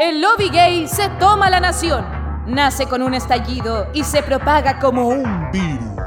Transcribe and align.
El 0.00 0.20
lobby 0.20 0.48
gay 0.48 0.86
se 0.86 1.08
toma 1.18 1.50
la 1.50 1.58
nación. 1.58 2.06
Nace 2.46 2.86
con 2.86 3.02
un 3.02 3.14
estallido 3.14 3.88
y 3.92 4.04
se 4.04 4.22
propaga 4.22 4.78
como 4.78 5.08
un 5.08 5.50
virus. 5.50 5.98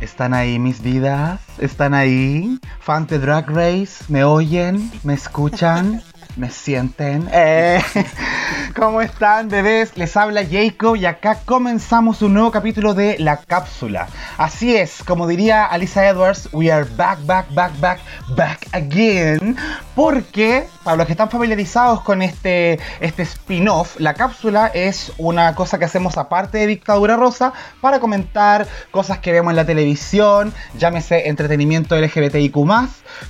¿Están 0.00 0.32
ahí 0.32 0.58
mis 0.58 0.80
vidas? 0.80 1.40
¿Están 1.58 1.92
ahí? 1.92 2.58
¿Fans 2.80 3.08
de 3.08 3.18
Drag 3.18 3.50
Race? 3.50 4.02
¿Me 4.08 4.24
oyen? 4.24 4.90
¿Me 5.04 5.12
escuchan? 5.12 6.02
¿Me 6.36 6.50
sienten? 6.50 7.28
Eh, 7.32 7.80
¿Cómo 8.76 9.00
están, 9.00 9.48
bebés? 9.48 9.96
Les 9.96 10.16
habla 10.16 10.42
Jacob 10.48 10.94
y 10.96 11.04
acá 11.06 11.40
comenzamos 11.44 12.22
un 12.22 12.34
nuevo 12.34 12.50
capítulo 12.52 12.94
de 12.94 13.18
La 13.18 13.38
Cápsula. 13.38 14.08
Así 14.36 14.76
es, 14.76 15.02
como 15.04 15.26
diría 15.26 15.64
Alisa 15.64 16.06
Edwards, 16.06 16.48
we 16.52 16.70
are 16.70 16.86
back, 16.96 17.18
back, 17.26 17.52
back, 17.54 17.72
back, 17.80 18.00
back 18.36 18.68
again. 18.72 19.56
Porque, 19.96 20.68
para 20.88 20.96
los 20.96 21.06
que 21.06 21.12
están 21.12 21.28
familiarizados 21.28 22.00
con 22.00 22.22
este, 22.22 22.80
este 23.00 23.22
spin-off, 23.22 24.00
La 24.00 24.14
Cápsula 24.14 24.68
es 24.68 25.12
una 25.18 25.54
cosa 25.54 25.78
que 25.78 25.84
hacemos 25.84 26.16
aparte 26.16 26.56
de 26.56 26.66
Dictadura 26.66 27.14
Rosa 27.14 27.52
para 27.82 28.00
comentar 28.00 28.66
cosas 28.90 29.18
que 29.18 29.30
vemos 29.30 29.50
en 29.50 29.56
la 29.56 29.66
televisión, 29.66 30.54
llámese 30.78 31.28
entretenimiento 31.28 31.94
LGBTIQ+, 31.94 32.56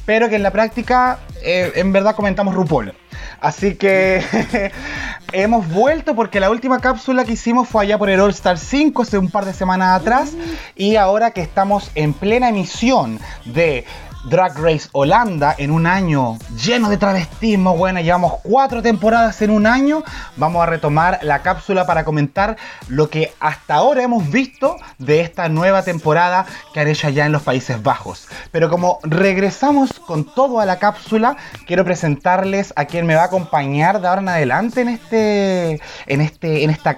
pero 0.06 0.28
que 0.28 0.36
en 0.36 0.44
la 0.44 0.52
práctica, 0.52 1.18
eh, 1.42 1.72
en 1.74 1.92
verdad 1.92 2.14
comentamos 2.14 2.54
RuPaul. 2.54 2.94
Así 3.40 3.74
que 3.74 4.22
hemos 5.32 5.68
vuelto 5.68 6.14
porque 6.14 6.38
la 6.38 6.50
última 6.50 6.78
cápsula 6.78 7.24
que 7.24 7.32
hicimos 7.32 7.68
fue 7.68 7.84
allá 7.84 7.98
por 7.98 8.08
el 8.08 8.20
All 8.20 8.30
Star 8.30 8.58
5 8.58 9.02
hace 9.02 9.18
un 9.18 9.30
par 9.30 9.44
de 9.44 9.52
semanas 9.52 10.00
atrás. 10.00 10.34
Y 10.76 10.94
ahora 10.94 11.32
que 11.32 11.40
estamos 11.40 11.90
en 11.96 12.14
plena 12.14 12.48
emisión 12.50 13.18
de 13.44 13.84
Drag 14.28 14.58
Race 14.58 14.88
Holanda 14.92 15.54
en 15.56 15.70
un 15.70 15.86
año 15.86 16.38
lleno 16.62 16.90
de 16.90 16.98
travestismo. 16.98 17.76
Bueno, 17.76 18.00
llevamos 18.00 18.34
cuatro 18.42 18.82
temporadas 18.82 19.40
en 19.42 19.50
un 19.50 19.66
año. 19.66 20.02
Vamos 20.36 20.62
a 20.62 20.66
retomar 20.66 21.18
la 21.22 21.40
cápsula 21.40 21.86
para 21.86 22.04
comentar 22.04 22.56
lo 22.88 23.08
que 23.08 23.32
hasta 23.40 23.74
ahora 23.74 24.02
hemos 24.02 24.30
visto 24.30 24.76
de 24.98 25.20
esta 25.20 25.48
nueva 25.48 25.82
temporada 25.82 26.44
que 26.74 26.80
han 26.80 26.88
hecho 26.88 27.06
allá 27.06 27.24
en 27.24 27.32
los 27.32 27.42
Países 27.42 27.82
Bajos. 27.82 28.28
Pero 28.50 28.68
como 28.68 28.98
regresamos 29.02 29.98
con 29.98 30.24
todo 30.24 30.60
a 30.60 30.66
la 30.66 30.78
cápsula, 30.78 31.36
quiero 31.66 31.84
presentarles 31.84 32.74
a 32.76 32.84
quien 32.84 33.06
me 33.06 33.14
va 33.14 33.22
a 33.22 33.26
acompañar 33.26 34.00
de 34.00 34.08
ahora 34.08 34.20
en 34.20 34.28
adelante 34.28 34.82
en 34.82 34.88
este, 34.88 35.80
en 36.06 36.20
este, 36.20 36.64
en 36.64 36.70
esta, 36.70 36.94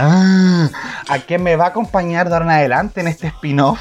ah, 0.00 0.68
a 1.08 1.18
quien 1.20 1.42
me 1.42 1.54
va 1.54 1.66
a 1.66 1.68
acompañar 1.68 2.28
de 2.28 2.34
ahora 2.34 2.46
en 2.46 2.50
adelante 2.50 3.00
en 3.00 3.08
este 3.08 3.28
spin-off 3.28 3.80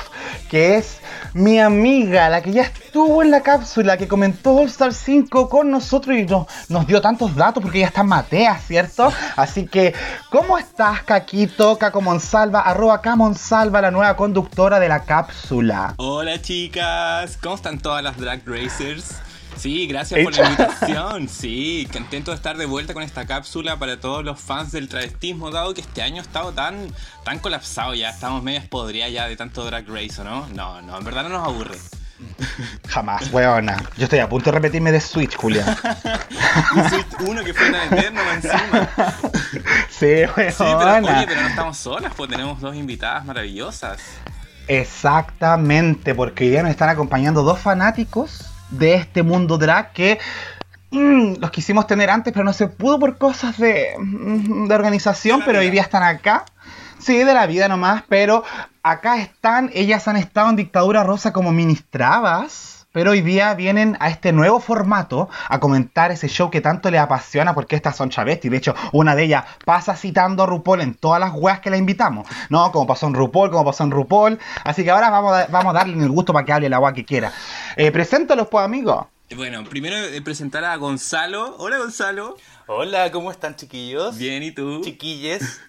que 0.50 0.78
es 0.78 1.01
mi 1.34 1.60
amiga, 1.60 2.30
la 2.30 2.42
que 2.42 2.52
ya 2.52 2.64
estuvo 2.64 3.22
en 3.22 3.32
la 3.32 3.42
cápsula, 3.42 3.98
que 3.98 4.08
comentó 4.08 4.56
All 4.56 4.68
Star 4.68 4.94
5 4.94 5.50
con 5.50 5.72
nosotros 5.72 6.18
y 6.18 6.26
nos, 6.26 6.88
dio 6.88 7.02
tantos 7.02 7.36
datos 7.36 7.64
porque 7.64 7.80
ya 7.80 7.88
está 7.88 8.04
Matea, 8.04 8.58
¿cierto? 8.60 9.12
Así 9.36 9.66
que, 9.66 9.94
¿cómo 10.30 10.58
estás, 10.58 11.04
Caquito? 11.04 11.78
Caco 11.78 12.02
Monsalva, 12.02 12.62
arroba 12.62 13.02
Camonsalva, 13.02 13.82
la 13.82 13.92
nueva 13.92 14.16
conductora 14.16 14.80
de 14.80 14.90
la 14.90 15.04
cápsula. 15.04 15.94
Hola, 15.98 16.42
chicas, 16.42 17.38
¿cómo 17.42 17.56
están 17.56 17.80
todas 17.80 18.04
las 18.04 18.18
drag 18.18 18.42
racers? 18.46 19.22
Sí, 19.62 19.86
gracias 19.86 20.24
por 20.24 20.36
la 20.36 20.50
invitación. 20.50 21.30
Sí, 21.30 21.88
contento 21.94 22.32
de 22.32 22.36
estar 22.38 22.58
de 22.58 22.66
vuelta 22.66 22.96
con 22.96 23.04
esta 23.04 23.28
cápsula 23.28 23.78
para 23.78 24.00
todos 24.00 24.26
los 24.26 24.40
fans 24.40 24.72
del 24.72 24.90
travestismo, 24.90 25.52
dado 25.52 25.76
que 25.76 25.82
este 25.82 26.02
año 26.02 26.18
ha 26.18 26.26
estado 26.26 26.52
tan, 26.52 26.88
tan 27.24 27.38
colapsado 27.38 27.94
ya. 27.94 28.10
Estamos 28.10 28.42
medio 28.42 28.60
podría 28.72 29.08
ya 29.10 29.28
de 29.28 29.36
tanto 29.36 29.64
drag 29.64 29.88
race, 29.88 30.24
¿no? 30.24 30.48
No, 30.56 30.82
no, 30.82 30.98
en 30.98 31.04
verdad 31.04 31.22
no 31.24 31.30
nos 31.30 31.48
aburre. 31.48 31.78
Jamás, 32.88 33.32
weona. 33.32 33.78
Yo 33.98 34.06
estoy 34.06 34.18
a 34.18 34.28
punto 34.28 34.46
de 34.46 34.54
repetirme 34.54 34.92
de 34.92 35.00
Switch, 35.00 35.36
Julián. 35.36 35.64
Switch 36.90 37.20
1 37.20 37.44
que 37.44 37.54
fue 37.54 37.72
tan 37.72 37.94
eterno 37.94 38.22
encima. 38.34 38.90
Sí, 39.92 40.24
weona. 40.36 40.52
Sí, 40.52 40.64
pero, 40.80 41.18
oye, 41.18 41.26
pero 41.28 41.42
no 41.42 41.48
estamos 41.50 41.78
solas, 41.78 42.12
pues 42.18 42.32
tenemos 42.32 42.60
dos 42.62 42.76
invitadas 42.76 43.26
maravillosas. 43.26 44.00
Exactamente, 44.68 46.16
porque 46.16 46.46
hoy 46.46 46.50
día 46.50 46.64
nos 46.64 46.72
están 46.72 46.90
acompañando 46.90 47.44
dos 47.44 47.60
fanáticos 47.60 48.51
de 48.72 48.96
este 48.96 49.24
mundo 49.24 49.58
drag 49.58 49.94
que 49.94 50.20
mm, 50.92 51.36
los 51.40 51.52
quisimos 51.52 51.88
tener 51.88 52.10
antes, 52.10 52.34
pero 52.34 52.44
no 52.44 52.54
se 52.54 52.68
pudo 52.68 53.00
por 53.00 53.18
cosas 53.18 53.58
de, 53.58 53.90
mm, 53.98 54.68
de 54.68 54.76
organización, 54.76 55.42
pero 55.46 55.60
hoy 55.60 55.70
día 55.70 55.82
están 55.82 56.04
acá. 56.04 56.46
Sí, 57.00 57.18
de 57.18 57.34
la 57.34 57.48
vida 57.48 57.68
nomás, 57.68 58.04
pero 58.08 58.44
acá 58.84 59.18
están, 59.18 59.72
ellas 59.74 60.08
han 60.08 60.18
estado 60.18 60.50
en 60.50 60.56
dictadura 60.56 61.04
rosa 61.04 61.34
como 61.34 61.52
ministrabas 61.52 62.81
pero 62.92 63.12
hoy 63.12 63.22
día 63.22 63.54
vienen 63.54 63.98
a 64.00 64.10
este 64.10 64.32
nuevo 64.34 64.60
formato 64.60 65.30
a 65.48 65.60
comentar 65.60 66.12
ese 66.12 66.28
show 66.28 66.50
que 66.50 66.62
tanto 66.62 66.92
les 66.92 67.00
apasiona 67.00 67.54
porque 67.54 67.76
estas 67.76 67.96
son 67.96 68.10
chavesti. 68.10 68.50
De 68.50 68.58
hecho, 68.58 68.76
una 68.92 69.16
de 69.16 69.24
ellas 69.24 69.46
pasa 69.66 69.96
citando 69.96 70.44
a 70.44 70.46
RuPaul 70.46 70.82
en 70.82 70.96
todas 70.96 71.20
las 71.20 71.32
weas 71.34 71.60
que 71.60 71.70
la 71.70 71.78
invitamos. 71.78 72.28
¿No? 72.50 72.72
Como 72.72 72.88
pasó 72.88 73.08
en 73.08 73.14
RuPaul, 73.14 73.50
como 73.50 73.66
pasó 73.66 73.84
en 73.84 73.92
RuPaul. 73.92 74.40
Así 74.64 74.84
que 74.84 74.92
ahora 74.92 75.10
vamos 75.10 75.34
a, 75.34 75.48
vamos 75.48 75.74
a 75.74 75.80
darle 75.80 76.04
el 76.04 76.10
gusto 76.10 76.34
para 76.34 76.46
que 76.46 76.54
hable 76.54 76.70
la 76.70 76.80
wea 76.80 76.94
que 76.94 77.06
quiera. 77.06 77.32
Eh, 77.78 77.92
preséntalos, 77.92 78.48
pues, 78.50 78.66
amigo. 78.66 79.10
Bueno, 79.36 79.64
primero 79.64 79.96
eh, 79.96 80.22
presentar 80.22 80.66
a 80.66 80.76
Gonzalo. 80.76 81.56
Hola, 81.58 81.78
Gonzalo. 81.78 82.36
Hola, 82.68 83.10
¿cómo 83.12 83.32
están, 83.32 83.56
chiquillos? 83.56 84.18
Bien, 84.18 84.44
¿y 84.44 84.52
tú? 84.52 84.82
Chiquilles. 84.84 85.62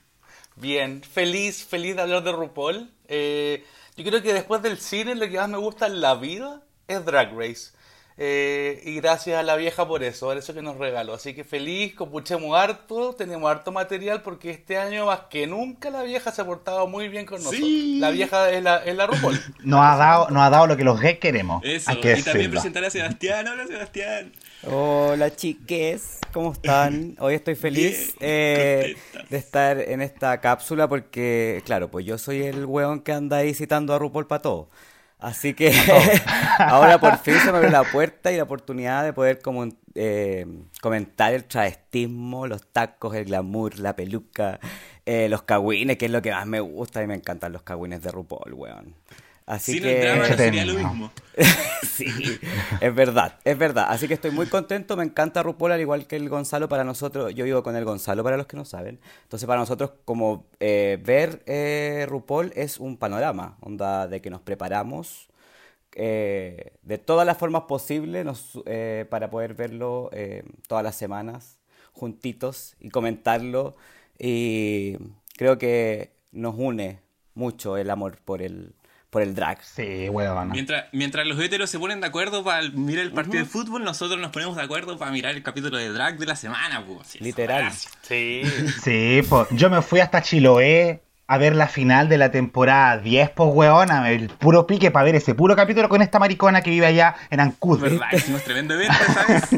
Bien, 0.57 1.03
feliz, 1.03 1.65
feliz 1.65 1.97
de 1.97 2.03
hablar 2.03 2.25
de 2.25 2.33
RuPaul. 2.33 2.91
Eh, 3.07 3.65
yo 3.97 4.05
creo 4.05 4.23
que 4.23 4.35
después 4.35 4.61
del 4.63 4.79
cine 4.79 5.15
lo 5.15 5.29
que 5.29 5.37
más 5.37 5.49
me 5.49 5.59
gusta 5.59 5.87
es 5.87 5.93
la 5.93 6.15
vida 6.15 6.63
es 6.89 7.05
Drag 7.05 7.37
Race. 7.37 7.73
Eh, 8.19 8.83
y 8.85 8.97
gracias 8.97 9.39
a 9.39 9.43
la 9.43 9.57
vieja 9.57 9.89
por 9.89 10.03
eso, 10.03 10.27
por 10.27 10.37
eso 10.37 10.53
que 10.53 10.63
nos 10.63 10.77
regaló. 10.77 11.15
Así 11.15 11.35
que 11.35 11.45
feliz, 11.45 11.95
copuchemos 11.95 12.57
harto, 12.57 13.15
tenemos 13.15 13.51
harto 13.51 13.73
material 13.73 14.23
porque 14.23 14.51
este 14.51 14.77
año 14.77 15.07
más 15.07 15.21
que 15.31 15.47
nunca 15.47 15.89
la 15.91 16.03
vieja 16.03 16.31
se 16.31 16.43
ha 16.43 16.45
portado 16.45 16.87
muy 16.87 17.09
bien 17.09 17.25
con 17.25 17.43
nosotros. 17.43 17.69
La 17.99 18.11
vieja 18.11 18.51
es 18.51 18.63
la, 18.63 18.85
es 18.85 18.95
la 18.95 19.07
RuPaul. 19.07 19.41
nos, 19.65 19.81
ha 19.81 19.97
dado, 19.97 20.29
nos 20.31 20.43
ha 20.43 20.51
dado 20.51 20.67
lo 20.67 20.77
que 20.77 20.85
los 20.85 21.01
gays 21.01 21.19
queremos. 21.19 21.65
Eso, 21.65 21.93
y 21.93 22.23
también 22.23 22.51
presentar 22.51 22.85
a 22.85 22.91
Sebastián. 22.91 23.49
Hola 23.49 23.67
Sebastián. 23.67 24.33
Hola 24.65 25.35
chiques, 25.35 26.19
¿cómo 26.33 26.53
están? 26.53 27.17
Hoy 27.19 27.35
estoy 27.35 27.55
feliz 27.55 28.15
eh, 28.21 28.95
de 29.31 29.37
estar 29.37 29.81
en 29.81 30.03
esta 30.03 30.41
cápsula 30.41 30.87
porque, 30.87 31.63
claro, 31.65 31.91
pues 31.91 32.05
yo 32.05 32.19
soy 32.19 32.43
el 32.43 32.67
weón 32.67 33.01
que 33.01 33.13
anda 33.13 33.39
ahí 33.39 33.55
citando 33.55 33.95
a 33.95 33.99
RuPaul 33.99 34.27
para 34.27 34.43
todo. 34.43 34.69
Así 35.23 35.55
que 35.55 35.73
ahora 36.59 36.99
por 36.99 37.17
fin 37.19 37.35
se 37.35 37.53
me 37.53 37.59
abre 37.59 37.71
la 37.71 37.85
puerta 37.85 38.33
y 38.33 38.37
la 38.37 38.43
oportunidad 38.43 39.05
de 39.05 39.13
poder 39.13 39.41
como, 39.41 39.69
eh, 39.95 40.45
comentar 40.81 41.33
el 41.33 41.45
travestismo, 41.45 42.49
los 42.49 42.67
tacos, 42.67 43.15
el 43.15 43.27
glamour, 43.27 43.79
la 43.79 43.95
peluca, 43.95 44.59
eh, 45.07 45.29
los 45.29 45.43
cagüines, 45.43 45.97
que 45.97 46.07
es 46.07 46.11
lo 46.11 46.23
que 46.23 46.33
más 46.33 46.45
me 46.47 46.59
gusta 46.59 47.05
y 47.05 47.07
me 47.07 47.15
encantan 47.15 47.53
los 47.53 47.63
cagüines 47.63 48.03
de 48.03 48.11
RuPaul, 48.11 48.53
weón. 48.53 48.97
Así 49.47 49.81
que 49.81 50.35
sería 50.37 50.65
lo 50.65 50.75
mismo. 50.75 51.11
sí, 51.83 52.07
es 52.81 52.95
verdad, 52.95 53.39
es 53.45 53.59
verdad. 53.59 53.87
Así 53.89 54.07
que 54.07 54.15
estoy 54.15 54.31
muy 54.31 54.47
contento, 54.47 54.97
me 54.97 55.05
encanta 55.05 55.43
RuPaul 55.43 55.73
al 55.73 55.81
igual 55.81 56.07
que 56.07 56.17
el 56.17 56.29
Gonzalo 56.29 56.69
para 56.69 56.85
nosotros. 56.85 57.35
Yo 57.35 57.45
vivo 57.45 57.63
con 57.63 57.75
el 57.77 57.85
Gonzalo 57.85 58.23
para 58.23 58.37
los 58.37 58.47
que 58.47 58.57
no 58.57 58.65
saben. 58.65 59.01
Entonces 59.25 59.47
para 59.47 59.61
nosotros 59.61 59.93
como 60.05 60.47
eh, 60.61 60.99
ver 61.05 61.43
eh, 61.47 62.07
RuPaul 62.09 62.53
es 62.55 62.79
un 62.79 62.97
panorama, 62.97 63.57
onda 63.61 64.07
de 64.07 64.21
que 64.21 64.31
nos 64.31 64.41
preparamos 64.43 65.29
eh, 65.95 66.75
de 66.83 66.99
todas 66.99 67.27
las 67.27 67.37
formas 67.37 67.63
posibles 67.63 68.27
para 69.11 69.31
poder 69.31 69.55
verlo 69.55 70.11
todas 70.69 70.85
las 70.85 70.97
semanas 70.97 71.59
juntitos 71.93 72.77
y 72.81 72.91
comentarlo. 72.91 73.77
Y 74.19 74.97
creo 75.37 75.59
que 75.59 76.13
nos 76.31 76.55
une 76.57 77.01
mucho 77.35 77.77
el 77.77 77.91
amor 77.91 78.19
por 78.25 78.43
el 78.43 78.75
por 79.13 79.21
el 79.21 79.35
drag. 79.35 79.63
Sí, 79.63 80.09
weón. 80.09 80.49
Mientras, 80.49 80.87
mientras 80.93 81.27
los 81.27 81.39
heteros 81.39 81.69
se 81.69 81.79
ponen 81.79 82.01
de 82.01 82.07
acuerdo 82.07 82.43
para 82.43 82.63
mirar 82.71 83.05
el 83.05 83.13
partido 83.13 83.41
de 83.41 83.45
fútbol, 83.45 83.85
nosotros 83.85 84.19
nos 84.19 84.31
ponemos 84.31 84.57
de 84.57 84.63
acuerdo 84.63 84.97
para 84.97 85.11
mirar 85.11 85.35
el 85.35 85.43
capítulo 85.43 85.77
de 85.77 85.91
drag 85.91 86.17
de 86.17 86.25
la 86.25 86.35
semana, 86.35 86.83
pues. 86.87 87.21
Literal. 87.21 87.71
Sí. 88.01 88.41
Sí, 88.83 89.21
pues 89.29 89.49
yo 89.51 89.69
me 89.69 89.83
fui 89.83 90.01
hasta 90.01 90.23
Chiloé 90.23 91.03
a 91.33 91.39
ver 91.39 91.57
la 91.57 91.67
final 91.67 92.11
de 92.11 92.19
la 92.19 92.31
temporada 92.31 92.99
10, 92.99 93.31
pues 93.31 93.49
weona, 93.55 94.11
el 94.11 94.29
puro 94.29 94.67
pique 94.67 94.91
para 94.91 95.07
ver 95.07 95.15
ese 95.15 95.35
puro 95.35 95.57
capítulo 95.57 95.89
con 95.89 96.03
esta 96.03 96.19
maricona 96.19 96.61
que 96.61 96.69
vive 96.69 96.85
allá 96.85 97.15
en 97.31 97.41
Ancud. 97.41 97.81
¿Verdad? 97.81 98.09
Es 98.13 98.27
tremendo 98.45 98.75
evento, 98.75 98.95
¿sabes? 99.15 99.49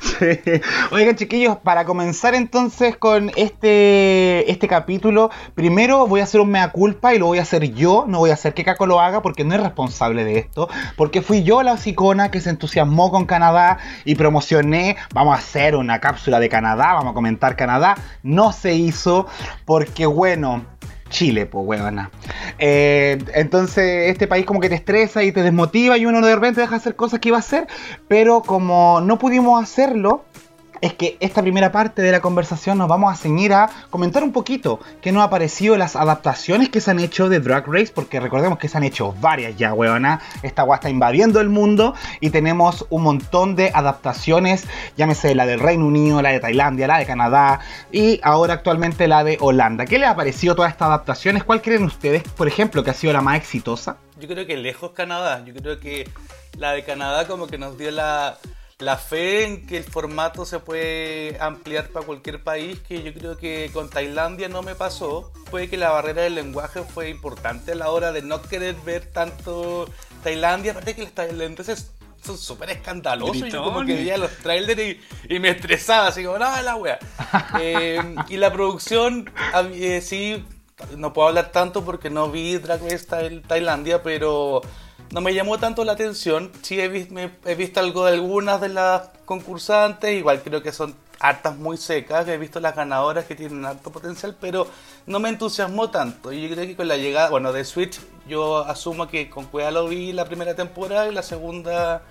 sí. 0.00 0.62
Oigan, 0.90 1.14
chiquillos, 1.16 1.58
para 1.58 1.84
comenzar 1.84 2.34
entonces 2.34 2.96
con 2.96 3.30
este, 3.36 4.50
este 4.50 4.66
capítulo, 4.66 5.30
primero 5.54 6.06
voy 6.06 6.20
a 6.20 6.24
hacer 6.24 6.40
un 6.40 6.50
mea 6.50 6.70
culpa 6.70 7.12
y 7.12 7.18
lo 7.18 7.26
voy 7.26 7.38
a 7.38 7.42
hacer 7.42 7.74
yo, 7.74 8.06
no 8.08 8.20
voy 8.20 8.30
a 8.30 8.34
hacer 8.34 8.54
que 8.54 8.64
Caco 8.64 8.86
lo 8.86 8.98
haga 8.98 9.20
porque 9.20 9.44
no 9.44 9.54
es 9.54 9.60
responsable 9.60 10.24
de 10.24 10.38
esto, 10.38 10.70
porque 10.96 11.20
fui 11.20 11.42
yo 11.42 11.62
la 11.62 11.74
hocicona 11.74 12.30
que 12.30 12.40
se 12.40 12.48
entusiasmó 12.48 13.10
con 13.10 13.26
Canadá 13.26 13.76
y 14.06 14.14
promocioné, 14.14 14.96
vamos 15.12 15.36
a 15.36 15.38
hacer 15.38 15.76
una 15.76 16.00
cápsula 16.00 16.40
de 16.40 16.48
Canadá, 16.48 16.94
vamos 16.94 17.10
a 17.10 17.14
comentar 17.14 17.56
Canadá, 17.56 17.94
no 18.22 18.52
se 18.52 18.72
hizo 18.72 19.26
porque 19.66 20.06
bueno, 20.06 20.61
Chile, 21.12 21.46
pues, 21.46 21.64
huevona. 21.64 22.10
Eh, 22.58 23.22
entonces, 23.34 24.10
este 24.10 24.26
país 24.26 24.44
como 24.44 24.58
que 24.58 24.68
te 24.68 24.74
estresa 24.74 25.22
y 25.22 25.30
te 25.30 25.42
desmotiva 25.42 25.96
y 25.96 26.06
uno 26.06 26.26
de 26.26 26.34
repente 26.34 26.60
deja 26.60 26.72
de 26.72 26.78
hacer 26.78 26.96
cosas 26.96 27.20
que 27.20 27.28
iba 27.28 27.36
a 27.36 27.40
hacer, 27.40 27.68
pero 28.08 28.42
como 28.42 29.00
no 29.00 29.18
pudimos 29.18 29.62
hacerlo, 29.62 30.24
es 30.82 30.94
que 30.94 31.16
esta 31.20 31.40
primera 31.40 31.70
parte 31.70 32.02
de 32.02 32.10
la 32.10 32.20
conversación 32.20 32.76
nos 32.76 32.88
vamos 32.88 33.12
a 33.12 33.16
ceñir 33.16 33.54
a 33.54 33.70
comentar 33.88 34.24
un 34.24 34.32
poquito 34.32 34.80
qué 35.00 35.12
nos 35.12 35.22
ha 35.22 35.30
parecido 35.30 35.76
las 35.76 35.94
adaptaciones 35.94 36.68
que 36.68 36.80
se 36.80 36.90
han 36.90 36.98
hecho 36.98 37.28
de 37.28 37.38
Drag 37.38 37.64
Race, 37.68 37.92
porque 37.94 38.18
recordemos 38.18 38.58
que 38.58 38.68
se 38.68 38.76
han 38.76 38.82
hecho 38.82 39.14
varias 39.20 39.56
ya, 39.56 39.72
weona. 39.72 40.20
Esta 40.42 40.64
guay 40.64 40.76
está 40.76 40.90
invadiendo 40.90 41.40
el 41.40 41.48
mundo 41.48 41.94
y 42.20 42.30
tenemos 42.30 42.84
un 42.90 43.04
montón 43.04 43.54
de 43.54 43.70
adaptaciones, 43.72 44.66
llámese 44.96 45.36
la 45.36 45.46
del 45.46 45.60
Reino 45.60 45.86
Unido, 45.86 46.20
la 46.20 46.30
de 46.30 46.40
Tailandia, 46.40 46.88
la 46.88 46.98
de 46.98 47.06
Canadá 47.06 47.60
y 47.92 48.18
ahora 48.24 48.54
actualmente 48.54 49.06
la 49.06 49.22
de 49.22 49.38
Holanda. 49.40 49.86
¿Qué 49.86 50.00
les 50.00 50.08
ha 50.08 50.16
parecido 50.16 50.56
todas 50.56 50.72
estas 50.72 50.86
adaptaciones? 50.88 51.44
¿Cuál 51.44 51.62
creen 51.62 51.84
ustedes, 51.84 52.24
por 52.24 52.48
ejemplo, 52.48 52.82
que 52.82 52.90
ha 52.90 52.94
sido 52.94 53.12
la 53.12 53.20
más 53.20 53.36
exitosa? 53.36 53.98
Yo 54.18 54.26
creo 54.26 54.46
que 54.46 54.56
lejos 54.56 54.90
Canadá. 54.90 55.44
Yo 55.44 55.54
creo 55.54 55.78
que 55.78 56.10
la 56.58 56.72
de 56.72 56.82
Canadá 56.82 57.28
como 57.28 57.46
que 57.46 57.56
nos 57.56 57.78
dio 57.78 57.92
la 57.92 58.36
la 58.82 58.96
fe 58.96 59.44
en 59.44 59.66
que 59.66 59.76
el 59.76 59.84
formato 59.84 60.44
se 60.44 60.58
puede 60.58 61.38
ampliar 61.40 61.88
para 61.88 62.04
cualquier 62.04 62.42
país, 62.42 62.80
que 62.80 63.02
yo 63.02 63.14
creo 63.14 63.36
que 63.36 63.70
con 63.72 63.88
Tailandia 63.88 64.48
no 64.48 64.62
me 64.62 64.74
pasó. 64.74 65.32
Puede 65.50 65.68
que 65.68 65.76
la 65.76 65.90
barrera 65.90 66.22
del 66.22 66.34
lenguaje 66.34 66.82
fue 66.82 67.08
importante 67.08 67.72
a 67.72 67.74
la 67.74 67.90
hora 67.90 68.12
de 68.12 68.22
no 68.22 68.42
querer 68.42 68.74
ver 68.84 69.06
tanto 69.06 69.88
Tailandia. 70.22 70.72
Aparte 70.72 70.94
que 70.94 71.02
los 71.02 71.12
tailandeses 71.12 71.92
son 72.24 72.38
súper 72.38 72.70
escandalosos. 72.70 73.50
Yo 73.50 73.64
como 73.64 73.84
que 73.84 73.94
veía 73.94 74.16
los 74.16 74.30
trailers 74.38 74.98
y, 75.28 75.38
me 75.38 75.50
estresaba, 75.50 76.08
así 76.08 76.24
como, 76.24 76.38
no, 76.38 76.62
la 76.62 76.76
wea. 76.76 76.98
Eh, 77.60 78.00
y 78.28 78.36
la 78.38 78.52
producción, 78.52 79.30
eh, 79.74 80.00
sí, 80.00 80.44
no 80.96 81.12
puedo 81.12 81.28
hablar 81.28 81.52
tanto 81.52 81.84
porque 81.84 82.10
no 82.10 82.30
vi 82.30 82.56
Drag 82.56 82.82
Race 82.82 83.06
Tailandia, 83.46 84.02
pero 84.02 84.62
no 85.12 85.20
me 85.20 85.34
llamó 85.34 85.58
tanto 85.58 85.84
la 85.84 85.92
atención. 85.92 86.50
Sí 86.62 86.80
he, 86.80 86.88
visto 86.88 87.80
algo 87.80 88.06
de 88.06 88.12
algunas 88.12 88.60
de 88.60 88.70
las 88.70 89.10
concursantes, 89.26 90.18
igual 90.18 90.42
creo 90.42 90.62
que 90.62 90.72
son 90.72 90.94
hartas 91.20 91.56
muy 91.56 91.76
secas, 91.76 92.26
he 92.26 92.38
visto 92.38 92.58
las 92.58 92.74
ganadoras 92.74 93.26
que 93.26 93.36
tienen 93.36 93.64
alto 93.64 93.92
potencial, 93.92 94.36
pero 94.40 94.66
no 95.06 95.20
me 95.20 95.28
entusiasmó 95.28 95.90
tanto. 95.90 96.32
Y 96.32 96.48
yo 96.48 96.54
creo 96.54 96.66
que 96.66 96.76
con 96.76 96.88
la 96.88 96.96
llegada, 96.96 97.28
bueno, 97.28 97.52
de 97.52 97.64
Switch, 97.64 98.00
yo 98.26 98.64
asumo 98.64 99.06
que 99.06 99.28
con 99.28 99.44
cuidado 99.44 99.82
lo 99.82 99.88
vi 99.88 100.12
la 100.12 100.24
primera 100.24 100.56
temporada 100.56 101.06
y 101.06 101.14
la 101.14 101.22
segunda 101.22 102.02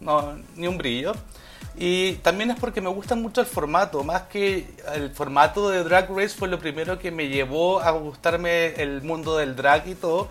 no, 0.00 0.36
ni 0.56 0.66
un 0.66 0.78
brillo. 0.78 1.12
Y 1.76 2.14
también 2.14 2.50
es 2.50 2.58
porque 2.58 2.80
me 2.80 2.90
gusta 2.90 3.14
mucho 3.14 3.40
el 3.40 3.46
formato, 3.46 4.02
más 4.02 4.22
que 4.22 4.66
el 4.94 5.10
formato 5.10 5.70
de 5.70 5.84
Drag 5.84 6.10
Race 6.10 6.30
fue 6.36 6.48
lo 6.48 6.58
primero 6.58 6.98
que 6.98 7.12
me 7.12 7.28
llevó 7.28 7.80
a 7.80 7.92
gustarme 7.92 8.74
el 8.82 9.02
mundo 9.02 9.36
del 9.36 9.54
drag 9.54 9.86
y 9.86 9.94
todo, 9.94 10.28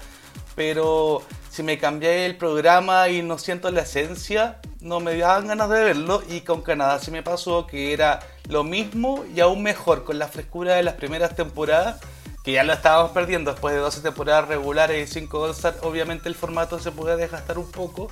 pero 0.58 1.22
si 1.52 1.62
me 1.62 1.78
cambié 1.78 2.26
el 2.26 2.36
programa 2.36 3.10
y 3.10 3.22
no 3.22 3.38
siento 3.38 3.70
la 3.70 3.82
esencia, 3.82 4.60
no 4.82 5.00
me 5.00 5.16
daban 5.16 5.46
ganas 5.46 5.70
de 5.70 5.84
verlo. 5.84 6.24
Y 6.28 6.42
con 6.42 6.64
Canadá 6.64 6.98
sí 6.98 7.12
me 7.12 7.22
pasó 7.22 7.68
que 7.68 7.94
era 7.94 8.22
lo 8.50 8.64
mismo 8.64 9.24
y 9.36 9.40
aún 9.40 9.62
mejor, 9.62 10.04
con 10.04 10.18
la 10.18 10.28
frescura 10.28 10.74
de 10.74 10.82
las 10.82 10.96
primeras 10.96 11.36
temporadas, 11.36 12.00
que 12.44 12.54
ya 12.54 12.64
lo 12.64 12.74
estábamos 12.74 13.12
perdiendo 13.12 13.52
después 13.52 13.76
de 13.76 13.82
12 13.82 14.02
temporadas 14.02 14.48
regulares 14.48 15.08
y 15.08 15.14
5 15.14 15.44
all 15.44 15.56
Obviamente 15.84 16.28
el 16.28 16.34
formato 16.34 16.80
se 16.80 16.92
puede 16.92 17.18
desgastar 17.18 17.60
un 17.60 17.70
poco. 17.70 18.08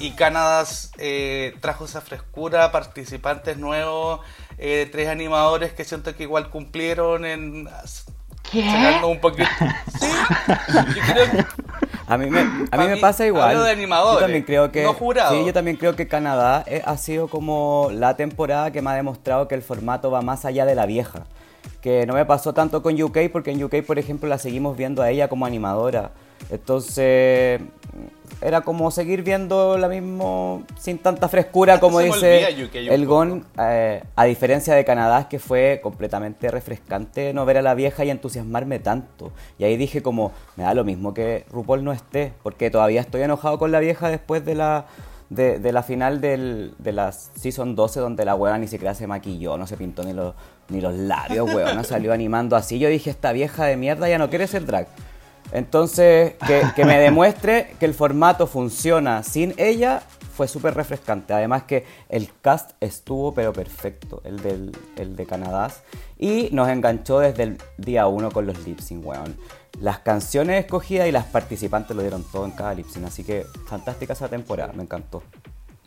Y 0.00 0.10
Canadá 0.10 0.68
eh, 0.98 1.54
trajo 1.60 1.84
esa 1.84 2.00
frescura, 2.00 2.72
participantes 2.72 3.58
nuevos, 3.58 4.22
eh, 4.58 4.88
tres 4.90 5.08
animadores 5.08 5.72
que 5.72 5.84
siento 5.84 6.16
que 6.16 6.24
igual 6.24 6.50
cumplieron 6.50 7.24
en 7.24 7.68
¿Qué? 8.50 9.00
un 9.04 9.20
poquito. 9.20 9.48
Sí, 9.98 10.06
yo 10.94 11.02
creo 11.02 11.46
a 12.06 12.18
mí 12.18 12.30
me, 12.30 12.40
a 12.40 12.76
mí 12.76 12.86
me 12.86 12.96
pasa 12.98 13.26
igual. 13.26 13.64
de 13.64 13.70
animadores, 13.70 14.14
yo 14.14 14.20
también 14.20 14.44
creo 14.44 14.70
que, 14.70 14.84
no 14.84 14.94
jurado. 14.94 15.34
Sí, 15.34 15.44
yo 15.44 15.52
también 15.52 15.76
creo 15.76 15.96
que 15.96 16.06
Canadá 16.06 16.62
eh, 16.66 16.82
ha 16.84 16.96
sido 16.96 17.26
como 17.26 17.88
la 17.92 18.16
temporada 18.16 18.70
que 18.70 18.80
me 18.80 18.90
ha 18.90 18.94
demostrado 18.94 19.48
que 19.48 19.56
el 19.56 19.62
formato 19.62 20.10
va 20.10 20.22
más 20.22 20.44
allá 20.44 20.64
de 20.64 20.76
la 20.76 20.86
vieja. 20.86 21.24
Que 21.80 22.06
no 22.06 22.14
me 22.14 22.24
pasó 22.24 22.54
tanto 22.54 22.82
con 22.82 23.00
UK, 23.00 23.18
porque 23.32 23.50
en 23.50 23.62
UK, 23.62 23.82
por 23.84 23.98
ejemplo, 23.98 24.28
la 24.28 24.38
seguimos 24.38 24.76
viendo 24.76 25.02
a 25.02 25.10
ella 25.10 25.28
como 25.28 25.46
animadora. 25.46 26.12
Entonces, 26.50 27.60
era 28.40 28.60
como 28.60 28.90
seguir 28.90 29.22
viendo 29.22 29.78
la 29.78 29.88
mismo 29.88 30.64
sin 30.78 30.98
tanta 30.98 31.28
frescura 31.28 31.80
como 31.80 32.00
dice 32.00 32.46
el 32.74 33.06
Gon 33.06 33.46
eh, 33.58 34.02
a 34.14 34.24
diferencia 34.24 34.74
de 34.74 34.84
Canadá 34.84 35.28
que 35.28 35.38
fue 35.38 35.80
completamente 35.82 36.50
refrescante 36.50 37.32
no 37.32 37.46
ver 37.46 37.58
a 37.58 37.62
la 37.62 37.74
vieja 37.74 38.04
y 38.04 38.10
entusiasmarme 38.10 38.78
tanto 38.78 39.32
y 39.58 39.64
ahí 39.64 39.76
dije 39.76 40.02
como 40.02 40.32
me 40.56 40.64
da 40.64 40.74
lo 40.74 40.84
mismo 40.84 41.14
que 41.14 41.46
RuPaul 41.50 41.82
no 41.82 41.92
esté 41.92 42.34
porque 42.42 42.70
todavía 42.70 43.00
estoy 43.00 43.22
enojado 43.22 43.58
con 43.58 43.72
la 43.72 43.80
vieja 43.80 44.10
después 44.10 44.44
de 44.44 44.54
la 44.54 44.86
de, 45.30 45.72
la 45.72 45.82
final 45.82 46.20
del, 46.20 46.74
de 46.78 46.92
la 46.92 47.12
Season 47.12 47.74
12 47.74 48.00
donde 48.00 48.24
la 48.24 48.34
hueva 48.34 48.58
ni 48.58 48.68
siquiera 48.68 48.94
se 48.94 49.06
maquilló, 49.06 49.58
no 49.58 49.66
se 49.66 49.76
pintó 49.76 50.04
ni 50.04 50.12
los, 50.12 50.34
ni 50.68 50.80
los 50.80 50.94
labios, 50.94 51.48
no 51.74 51.82
salió 51.82 52.12
animando 52.12 52.54
así. 52.54 52.78
Yo 52.78 52.88
dije, 52.88 53.10
esta 53.10 53.32
vieja 53.32 53.64
de 53.64 53.76
mierda 53.76 54.08
ya 54.08 54.18
no 54.18 54.30
quiere 54.30 54.46
ser 54.46 54.66
drag. 54.66 54.86
Entonces, 55.52 56.34
que, 56.74 56.84
me 56.84 56.98
demuestre 57.00 57.74
que 57.78 57.86
el 57.86 57.94
formato 57.94 58.46
funciona 58.46 59.22
sin 59.22 59.54
ella 59.56 60.02
fue 60.36 60.48
súper 60.48 60.74
refrescante. 60.74 61.32
Además 61.32 61.62
que 61.64 61.84
el 62.08 62.28
cast 62.40 62.72
estuvo 62.80 63.32
pero 63.32 63.52
perfecto, 63.52 64.20
el, 64.24 64.40
del, 64.42 64.76
el 64.96 65.16
de 65.16 65.26
Canadá. 65.26 65.70
Y 66.18 66.48
nos 66.52 66.68
enganchó 66.68 67.20
desde 67.20 67.42
el 67.44 67.58
día 67.78 68.06
uno 68.06 68.30
con 68.30 68.46
los 68.46 68.66
lip 68.66 68.80
sync, 68.80 69.06
weón. 69.06 69.36
Las 69.80 70.00
canciones 70.00 70.64
escogidas 70.64 71.08
y 71.08 71.12
las 71.12 71.24
participantes 71.26 71.96
lo 71.96 72.02
dieron 72.02 72.24
todo 72.30 72.44
en 72.44 72.52
cada 72.52 72.74
lip 72.74 72.88
sync. 72.88 73.06
Así 73.06 73.24
que 73.24 73.46
fantástica 73.66 74.12
esa 74.12 74.28
temporada, 74.28 74.72
me 74.72 74.82
encantó. 74.82 75.22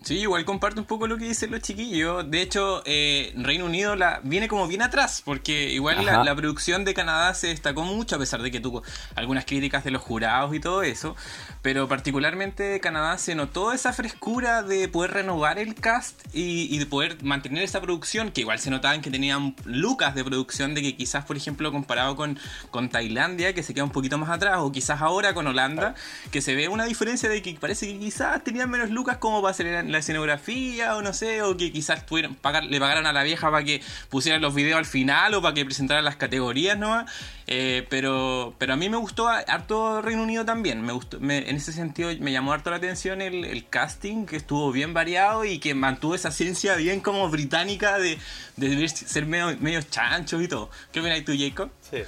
Sí, 0.02 0.20
igual 0.20 0.46
comparto 0.46 0.80
un 0.80 0.88
poco 0.88 1.08
lo 1.08 1.18
que 1.18 1.26
dicen 1.26 1.52
los 1.52 1.62
chiquillos. 1.62 2.30
De 2.32 2.42
hecho, 2.42 2.82
eh, 2.86 3.34
Reino 3.36 3.66
Unido 3.66 3.96
la, 3.96 4.22
viene 4.24 4.48
como 4.48 4.66
bien 4.66 4.82
atrás, 4.82 5.22
porque 5.26 5.72
igual 5.72 6.06
la, 6.06 6.36
producción 6.36 6.86
de 6.86 6.94
Canadá 6.94 7.34
se 7.34 7.48
destacó 7.48 7.84
mucho, 7.84 8.16
a 8.16 8.20
pesar 8.20 8.42
de 8.42 8.50
que 8.50 8.62
tuvo 8.62 8.82
algunas 9.16 9.44
críticas 9.44 9.84
de 9.84 9.92
los 9.92 10.02
jurados 10.02 10.56
y 10.56 10.62
todo 10.62 10.84
eso. 10.84 11.16
Pero 11.62 11.90
particularmente 11.90 12.64
de 12.64 12.80
Canadá 12.80 13.18
se 13.18 13.36
notó 13.36 13.74
esa 13.74 13.92
frescura 13.92 14.64
de 14.64 14.88
poder 14.88 15.12
renovar 15.12 15.60
el 15.60 15.76
cast 15.76 16.22
y, 16.34 16.78
de 16.78 16.86
poder 16.86 17.22
mantener 17.24 17.64
esa 17.64 17.82
producción, 17.82 18.32
que 18.32 18.42
igual 18.42 18.60
se 18.60 18.70
notaban 18.70 19.02
que 19.02 19.12
tenían 19.12 19.56
lucas 19.66 20.16
de 20.16 20.24
producción, 20.24 20.74
de 20.74 20.82
que 20.82 20.96
quizás, 20.96 21.26
por 21.26 21.36
ejemplo, 21.36 21.72
comparado 21.72 22.16
con, 22.16 22.40
con 22.72 22.90
Tailandia, 22.90 23.54
que 23.54 23.64
se 23.64 23.74
queda 23.74 23.84
un 23.84 23.92
poquito 23.92 24.18
más 24.18 24.30
atrás, 24.30 24.60
o 24.60 24.72
quizás 24.72 25.02
ahora 25.02 25.34
con 25.34 25.48
Holanda, 25.48 25.96
que 26.32 26.42
se 26.42 26.56
ve 26.56 26.70
una 26.70 26.86
diferencia 26.86 27.28
de 27.28 27.42
que 27.42 27.54
parece 27.60 27.88
que 27.88 28.00
quizás 28.00 28.42
tenían 28.44 28.70
menos 28.70 28.90
lucas 28.90 29.18
como 29.18 29.42
para 29.42 29.52
hacer 29.52 29.86
la 29.86 29.98
escenografía 29.98 30.96
o 30.96 31.02
no 31.02 31.14
sé, 31.14 31.42
o 31.42 31.58
que 31.58 31.74
quizás 31.74 32.06
pagar, 32.42 32.64
le 32.64 32.80
pagaran 32.80 33.06
a 33.06 33.12
la 33.12 33.24
vieja 33.24 33.52
para 33.52 33.66
que 33.66 33.82
pusieran 34.10 34.42
los 34.42 34.56
videos 34.56 34.78
al 34.78 34.86
final 34.86 35.34
o 35.34 35.42
para 35.42 35.54
que 35.54 35.66
presentaran 35.66 36.06
las 36.06 36.16
categorías 36.16 36.78
nomás. 36.78 37.12
Eh, 37.52 37.88
pero, 37.90 38.54
pero 38.60 38.74
a 38.74 38.76
mí 38.76 38.90
me 38.90 38.98
gustó 38.98 39.28
harto 39.28 40.04
Reino 40.04 40.22
Unido 40.22 40.46
también. 40.46 40.84
Me 40.84 40.94
gustó, 40.94 41.18
en 41.18 41.32
ese 41.32 41.74
sentido 41.74 42.12
me 42.20 42.32
llamó 42.32 42.54
harto 42.54 42.70
la 42.70 42.76
atención 42.76 43.24
el, 43.24 43.66
casting, 43.68 44.28
que 44.28 44.36
estuvo 44.36 44.72
bien 44.72 44.94
variado 44.94 45.44
y 45.46 45.58
que 45.58 45.74
mantuvo 45.74 46.14
esa 46.14 46.30
ciencia 46.30 46.76
bien 46.76 47.02
como 47.02 47.28
británica 47.28 47.98
de, 47.98 48.20
de 48.56 48.88
ser 48.88 49.26
medio, 49.26 49.82
chanchos 49.82 50.44
y 50.44 50.48
todo. 50.48 50.70
¿Qué 50.92 51.00
opinas 51.00 51.26
tú, 51.26 51.34
Jacob? 51.36 51.72
Sí. 51.90 52.04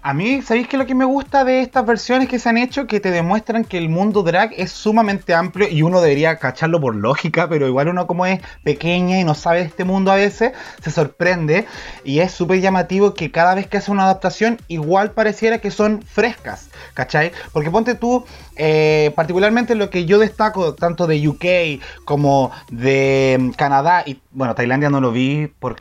A 0.00 0.14
mí, 0.14 0.42
¿sabéis 0.42 0.68
que 0.68 0.76
lo 0.76 0.86
que 0.86 0.94
me 0.94 1.04
gusta 1.04 1.44
de 1.44 1.60
estas 1.60 1.84
versiones 1.84 2.28
que 2.28 2.38
se 2.38 2.48
han 2.48 2.56
hecho? 2.56 2.86
Que 2.86 3.00
te 3.00 3.10
demuestran 3.10 3.64
que 3.64 3.78
el 3.78 3.88
mundo 3.88 4.22
drag 4.22 4.52
es 4.56 4.70
sumamente 4.70 5.34
amplio 5.34 5.68
y 5.68 5.82
uno 5.82 6.00
debería 6.00 6.36
cacharlo 6.36 6.80
por 6.80 6.94
lógica, 6.94 7.48
pero 7.48 7.66
igual 7.66 7.88
uno 7.88 8.06
como 8.06 8.24
es 8.24 8.40
pequeña 8.62 9.18
y 9.18 9.24
no 9.24 9.34
sabe 9.34 9.58
de 9.58 9.64
este 9.64 9.84
mundo 9.84 10.12
a 10.12 10.14
veces, 10.14 10.52
se 10.82 10.90
sorprende 10.90 11.66
y 12.04 12.20
es 12.20 12.30
súper 12.32 12.60
llamativo 12.60 13.14
que 13.14 13.32
cada 13.32 13.54
vez 13.54 13.66
que 13.66 13.78
hace 13.78 13.90
una 13.90 14.04
adaptación 14.04 14.58
igual 14.68 15.10
pareciera 15.10 15.58
que 15.58 15.70
son 15.70 16.02
frescas, 16.02 16.70
¿cachai? 16.94 17.32
Porque 17.52 17.70
ponte 17.70 17.94
tú, 17.94 18.24
eh, 18.56 19.12
particularmente 19.16 19.74
lo 19.74 19.90
que 19.90 20.04
yo 20.04 20.18
destaco 20.18 20.74
tanto 20.74 21.06
de 21.06 21.26
UK 21.26 21.82
como 22.04 22.52
de 22.70 23.52
Canadá 23.56 24.04
y 24.06 24.20
bueno, 24.30 24.54
Tailandia 24.54 24.90
no 24.90 25.00
lo 25.00 25.10
vi 25.10 25.48
por 25.58 25.76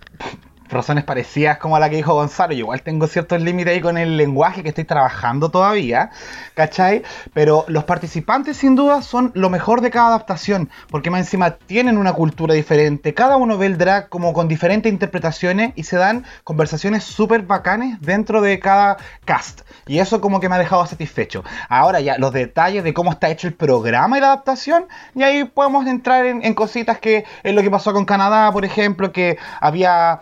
razones 0.69 1.03
parecidas 1.03 1.57
como 1.57 1.75
a 1.75 1.79
la 1.79 1.89
que 1.89 1.95
dijo 1.95 2.13
Gonzalo. 2.13 2.53
Yo 2.53 2.59
igual 2.59 2.81
tengo 2.81 3.07
ciertos 3.07 3.41
límites 3.41 3.73
ahí 3.73 3.81
con 3.81 3.97
el 3.97 4.17
lenguaje 4.17 4.63
que 4.63 4.69
estoy 4.69 4.83
trabajando 4.83 5.49
todavía, 5.49 6.11
¿cachai? 6.53 7.03
Pero 7.33 7.65
los 7.67 7.83
participantes 7.83 8.57
sin 8.57 8.75
duda 8.75 9.01
son 9.01 9.31
lo 9.35 9.49
mejor 9.49 9.81
de 9.81 9.91
cada 9.91 10.07
adaptación, 10.07 10.69
porque 10.89 11.09
más 11.09 11.21
encima 11.21 11.51
tienen 11.51 11.97
una 11.97 12.13
cultura 12.13 12.53
diferente, 12.53 13.13
cada 13.13 13.37
uno 13.37 13.57
ve 13.57 13.67
el 13.67 13.77
drag 13.77 14.09
como 14.09 14.33
con 14.33 14.47
diferentes 14.47 14.91
interpretaciones 14.91 15.73
y 15.75 15.83
se 15.83 15.97
dan 15.97 16.25
conversaciones 16.43 17.03
súper 17.03 17.43
bacanes 17.43 17.99
dentro 18.01 18.41
de 18.41 18.59
cada 18.59 18.97
cast. 19.25 19.61
Y 19.87 19.99
eso 19.99 20.21
como 20.21 20.39
que 20.39 20.49
me 20.49 20.55
ha 20.55 20.59
dejado 20.59 20.85
satisfecho. 20.85 21.43
Ahora 21.69 21.99
ya 21.99 22.17
los 22.17 22.33
detalles 22.33 22.83
de 22.83 22.93
cómo 22.93 23.11
está 23.11 23.29
hecho 23.29 23.47
el 23.47 23.53
programa 23.53 24.17
y 24.17 24.21
la 24.21 24.27
adaptación, 24.27 24.85
y 25.15 25.23
ahí 25.23 25.43
podemos 25.45 25.85
entrar 25.87 26.25
en, 26.25 26.43
en 26.43 26.53
cositas 26.53 26.99
que 26.99 27.25
es 27.43 27.53
lo 27.53 27.61
que 27.61 27.71
pasó 27.71 27.93
con 27.93 28.05
Canadá, 28.05 28.51
por 28.51 28.65
ejemplo, 28.65 29.11
que 29.11 29.37
había 29.59 30.21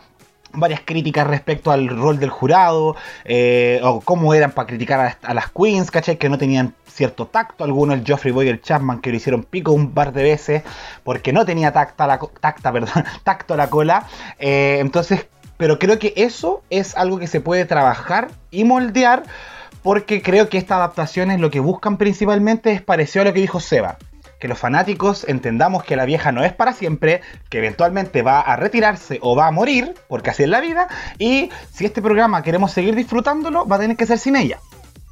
varias 0.56 0.82
críticas 0.84 1.28
respecto 1.28 1.72
al 1.72 1.90
rol 1.90 2.20
del 2.20 2.30
jurado, 2.30 2.96
eh, 3.24 3.80
o 3.84 4.02
cómo 4.02 4.34
eran 4.34 4.52
para 4.52 4.68
criticar 4.68 5.00
a, 5.00 5.18
a, 5.22 5.34
las 5.34 5.52
queens, 5.52 5.92
¿cachai? 5.92 6.18
Que 6.18 6.30
no 6.30 6.38
tenían 6.38 6.74
cierto 6.96 7.28
tacto, 7.28 7.64
algunos 7.64 7.98
el 7.98 8.06
Geoffrey 8.06 8.32
Boyer 8.32 8.62
Chapman 8.62 9.02
que 9.02 9.10
lo 9.10 9.18
hicieron 9.18 9.44
pico 9.44 9.74
un 9.74 9.92
par 9.92 10.14
de 10.14 10.24
veces 10.24 10.64
porque 11.04 11.34
no 11.34 11.46
tenía 11.46 11.74
tacta 11.74 12.08
la, 12.08 12.20
tacta, 12.40 12.72
perdón, 12.74 13.04
tacto 13.24 13.58
la 13.58 13.70
cola, 13.70 14.08
eh, 14.40 14.78
entonces, 14.80 15.28
pero 15.58 15.78
creo 15.78 16.00
que 16.00 16.14
eso 16.16 16.64
es 16.70 16.96
algo 16.96 17.20
que 17.20 17.28
se 17.28 17.42
puede 17.42 17.66
trabajar 17.66 18.30
y 18.50 18.64
moldear 18.64 19.24
porque 19.84 20.22
creo 20.22 20.50
que 20.50 20.58
esta 20.58 20.78
adaptación 20.78 21.32
es 21.32 21.40
lo 21.40 21.52
que 21.52 21.60
buscan 21.60 21.98
principalmente 21.98 22.72
es 22.72 22.82
parecido 22.82 23.22
a 23.22 23.26
lo 23.26 23.34
que 23.34 23.42
dijo 23.42 23.60
Seba 23.60 23.98
que 24.46 24.50
los 24.50 24.60
fanáticos 24.60 25.26
entendamos 25.28 25.84
que 25.84 25.96
la 25.96 26.06
vieja 26.06 26.32
no 26.32 26.44
es 26.44 26.54
para 26.54 26.72
siempre, 26.72 27.22
que 27.50 27.58
eventualmente 27.58 28.22
va 28.22 28.42
a 28.42 28.56
retirarse 28.56 29.18
o 29.24 29.36
va 29.36 29.48
a 29.48 29.52
morir, 29.52 29.96
porque 30.08 30.30
así 30.30 30.44
es 30.44 30.50
la 30.50 30.62
vida, 30.62 30.88
y 31.18 31.50
si 31.74 31.84
este 31.84 32.00
programa 32.00 32.44
queremos 32.44 32.72
seguir 32.72 32.94
disfrutándolo, 32.94 33.66
va 33.68 33.78
a 33.78 33.80
tener 33.80 33.98
que 33.98 34.06
ser 34.06 34.20
sin 34.20 34.36
ella. 34.36 34.60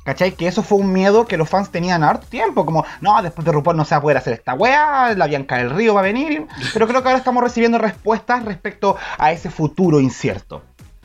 ¿Cachai? 0.04 0.34
Que 0.34 0.46
eso 0.46 0.62
fue 0.62 0.78
un 0.78 0.94
miedo 0.94 1.26
que 1.26 1.38
los 1.38 1.50
fans 1.50 1.72
tenían 1.72 2.04
harto 2.04 2.28
tiempo, 2.28 2.64
como, 2.64 2.86
no, 3.02 3.20
después 3.24 3.44
de 3.44 3.54
RuPaul 3.54 3.76
no 3.76 3.86
se 3.86 3.96
va 3.96 4.00
a 4.00 4.02
poder 4.04 4.18
hacer 4.18 4.34
esta 4.34 4.54
weá, 4.54 5.16
la 5.16 5.26
Bianca 5.26 5.58
del 5.58 5.72
Río 5.72 5.96
va 5.96 6.02
a 6.02 6.04
venir, 6.04 6.46
pero 6.72 6.88
creo 6.88 7.02
que 7.02 7.08
ahora 7.08 7.18
estamos 7.18 7.42
recibiendo 7.42 7.80
respuestas 7.80 8.46
respecto 8.46 8.98
a 9.18 9.32
ese 9.32 9.50
futuro 9.50 10.00
incierto. 10.00 10.62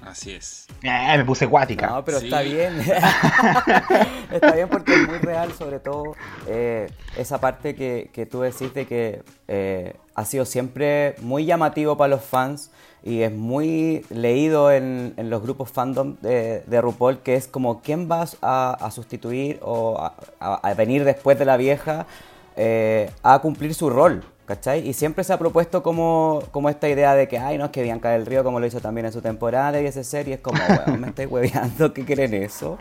Así 0.09 0.33
es. 0.33 0.67
Eh, 0.83 1.15
me 1.19 1.25
puse 1.25 1.45
acuática. 1.45 1.87
No, 1.89 2.05
pero 2.05 2.19
Sí. 2.21 2.25
está 2.27 2.41
bien. 2.41 2.79
está 4.33 4.53
bien 4.55 4.69
porque 4.69 4.95
es 4.95 5.07
muy 5.09 5.19
real, 5.19 5.53
sobre 5.53 5.79
todo 5.81 6.15
eh, 6.47 6.89
esa 7.17 7.39
parte 7.41 7.75
que, 7.75 8.11
que 8.13 8.27
tú 8.27 8.41
decís 8.41 8.73
de 8.75 8.87
que 8.87 9.23
eh, 9.49 9.95
ha 10.15 10.25
sido 10.25 10.45
siempre 10.45 11.15
muy 11.21 11.45
llamativo 11.45 11.97
para 11.97 12.09
los 12.09 12.25
fans 12.25 12.71
y 13.05 13.23
es 13.23 13.33
muy 13.33 14.05
leído 14.11 14.73
en, 14.73 15.15
en 15.17 15.31
los 15.31 15.43
grupos 15.43 15.71
fandom 15.71 16.17
de, 16.21 16.63
de 16.67 16.81
RuPaul, 16.81 17.19
que 17.21 17.35
es 17.35 17.47
como 17.47 17.81
quién 17.81 18.09
vas 18.09 18.37
a, 18.43 18.73
a 18.81 18.91
sustituir 18.91 19.59
o 19.63 19.99
a, 20.01 20.15
a- 20.41 20.69
a 20.69 20.75
venir 20.75 21.05
después 21.05 21.39
de 21.39 21.45
la 21.45 21.57
vieja 21.57 22.07
eh, 22.57 23.11
a 23.23 23.39
cumplir 23.41 23.75
su 23.75 23.89
rol. 23.91 24.25
¿Cachai? 24.49 24.89
Y 24.89 24.95
siempre 24.95 25.25
se 25.25 25.35
ha 25.35 25.39
propuesto 25.39 25.83
como, 25.83 26.43
como 26.53 26.71
esta 26.71 26.89
idea 26.89 27.15
de 27.15 27.29
que, 27.29 27.39
ay, 27.39 27.59
no, 27.59 27.67
es 27.67 27.71
que 27.71 27.83
Bianca 27.83 28.13
del 28.13 28.25
Río, 28.25 28.43
como 28.43 28.61
lo 28.61 28.67
hizo 28.67 28.81
también 28.81 29.05
en 29.05 29.13
su 29.13 29.21
temporada, 29.21 29.73
debiese 29.73 30.03
ser, 30.05 30.27
y 30.27 30.33
es 30.33 30.41
como, 30.41 30.59
weón, 30.87 31.03
me 31.03 31.09
estáis 31.09 31.31
hueveando, 31.31 31.93
¿qué 31.93 32.03
quieren 32.07 32.33
eso? 32.33 32.79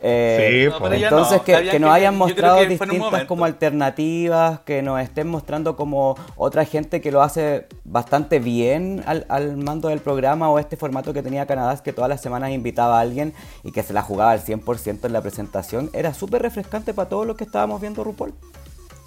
Eh, 0.00 0.68
Sí, 0.68 0.70
No, 0.70 0.78
pues. 0.78 1.02
entonces, 1.02 1.38
no, 1.38 1.44
que, 1.44 1.70
que 1.70 1.80
nos 1.80 1.90
hayan 1.90 2.16
mostrado 2.16 2.58
que 2.60 2.68
distintas 2.68 3.24
como 3.24 3.44
alternativas, 3.44 4.60
que 4.60 4.80
nos 4.80 5.00
estén 5.00 5.26
mostrando 5.26 5.74
como 5.74 6.14
otra 6.36 6.64
gente 6.64 7.00
que 7.00 7.10
lo 7.10 7.20
hace 7.20 7.66
bastante 7.84 8.38
bien 8.38 9.02
al, 9.04 9.26
al 9.28 9.56
mando 9.56 9.88
del 9.88 9.98
programa 9.98 10.50
o 10.50 10.60
este 10.60 10.76
formato 10.76 11.12
que 11.12 11.22
tenía 11.22 11.46
Canadá, 11.46 11.82
que 11.82 11.92
todas 11.92 12.08
las 12.10 12.20
semanas 12.20 12.50
invitaba 12.50 12.98
a 12.98 13.00
alguien 13.00 13.32
y 13.64 13.72
que 13.72 13.82
se 13.82 13.92
la 13.92 14.02
jugaba 14.02 14.30
al 14.30 14.44
100% 14.44 15.04
en 15.04 15.12
la 15.12 15.20
presentación, 15.20 15.90
era 15.94 16.14
súper 16.14 16.42
refrescante 16.42 16.94
para 16.94 17.08
todos 17.08 17.26
los 17.26 17.36
que 17.36 17.42
estábamos 17.42 17.80
viendo 17.80 18.04
RuPaul. 18.04 18.32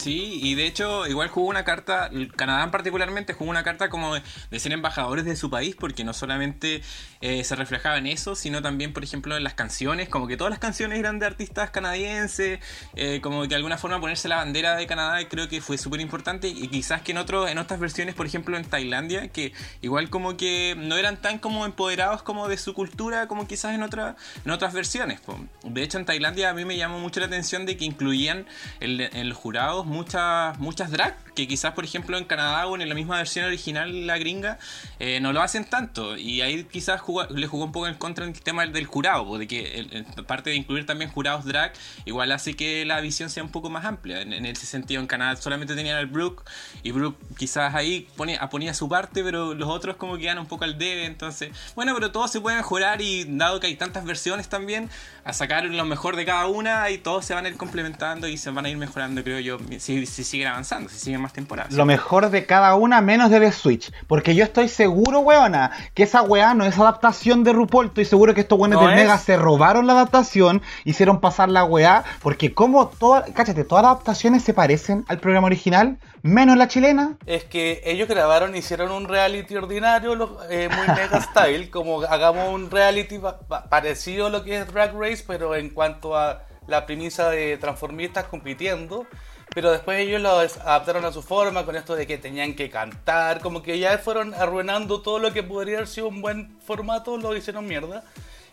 Sí, 0.05 0.39
y 0.39 0.53
de 0.53 0.67
hecho 0.67 1.07
igual 1.07 1.29
jugó 1.29 1.49
una 1.49 1.63
carta, 1.63 2.11
Canadá 2.35 2.69
particularmente 2.69 3.33
jugó 3.33 3.49
una 3.49 3.63
carta 3.63 3.89
como 3.89 4.13
de, 4.13 4.59
ser 4.59 4.71
embajadores 4.71 5.25
de 5.25 5.35
su 5.35 5.49
país, 5.49 5.75
porque 5.75 6.03
no 6.03 6.13
solamente 6.13 6.83
eh, 7.21 7.43
se 7.43 7.55
reflejaba 7.55 7.97
en 7.97 8.05
eso, 8.05 8.35
sino 8.35 8.61
también, 8.61 8.93
por 8.93 9.03
ejemplo, 9.03 9.35
en 9.35 9.43
las 9.43 9.55
canciones, 9.55 10.07
como 10.07 10.27
que 10.27 10.37
todas 10.37 10.51
las 10.51 10.59
canciones 10.59 10.99
eran 10.99 11.17
de 11.17 11.25
artistas 11.25 11.71
canadienses, 11.71 12.59
eh, 12.95 13.19
como 13.23 13.41
que 13.41 13.47
de 13.47 13.55
alguna 13.55 13.79
forma 13.79 13.99
ponerse 13.99 14.27
la 14.27 14.35
bandera 14.35 14.75
de 14.75 14.85
Canadá 14.85 15.27
creo 15.27 15.49
que 15.49 15.59
fue 15.59 15.79
súper 15.79 16.01
importante, 16.01 16.49
y 16.49 16.67
quizás 16.67 17.01
que 17.01 17.11
en, 17.11 17.17
otro, 17.17 17.47
en 17.47 17.57
otras 17.57 17.79
versiones, 17.79 18.13
por 18.13 18.27
ejemplo 18.27 18.57
en 18.57 18.65
Tailandia, 18.65 19.29
que 19.29 19.53
igual 19.81 20.11
como 20.11 20.37
que 20.37 20.75
no 20.77 20.97
eran 20.97 21.19
tan 21.19 21.39
como 21.39 21.65
empoderados 21.65 22.21
como 22.21 22.47
de 22.47 22.57
su 22.57 22.75
cultura 22.75 23.27
como 23.27 23.47
quizás 23.47 23.73
en, 23.73 23.81
otra, 23.81 24.17
en 24.45 24.51
otras 24.51 24.71
versiones. 24.71 25.19
De 25.63 25.81
hecho 25.81 25.97
en 25.97 26.05
Tailandia 26.05 26.51
a 26.51 26.53
mí 26.53 26.63
me 26.63 26.77
llamó 26.77 26.99
mucho 26.99 27.21
la 27.21 27.25
atención 27.25 27.65
de 27.65 27.75
que 27.75 27.85
incluían 27.85 28.45
en, 28.79 29.01
en 29.01 29.29
los 29.29 29.37
jurados 29.39 29.87
muchas, 29.95 30.59
muchas 30.59 30.91
drag, 30.91 31.17
que 31.33 31.47
quizás 31.47 31.73
por 31.73 31.83
ejemplo 31.85 32.17
en 32.17 32.25
Canadá 32.25 32.67
o 32.67 32.77
en 32.77 32.87
la 32.87 32.95
misma 32.95 33.17
versión 33.17 33.45
original, 33.45 34.05
la 34.07 34.17
gringa, 34.17 34.59
eh, 34.99 35.19
no 35.21 35.33
lo 35.33 35.41
hacen 35.41 35.65
tanto. 35.65 36.17
Y 36.17 36.41
ahí 36.41 36.63
quizás 36.65 37.01
le 37.29 37.47
jugó 37.47 37.65
un 37.65 37.71
poco 37.71 37.87
en 37.87 37.95
contra 37.95 38.25
el 38.25 38.33
tema 38.39 38.65
del 38.65 38.85
jurado, 38.85 39.25
po, 39.25 39.37
de 39.37 39.47
que 39.47 39.79
el- 39.79 39.93
el- 39.93 40.05
aparte 40.17 40.49
de 40.49 40.55
incluir 40.55 40.85
también 40.85 41.09
jurados 41.11 41.45
drag, 41.45 41.73
igual 42.05 42.31
hace 42.31 42.55
que 42.55 42.85
la 42.85 43.01
visión 43.01 43.29
sea 43.29 43.43
un 43.43 43.49
poco 43.51 43.69
más 43.69 43.85
amplia. 43.85 44.21
En, 44.21 44.33
en 44.33 44.45
ese 44.45 44.65
sentido 44.65 45.01
en 45.01 45.07
Canadá 45.07 45.35
solamente 45.35 45.75
tenían 45.75 45.97
al 45.97 46.05
Brooke 46.07 46.43
y 46.83 46.91
Brooke 46.91 47.17
quizás 47.37 47.73
ahí 47.75 48.07
ponía, 48.15 48.73
su 48.73 48.89
parte, 48.89 49.23
pero 49.23 49.53
los 49.53 49.69
otros 49.69 49.95
como 49.95 50.15
que 50.15 50.23
quedan 50.23 50.39
un 50.39 50.47
poco 50.47 50.63
al 50.65 50.77
debe. 50.77 51.05
Entonces, 51.05 51.51
bueno, 51.75 51.93
pero 51.93 52.11
todos 52.11 52.31
se 52.31 52.41
pueden 52.41 52.57
mejorar 52.59 53.01
y 53.01 53.25
dado 53.25 53.59
que 53.59 53.67
hay 53.67 53.75
tantas 53.75 54.05
versiones 54.05 54.49
también, 54.49 54.89
a 55.23 55.33
sacar 55.33 55.65
lo 55.65 55.85
mejor 55.85 56.15
de 56.15 56.25
cada 56.25 56.47
una 56.47 56.89
y 56.89 56.97
todos 56.97 57.25
se 57.25 57.33
van 57.33 57.45
a 57.45 57.49
ir 57.49 57.57
complementando 57.57 58.27
y 58.27 58.37
se 58.37 58.49
van 58.51 58.65
a 58.65 58.69
ir 58.69 58.77
mejorando, 58.77 59.23
creo 59.23 59.39
yo, 59.39 59.57
si, 59.79 60.05
si 60.05 60.23
siguen 60.23 60.47
avanzando, 60.47 60.89
si 60.89 60.97
siguen 60.99 61.21
más 61.21 61.33
temporadas. 61.33 61.73
Lo 61.73 61.85
mejor 61.85 62.29
de 62.29 62.45
cada 62.45 62.75
una, 62.75 63.01
menos 63.01 63.29
de 63.31 63.39
The 63.39 63.51
Switch. 63.51 63.91
Porque 64.07 64.35
yo 64.35 64.43
estoy 64.43 64.69
seguro, 64.69 65.19
weona, 65.19 65.71
que 65.93 66.03
esa 66.03 66.21
weá 66.21 66.53
no 66.53 66.65
es 66.65 66.77
adaptación 66.77 67.43
de 67.43 67.53
RuPaul. 67.53 67.87
Estoy 67.87 68.05
seguro 68.05 68.33
que 68.33 68.41
estos 68.41 68.59
weones 68.59 68.79
No 68.79 68.85
del 68.87 68.93
es. 68.97 69.03
Mega 69.03 69.17
se 69.17 69.37
robaron 69.37 69.87
la 69.87 69.93
adaptación, 69.93 70.61
hicieron 70.83 71.19
pasar 71.21 71.49
la 71.49 71.63
weá. 71.65 72.03
Porque 72.21 72.53
como 72.53 72.87
todas, 72.87 73.29
cáchate, 73.31 73.63
todas 73.63 73.83
las 73.83 73.91
adaptaciones 73.93 74.43
se 74.43 74.53
parecen 74.53 75.05
al 75.07 75.19
programa 75.19 75.47
original, 75.47 75.97
menos 76.21 76.57
la 76.57 76.67
chilena. 76.67 77.17
Es 77.25 77.43
que 77.43 77.81
ellos 77.85 78.07
grabaron, 78.07 78.55
hicieron 78.55 78.91
un 78.91 79.07
reality 79.07 79.55
ordinario, 79.55 80.15
lo- 80.15 80.39
eh, 80.49 80.69
muy 80.69 80.87
mega 80.95 81.21
style, 81.21 81.69
como 81.71 82.01
hagamos 82.03 82.53
un 82.53 82.71
reality 82.71 83.19
pa- 83.19 83.39
pa- 83.39 83.69
parecido 83.69 84.27
a 84.27 84.29
lo 84.29 84.43
que 84.43 84.57
es 84.59 84.67
Drag 84.71 84.93
Race, 84.99 85.23
pero 85.27 85.55
en 85.55 85.69
cuanto 85.69 86.15
a 86.17 86.41
la 86.67 86.85
premisa 86.87 87.29
de 87.29 87.57
transformistas 87.57 88.23
compitiendo. 88.25 89.05
Pero 89.53 89.71
después 89.71 89.99
ellos 89.99 90.21
lo 90.21 90.29
adaptaron 90.29 91.05
a 91.05 91.11
su 91.11 91.21
forma 91.21 91.65
con 91.65 91.75
esto 91.75 91.95
de 91.95 92.05
que 92.05 92.17
tenían 92.17 92.55
que 92.55 92.69
cantar, 92.69 93.41
como 93.41 93.61
que 93.61 93.79
ya 93.79 93.97
fueron 93.97 94.33
arruinando 94.33 95.01
todo 95.01 95.19
lo 95.19 95.31
que 95.31 95.43
podría 95.43 95.77
haber 95.77 95.87
sido 95.87 96.09
un 96.09 96.21
buen 96.21 96.59
formato, 96.61 97.17
lo 97.17 97.35
hicieron 97.35 97.65
mierda. 97.65 98.03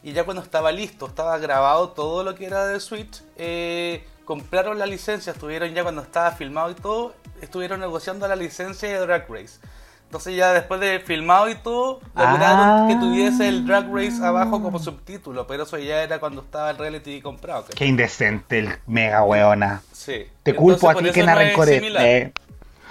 Y 0.04 0.12
ya 0.12 0.25
cuando 0.25 0.42
estaba 0.42 0.72
listo, 0.72 1.06
estaba 1.06 1.38
grabado 1.38 1.90
todo 1.90 2.25
lo 2.25 2.34
que 2.34 2.46
era 2.46 2.66
de 2.66 2.80
Switch, 2.80 3.22
eh, 3.37 4.04
compraron 4.25 4.78
la 4.78 4.87
licencia, 4.87 5.32
estuvieron 5.32 5.72
ya 5.75 5.82
cuando 5.82 6.02
estaba 6.02 6.32
filmado 6.32 6.70
y 6.70 6.75
todo, 6.75 7.14
estuvieron 7.40 7.80
negociando 7.80 8.26
la 8.28 8.37
licencia 8.37 8.88
de 8.88 8.99
Drag 8.99 9.28
Race. 9.28 9.61
Entonces 10.12 10.37
ya 10.37 10.52
después 10.52 10.78
de 10.78 11.00
filmado 11.00 11.49
y 11.49 11.54
todo, 11.54 12.00
lograron 12.14 12.85
Ah. 12.85 12.87
que 12.87 12.97
tuviese 12.97 13.49
el 13.49 13.66
Drag 13.66 13.90
Race 13.90 14.23
abajo 14.23 14.62
como 14.62 14.78
subtítulo, 14.78 15.47
pero 15.47 15.62
eso 15.62 15.78
ya 15.78 16.02
era 16.02 16.19
cuando 16.21 16.42
estaba 16.42 16.69
el 16.69 16.76
reality 16.76 17.23
comprado. 17.23 17.64
Qué 17.75 17.87
indecente 17.87 18.59
el 18.59 18.69
Mega 18.87 19.23
weona. 19.25 19.81
Sí. 19.90 20.26
Te 20.42 20.50
Entonces, 20.50 20.54
culpo 20.57 20.90
a 20.90 20.95
ti 20.97 21.11
que 21.12 21.23
no 21.23 21.64
similar. 21.64 22.04
Eh, 22.07 22.33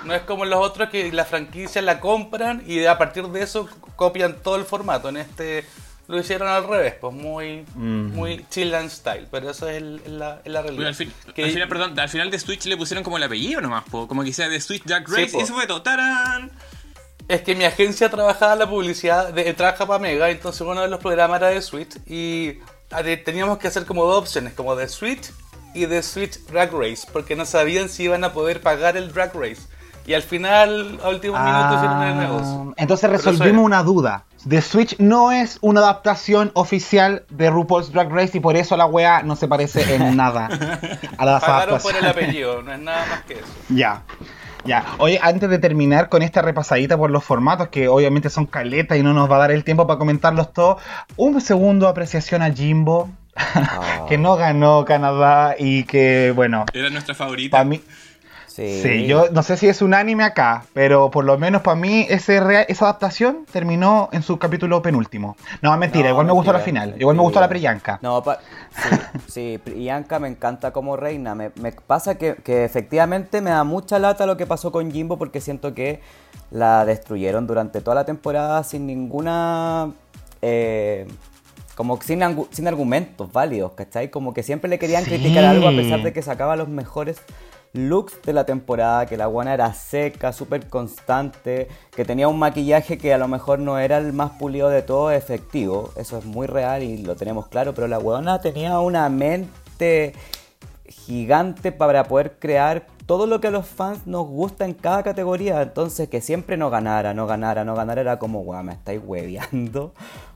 No 0.04 0.16
es 0.16 0.24
como 0.24 0.46
los 0.46 0.58
otros 0.66 0.90
que 0.90 1.12
la 1.12 1.24
franquicia 1.26 1.80
la 1.84 2.00
compran 2.00 2.64
y 2.66 2.86
a 2.86 2.98
partir 2.98 3.28
de 3.28 3.44
eso 3.44 3.70
copian 3.96 4.38
todo 4.42 4.56
el 4.56 4.66
formato. 4.66 5.10
En 5.10 5.18
este 5.18 5.64
lo 6.08 6.18
hicieron 6.20 6.48
al 6.50 6.68
revés, 6.68 6.96
pues 7.00 7.14
muy, 7.14 7.66
Mm. 7.76 8.16
muy 8.16 8.44
chill 8.50 8.74
and 8.74 8.90
style, 8.90 9.28
pero 9.30 9.52
eso 9.52 9.70
es, 9.70 9.78
el- 9.78 10.02
la, 10.18 10.42
realidad. 10.44 10.88
al, 10.88 10.96
fin- 10.96 11.14
Que- 11.36 11.44
al 11.44 11.52
final, 11.52 11.68
perdón, 11.70 11.98
al 12.00 12.10
final 12.10 12.32
de 12.32 12.40
Switch 12.40 12.66
le 12.66 12.76
pusieron 12.78 13.04
como 13.04 13.18
el 13.18 13.24
apellido 13.24 13.62
nomás, 13.62 13.84
po, 13.92 14.08
como 14.08 14.24
que 14.24 14.34
sea 14.34 14.50
de 14.50 14.60
Switch 14.60 14.84
Jack 14.86 15.08
Sí, 15.08 15.14
Race, 15.16 15.32
po. 15.34 15.40
y 15.40 15.44
eso 15.44 15.54
fue 15.54 15.68
todo. 15.68 15.84
¡Tarán! 15.84 16.52
Es 17.28 17.42
que 17.42 17.56
mi 17.56 17.64
agencia 17.64 18.10
trabajaba 18.10 18.56
la 18.56 18.70
publicidad, 18.70 19.34
de, 19.34 19.54
trabaja 19.54 19.86
para 19.86 20.00
Mega, 20.00 20.30
entonces 20.30 20.62
uno 20.62 20.82
de 20.82 20.88
los 20.88 21.00
programas 21.00 21.42
era 21.42 21.50
de 21.50 21.62
Switch 21.62 21.98
y 22.08 22.60
ah, 22.92 23.02
teníamos 23.24 23.58
que 23.58 23.68
hacer 23.68 23.86
como 23.86 24.06
dos 24.06 24.20
opciones, 24.20 24.54
como 24.54 24.76
de 24.76 24.88
Switch 24.88 25.32
y 25.74 25.86
de 25.86 26.04
Switch 26.04 26.40
Drag 26.48 26.72
Race, 26.74 27.08
porque 27.12 27.36
no 27.36 27.46
sabían 27.46 27.90
si 27.90 28.04
iban 28.04 28.24
a 28.24 28.34
poder 28.34 28.62
pagar 28.62 28.98
el 28.98 29.12
Drag 29.14 29.34
Race. 29.34 29.62
Y 30.06 30.14
al 30.14 30.24
final, 30.24 31.00
a 31.04 31.10
último 31.10 31.38
minuto, 31.38 31.76
hicieron 31.76 32.02
el 32.02 32.18
negocio. 32.18 32.66
Ah, 32.72 32.74
Entonces 32.78 33.10
resolvimos 33.10 33.64
una 33.64 33.84
duda. 33.84 34.26
The 34.48 34.62
Switch 34.62 34.98
no 34.98 35.32
es 35.32 35.60
una 35.62 35.82
adaptación 35.82 36.52
oficial 36.56 37.24
de 37.30 37.52
RuPaul's 37.52 37.92
Drag 37.92 38.12
Race 38.12 38.38
y 38.38 38.40
por 38.40 38.56
eso 38.56 38.76
la 38.76 38.88
wea 38.88 39.22
no 39.22 39.36
se 39.36 39.48
parece 39.48 39.96
en 39.96 40.16
nada 40.18 40.50
a 41.18 41.26
las 41.26 41.42
Pagaron 41.42 41.80
por 41.80 41.96
el 41.96 42.06
apellido, 42.06 42.64
no 42.64 42.74
es 42.74 42.80
nada 42.80 43.06
más 43.06 43.22
que 43.24 43.36
eso. 43.36 43.46
Ya. 43.70 44.02
Ya, 44.66 44.86
oye, 45.00 45.20
antes 45.22 45.50
de 45.50 45.58
terminar 45.60 46.08
con 46.10 46.22
esta 46.22 46.42
repasadita 46.42 46.98
por 46.98 47.10
los 47.10 47.24
formatos, 47.24 47.70
que 47.70 47.88
obviamente 47.88 48.30
son 48.30 48.46
caletas 48.46 48.98
y 48.98 49.04
no 49.04 49.14
nos 49.14 49.30
va 49.30 49.38
a 49.38 49.40
dar 49.40 49.52
el 49.52 49.64
tiempo 49.64 49.88
para 49.88 49.98
comentarlos 49.98 50.54
todos, 50.54 50.82
un 51.18 51.42
segundo 51.42 51.88
apreciación 51.88 52.42
a 52.42 52.52
Jimbo, 52.52 53.10
Ah. 53.36 54.06
que 54.10 54.18
no 54.18 54.36
ganó 54.36 54.84
Canadá 54.86 55.56
y 55.58 55.84
que, 55.86 56.34
bueno, 56.36 56.66
Era 56.74 56.90
nuestra 56.90 57.16
favorita. 57.16 57.52
para 57.58 57.64
mí, 57.64 57.82
Sí, 58.52 58.82
sí, 58.82 59.06
yo 59.06 59.30
no 59.32 59.44
sé 59.44 59.56
si 59.56 59.70
es 59.70 59.82
unánime 59.82 60.26
acá, 60.26 60.66
pero 60.74 61.10
por 61.10 61.24
lo 61.24 61.38
menos 61.38 61.62
para 61.62 61.76
mí 61.76 62.06
ese 62.10 62.42
esa 62.68 62.86
adaptación 62.86 63.46
terminó 63.50 64.10
en 64.12 64.24
su 64.24 64.38
capítulo 64.40 64.82
penúltimo. 64.82 65.38
No, 65.62 65.76
mentira, 65.78 66.06
No, 66.06 66.10
igual 66.10 66.26
me 66.26 66.34
gustó 66.34 66.52
la 66.52 66.60
mentira, 66.60 66.82
final, 66.84 67.02
igual 67.02 67.16
me 67.16 67.22
gustó 67.22 67.40
la. 67.40 67.48
Priyanka. 67.48 68.00
No, 68.02 68.22
pa- 68.22 68.40
sí, 68.72 68.90
sí, 69.28 69.58
Priyanka 69.64 70.20
me 70.20 70.28
encanta 70.28 70.72
como 70.72 70.98
reina. 70.98 71.34
Me, 71.34 71.52
me 71.62 71.72
pasa 71.72 72.16
que, 72.16 72.36
que 72.44 72.66
efectivamente 72.66 73.40
me 73.40 73.52
da 73.52 73.64
mucha 73.64 74.00
lata 74.00 74.26
lo 74.26 74.36
que 74.36 74.46
pasó 74.46 74.70
con 74.74 74.92
Jimbo 74.92 75.18
porque 75.18 75.40
siento 75.40 75.74
que 75.74 76.02
la 76.50 76.84
destruyeron 76.84 77.48
durante 77.48 77.80
toda 77.80 77.96
la 77.96 78.06
temporada 78.06 78.66
sin 78.66 78.86
ninguna 78.86 79.92
eh, 80.42 81.08
como 81.76 82.02
sin, 82.02 82.22
sin 82.52 82.68
argumentos 82.68 83.32
válidos, 83.32 83.72
¿cachai? 83.74 84.12
Como 84.12 84.34
que 84.34 84.44
siempre 84.44 84.70
le 84.70 84.78
querían 84.78 85.06
criticar 85.06 85.46
algo 85.46 85.70
a 85.70 85.72
pesar 85.72 86.04
de 86.04 86.12
que 86.12 86.22
sacaba 86.22 86.58
los 86.58 86.68
mejores 86.68 87.22
looks 87.74 88.22
de 88.24 88.34
la 88.34 88.46
temporada, 88.46 89.06
que 89.06 89.18
la 89.18 89.28
guana 89.28 89.54
era 89.54 89.74
seca, 89.74 90.34
súper 90.34 90.68
constante, 90.68 91.68
que 91.96 92.06
tenía 92.06 92.28
un 92.28 92.40
maquillaje 92.40 92.98
que 92.98 93.14
a 93.14 93.18
lo 93.18 93.28
mejor 93.28 93.60
no 93.60 93.80
era 93.80 93.98
el 93.98 94.14
más 94.14 94.32
pulido 94.32 94.70
de 94.70 94.82
todo 94.82 95.12
efectivo, 95.12 95.92
eso 95.96 96.18
es 96.18 96.26
muy 96.26 96.48
real 96.48 96.84
y 96.84 96.98
lo 96.98 97.16
tenemos 97.16 97.48
claro, 97.48 97.74
pero 97.74 97.88
la 97.88 97.98
guana 97.98 98.42
tenía 98.42 98.80
una 98.80 99.08
mente 99.10 100.14
gigante 100.86 101.72
para 101.72 102.04
poder 102.04 102.38
crear 102.40 102.86
todo 103.12 103.28
lo 103.28 103.42
que 103.42 103.48
a 103.48 103.52
los 103.52 103.68
fans 103.68 104.08
nos 104.08 104.26
gusta 104.26 104.64
en 104.64 104.74
cada 104.74 105.04
categoría. 105.04 105.62
Entonces, 105.62 106.08
que 106.08 106.22
siempre 106.22 106.56
no 106.56 106.70
ganara, 106.70 107.14
no 107.14 107.28
ganara, 107.28 107.66
no 107.66 107.76
ganara, 107.76 108.00
era 108.00 108.20
como, 108.20 108.40
guau, 108.40 108.64
me 108.64 108.72
estáis 108.72 109.02
hueveando. 109.04 109.92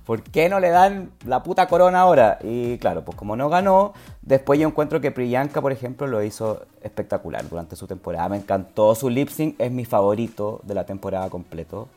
¿Por 0.05 0.23
qué 0.23 0.49
no 0.49 0.59
le 0.59 0.71
dan 0.71 1.11
la 1.25 1.41
puta 1.41 1.69
corona 1.69 2.01
ahora? 2.01 2.37
Y 2.43 2.77
claro, 2.79 3.05
pues 3.05 3.17
como 3.17 3.37
no 3.37 3.47
ganó, 3.47 3.93
después 4.21 4.59
yo 4.59 4.67
encuentro 4.67 4.99
que 4.99 5.11
Priyanka, 5.11 5.61
por 5.61 5.71
ejemplo, 5.71 6.05
lo 6.05 6.21
hizo 6.21 6.65
espectacular 6.81 7.47
durante 7.47 7.77
su 7.77 7.87
temporada. 7.87 8.27
Me 8.27 8.35
encantó 8.35 8.93
su 8.93 9.09
lip 9.09 9.29
sync, 9.29 9.55
es 9.57 9.71
mi 9.71 9.85
favorito 9.85 10.59
de 10.63 10.73
la 10.73 10.85
temporada 10.85 11.29
completo. 11.29 11.87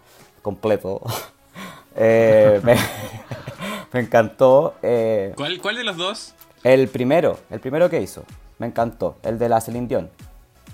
Completo. 0.43 1.01
Eh, 2.01 2.61
me, 2.63 2.77
me 3.93 3.99
encantó. 3.99 4.75
eh, 4.83 5.33
¿Cuál, 5.37 5.61
¿Cuál 5.61 5.75
de 5.75 5.83
los 5.83 5.97
dos? 5.97 6.35
el 6.63 6.87
primero, 6.87 7.37
el 7.51 7.59
primero 7.59 7.91
que 7.91 8.01
hizo. 8.01 8.23
Me 8.59 8.69
encantó. 8.69 9.17
El 9.25 9.41
de 9.41 9.49
la 9.49 9.61
Celine 9.61 9.89
Dion. 9.89 10.11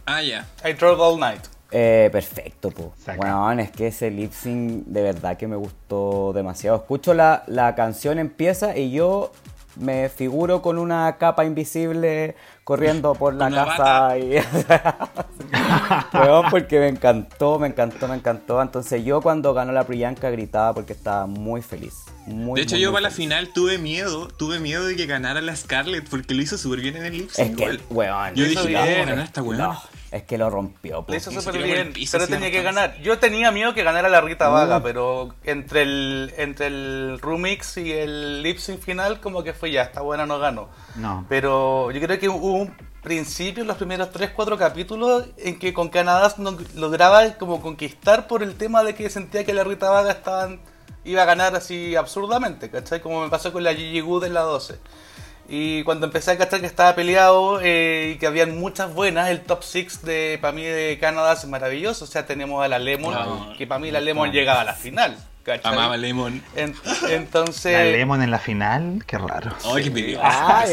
Ah, 0.07 0.23
ya. 0.23 0.47
I 0.65 0.73
drove 0.75 1.01
all 1.01 1.19
night. 1.19 1.41
Eh, 1.71 2.09
perfecto, 2.13 2.71
po. 2.71 2.93
Saca. 3.05 3.19
Weón, 3.21 3.59
es 3.61 3.71
que 3.73 3.89
ese 3.89 4.11
lip 4.11 4.33
sync 4.33 4.85
de 4.87 5.03
verdad 5.03 5.37
que 5.37 5.49
me 5.49 5.57
gustó 5.57 6.33
demasiado. 6.33 6.77
Escucho 6.77 7.15
la, 7.15 7.43
la 7.47 7.75
canción 7.75 8.19
empieza 8.19 8.77
y 8.77 8.93
yo 8.93 9.33
me 9.77 10.09
figuro 10.09 10.63
con 10.63 10.79
una 10.79 11.17
capa 11.19 11.45
invisible 11.45 12.37
corriendo 12.63 13.15
por 13.17 13.35
la 13.35 13.47
Una 13.49 13.65
casa 13.65 13.83
bata. 13.83 14.19
y. 14.19 14.37
Weón, 16.15 16.47
porque 16.51 16.79
me 16.79 16.89
encantó, 16.89 17.59
me 17.59 17.67
encantó, 17.69 18.09
me 18.09 18.15
encantó. 18.15 18.63
Entonces 18.63 19.05
yo 19.05 19.21
cuando 19.21 19.53
ganó 19.55 19.73
la 19.73 19.85
Priyanka 19.85 20.31
gritaba 20.31 20.73
porque 20.75 20.93
estaba 20.93 21.27
muy 21.27 21.61
feliz. 21.63 22.05
Muy, 22.27 22.59
De 22.61 22.63
hecho, 22.63 22.77
muy, 22.77 22.83
yo 22.83 22.91
muy 22.91 22.95
para 23.01 23.09
la 23.09 23.15
final 23.15 23.49
tuve 23.53 23.79
miedo. 23.79 24.29
Tuve 24.29 24.61
miedo 24.61 24.87
de 24.87 24.97
que 24.97 25.07
ganara 25.07 25.41
la 25.41 25.57
Scarlett 25.57 26.09
porque 26.09 26.35
lo 26.35 26.43
hizo 26.43 26.57
súper 26.57 26.81
bien 26.81 26.97
en 26.97 27.05
el 27.07 27.13
lip 27.19 27.29
Es 27.31 27.35
sync. 27.35 27.57
que, 27.57 27.65
igual. 27.65 27.81
weón, 27.91 28.35
Yo 28.35 28.45
dije, 28.45 28.67
bien. 28.69 28.81
¿cómo 28.81 28.95
va 28.95 29.03
a 29.03 29.07
ganar 29.07 29.25
esta 29.25 29.41
no, 29.41 29.83
es 30.15 30.23
que 30.23 30.39
lo 30.39 30.49
rompió, 30.49 31.03
po. 31.03 31.11
Le 31.11 31.19
hizo 31.19 31.33
súper 31.33 31.61
bien, 31.61 31.93
pero 32.13 32.29
tenía 32.29 32.49
que 32.49 32.63
ganar. 32.63 32.97
Yo 33.01 33.19
tenía 33.19 33.51
miedo 33.51 33.75
que 33.75 33.83
ganara 33.83 34.09
la 34.09 34.21
Rita 34.21 34.49
Vaga, 34.49 34.81
pero 34.81 35.35
entre 35.43 35.83
el 35.83 36.33
entre 36.37 36.69
el 36.69 37.19
remix 37.21 37.77
y 37.79 37.91
el 37.91 38.41
lip 38.41 38.59
sync 38.59 38.81
final, 38.81 39.21
como 39.21 39.43
que 39.43 39.53
fue 39.53 39.73
ya, 39.73 39.83
esta 39.83 40.03
buena 40.03 40.25
no 40.25 40.39
ganó. 40.39 40.69
No. 40.95 41.27
Pero 41.29 41.91
yo 41.91 42.01
creo 42.01 42.21
que 42.21 42.29
hubo 42.29 42.53
un 42.53 42.77
principio, 43.03 43.65
los 43.65 43.77
primeros 43.77 44.13
3-4 44.13 44.57
capítulos, 44.57 45.27
en 45.37 45.59
que 45.59 45.75
con 45.75 45.89
Canadá 45.89 46.33
lograba 46.77 47.29
como 47.33 47.61
conquistar 47.61 48.29
por 48.29 48.45
el 48.45 48.55
tema 48.55 48.85
de 48.85 48.95
que 48.95 49.11
sentía 49.11 49.45
que 49.45 49.53
la 49.53 49.65
Rita 49.65 49.91
Vaga 49.91 50.13
estaban, 50.13 50.61
iba 51.03 51.23
a 51.23 51.27
ganar 51.27 51.57
así 51.57 51.97
absurdamente, 51.97 52.71
¿cachai? 52.71 53.01
Como 53.01 53.21
me 53.21 53.31
pasó 53.31 53.53
con 53.53 53.65
la 53.65 53.75
Gigi 53.75 54.01
Good 54.01 54.27
en 54.27 54.35
la 54.35 54.43
12. 54.43 54.79
Y 55.49 55.83
cuando 55.85 56.07
empecé 56.07 56.31
a 56.33 56.39
cachar 56.39 56.61
que 56.61 56.67
estaba 56.67 56.95
peleado 56.95 57.61
eh, 57.63 58.13
y 58.15 58.19
que 58.19 58.27
habían 58.27 58.59
muchas 58.59 58.95
buenas, 58.95 59.29
el 59.29 59.41
top 59.43 59.63
6 59.63 60.03
de 60.03 60.39
para 60.41 60.53
mí 60.53 60.63
de 60.65 60.99
Canadá 61.01 61.35
es 61.35 61.45
maravilloso. 61.47 62.05
O 62.05 62.09
sea, 62.09 62.27
tenemos 62.27 62.65
a 62.65 62.69
la 62.69 62.79
Lemon, 62.79 63.55
que 63.59 63.67
para 63.67 63.79
mí 63.79 63.91
la 63.91 64.01
Lemon 64.01 64.33
llegaba 64.33 64.63
a 64.63 64.65
la 64.65 64.75
final. 64.75 65.17
¿cachai? 65.45 65.75
Amaba 65.75 65.99
Lemon. 65.99 66.43
En- 66.57 66.75
entonces. 67.11 67.75
La 67.75 67.85
Lemon 67.85 68.23
en 68.23 68.31
la 68.31 68.39
final, 68.39 69.05
qué 69.07 69.19
raro. 69.19 69.53
Ay, 69.67 69.91
qué 69.91 70.01
igual. 70.13 70.67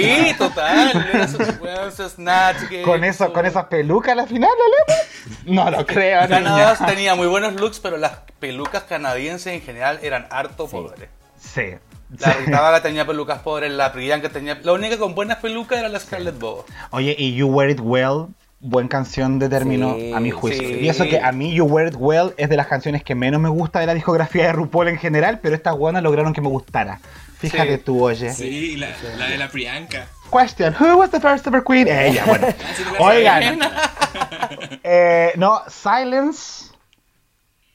Sí, 0.00 0.34
total. 0.36 1.10
Esos, 1.14 1.60
weón, 1.60 1.88
esos 1.88 2.12
snatch 2.14 2.68
que- 2.68 2.82
¿Con, 2.82 3.04
eso, 3.04 3.32
¿Con 3.32 3.46
esas 3.46 3.66
pelucas 3.66 4.12
a 4.12 4.16
la 4.16 4.26
final, 4.26 4.50
la 4.58 4.94
Lemon? 4.94 5.54
No 5.54 5.70
lo 5.70 5.86
creo, 5.86 6.28
Canadá 6.28 6.76
tenía 6.86 7.14
muy 7.14 7.28
buenos 7.28 7.54
looks, 7.54 7.78
pero 7.78 7.96
las 7.96 8.12
pelucas 8.40 8.82
canadienses 8.82 9.52
en 9.54 9.62
general 9.62 10.00
eran 10.02 10.26
harto 10.30 10.66
Sí. 10.66 10.72
pobres. 10.72 11.08
Sí. 11.38 11.74
La. 12.18 12.32
Rita 12.34 12.60
Vaga 12.60 12.82
tenía 12.82 13.06
pelucas 13.06 13.40
pobres, 13.40 13.70
la 13.72 13.92
Priyanka 13.92 14.28
tenía... 14.28 14.58
La 14.62 14.72
única 14.72 14.98
con 14.98 15.14
buenas 15.14 15.38
pelucas 15.38 15.78
era 15.78 15.88
la 15.88 15.98
Scarlett 15.98 16.38
Bobo. 16.38 16.64
Oye, 16.90 17.14
y 17.18 17.34
You 17.34 17.48
Wear 17.48 17.70
It 17.70 17.80
Well, 17.80 18.26
buen 18.60 18.88
canción 18.88 19.38
de 19.38 19.48
término, 19.48 19.94
Sí, 19.94 20.12
a 20.12 20.20
mi 20.20 20.30
juicio. 20.30 20.66
sí. 20.68 20.74
Y 20.80 20.88
eso 20.88 21.04
que 21.04 21.18
a 21.20 21.32
mí 21.32 21.54
You 21.54 21.64
Wear 21.64 21.88
It 21.88 21.94
Well 21.98 22.34
es 22.36 22.48
de 22.48 22.56
las 22.56 22.66
canciones 22.66 23.02
que 23.02 23.14
menos 23.14 23.40
me 23.40 23.48
gusta 23.48 23.80
de 23.80 23.86
la 23.86 23.94
discografía 23.94 24.44
de 24.46 24.52
RuPaul 24.52 24.88
en 24.88 24.98
general, 24.98 25.40
pero 25.42 25.54
estas 25.54 25.74
guanas 25.74 26.02
lograron 26.02 26.32
que 26.34 26.40
me 26.42 26.48
gustara. 26.48 27.00
Fíjate 27.38 27.76
Sí. 27.78 27.82
tú, 27.82 28.04
oye. 28.04 28.32
Sí, 28.32 28.76
la, 28.76 28.88
la 29.18 29.28
de 29.28 29.36
la 29.38 29.48
Priyanka. 29.48 30.06
Question, 30.30 30.74
who 30.78 30.98
was 30.98 31.10
the 31.10 31.18
first 31.20 31.46
ever 31.46 31.62
queen? 31.64 31.88
Ella, 31.90 32.24
bueno. 32.26 32.46
Ah, 32.48 32.92
la 32.92 33.00
Oigan, 33.04 33.60
eh, 34.84 35.32
no, 35.36 35.60
Silence. 35.68 36.66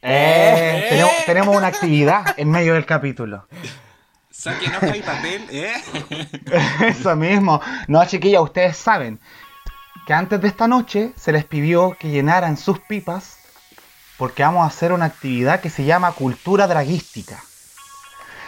Eh, 0.02 0.86
tenemos, 0.90 1.12
tenemos 1.26 1.56
una 1.58 1.68
actividad 1.68 2.24
en 2.38 2.50
medio 2.50 2.76
del 2.76 2.86
capítulo. 2.86 3.46
Saquen 4.38 4.76
hoja 4.76 4.96
y 4.96 5.02
papel, 5.02 5.48
¿eh? 5.50 5.74
Eso 6.90 7.16
mismo. 7.16 7.60
No, 7.88 8.06
chiquilla, 8.06 8.40
ustedes 8.40 8.78
saben 8.78 9.20
que 10.06 10.14
antes 10.14 10.40
de 10.40 10.48
esta 10.48 10.68
noche 10.68 11.12
se 11.16 11.32
les 11.32 11.44
pidió 11.44 11.98
que 12.00 12.10
llenaran 12.10 12.56
sus 12.56 12.80
pipas 12.80 13.40
porque 14.16 14.44
vamos 14.44 14.64
a 14.64 14.68
hacer 14.68 14.92
una 14.92 15.06
actividad 15.06 15.60
que 15.60 15.72
se 15.72 15.86
llama 15.86 16.12
cultura 16.12 16.68
draguística. 16.68 17.42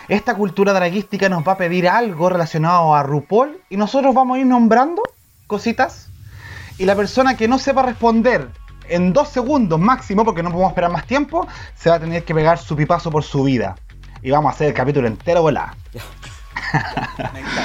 Esta 0.08 0.36
cultura 0.36 0.74
draguística 0.74 1.28
nos 1.28 1.48
va 1.48 1.54
a 1.54 1.58
pedir 1.58 1.90
algo 1.90 2.30
relacionado 2.30 2.94
a 2.94 3.02
RuPaul 3.02 3.60
y 3.68 3.76
nosotros 3.76 4.14
vamos 4.14 4.38
a 4.38 4.42
ir 4.42 4.46
nombrando 4.46 5.02
cositas 5.48 6.10
y 6.78 6.86
la 6.86 6.96
persona 6.96 7.36
que 7.36 7.48
no 7.48 7.58
sepa 7.58 7.82
responder 7.82 8.48
en 8.90 9.12
dos 9.12 9.30
segundos 9.30 9.80
máximo, 9.80 10.24
porque 10.24 10.44
no 10.44 10.52
podemos 10.52 10.70
esperar 10.70 10.92
más 10.92 11.08
tiempo, 11.08 11.48
se 11.76 11.90
va 11.90 11.96
a 11.96 12.00
tener 12.00 12.24
que 12.24 12.36
pegar 12.36 12.60
su 12.60 12.76
pipazo 12.76 13.10
por 13.10 13.24
su 13.24 13.44
vida. 13.44 13.76
Y 14.22 14.32
vamos 14.32 14.52
a 14.52 14.56
hacer 14.56 14.68
el 14.68 14.74
capítulo 14.74 15.08
entero 15.08 15.42
volá. 15.42 15.76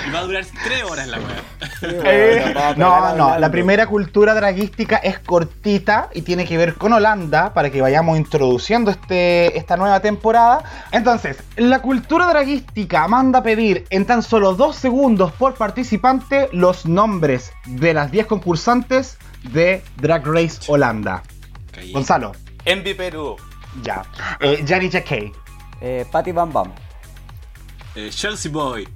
Y 0.07 0.11
va 0.13 0.19
a 0.21 0.23
durar 0.23 0.45
tres 0.65 0.83
horas 0.85 1.09
la 1.09 1.19
weá. 1.19 1.43
Eh, 1.83 2.41
a 2.41 2.47
pegar 2.47 2.79
no, 2.79 3.15
no, 3.15 3.39
la 3.39 3.51
primera 3.51 3.87
cultura 3.87 4.35
draguística 4.35 4.97
es 4.97 5.19
cortita 5.19 6.09
y 6.15 6.23
tiene 6.23 6.47
que 6.47 6.57
ver 6.57 6.75
con 6.75 6.93
Holanda 6.93 7.53
para 7.53 7.71
que 7.71 7.83
vayamos 7.83 8.17
introduciendo 8.17 8.91
este, 8.91 9.59
esta 9.59 9.77
nueva 9.77 10.01
temporada. 10.01 10.65
Entonces, 10.93 11.43
la 11.57 11.83
cultura 11.83 12.27
draguística 12.27 13.07
manda 13.09 13.41
a 13.41 13.43
pedir 13.43 13.85
en 13.91 14.07
tan 14.07 14.23
solo 14.23 14.55
dos 14.55 14.77
segundos 14.77 15.33
por 15.33 15.55
participante 15.55 16.49
los 16.53 16.87
nombres 16.87 17.53
de 17.67 17.93
las 17.93 18.11
10 18.11 18.27
concursantes 18.27 19.19
de 19.53 19.83
Drag 19.97 20.25
Race 20.27 20.61
Holanda. 20.67 21.23
Gonzalo, 21.93 22.33
Envy 22.65 22.95
Perú. 22.95 23.37
ya. 23.83 24.05
Eh, 24.41 24.65
Kay. 25.07 25.33
Eh, 25.81 26.05
Patty 26.11 26.33
Bam 26.33 26.53
Bam. 26.53 26.73
Eh, 27.95 28.11
Chelsea 28.11 28.51
Boy. 28.51 28.89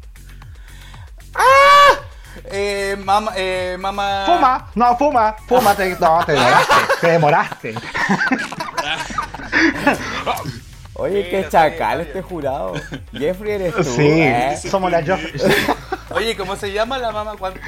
Eh, 2.50 2.96
mama, 3.04 3.32
eh, 3.36 3.76
mama... 3.78 4.24
Fuma, 4.26 4.70
no, 4.74 4.96
fuma, 4.96 5.36
fuma, 5.46 5.74
te, 5.74 5.96
no, 5.98 6.24
te 6.24 6.32
demoraste, 6.32 6.74
te 7.00 7.06
demoraste. 7.08 7.74
Oye, 10.94 11.24
Sí, 11.24 11.30
qué 11.30 11.48
chacal 11.48 12.00
este 12.00 12.22
jurado. 12.22 12.74
Jeffrey 13.12 13.52
eres 13.52 13.74
tú. 13.74 13.84
Sí, 13.84 14.02
¿eh? 14.22 14.56
somos 14.56 14.90
la 14.90 15.04
Joff. 15.04 15.20
Oye, 16.10 16.36
¿cómo 16.36 16.56
se 16.56 16.72
llama 16.72 16.98
la 16.98 17.12
mama 17.12 17.34
cuánto? 17.38 17.60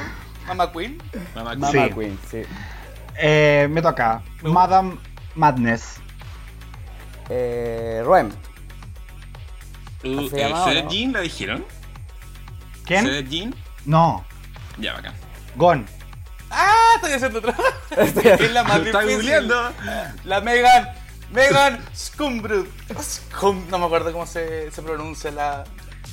¿Mama 0.46 0.72
Queen? 0.72 0.98
Mamá 1.34 1.54
Mama 1.54 1.70
Sí. 1.70 1.90
Queen, 1.94 2.18
sí. 2.30 2.42
Eh, 3.16 3.68
me 3.70 3.82
toca. 3.82 4.22
Madame 4.42 4.96
Madness. 5.34 6.00
Eh, 7.28 8.02
Ruem. 8.04 8.30
Uh, 10.04 10.28
¿Se 10.28 10.42
eh, 10.42 11.08
la 11.12 11.20
dijeron? 11.20 11.64
¿Quién? 12.86 13.04
¿Sedet 13.04 13.28
Jean? 13.28 13.54
No. 13.84 14.24
Ya, 14.78 14.94
bacán. 14.94 15.14
Gon. 15.56 15.86
¡Ah! 16.50 16.74
Estoy 16.96 17.12
haciendo 17.12 17.38
otra. 17.38 17.54
es 17.96 18.52
la 18.52 18.64
más 18.64 18.84
difícil. 18.84 19.10
googleando. 19.16 19.72
La 20.24 20.40
Megan. 20.40 20.88
Megan 21.32 21.78
Scumbrud. 21.94 22.66
Scum, 23.00 23.62
no 23.68 23.78
me 23.78 23.84
acuerdo 23.86 24.10
cómo 24.12 24.26
se, 24.26 24.70
se 24.70 24.82
pronuncia 24.82 25.30
la. 25.30 25.64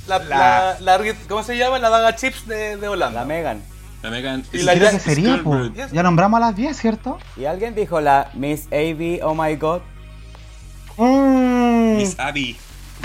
La, 0.07 0.19
La- 0.19 0.77
la- 0.79 0.97
la- 0.99 1.15
¿Cómo 1.27 1.43
se 1.43 1.57
llama? 1.57 1.79
La 1.79 1.89
vaga 1.89 2.15
chips 2.15 2.47
de, 2.47 2.77
de 2.77 2.87
Holanda. 2.87 3.21
La 3.21 3.25
Megan. 3.25 3.61
La 4.03 4.09
Megan. 4.09 4.45
Y 4.53 4.59
Y 4.59 4.63
la 4.63 4.73
que 4.79 4.99
sería. 4.99 5.37
Skullbird. 5.39 5.91
Ya 5.91 6.03
nombramos 6.03 6.37
a 6.37 6.41
las 6.47 6.55
10, 6.55 6.77
¿cierto? 6.77 7.17
Y 7.35 7.45
alguien 7.45 7.73
dijo 7.75 7.99
la 7.99 8.29
Miss 8.35 8.67
A.B. 8.67 9.19
Oh 9.23 9.33
my 9.33 9.55
god. 9.55 9.81
Mm, 10.97 11.97
Miss 11.97 12.19
Abby. 12.19 12.57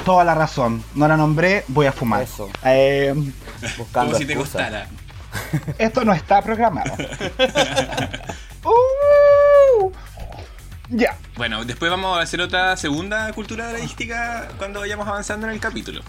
Toda 0.05 0.25
la 0.25 0.35
razón. 0.35 0.83
No 0.95 1.07
la 1.09 1.17
nombré, 1.17 1.65
voy 1.69 1.87
a 1.87 1.93
fumar. 1.93 2.23
Eso. 2.23 2.51
Eh, 2.65 3.15
Buscando 3.79 4.13
Como 4.13 4.19
si 4.19 4.27
te 4.27 4.33
excusas. 4.33 4.63
gustara. 4.63 4.89
esto 5.79 6.05
no 6.05 6.13
está 6.13 6.43
programado. 6.43 6.95
Uh, 8.65 9.91
Ya. 10.89 11.17
Bueno, 11.37 11.65
después 11.65 11.91
vamos 11.91 12.17
a 12.19 12.21
hacer 12.21 12.41
otra 12.41 12.77
segunda 12.77 13.33
cultura 13.33 13.69
dragística 13.69 14.49
cuando 14.59 14.81
vayamos 14.81 15.09
avanzando 15.09 15.47
en 15.49 15.55
el 15.55 15.61
capítulo. 15.61 16.03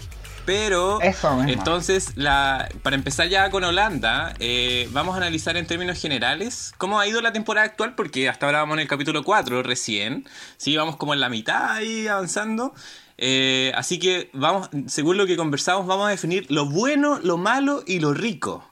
Pero, 0.46 1.00
Eso 1.00 1.42
entonces, 1.48 2.12
la, 2.16 2.68
para 2.82 2.94
empezar 2.96 3.28
ya 3.28 3.48
con 3.50 3.64
Holanda, 3.64 4.34
eh, 4.40 4.88
vamos 4.92 5.14
a 5.14 5.16
analizar 5.16 5.56
en 5.56 5.66
términos 5.66 5.98
generales 5.98 6.74
cómo 6.76 7.00
ha 7.00 7.06
ido 7.06 7.22
la 7.22 7.32
temporada 7.32 7.66
actual, 7.66 7.94
porque 7.94 8.28
hasta 8.28 8.44
ahora 8.44 8.58
vamos 8.58 8.74
en 8.74 8.80
el 8.80 8.88
capítulo 8.88 9.24
4 9.24 9.62
recién. 9.62 10.28
Sí, 10.58 10.76
vamos 10.76 10.96
como 10.96 11.14
en 11.14 11.20
la 11.20 11.30
mitad 11.30 11.72
ahí 11.72 12.06
avanzando. 12.08 12.74
Eh, 13.16 13.72
así 13.76 13.98
que 13.98 14.30
vamos, 14.32 14.68
según 14.86 15.16
lo 15.16 15.26
que 15.26 15.36
conversamos, 15.36 15.86
vamos 15.86 16.06
a 16.06 16.10
definir 16.10 16.46
lo 16.50 16.66
bueno, 16.66 17.20
lo 17.22 17.36
malo 17.36 17.82
y 17.86 18.00
lo 18.00 18.12
rico. 18.14 18.64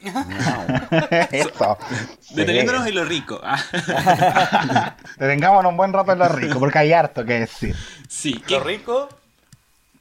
Eso. 1.30 1.78
Deteniéndonos 2.34 2.82
Sí. 2.84 2.88
en 2.90 2.94
lo 2.94 3.04
rico. 3.04 3.40
Detengámonos 5.18 5.70
un 5.70 5.76
buen 5.76 5.92
rato 5.92 6.12
en 6.12 6.18
lo 6.18 6.28
rico, 6.28 6.58
porque 6.58 6.78
hay 6.78 6.92
harto 6.92 7.24
que 7.24 7.40
decir. 7.40 7.74
sí, 8.08 8.42
¿qué, 8.46 8.54
Lo 8.58 8.64
rico, 8.64 9.08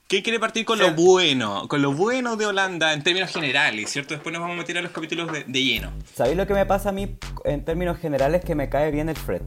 ¿Qué 0.08 0.22
quiere 0.22 0.40
partir 0.40 0.66
con 0.66 0.78
Sí. 0.78 0.84
lo 0.84 0.94
bueno? 0.94 1.68
Con 1.68 1.82
lo 1.82 1.94
bueno 1.94 2.36
de 2.36 2.46
Holanda 2.46 2.94
en 2.94 3.02
términos 3.02 3.32
generales, 3.32 3.90
¿cierto? 3.90 4.14
Después 4.14 4.32
nos 4.34 4.42
vamos 4.42 4.56
a 4.56 4.60
meter 4.60 4.78
a 4.78 4.82
los 4.82 4.92
capítulos 4.92 5.32
de, 5.32 5.46
de 5.46 5.64
lleno. 5.64 5.92
¿Sabéis 6.14 6.38
lo 6.38 6.46
que 6.46 6.54
me 6.54 6.66
pasa 6.66 6.90
a 6.90 6.92
mí 6.92 7.16
en 7.46 7.64
términos 7.66 7.98
generales? 8.00 8.44
Que 8.46 8.54
me 8.54 8.70
cae 8.70 8.92
bien 8.92 9.10
el 9.10 9.16
Fred. 9.16 9.42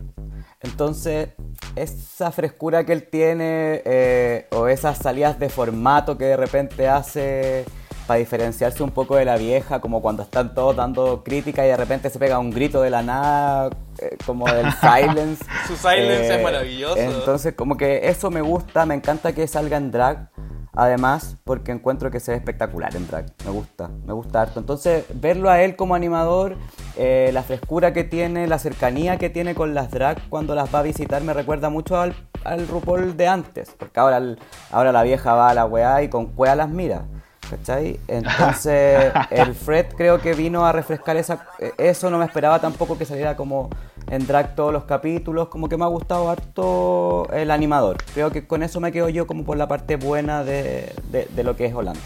Entonces, 0.67 1.29
esa 1.77 2.31
frescura 2.33 2.85
que 2.85 2.93
él 2.93 3.09
tiene 3.09 3.83
eh, 3.85 4.47
o 4.51 4.67
esas 4.69 4.99
salidas 4.99 5.39
de 5.39 5.49
formato 5.49 6.19
que 6.19 6.25
de 6.25 6.37
repente 6.37 6.89
hace 6.89 7.65
para 8.07 8.19
diferenciarse 8.19 8.83
un 8.83 8.93
poco 8.93 9.17
de 9.17 9.25
la 9.25 9.37
vieja, 9.37 9.81
como 9.81 10.01
cuando 10.01 10.23
están 10.23 10.55
todos 10.55 10.77
dando 10.77 11.25
crítica 11.25 11.65
y 11.65 11.69
de 11.69 11.77
repente 11.77 12.09
se 12.09 12.19
pega 12.19 12.39
un 12.39 12.51
grito 12.51 12.81
de 12.83 12.91
la 12.91 13.03
nada, 13.03 13.71
eh, 13.99 14.17
como 14.25 14.47
del 14.47 14.73
silence. 14.81 15.45
Eh, 15.45 15.67
Su 15.67 15.77
silence 15.77 16.37
es 16.37 16.43
maravilloso. 16.43 16.97
Entonces, 16.97 17.55
como 17.55 17.77
que 17.77 18.09
eso 18.09 18.31
me 18.31 18.43
gusta, 18.43 18.87
me 18.87 18.95
encanta 18.95 19.33
que 19.33 19.47
salga 19.49 19.77
en 19.77 19.91
drag. 19.91 20.31
Además, 20.77 21.39
porque 21.45 21.73
encuentro 21.73 22.11
que 22.11 22.21
se 22.21 22.33
ve 22.33 22.37
espectacular 22.37 22.95
en 22.95 23.07
drag. 23.09 23.27
Me 23.45 23.51
gusta, 23.51 23.89
me 24.07 24.13
gusta 24.13 24.43
harto. 24.43 24.61
Entonces, 24.61 25.05
verlo 25.15 25.49
a 25.51 25.63
él 25.63 25.75
como 25.75 25.95
animador, 25.95 26.57
eh, 26.97 27.31
la 27.33 27.43
frescura 27.43 27.93
que 27.93 28.05
tiene, 28.05 28.47
la 28.47 28.59
cercanía 28.59 29.17
que 29.17 29.31
tiene 29.31 29.55
con 29.55 29.75
las 29.75 29.91
drag 29.91 30.29
cuando 30.29 30.55
las 30.55 30.75
va 30.75 30.81
a 30.81 30.83
visitar, 30.83 31.23
me 31.23 31.33
recuerda 31.33 31.71
mucho 31.71 31.99
al, 31.99 32.15
al 32.45 32.69
RuPaul 32.69 33.17
de 33.17 33.27
antes. 33.27 33.75
Porque 33.79 33.99
ahora, 33.99 34.19
el- 34.19 34.39
ahora 34.71 34.93
la 34.93 35.03
vieja 35.03 35.35
va 35.35 35.49
a 35.51 35.55
la 35.55 35.65
weá 35.65 36.03
y 36.03 36.09
con 36.09 36.27
cuea 36.27 36.55
las 36.55 36.69
mira. 36.69 37.07
¿Cachai? 37.49 38.01
Entonces, 38.09 39.13
el 39.31 39.55
Fred 39.55 39.87
creo 39.97 40.21
que 40.21 40.35
vino 40.35 40.67
a 40.67 40.73
refrescar 40.73 41.17
esa, 41.17 41.47
eh, 41.61 41.73
eso. 41.79 42.11
No 42.11 42.19
me 42.19 42.25
esperaba 42.25 42.59
tampoco 42.61 42.99
que 42.99 43.05
saliera 43.05 43.37
como 43.37 43.71
en 44.11 44.27
drag 44.27 44.55
todos 44.55 44.73
los 44.73 44.85
capítulos. 44.85 45.49
Como 45.49 45.69
que 45.69 45.77
me 45.77 45.85
ha 45.85 45.89
gustado 45.89 46.29
harto 46.31 47.29
el 47.33 47.51
animador. 47.51 47.97
Creo 48.15 48.31
que 48.31 48.47
con 48.47 48.63
eso 48.63 48.81
me 48.81 48.93
quedo 48.93 49.09
yo 49.09 49.27
como 49.27 49.45
por 49.45 49.57
la 49.57 49.69
parte 49.69 49.97
buena 49.97 50.45
de, 50.45 50.93
de- 51.11 51.27
de 51.35 51.45
lo 51.45 51.57
que 51.57 51.67
es 51.67 51.75
Holanda. 51.75 52.01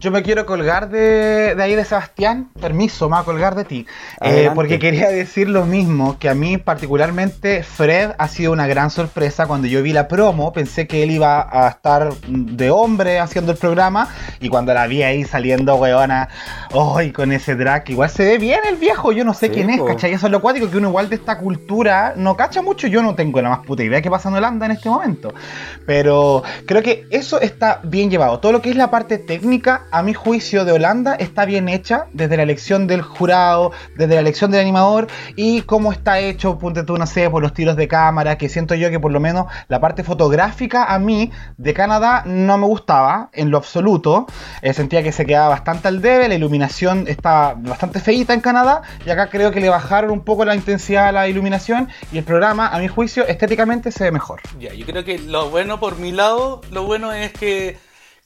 Yo 0.00 0.10
me 0.10 0.22
quiero 0.22 0.46
colgar 0.46 0.88
de, 0.88 1.54
de 1.54 1.62
ahí 1.62 1.74
de 1.74 1.84
Sebastián. 1.84 2.48
Permiso, 2.58 3.10
me 3.10 3.16
voy 3.16 3.20
a 3.20 3.24
colgar 3.26 3.54
de 3.54 3.64
ti. 3.66 3.86
Eh, 4.22 4.50
porque 4.54 4.78
quería 4.78 5.10
decir 5.10 5.46
lo 5.50 5.66
mismo, 5.66 6.18
que 6.18 6.30
a 6.30 6.34
mí 6.34 6.56
particularmente 6.56 7.62
Fred 7.62 8.12
ha 8.16 8.28
sido 8.28 8.52
una 8.52 8.66
gran 8.66 8.88
sorpresa. 8.88 9.46
Cuando 9.46 9.66
yo 9.68 9.82
vi 9.82 9.92
la 9.92 10.08
promo, 10.08 10.54
pensé 10.54 10.86
que 10.86 11.02
él 11.02 11.10
iba 11.10 11.46
a 11.52 11.68
estar 11.68 12.14
de 12.26 12.70
hombre 12.70 13.20
haciendo 13.20 13.52
el 13.52 13.58
programa. 13.58 14.08
Y 14.40 14.48
cuando 14.48 14.72
la 14.72 14.86
vi 14.86 15.02
ahí 15.02 15.24
saliendo, 15.24 15.74
weona, 15.76 16.30
¡ay! 16.96 17.12
con 17.12 17.30
ese 17.32 17.54
drag, 17.54 17.90
igual 17.90 18.08
se 18.08 18.24
ve 18.24 18.38
bien 18.38 18.60
el 18.70 18.76
viejo. 18.76 19.12
Yo 19.12 19.22
no 19.26 19.34
sé 19.34 19.48
Sí, 19.48 19.52
quién 19.52 19.68
es, 19.68 19.80
po. 19.80 19.84
¿cachai? 19.84 20.14
Eso 20.14 20.28
es 20.28 20.32
lo 20.32 20.40
cuático, 20.40 20.70
que 20.70 20.78
uno 20.78 20.88
igual 20.88 21.10
de 21.10 21.16
esta 21.16 21.36
cultura 21.36 22.14
no 22.16 22.36
cacha 22.38 22.62
mucho. 22.62 22.86
Yo 22.86 23.02
no 23.02 23.14
tengo 23.14 23.42
la 23.42 23.50
más 23.50 23.66
puta 23.66 23.82
idea 23.84 24.00
qué 24.00 24.10
pasa 24.10 24.30
en 24.30 24.36
Holanda 24.36 24.64
en 24.64 24.72
este 24.72 24.88
momento. 24.88 25.34
Pero 25.84 26.42
creo 26.64 26.82
que 26.82 27.06
eso 27.10 27.38
está 27.38 27.80
bien 27.82 28.08
llevado. 28.10 28.40
Todo 28.40 28.52
lo 28.52 28.62
que 28.62 28.70
es 28.70 28.76
la 28.76 28.90
parte 28.90 29.18
técnica, 29.18 29.88
a 29.90 30.02
mi 30.02 30.14
juicio, 30.14 30.64
de 30.64 30.72
Holanda 30.72 31.14
está 31.14 31.44
bien 31.44 31.68
hecha. 31.68 32.06
Desde 32.12 32.36
la 32.36 32.42
elección 32.42 32.86
del 32.86 33.02
jurado, 33.02 33.72
desde 33.96 34.14
la 34.14 34.20
elección 34.20 34.50
del 34.50 34.60
animador 34.60 35.06
y 35.36 35.62
cómo 35.62 35.92
está 35.92 36.18
hecho, 36.20 36.58
ponte 36.58 36.82
tú, 36.82 36.96
no 36.96 37.06
sé, 37.06 37.28
por 37.30 37.42
los 37.42 37.52
tiros 37.52 37.76
de 37.76 37.88
cámara, 37.88 38.38
que 38.38 38.48
siento 38.48 38.74
yo 38.74 38.90
que 38.90 39.00
por 39.00 39.12
lo 39.12 39.20
menos 39.20 39.46
la 39.68 39.80
parte 39.80 40.04
fotográfica 40.04 40.84
a 40.84 40.98
mí 40.98 41.30
de 41.56 41.74
Canadá 41.74 42.22
no 42.26 42.58
me 42.58 42.66
gustaba 42.66 43.30
en 43.32 43.50
lo 43.50 43.58
absoluto. 43.58 44.26
Eh, 44.62 44.72
sentía 44.72 45.02
que 45.02 45.12
se 45.12 45.26
quedaba 45.26 45.48
bastante 45.48 45.88
al 45.88 46.00
debe, 46.00 46.28
la 46.28 46.34
iluminación 46.34 47.04
estaba 47.08 47.54
bastante 47.54 48.00
feita 48.00 48.34
en 48.34 48.40
Canadá 48.40 48.82
y 49.04 49.10
acá 49.10 49.28
creo 49.28 49.50
que 49.50 49.60
le 49.60 49.68
bajaron 49.68 50.10
un 50.10 50.24
poco 50.24 50.44
la 50.44 50.54
intensidad 50.54 51.08
a 51.08 51.12
la 51.12 51.28
iluminación 51.28 51.88
y 52.12 52.18
el 52.18 52.24
programa, 52.24 52.68
a 52.68 52.78
mi 52.78 52.88
juicio, 52.88 53.26
estéticamente 53.26 53.92
se 53.92 54.04
ve 54.04 54.12
mejor. 54.12 54.40
Ya, 54.58 54.72
yo 54.74 54.86
creo 54.86 55.04
que 55.04 55.18
lo 55.18 55.50
bueno 55.50 55.80
por 55.80 55.98
mi 55.98 56.12
lado, 56.12 56.60
lo 56.70 56.84
bueno 56.84 57.12
es 57.12 57.32
que 57.32 57.78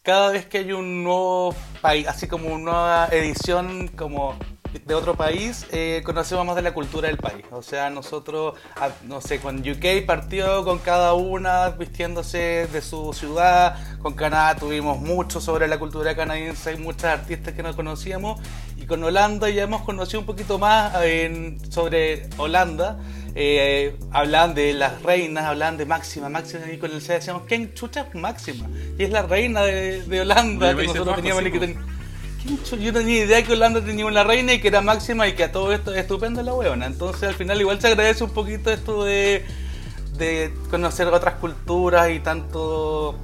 cada 0.05 0.31
vez 0.31 0.45
que 0.45 0.59
hay 0.59 0.73
un 0.73 1.03
nuevo 1.03 1.55
país, 1.81 2.07
así 2.07 2.29
como 2.29 2.49
una 2.49 2.64
nueva 2.64 3.09
edición 3.11 3.88
como 3.88 4.37
de 4.85 4.95
otro 4.95 5.14
país, 5.14 5.67
eh, 5.73 6.03
conocemos 6.05 6.45
más 6.45 6.57
de 6.57 6.62
la 6.62 6.75
cultura 6.75 7.09
del 7.09 7.17
país. 7.17 7.47
O 7.53 7.62
sea, 7.62 7.88
nosotros, 7.88 8.55
ah, 8.77 8.90
no 9.05 9.23
sé, 9.23 9.40
con 9.40 9.61
UK 9.61 10.05
partió 10.07 10.62
con 10.64 10.79
cada 10.79 11.14
una 11.14 11.71
vistiéndose 11.71 12.69
de 12.71 12.83
su 12.83 13.14
ciudad, 13.14 13.79
con 14.03 14.12
Canadá 14.12 14.57
tuvimos 14.57 14.99
mucho 14.99 15.40
sobre 15.40 15.69
la 15.69 15.79
cultura 15.79 16.14
canadiense, 16.14 16.71
hay 16.71 16.77
muchas 16.77 17.21
artistas 17.21 17.55
que 17.55 17.62
no 17.62 17.75
conocíamos, 17.75 18.40
y 18.77 18.85
con 18.85 19.03
Holanda 19.03 19.49
ya 19.49 19.62
hemos 19.62 19.83
conocido 19.83 20.21
un 20.21 20.27
poquito 20.27 20.59
más 20.59 20.93
eh, 21.03 21.57
sobre 21.71 22.29
Holanda. 22.37 22.99
Eh, 23.37 23.97
hablan 24.12 24.55
de 24.55 24.73
las 24.75 25.03
reinas, 25.03 25.44
hablan 25.44 25.77
de 25.77 25.87
Máxima, 25.87 26.29
Máxima, 26.29 26.70
y 26.70 26.79
con 26.79 26.92
el 26.92 27.03
C 27.03 27.14
decíamos, 27.14 27.42
¿quién 27.49 27.75
chucha 27.75 28.03
es 28.09 28.14
Máxima? 28.14 28.68
Y 28.97 29.03
es 29.05 29.11
la 29.11 29.23
reina 29.23 29.62
de, 29.62 30.03
de 30.03 30.20
Holanda, 30.20 30.68
De 30.73 30.77
que 30.83 30.87
nosotros 30.87 31.16
teníamos 31.16 31.42
sí, 31.42 31.51
que 31.51 31.59
ten- 31.59 31.79
¿Quién 32.44 32.62
chu- 32.62 32.77
Yo 32.77 32.92
no 32.92 32.99
tenía 33.01 33.25
idea 33.25 33.42
que 33.42 33.53
Holanda 33.55 33.81
tenía 33.85 34.07
una 34.07 34.23
reina 34.23 34.53
y 34.53 34.61
que 34.61 34.68
era 34.68 34.83
Máxima 34.83 35.27
y 35.27 35.33
que 35.33 35.44
a 35.44 35.51
todo 35.53 35.73
esto 35.73 35.92
es 35.92 35.99
estupenda 35.99 36.42
la 36.44 36.55
huevona. 36.55 36.87
Entonces 36.87 37.25
al 37.29 37.35
final 37.35 37.61
igual 37.61 37.81
se 37.81 37.88
agradece 37.88 38.23
un 38.23 38.31
poquito 38.31 38.70
esto 38.70 39.03
de, 39.03 39.44
de 40.16 40.55
conocer 40.70 41.09
otras 41.09 41.35
culturas 41.35 42.11
y 42.11 42.20
tanto 42.20 43.18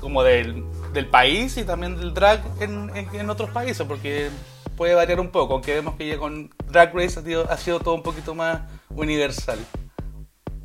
como 0.00 0.22
del, 0.22 0.64
del 0.92 1.06
país 1.06 1.56
y 1.56 1.64
también 1.64 1.96
del 1.96 2.12
drag 2.12 2.42
en, 2.60 2.90
en- 2.94 3.08
en 3.14 3.30
otros 3.30 3.50
países, 3.50 3.86
porque 3.86 4.28
puede 4.76 4.94
variar 4.94 5.18
un 5.20 5.30
poco, 5.30 5.54
aunque 5.54 5.72
vemos 5.72 5.94
que 5.96 6.06
ya 6.08 6.18
con 6.18 6.50
Drag 6.70 6.94
Race 6.94 7.18
ha 7.18 7.22
sido, 7.22 7.50
ha 7.50 7.56
sido 7.56 7.80
todo 7.80 7.94
un 7.94 8.02
poquito 8.02 8.34
más 8.34 8.60
universal. 8.90 9.58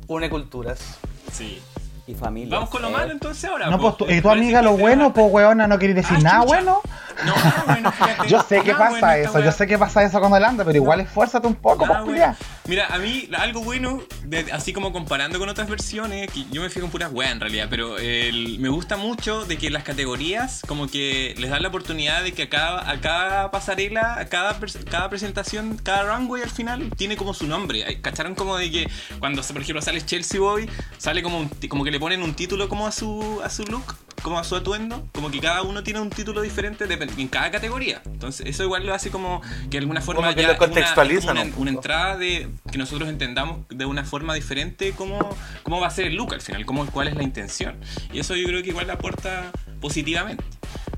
Une 0.08 0.28
culturas. 0.28 0.98
Sí. 1.32 1.60
Y 2.06 2.14
familia. 2.14 2.56
Vamos 2.56 2.68
con 2.70 2.82
lo 2.82 2.90
malo 2.90 3.12
entonces 3.12 3.44
ahora. 3.48 3.66
No, 3.70 3.78
pues, 3.78 3.94
po. 3.94 4.04
tú- 4.06 4.10
¿y 4.12 4.20
tu 4.20 4.28
amiga 4.28 4.60
lo 4.60 4.76
bueno, 4.76 5.12
pues 5.12 5.26
weona, 5.30 5.68
no 5.68 5.78
queréis 5.78 5.96
decir 5.96 6.16
Ah, 6.18 6.22
nada 6.22 6.36
chucha. 6.42 6.46
bueno? 6.46 6.80
No, 7.24 7.36
nada 7.36 7.64
bueno, 7.66 7.92
fíjate. 7.92 8.28
Yo 8.28 8.42
sé 8.42 8.62
que 8.62 8.72
Nada 8.72 8.78
pasa 8.86 8.90
bueno 9.06 9.28
eso, 9.28 9.40
yo 9.40 9.52
sé 9.52 9.66
que 9.66 9.78
pasa 9.78 10.02
eso 10.02 10.18
con 10.20 10.32
Holanda, 10.32 10.64
pero 10.64 10.76
igual 10.78 11.00
esfuérzate 11.00 11.46
un 11.46 11.54
poco, 11.54 11.84
Ah, 11.84 12.00
pues, 12.04 12.16
bueno. 12.18 12.34
Mira, 12.66 12.86
a 12.88 12.98
mí 12.98 13.28
algo 13.36 13.62
bueno, 13.62 14.00
de- 14.24 14.50
así 14.50 14.72
como 14.72 14.92
comparando 14.92 15.38
con 15.38 15.48
otras 15.48 15.68
versiones, 15.68 16.30
que 16.32 16.44
yo 16.50 16.62
me 16.62 16.70
fijo 16.70 16.86
en 16.86 16.90
puras 16.90 17.12
weas 17.12 17.30
en 17.32 17.40
realidad, 17.40 17.66
pero 17.70 17.98
el- 17.98 18.58
me 18.58 18.68
gusta 18.70 18.96
mucho 18.96 19.44
de 19.44 19.58
que 19.58 19.70
las 19.70 19.82
categorías 19.84 20.62
como 20.66 20.88
que 20.88 21.34
les 21.38 21.50
dan 21.50 21.62
la 21.62 21.68
oportunidad 21.68 22.22
de 22.24 22.32
que 22.32 22.44
a 22.44 22.48
cada, 22.48 22.90
a 22.90 23.00
cada 23.00 23.50
pasarela, 23.50 24.18
a 24.18 24.24
cada, 24.26 24.56
cada 24.90 25.08
presentación, 25.10 25.78
cada 25.82 26.02
runway 26.16 26.42
al 26.42 26.50
final 26.50 26.90
tiene 26.96 27.16
como 27.16 27.34
su 27.34 27.46
nombre. 27.46 28.00
¿Cacharon 28.00 28.34
como 28.34 28.56
de 28.56 28.70
que 28.70 28.90
cuando, 29.20 29.42
por 29.42 29.60
ejemplo, 29.62 29.82
sale 29.82 30.04
Chelsea 30.04 30.40
Boy, 30.40 30.68
sale 30.98 31.22
como, 31.22 31.38
un 31.40 31.50
como 31.68 31.84
que 31.84 31.91
le 31.92 32.00
ponen 32.00 32.22
un 32.22 32.34
título 32.34 32.68
como 32.68 32.86
a 32.86 32.92
su, 32.92 33.40
a 33.44 33.50
su 33.50 33.64
look? 33.64 33.94
como 34.22 34.38
a 34.38 34.44
su 34.44 34.54
atuendo, 34.54 35.08
como 35.10 35.32
que 35.32 35.40
cada 35.40 35.62
uno 35.62 35.82
tiene 35.82 35.98
un 35.98 36.08
título 36.08 36.42
diferente 36.42 36.84
en 36.84 37.26
cada 37.26 37.50
categoría. 37.50 38.02
Entonces, 38.06 38.46
eso 38.46 38.62
igual 38.62 38.86
lo 38.86 38.94
hace 38.94 39.10
como 39.10 39.40
que 39.62 39.70
de 39.70 39.78
alguna 39.78 40.00
forma 40.00 40.20
Como 40.22 40.34
que 40.36 40.42
ya 40.42 40.46
lo 40.46 40.52
es 40.54 41.24
una- 41.24 41.42
una, 41.42 41.56
una 41.56 41.70
entrada 41.72 42.16
de 42.16 42.48
que 42.70 42.78
nosotros 42.78 43.08
entendamos 43.08 43.66
de 43.68 43.84
una 43.84 44.04
forma 44.04 44.34
diferente 44.34 44.92
cómo, 44.92 45.18
cómo 45.64 45.80
va 45.80 45.88
a 45.88 45.90
ser 45.90 46.06
el 46.06 46.14
look 46.14 46.34
al 46.34 46.40
final, 46.40 46.64
cómo, 46.66 46.86
cuál 46.86 47.08
es 47.08 47.16
la 47.16 47.24
intención. 47.24 47.80
Y 48.12 48.20
eso 48.20 48.36
yo 48.36 48.46
creo 48.46 48.62
que 48.62 48.68
igual 48.68 48.88
aporta 48.90 49.50
positivamente. 49.80 50.44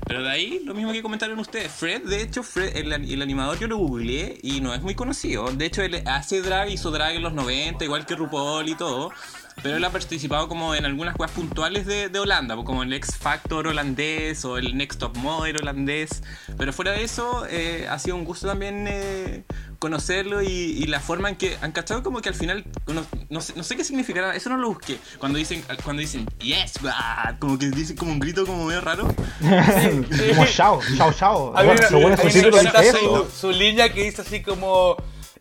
Pero 0.05 0.21
de 0.21 0.29
ahí, 0.29 0.61
lo 0.63 0.75
mismo 0.75 0.91
que 0.91 1.01
comentaron 1.01 1.39
ustedes. 1.39 1.71
Fred, 1.71 2.03
de 2.03 2.21
hecho, 2.21 2.43
Fred, 2.43 2.77
el, 2.77 2.93
el 2.93 3.21
animador 3.23 3.57
yo 3.57 3.67
lo 3.67 3.77
googleé 3.77 4.37
y 4.43 4.61
no 4.61 4.71
es 4.75 4.83
muy 4.83 4.93
conocido. 4.93 5.49
De 5.51 5.65
hecho, 5.65 5.81
él 5.81 6.03
hace 6.05 6.43
drag, 6.43 6.69
hizo 6.69 6.91
drag 6.91 7.15
en 7.15 7.23
los 7.23 7.33
90, 7.33 7.83
igual 7.83 8.05
que 8.05 8.15
RuPaul 8.15 8.69
y 8.69 8.75
todo. 8.75 9.09
Pero 9.65 9.77
él 9.77 9.83
ha 9.83 9.89
participado 9.89 10.47
como 10.47 10.75
en 10.75 10.85
algunas 10.85 11.15
cosas 11.15 11.31
puntuales 11.31 11.87
de, 11.87 12.07
de 12.09 12.19
Holanda, 12.19 12.55
como 12.55 12.83
el 12.83 12.93
X 12.93 13.17
Factor 13.19 13.65
holandés 13.65 14.45
o 14.45 14.59
el 14.59 14.77
Next 14.77 14.99
Top 14.99 15.17
Model 15.17 15.57
holandés. 15.57 16.21
Pero 16.55 16.71
fuera 16.71 16.91
de 16.91 17.03
eso, 17.03 17.47
eh, 17.49 17.87
ha 17.89 17.97
sido 17.97 18.15
un 18.15 18.25
gusto 18.25 18.45
también 18.45 18.85
eh, 18.87 19.43
conocerlo 19.79 20.43
y, 20.43 20.47
y 20.47 20.85
la 20.85 20.99
forma 20.99 21.29
en 21.29 21.35
que 21.35 21.57
han 21.63 21.71
cachado 21.71 22.03
como 22.03 22.21
que 22.21 22.29
al 22.29 22.35
final, 22.35 22.63
no, 22.85 23.03
no 23.31 23.41
sé, 23.41 23.53
no 23.55 23.63
sé 23.63 23.75
qué 23.75 23.83
significará, 23.83 24.35
eso 24.35 24.51
no 24.51 24.57
lo 24.57 24.67
busqué. 24.67 24.99
Cuando 25.17 25.39
dicen, 25.39 25.63
cuando 25.83 26.01
dicen 26.01 26.27
yes, 26.37 26.73
bah", 26.83 27.35
como 27.39 27.57
que 27.57 27.71
dicen 27.71 27.97
como 27.97 28.11
un 28.11 28.19
grito 28.19 28.45
como 28.45 28.65
medio 28.65 28.81
raro. 28.81 29.07
Como 29.41 30.45
chao, 30.45 30.79
chao, 30.95 31.11
chao. 31.11 31.53
Su 33.35 33.49
línea 33.49 33.91
que 33.91 34.03
dice 34.03 34.21
así 34.21 34.43
como 34.43 34.95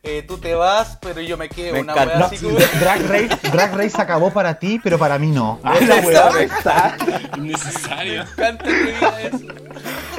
eh, 0.05 0.23
tú 0.27 0.39
te 0.39 0.55
vas, 0.55 0.99
pero 1.01 1.21
yo 1.21 1.37
me 1.37 1.49
quedo. 1.49 1.73
Me 1.75 1.81
una 1.81 1.93
encanta. 1.93 2.13
wea 2.15 2.19
No, 2.19 2.25
así 2.27 2.37
como... 2.39 2.59
Drag 2.81 3.03
Race, 3.09 3.39
Drag 3.53 3.75
Race 3.75 4.01
acabó 4.01 4.31
para 4.31 4.59
ti, 4.59 4.81
pero 4.83 4.99
para 4.99 5.19
mí 5.19 5.29
no. 5.29 5.59
Ah, 5.65 5.77
la 5.81 5.97
wea. 5.97 6.97
Innecesario. 7.39 8.25
Me 8.25 8.31
encanta 8.31 8.65
que 8.65 8.73
diga 8.85 9.21
eso. 9.23 9.39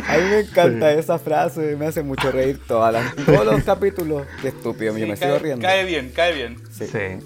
A 0.07 0.17
mí 0.17 0.23
me 0.29 0.39
encanta 0.41 0.91
esa 0.91 1.17
frase, 1.19 1.75
me 1.75 1.87
hace 1.87 2.03
mucho 2.03 2.31
reír 2.31 2.59
todas 2.67 2.93
las- 2.93 3.15
todos 3.15 3.45
los 3.45 3.63
capítulos. 3.63 4.25
Qué 4.41 4.49
estúpido, 4.49 4.95
yo 4.97 5.07
me 5.07 5.17
cae, 5.17 5.27
sigo 5.29 5.39
riendo. 5.39 5.65
cae 5.65 5.83
bien, 5.85 6.11
cae 6.15 6.33
bien. 6.33 6.57
Sí. 6.71 6.85
Sí. 6.87 7.25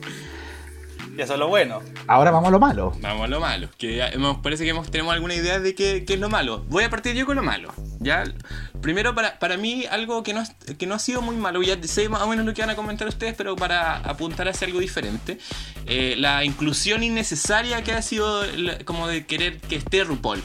Y 1.20 1.22
eso 1.22 1.34
es 1.34 1.40
lo 1.40 1.50
bueno. 1.50 1.82
Ahora 2.08 2.32
vamos 2.32 2.48
a 2.48 2.52
lo 2.52 2.60
malo. 2.62 2.94
Vamos 3.02 3.26
a 3.26 3.28
lo 3.28 3.42
malo. 3.42 3.68
Que 3.78 3.98
ya 3.98 4.08
hemos- 4.08 4.38
parece 4.38 4.64
que 4.64 4.70
hemos, 4.70 4.90
tenemos 4.90 5.14
alguna 5.14 5.34
idea 5.36 5.60
de 5.60 5.76
qué, 5.76 6.06
qué 6.06 6.14
es 6.14 6.20
lo 6.22 6.30
malo. 6.30 6.64
Voy 6.70 6.86
a 6.86 6.90
partir 6.90 7.14
yo 7.14 7.26
con 7.26 7.36
lo 7.36 7.44
malo. 7.44 7.74
¿ya? 8.00 8.24
Primero, 8.82 9.14
para, 9.14 9.38
para 9.38 9.58
mí, 9.58 9.84
algo 9.92 10.24
que 10.24 10.34
no, 10.34 10.42
que 10.78 10.88
no 10.88 10.96
ha 10.96 11.00
sido 11.00 11.22
muy 11.22 11.36
malo. 11.36 11.62
Ya 11.62 11.76
sé 11.84 12.08
más 12.08 12.22
o 12.22 12.28
menos 12.28 12.46
lo 12.46 12.54
que 12.54 12.62
van 12.62 12.70
a 12.70 12.78
comentar 12.78 13.06
ustedes, 13.06 13.36
pero 13.36 13.58
para 13.58 13.98
apuntar 13.98 14.48
hacia 14.48 14.66
algo 14.68 14.80
diferente. 14.80 15.40
eh, 15.88 16.16
la 16.18 16.46
inclusión 16.46 17.04
innecesaria 17.04 17.84
que 17.84 17.92
ha 17.92 18.02
sido 18.02 18.42
como 18.86 19.08
de 19.10 19.26
querer 19.26 19.60
que 19.60 19.76
esté 19.76 20.06
RuPaul. 20.06 20.42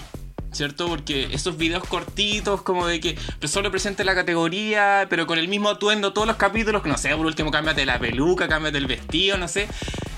¿Cierto? 0.55 0.87
Porque 0.89 1.29
esos 1.33 1.57
videos 1.57 1.85
cortitos, 1.85 2.63
como 2.63 2.87
de 2.87 3.01
que 3.01 3.17
solo 3.45 3.71
presente 3.71 4.05
la 4.05 4.15
categoría, 4.15 5.07
pero 5.11 5.27
con 5.27 5.39
el 5.39 5.49
mismo 5.49 5.69
atuendo 5.69 6.13
todos 6.13 6.27
los 6.29 6.37
capítulos, 6.37 6.83
que 6.83 6.89
no 6.89 6.97
sé, 6.97 7.11
por 7.17 7.27
último, 7.27 7.51
cámbiate 7.51 7.85
la 7.85 7.99
peluca, 7.99 8.47
cámbiate 8.49 8.79
el 8.79 8.87
vestido, 8.87 9.37
no 9.37 9.49
sé. 9.49 9.67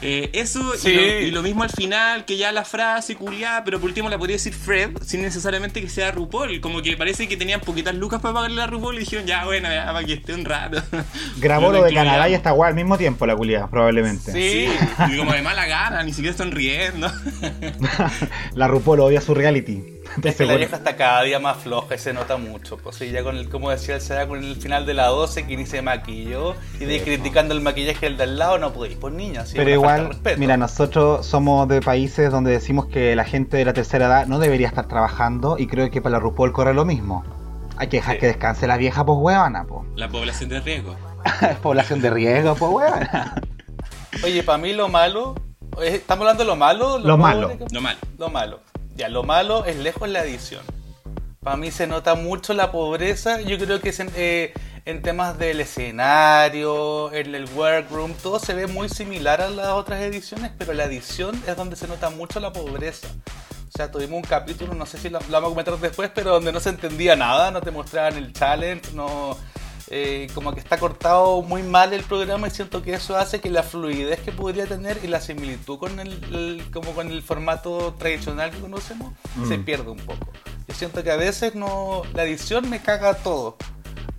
Eh, 0.03 0.29
eso 0.35 0.61
y 0.85 0.92
lo- 0.92 1.20
y 1.22 1.31
lo 1.31 1.42
mismo 1.42 1.62
al 1.62 1.70
final, 1.70 2.27
que 2.27 2.37
ya 2.37 2.53
la 2.53 2.64
frase 2.66 3.16
culiada, 3.16 3.64
pero 3.64 3.81
por 3.81 3.88
último 3.88 4.11
la 4.11 4.18
podría 4.18 4.37
decir 4.37 4.53
Fred, 4.53 4.90
sin 5.03 5.22
necesariamente 5.22 5.81
que 5.81 5.88
sea 5.88 6.11
RuPaul. 6.12 6.61
Como 6.61 6.83
que 6.83 6.96
parece 6.99 7.27
que 7.29 7.37
tenían 7.38 7.61
poquitas 7.62 7.94
lucas 7.94 8.20
para 8.20 8.35
pagarle 8.35 8.61
a 8.62 8.66
RuPaul 8.66 8.96
y 8.96 9.01
dijeron, 9.01 9.27
ya 9.27 9.46
bueno, 9.46 9.68
ya 9.72 9.87
para 9.87 10.05
que 10.05 10.12
esté 10.12 10.35
un 10.35 10.44
rato. 10.44 10.83
Grabó 11.38 11.72
lo 11.72 11.83
de. 11.83 11.94
Canadá 11.94 12.29
y 12.29 12.35
esta 12.35 12.53
weá 12.53 12.68
al 12.68 12.75
mismo 12.75 12.99
tiempo, 12.99 13.25
la 13.27 13.35
culia, 13.35 13.68
probablemente. 13.68 14.33
Sí. 14.33 14.68
Y 15.12 15.16
como 15.16 15.33
de 15.33 15.40
mala 15.42 15.66
gana, 15.66 16.03
ni 16.03 16.12
siquiera 16.12 16.33
están 16.33 16.51
riendo. 16.53 17.11
La 18.55 18.68
RuPaul 18.68 19.01
odia 19.01 19.20
su 19.22 19.35
reality. 19.35 19.83
Es 20.23 20.37
que 20.37 20.47
la 20.47 20.57
vieja 20.57 20.77
está 20.77 20.97
cada 20.97 21.23
día 21.23 21.39
más 21.39 21.59
floja 21.59 21.95
y 21.95 21.99
se 21.99 22.13
nota 22.13 22.37
mucho. 22.37 22.77
Pues 22.77 22.99
ya 22.99 23.23
con 23.23 23.37
el, 23.37 23.49
como 23.49 23.71
decía 23.71 23.97
el 23.97 24.01
Sara, 24.01 24.27
con 24.27 24.43
el 24.43 24.57
final 24.57 24.87
de 24.87 24.95
la 24.95 25.07
12 25.07 25.47
que 25.47 25.57
ni 25.57 25.67
se 25.67 25.83
maquilló 25.83 26.55
y 26.81 26.85
de 26.85 27.03
criticando 27.03 27.55
el 27.55 27.61
maquillaje 27.61 28.07
del 28.07 28.17
de 28.17 28.25
al 28.25 28.39
lado, 28.39 28.59
no 28.59 28.73
podéis, 28.73 28.97
pues 28.97 29.15
niña, 29.15 29.45
Pero 29.55 29.71
igual, 29.71 30.19
mira, 30.39 30.57
nosotros 30.57 31.27
somos 31.27 31.69
de 31.69 31.81
países 31.81 32.31
donde 32.31 32.51
decimos 32.51 32.87
que 32.87 33.15
la 33.17 33.25
gente 33.25 33.57
de 33.57 33.65
la 33.65 33.73
tercera 33.73 34.07
edad 34.07 34.27
no 34.27 34.39
debería 34.39 34.69
estar 34.69 34.89
trabajando 34.89 35.57
y 35.59 35.67
creo 35.67 35.91
que 35.91 36.01
para 36.01 36.15
la 36.15 36.19
RuPaul 36.21 36.53
corre 36.53 36.75
lo 36.75 36.85
mismo. 36.85 37.25
Hay 37.77 37.89
que 37.89 37.99
dejar 37.99 38.15
Sí. 38.15 38.21
que 38.21 38.27
descanse 38.27 38.67
la 38.67 38.79
vieja, 38.79 39.05
pues 39.05 39.19
huevana, 39.21 39.65
pues. 39.65 39.83
La 39.97 40.09
población 40.09 40.49
de 40.49 40.61
riesgo. 40.61 40.97
Es 41.43 41.57
población 41.63 42.01
de 42.01 42.11
riesgo, 42.11 42.55
pues 42.55 42.73
huevana. 42.73 43.35
Oye, 44.25 44.43
para 44.43 44.59
mí 44.59 44.73
lo 44.73 44.89
malo, 44.89 45.35
eh, 45.83 45.97
¿estamos 45.97 46.23
hablando 46.23 46.43
de 46.45 46.49
lo 46.49 46.57
malo? 46.57 46.99
Lo 46.99 47.19
malo. 47.19 47.51
pobre 47.51 47.67
Lo 47.71 47.81
malo. 47.81 47.99
Lo 48.19 48.29
malo. 48.31 48.61
Ya, 48.97 49.11
lo 49.11 49.23
malo 49.23 49.67
es 49.67 49.77
lejos 49.77 50.09
la 50.09 50.25
edición. 50.25 50.63
Para 51.41 51.59
mí 51.59 51.71
se 51.71 51.87
nota 51.87 52.15
mucho 52.15 52.55
la 52.55 52.73
pobreza. 52.73 53.43
Yo 53.43 53.59
creo 53.59 53.81
que 53.81 53.91
es 53.91 54.01
en, 54.01 54.11
eh, 54.17 54.55
en 54.87 55.03
temas 55.03 55.37
del 55.39 55.61
escenario, 55.61 57.13
en 57.13 57.35
el 57.35 57.45
workroom, 57.55 58.15
todo 58.15 58.39
se 58.39 58.55
ve 58.55 58.67
muy 58.67 58.89
similar 58.89 59.43
a 59.43 59.51
las 59.51 59.69
otras 59.69 60.01
ediciones, 60.01 60.51
pero 60.57 60.73
la 60.73 60.85
edición 60.85 61.41
es 61.47 61.57
donde 61.57 61.77
se 61.77 61.87
nota 61.87 62.09
mucho 62.09 62.41
la 62.41 62.53
pobreza. 62.53 63.09
O 63.69 63.77
sea, 63.77 63.91
tuvimos 63.91 64.17
un 64.17 64.23
capítulo, 64.23 64.75
no 64.75 64.87
sé 64.87 64.97
si 64.97 65.11
lo, 65.11 65.19
lo 65.19 65.27
vamos 65.29 65.49
a 65.49 65.51
comentar 65.51 65.79
después, 65.79 66.11
pero 66.15 66.31
donde 66.31 66.53
no 66.53 66.61
se 66.61 66.71
entendía 66.71 67.17
nada, 67.17 67.51
no 67.51 67.61
te 67.61 67.71
mostraban 67.71 68.17
el 68.17 68.33
challenge, 68.33 68.93
no... 68.95 69.37
eh, 69.90 70.29
como 70.35 70.53
que 70.53 70.61
está 70.61 70.79
cortado 70.79 71.42
muy 71.42 71.62
mal 71.62 71.92
el 71.92 72.03
programa 72.03 72.49
y 72.49 72.51
siento 72.51 72.83
que 72.83 72.94
eso 72.94 73.16
hace 73.16 73.40
que 73.40 73.51
la 73.51 73.62
fluidez 73.62 74.20
que 74.20 74.33
podría 74.33 74.66
tener 74.66 74.99
y 75.05 75.07
la 75.07 75.20
similitud 75.20 75.79
con 75.79 76.01
el, 76.01 76.12
el- 76.35 76.70
como 76.72 76.92
con 76.92 77.11
el 77.11 77.22
formato 77.22 77.94
tradicional 77.99 78.51
que 78.51 78.59
conocemos 78.59 79.12
se 79.46 79.59
pierde 79.59 79.90
un 79.90 79.99
poco. 79.99 80.27
Yo 80.68 80.75
siento 80.75 81.03
que 81.05 81.11
a 81.12 81.16
veces 81.16 81.55
no 81.55 82.03
la 82.14 82.25
edición 82.25 82.68
me 82.68 82.81
caga 82.83 83.14
todo. 83.14 83.57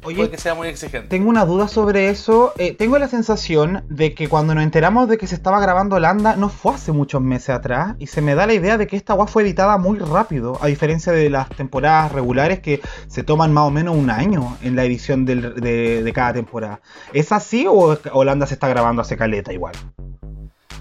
Oye, 0.08 0.16
Puede 0.18 0.30
que 0.32 0.38
sea 0.38 0.56
muy 0.56 0.68
exigente. 0.70 1.10
Tengo 1.10 1.30
una 1.30 1.46
duda 1.46 1.68
sobre 1.68 2.10
eso. 2.10 2.54
Eh, 2.58 2.74
tengo 2.74 2.98
la 2.98 3.08
sensación 3.10 3.84
de 3.90 4.14
que 4.14 4.30
cuando 4.30 4.56
nos 4.56 4.64
enteramos 4.64 5.10
de 5.10 5.18
que 5.18 5.28
se 5.28 5.36
estaba 5.36 5.60
grabando 5.60 6.00
Landa 6.00 6.36
no 6.38 6.48
fue 6.50 6.74
hace 6.76 6.92
muchos 6.94 7.22
meses 7.22 7.50
atrás 7.50 7.96
y 8.00 8.08
se 8.08 8.22
me 8.22 8.34
da 8.34 8.48
la 8.48 8.54
idea 8.54 8.78
de 8.78 8.88
que 8.88 8.96
esta 8.96 9.14
guay 9.14 9.28
fue 9.28 9.44
editada 9.44 9.78
muy 9.78 10.00
rápido, 10.00 10.58
a 10.62 10.68
diferencia 10.68 11.12
de 11.12 11.30
las 11.30 11.50
temporadas 11.50 12.12
regulares 12.14 12.60
que 12.62 12.82
se 13.08 13.24
toman 13.24 13.52
más 13.52 13.66
o 13.66 13.72
menos 13.72 13.96
un 13.98 14.10
año 14.10 14.58
en 14.62 14.76
la 14.78 14.86
edición 14.86 15.26
del- 15.26 15.56
de, 15.56 16.02
de 16.04 16.14
cada 16.14 16.32
temporada. 16.34 16.80
¿Es 17.14 17.32
así 17.34 17.66
o 17.68 17.98
Holanda 18.14 18.48
se 18.48 18.54
está 18.54 18.68
grabando 18.70 19.02
hace 19.02 19.18
caleta 19.18 19.52
igual? 19.52 19.74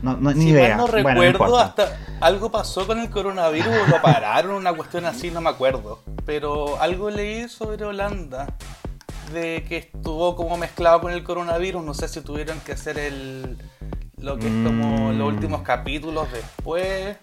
No, 0.02 0.16
no, 0.18 0.30
ni 0.34 0.42
si 0.42 0.48
idea. 0.50 0.76
mal 0.76 0.86
no 0.86 0.92
Bueno, 0.92 1.08
recuerdo, 1.22 1.30
importa. 1.46 1.64
hasta 1.64 1.96
algo 2.20 2.50
pasó 2.50 2.86
con 2.86 2.98
el 3.00 3.08
coronavirus, 3.10 3.88
lo 3.88 4.00
pararon, 4.02 4.54
una 4.56 4.72
cuestión 4.74 5.06
así, 5.06 5.30
no 5.30 5.40
me 5.40 5.48
acuerdo. 5.50 6.00
Pero 6.26 6.80
algo 6.80 7.08
leí 7.08 7.48
sobre 7.48 7.84
Holanda, 7.86 8.46
de 9.32 9.64
que 9.68 9.76
estuvo 9.78 10.36
como 10.36 10.56
mezclado 10.56 11.00
con 11.00 11.12
el 11.12 11.22
coronavirus, 11.24 11.82
no 11.84 11.94
sé 11.94 12.08
si 12.08 12.20
tuvieron 12.20 12.58
que 12.60 12.72
hacer 12.72 12.98
el 12.98 13.56
lo 14.18 14.38
que 14.38 14.46
es 14.46 14.52
como 14.64 15.12
Mm. 15.12 15.18
los 15.18 15.28
últimos 15.28 15.62
capítulos 15.62 16.26
después. 16.32 17.16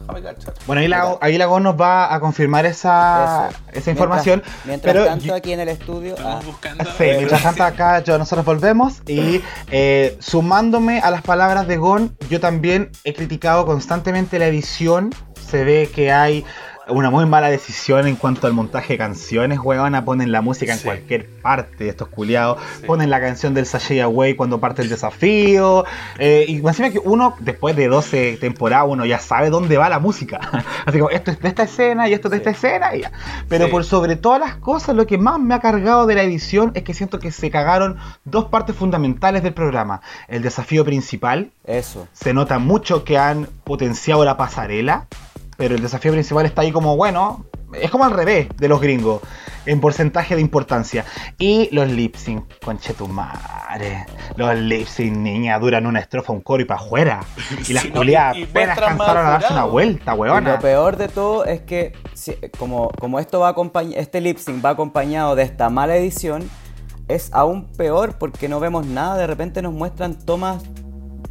Déjame 0.00 0.22
cachar. 0.22 0.54
Bueno, 0.66 0.80
ahí 0.80 0.88
la, 0.88 1.18
ahí 1.20 1.36
la 1.36 1.44
Gon 1.46 1.62
nos 1.64 1.78
va 1.78 2.14
a 2.14 2.18
confirmar 2.20 2.64
esa, 2.64 3.48
Eso. 3.50 3.58
esa 3.72 3.90
información. 3.90 4.40
Mientras, 4.40 4.66
mientras 4.66 4.94
pero 4.94 5.04
tanto, 5.06 5.24
yo- 5.26 5.34
aquí 5.34 5.52
en 5.52 5.60
el 5.60 5.68
estudio. 5.68 6.14
Estamos 6.14 6.42
ah, 6.44 6.46
buscando. 6.46 6.84
Sí, 6.84 7.04
mientras 7.04 7.42
tanto 7.42 7.62
acá 7.64 7.98
yo, 8.02 8.16
nosotros 8.16 8.46
volvemos 8.46 9.02
y 9.06 9.42
eh, 9.70 10.16
sumándome 10.20 11.00
a 11.00 11.10
las 11.10 11.20
palabras 11.22 11.66
de 11.68 11.76
Gon, 11.76 12.16
yo 12.30 12.40
también 12.40 12.90
he 13.04 13.12
criticado 13.12 13.66
constantemente 13.66 14.38
la 14.38 14.46
edición. 14.46 15.12
Se 15.46 15.64
ve 15.64 15.90
que 15.94 16.10
hay 16.12 16.44
una 16.88 17.10
muy 17.10 17.26
mala 17.26 17.48
decisión 17.50 18.06
en 18.06 18.16
cuanto 18.16 18.46
al 18.46 18.52
montaje 18.52 18.94
de 18.94 18.98
canciones, 18.98 19.58
weona. 19.62 20.04
Ponen 20.04 20.32
la 20.32 20.40
música 20.42 20.72
en 20.72 20.78
Sí. 20.78 20.84
cualquier 20.84 21.26
parte 21.42 21.84
de 21.84 21.90
estos 21.90 22.08
culiados. 22.08 22.58
Sí. 22.80 22.86
Ponen 22.86 23.10
la 23.10 23.20
canción 23.20 23.54
del 23.54 23.66
Sashay 23.66 24.00
Away 24.00 24.34
cuando 24.34 24.58
parte 24.60 24.82
el 24.82 24.88
desafío. 24.88 25.84
eh, 26.18 26.44
y 26.48 26.56
encima 26.66 26.90
que 26.90 26.98
uno, 26.98 27.34
después 27.40 27.76
de 27.76 27.88
12 27.88 28.38
temporadas, 28.40 28.86
uno 28.88 29.04
ya 29.04 29.18
sabe 29.18 29.50
dónde 29.50 29.76
va 29.78 29.88
la 29.88 29.98
música. 29.98 30.40
Así 30.86 30.98
como, 30.98 31.10
esto 31.10 31.30
es 31.30 31.40
de 31.40 31.48
esta 31.48 31.62
escena 31.64 32.08
y 32.08 32.12
esto 32.14 32.28
es 32.28 32.32
de 32.32 32.36
Sí. 32.38 32.40
esta 32.40 32.50
escena 32.50 32.94
y 32.96 33.02
ya. 33.02 33.12
Pero 33.48 33.68
por 33.70 33.84
sobre 33.84 34.16
todas 34.16 34.40
las 34.40 34.56
cosas, 34.56 34.94
lo 34.96 35.06
que 35.06 35.18
más 35.18 35.38
me 35.38 35.54
ha 35.54 35.60
cargado 35.60 36.06
de 36.06 36.14
la 36.14 36.22
edición 36.22 36.72
es 36.74 36.82
que 36.82 36.94
siento 36.94 37.18
que 37.18 37.30
se 37.30 37.50
cagaron 37.50 37.98
dos 38.24 38.46
partes 38.46 38.74
fundamentales 38.76 39.42
del 39.42 39.54
programa. 39.54 40.00
El 40.28 40.42
desafío 40.42 40.84
principal, 40.84 41.50
Eso. 41.64 42.08
se 42.12 42.32
nota 42.34 42.58
mucho 42.58 43.04
que 43.04 43.18
han 43.18 43.46
potenciado 43.64 44.24
la 44.24 44.36
pasarela, 44.36 45.06
pero 45.58 45.74
el 45.74 45.82
desafío 45.82 46.12
principal 46.12 46.46
está 46.46 46.62
ahí 46.62 46.70
como, 46.70 46.96
bueno, 46.96 47.44
es 47.74 47.90
como 47.90 48.04
al 48.04 48.12
revés 48.12 48.46
de 48.56 48.68
los 48.68 48.80
gringos, 48.80 49.20
en 49.66 49.80
porcentaje 49.80 50.36
de 50.36 50.40
importancia. 50.40 51.04
Y 51.36 51.68
los 51.74 51.88
lip 51.90 52.14
sync, 52.14 52.44
conchetumare. 52.64 54.06
Los 54.36 54.56
lip 54.56 54.86
sync, 54.86 55.16
niña, 55.16 55.58
duran 55.58 55.84
una 55.86 55.98
estrofa, 55.98 56.32
un 56.32 56.40
coro 56.42 56.62
y 56.62 56.64
para 56.64 56.80
afuera. 56.80 57.20
Y 57.68 57.72
las 57.72 57.82
Sí, 57.82 57.90
culiadas 57.90 58.36
apenas 58.48 58.78
cansaron 58.78 59.26
a 59.26 59.30
darse 59.30 59.52
una 59.52 59.64
vuelta, 59.64 60.12
Y 60.12 60.16
lo 60.16 60.22
weona. 60.22 60.58
peor 60.60 60.96
de 60.96 61.08
todo 61.08 61.44
es 61.44 61.60
que 61.62 61.92
si- 62.14 62.36
como, 62.56 62.88
como 63.00 63.18
esto 63.18 63.40
va 63.40 63.54
este 63.96 64.20
lip 64.20 64.38
sync 64.38 64.64
va 64.64 64.70
acompañado 64.70 65.34
de 65.34 65.42
esta 65.42 65.68
mala 65.70 65.96
edición, 65.96 66.48
es 67.08 67.30
aún 67.32 67.64
peor 67.72 68.16
porque 68.16 68.48
no 68.48 68.60
vemos 68.60 68.86
nada. 68.86 69.16
De 69.16 69.26
repente 69.26 69.60
nos 69.60 69.72
muestran 69.74 70.14
tomas 70.18 70.62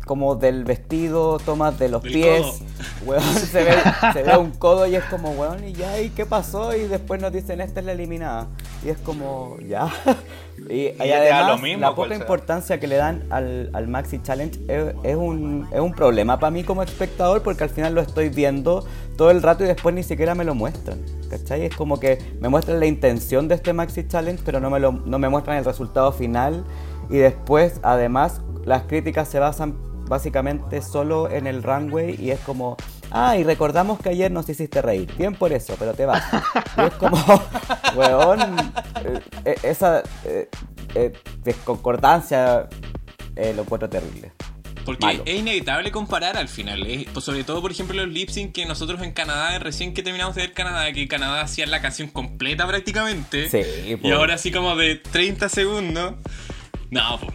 como 0.07 0.35
del 0.35 0.63
vestido, 0.63 1.37
tomas 1.37 1.77
de 1.77 1.89
los 1.89 2.01
Del 2.01 2.13
pies. 2.13 2.61
Weón, 3.05 3.21
se 3.21 3.63
ve, 3.63 3.73
se 4.13 4.23
ve 4.23 4.37
un 4.37 4.51
codo 4.51 4.87
y 4.87 4.95
es 4.95 5.03
como, 5.05 5.31
weón, 5.31 5.63
y 5.63 5.73
ya, 5.73 6.01
¿y 6.01 6.09
qué 6.09 6.25
pasó? 6.25 6.75
Y 6.75 6.87
después 6.87 7.21
nos 7.21 7.31
dicen, 7.31 7.61
esta 7.61 7.79
es 7.79 7.85
la 7.85 7.91
eliminada. 7.91 8.47
Y 8.83 8.89
es 8.89 8.97
como, 8.97 9.57
ya. 9.67 9.89
Y, 10.69 10.87
y 10.87 11.11
además, 11.11 11.47
lo 11.47 11.57
mismo, 11.59 11.81
la 11.81 11.95
pues, 11.95 11.95
poca 11.95 12.05
o 12.05 12.07
sea. 12.07 12.17
importancia 12.17 12.79
que 12.79 12.87
le 12.87 12.95
dan 12.95 13.23
al, 13.29 13.69
al 13.73 13.87
Maxi 13.87 14.21
Challenge 14.21 14.59
es, 14.67 14.95
es 15.03 15.15
un, 15.15 15.67
es 15.71 15.79
un 15.79 15.93
problema 15.93 16.39
para 16.39 16.49
mí 16.49 16.63
como 16.63 16.81
espectador 16.81 17.43
porque 17.43 17.63
al 17.63 17.69
final 17.69 17.93
lo 17.93 18.01
estoy 18.01 18.29
viendo 18.29 18.83
todo 19.17 19.31
el 19.31 19.43
rato 19.43 19.63
y 19.63 19.67
después 19.67 19.93
ni 19.93 20.03
siquiera 20.03 20.35
me 20.35 20.43
lo 20.43 20.55
muestran. 20.55 20.99
¿Cachai? 21.29 21.65
Es 21.65 21.75
como 21.75 21.99
que 21.99 22.17
me 22.41 22.49
muestran 22.49 22.79
la 22.79 22.85
intención 22.85 23.47
de 23.47 23.55
este 23.55 23.71
Maxi 23.71 24.07
Challenge, 24.07 24.41
pero 24.43 24.59
no 24.59 24.69
me, 24.69 24.79
lo, 24.79 24.91
no 24.91 25.19
me 25.19 25.29
muestran 25.29 25.57
el 25.57 25.65
resultado 25.65 26.11
final. 26.11 26.65
Y 27.09 27.17
después, 27.17 27.79
además, 27.83 28.41
las 28.65 28.83
críticas 28.83 29.29
se 29.29 29.39
basan 29.39 29.77
básicamente 30.07 30.81
solo 30.81 31.29
en 31.29 31.47
el 31.47 31.63
runway 31.63 32.15
y 32.19 32.31
es 32.31 32.39
como, 32.39 32.77
ah, 33.11 33.35
y 33.37 33.43
recordamos 33.43 33.99
que 33.99 34.09
ayer 34.09 34.31
nos 34.31 34.47
hiciste 34.49 34.81
reír. 34.81 35.11
Bien 35.17 35.35
por 35.35 35.51
eso, 35.53 35.75
pero 35.77 35.93
te 35.93 36.05
vas. 36.05 36.23
Y 36.77 36.81
es 36.81 36.93
como, 36.93 37.17
weón, 37.95 38.41
eh, 39.03 39.19
eh, 39.45 39.55
esa 39.63 40.03
eh, 40.25 40.49
eh, 40.95 41.13
desconcordancia 41.43 42.67
eh, 43.35 43.53
lo 43.55 43.63
encuentro 43.63 43.89
terrible. 43.89 44.31
Porque 44.85 45.05
Malo. 45.05 45.23
es 45.25 45.35
inevitable 45.39 45.91
comparar 45.91 46.37
al 46.37 46.47
final. 46.47 46.87
es- 46.87 47.07
pues 47.13 47.25
sobre 47.25 47.43
todo, 47.43 47.61
por 47.61 47.71
ejemplo, 47.71 47.95
los 47.97 48.07
lip 48.07 48.29
sync 48.29 48.53
que 48.53 48.65
nosotros 48.65 49.01
en 49.01 49.11
Canadá, 49.11 49.59
recién 49.59 49.93
que 49.93 50.01
terminamos 50.01 50.33
de 50.35 50.43
ver 50.43 50.53
Canadá, 50.53 50.89
que 50.93 51.09
Canadá 51.09 51.41
hacía 51.41 51.65
la 51.65 51.81
canción 51.81 52.07
completa 52.07 52.65
prácticamente. 52.65 53.49
Sí, 53.49 53.95
po. 53.97 54.07
Y 54.07 54.11
ahora 54.11 54.35
así 54.35 54.49
como 54.49 54.77
de 54.77 54.95
30 54.95 55.49
segundos. 55.49 56.13
No, 56.89 57.19
po. 57.19 57.27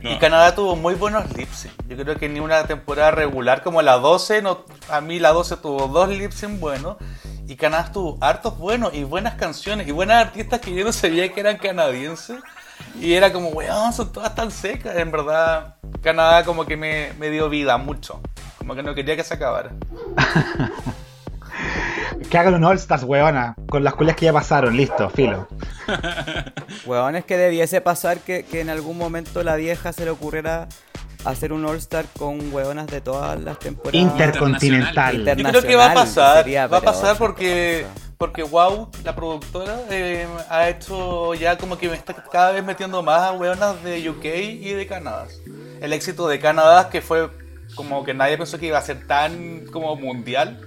No. 0.00 0.10
Y 0.10 0.18
Canadá 0.18 0.54
tuvo 0.54 0.76
muy 0.76 0.94
buenos 0.94 1.30
lip 1.36 1.50
sync. 1.52 1.72
Yo 1.88 1.96
creo 1.96 2.16
que 2.16 2.28
ni 2.28 2.40
una 2.40 2.64
temporada 2.66 3.10
regular 3.10 3.62
como 3.62 3.82
la 3.82 3.98
12, 3.98 4.42
no, 4.42 4.64
a 4.88 5.00
mí 5.00 5.18
la 5.18 5.30
12 5.30 5.56
tuvo 5.58 5.88
dos 5.88 6.08
lip 6.08 6.32
sync 6.32 6.58
buenos. 6.58 6.96
Y 7.46 7.56
Canadá 7.56 7.90
tuvo 7.92 8.16
hartos 8.20 8.56
buenos 8.58 8.94
y 8.94 9.04
buenas 9.04 9.34
canciones 9.34 9.88
y 9.88 9.92
buenas 9.92 10.24
artistas 10.24 10.60
que 10.60 10.72
yo 10.72 10.84
no 10.84 10.92
sabía 10.92 11.32
que 11.32 11.40
eran 11.40 11.58
canadienses. 11.58 12.38
Y 13.00 13.14
era 13.14 13.32
como, 13.32 13.48
weón, 13.50 13.92
son 13.92 14.12
todas 14.12 14.34
tan 14.34 14.50
secas. 14.50 14.96
En 14.96 15.10
verdad, 15.10 15.76
Canadá 16.02 16.44
como 16.44 16.64
que 16.64 16.76
me, 16.76 17.12
me 17.18 17.28
dio 17.30 17.48
vida 17.48 17.76
mucho. 17.76 18.20
Como 18.58 18.74
que 18.74 18.82
no 18.82 18.94
quería 18.94 19.16
que 19.16 19.24
se 19.24 19.34
acabara. 19.34 19.72
Que 22.30 22.38
hagan 22.38 22.54
un 22.54 22.64
All-Stars, 22.64 23.04
weona, 23.04 23.56
con 23.68 23.82
las 23.82 23.94
culias 23.94 24.16
que 24.16 24.26
ya 24.26 24.32
pasaron, 24.32 24.76
listo, 24.76 25.10
filo. 25.10 25.48
Weón, 26.86 27.16
es 27.16 27.24
que 27.24 27.36
debiese 27.36 27.80
pasar 27.80 28.18
que, 28.18 28.44
que 28.44 28.60
en 28.60 28.70
algún 28.70 28.96
momento 28.96 29.42
la 29.42 29.56
vieja 29.56 29.92
se 29.92 30.04
le 30.04 30.10
ocurriera 30.10 30.68
hacer 31.24 31.52
un 31.52 31.64
All-Star 31.64 32.06
con 32.18 32.52
weonas 32.52 32.86
de 32.86 33.00
todas 33.00 33.40
las 33.40 33.58
temporadas. 33.58 34.00
Intercontinental. 34.00 35.24
Yo 35.24 35.44
creo 35.44 35.62
que 35.62 35.76
va 35.76 35.90
a 35.90 35.94
pasar, 35.94 36.38
sería, 36.38 36.66
va 36.66 36.78
a 36.78 36.82
pasar 36.82 37.16
porque 37.16 37.86
porque 38.18 38.42
Wow, 38.42 38.90
la 39.02 39.16
productora, 39.16 39.80
eh, 39.90 40.28
ha 40.50 40.68
hecho 40.68 41.32
ya 41.32 41.56
como 41.56 41.78
que 41.78 41.88
me 41.88 41.94
está 41.94 42.12
cada 42.30 42.52
vez 42.52 42.62
metiendo 42.62 43.02
más 43.02 43.22
a 43.22 43.32
weonas 43.32 43.82
de 43.82 44.10
UK 44.10 44.24
y 44.60 44.72
de 44.74 44.86
Canadá. 44.86 45.26
El 45.80 45.94
éxito 45.94 46.28
de 46.28 46.38
Canadá 46.38 46.90
que 46.90 47.00
fue 47.00 47.30
como 47.74 48.04
que 48.04 48.12
nadie 48.12 48.36
pensó 48.36 48.58
que 48.58 48.66
iba 48.66 48.76
a 48.76 48.82
ser 48.82 49.06
tan 49.06 49.64
como 49.72 49.96
mundial. 49.96 50.60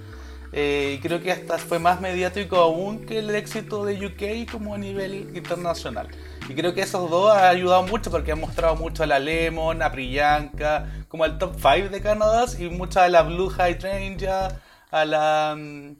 Eh, 0.56 1.00
creo 1.02 1.20
que 1.20 1.32
hasta 1.32 1.58
fue 1.58 1.80
más 1.80 2.00
mediático 2.00 2.56
aún 2.58 3.04
que 3.06 3.18
el 3.18 3.34
éxito 3.34 3.84
de 3.84 4.06
UK 4.06 4.48
como 4.52 4.72
a 4.74 4.78
nivel 4.78 5.36
internacional. 5.36 6.06
Y 6.48 6.54
creo 6.54 6.72
que 6.74 6.82
esos 6.82 7.10
dos 7.10 7.36
han 7.36 7.44
ayudado 7.44 7.82
mucho 7.82 8.08
porque 8.08 8.30
han 8.30 8.38
mostrado 8.38 8.76
mucho 8.76 9.02
a 9.02 9.06
la 9.06 9.18
Lemon, 9.18 9.82
a 9.82 9.90
Priyanka, 9.90 10.86
como 11.08 11.24
al 11.24 11.38
top 11.38 11.56
5 11.56 11.88
de 11.88 12.00
Canadá 12.00 12.44
y 12.56 12.68
mucha 12.68 13.02
a 13.02 13.08
la 13.08 13.22
Blue 13.22 13.50
Hydrangea, 13.50 14.60
a 14.92 15.04
la 15.04 15.56
mm, 15.58 15.96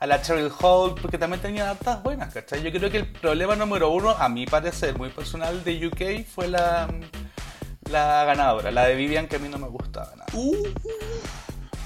a 0.00 0.06
la 0.06 0.22
Cheryl 0.22 0.50
Hall, 0.58 0.94
porque 0.94 1.18
también 1.18 1.42
tenían 1.42 1.68
hartas 1.68 2.02
buenas, 2.02 2.32
¿cachai? 2.32 2.62
Yo 2.62 2.70
creo 2.70 2.90
que 2.90 2.98
el 2.98 3.06
problema 3.12 3.56
número 3.56 3.90
uno, 3.90 4.10
a 4.10 4.28
mi 4.30 4.46
parecer, 4.46 4.96
muy 4.96 5.10
personal 5.10 5.62
de 5.64 5.86
UK, 5.86 6.24
fue 6.24 6.48
la, 6.48 6.86
mm, 6.86 7.90
la 7.90 8.24
ganadora, 8.24 8.70
la 8.70 8.86
de 8.86 8.94
Vivian, 8.94 9.26
que 9.26 9.36
a 9.36 9.38
mí 9.38 9.48
no 9.48 9.58
me 9.58 9.68
gustaba 9.68 10.12
nada. 10.16 10.32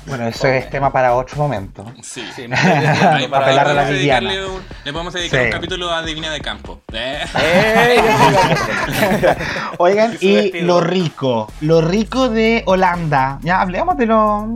Bueno, 0.07 0.27
eso 0.27 0.49
es 0.49 0.69
tema 0.69 0.93
para 0.93 1.15
otro 1.15 1.37
momento. 1.37 1.85
Sí, 2.03 2.25
para- 3.31 3.47
pelar 3.47 3.69
a 3.69 3.73
la 3.75 3.85
dedicarle 3.85 4.45
un- 4.47 4.61
le 4.85 4.93
podemos 4.93 5.15
dedicar 5.15 5.41
Sí. 5.41 5.47
un 5.47 5.53
capítulo 5.53 5.91
a 5.93 6.03
Divina 6.03 6.31
de 6.33 6.41
Campo. 6.41 6.81
Eh. 6.93 7.25
¡Ey! 7.41 7.99
Oigan, 9.79 10.17
Y 10.21 10.61
lo 10.63 10.81
rico, 10.81 11.51
lo 11.61 11.81
rico 11.81 12.29
de 12.29 12.63
Holanda. 12.67 13.39
Ya 13.43 13.61
hablemos 13.61 13.97
de 13.97 14.07
lo 14.07 14.47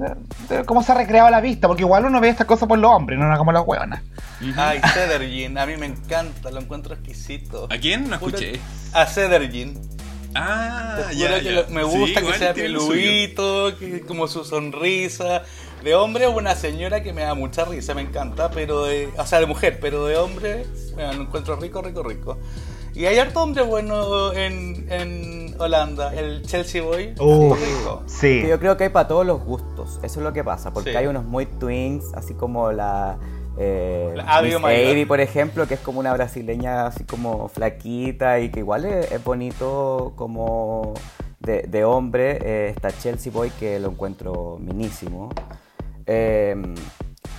de, 0.49 0.57
de 0.57 0.65
cómo 0.65 0.83
se 0.83 0.93
ha 0.93 0.95
recreado 0.97 1.31
la 1.31 1.41
vista, 1.41 1.69
porque 1.69 1.83
igual 1.83 2.05
uno 2.05 2.21
ve 2.21 2.29
estas 2.29 2.47
cosas 2.47 2.69
por 2.69 2.79
los 2.79 2.91
hombres, 2.91 3.19
no 3.19 3.37
como 3.39 3.53
las 3.53 3.63
hueonas. 3.67 4.03
Ay, 4.57 4.81
Cedergin, 4.93 5.57
a 5.59 5.67
mí 5.67 5.77
me 5.77 5.87
encanta, 5.87 6.51
lo 6.51 6.61
encuentro 6.61 6.95
exquisito. 6.95 7.69
¿A 7.71 7.79
quién? 7.79 8.09
No 8.09 8.17
escuché. 8.17 8.61
A 8.93 9.07
Cedergin. 9.07 9.81
Ah, 10.39 11.11
ya, 11.15 11.39
que 11.41 11.45
ya. 11.45 11.51
lo- 11.53 11.69
me 11.69 11.85
Sí, 11.85 11.99
gusta 11.99 12.21
que 12.21 12.27
igual 12.27 12.39
sea 12.39 12.55
peluito, 12.55 13.73
que 13.79 14.01
como 14.03 14.29
su 14.29 14.45
sonrisa. 14.45 15.43
De 15.83 15.95
hombre 15.95 16.25
es 16.27 16.35
una 16.35 16.55
señora 16.57 17.03
que 17.03 17.13
me 17.13 17.23
da 17.23 17.35
mucha 17.35 17.65
risa, 17.65 17.95
me 17.95 18.03
encanta, 18.03 18.51
pero 18.51 18.85
de. 18.85 19.09
O 19.17 19.27
sea, 19.27 19.41
de 19.41 19.47
mujer, 19.47 19.79
pero 19.81 20.07
de 20.07 20.17
hombre 20.17 20.67
me 20.97 21.07
lo 21.15 21.23
encuentro 21.23 21.57
rico, 21.57 21.83
rico, 21.83 22.03
rico. 22.03 22.39
Y 22.95 23.05
hay 23.05 23.19
harto 23.19 23.43
hombre 23.43 23.63
bueno 23.63 24.33
en, 24.33 24.87
en 24.91 25.55
Holanda, 25.59 26.15
el 26.15 26.43
Chelsea 26.47 26.83
Boy. 26.83 27.13
Uf, 27.21 27.59
rico. 27.61 28.03
sí. 28.07 28.41
Que 28.43 28.49
Yo 28.49 28.59
creo 28.59 28.77
que 28.79 28.85
hay 28.85 28.91
para 28.91 29.07
todos 29.07 29.27
los 29.27 29.45
gustos. 29.45 30.01
Eso 30.03 30.21
es 30.21 30.25
lo 30.25 30.33
que 30.33 30.43
pasa. 30.43 30.73
Porque 30.73 30.93
Sí. 30.93 30.97
hay 30.97 31.07
unos 31.07 31.25
muy 31.25 31.45
twins, 31.47 32.07
así 32.15 32.33
como 32.35 32.73
la. 32.73 33.19
Eh, 33.59 34.15
Miss 34.43 35.07
por 35.07 35.21
ejemplo, 35.21 35.67
que 35.67 35.75
es 35.75 35.81
como 35.81 36.01
una 36.01 36.13
brasileña 36.13 36.87
así 36.87 37.05
como 37.05 37.49
flaquita 37.49 38.41
y 38.41 38.51
que 38.51 38.61
igual 38.61 38.85
es, 38.85 39.11
es 39.13 39.23
bonito 39.25 40.13
como 40.17 40.95
de, 41.41 41.63
de 41.63 41.85
hombre. 41.85 42.39
Eh, 42.43 42.69
está 42.75 42.91
Chelsea 42.93 43.33
Boy, 43.33 43.51
que 43.51 43.79
lo 43.79 43.91
encuentro 43.91 44.59
minísimo. 44.61 45.31
Eh, 46.07 46.57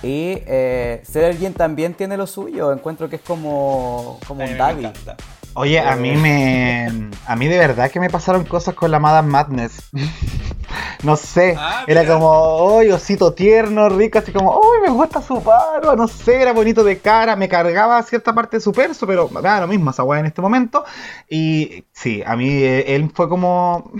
y 0.02 0.42
eh, 0.46 1.00
Sergin 1.04 1.54
también 1.54 1.94
tiene 1.94 2.16
lo 2.16 2.26
suyo. 2.26 2.72
Encuentro 2.72 3.08
que 3.08 3.16
es 3.16 3.22
como, 3.22 4.18
como 4.26 4.44
un 4.44 4.50
me 4.50 4.56
Davi. 4.56 4.84
encanta. 4.86 5.16
Oye, 5.60 5.80
a 5.80 5.96
mí 5.96 6.12
me. 6.12 7.10
A 7.26 7.34
mí 7.34 7.48
de 7.48 7.58
verdad 7.58 7.90
que 7.90 7.98
me 7.98 8.08
pasaron 8.08 8.44
cosas 8.44 8.76
con 8.76 8.92
la 8.92 9.00
Madame 9.00 9.28
Madness. 9.28 9.90
no 11.02 11.16
sé. 11.16 11.56
Ah, 11.58 11.82
era 11.88 12.02
mira. 12.02 12.14
como, 12.14 12.78
¡ay, 12.78 12.92
osito 12.92 13.34
tierno, 13.34 13.88
rico! 13.88 14.20
Así 14.20 14.30
como, 14.30 14.52
¡ay, 14.52 14.82
me 14.82 14.90
gusta 14.90 15.20
su 15.20 15.40
barba! 15.40 15.96
No 15.96 16.06
sé, 16.06 16.40
era 16.40 16.52
bonito 16.52 16.84
de 16.84 17.00
cara. 17.00 17.34
Me 17.34 17.48
cargaba 17.48 18.00
cierta 18.04 18.32
parte 18.32 18.58
de 18.58 18.60
su 18.60 18.70
perso, 18.70 19.04
pero 19.04 19.28
me 19.30 19.40
da 19.42 19.62
lo 19.62 19.66
mismo 19.66 19.90
esa 19.90 20.04
weá 20.04 20.20
en 20.20 20.26
este 20.26 20.40
momento. 20.40 20.84
Y 21.28 21.84
sí, 21.90 22.22
a 22.24 22.36
mí 22.36 22.48
eh, 22.48 22.94
él 22.94 23.10
fue 23.12 23.28
como. 23.28 23.90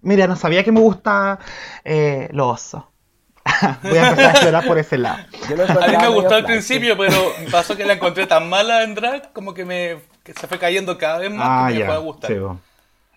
Mira, 0.00 0.26
no 0.26 0.34
sabía 0.34 0.64
que 0.64 0.72
me 0.72 0.80
gusta 0.80 1.38
eh, 1.84 2.28
lo 2.32 2.48
oso. 2.48 2.90
Voy 3.84 3.96
a 3.96 4.10
empezar 4.10 4.36
a 4.36 4.44
llorar 4.44 4.66
por 4.66 4.76
ese 4.76 4.98
lado. 4.98 5.22
A 5.22 5.86
mí 5.86 5.96
me 5.96 6.08
gustó 6.08 6.34
al 6.34 6.44
principio, 6.44 6.98
pero 6.98 7.14
pasó 7.52 7.76
que 7.76 7.86
la 7.86 7.92
encontré 7.92 8.26
tan 8.26 8.48
mala 8.48 8.82
en 8.82 8.96
drag, 8.96 9.32
como 9.32 9.54
que 9.54 9.64
me 9.64 10.09
que 10.32 10.40
se 10.40 10.46
fue 10.46 10.58
cayendo 10.58 10.96
cada 10.98 11.18
vez 11.18 11.30
más 11.32 11.46
Ah, 11.48 11.66
que 11.68 11.74
me 11.74 11.80
ya. 11.80 11.86
fue 11.86 11.94
a 11.94 11.98
gustar. 11.98 12.30
sí. 12.30 12.36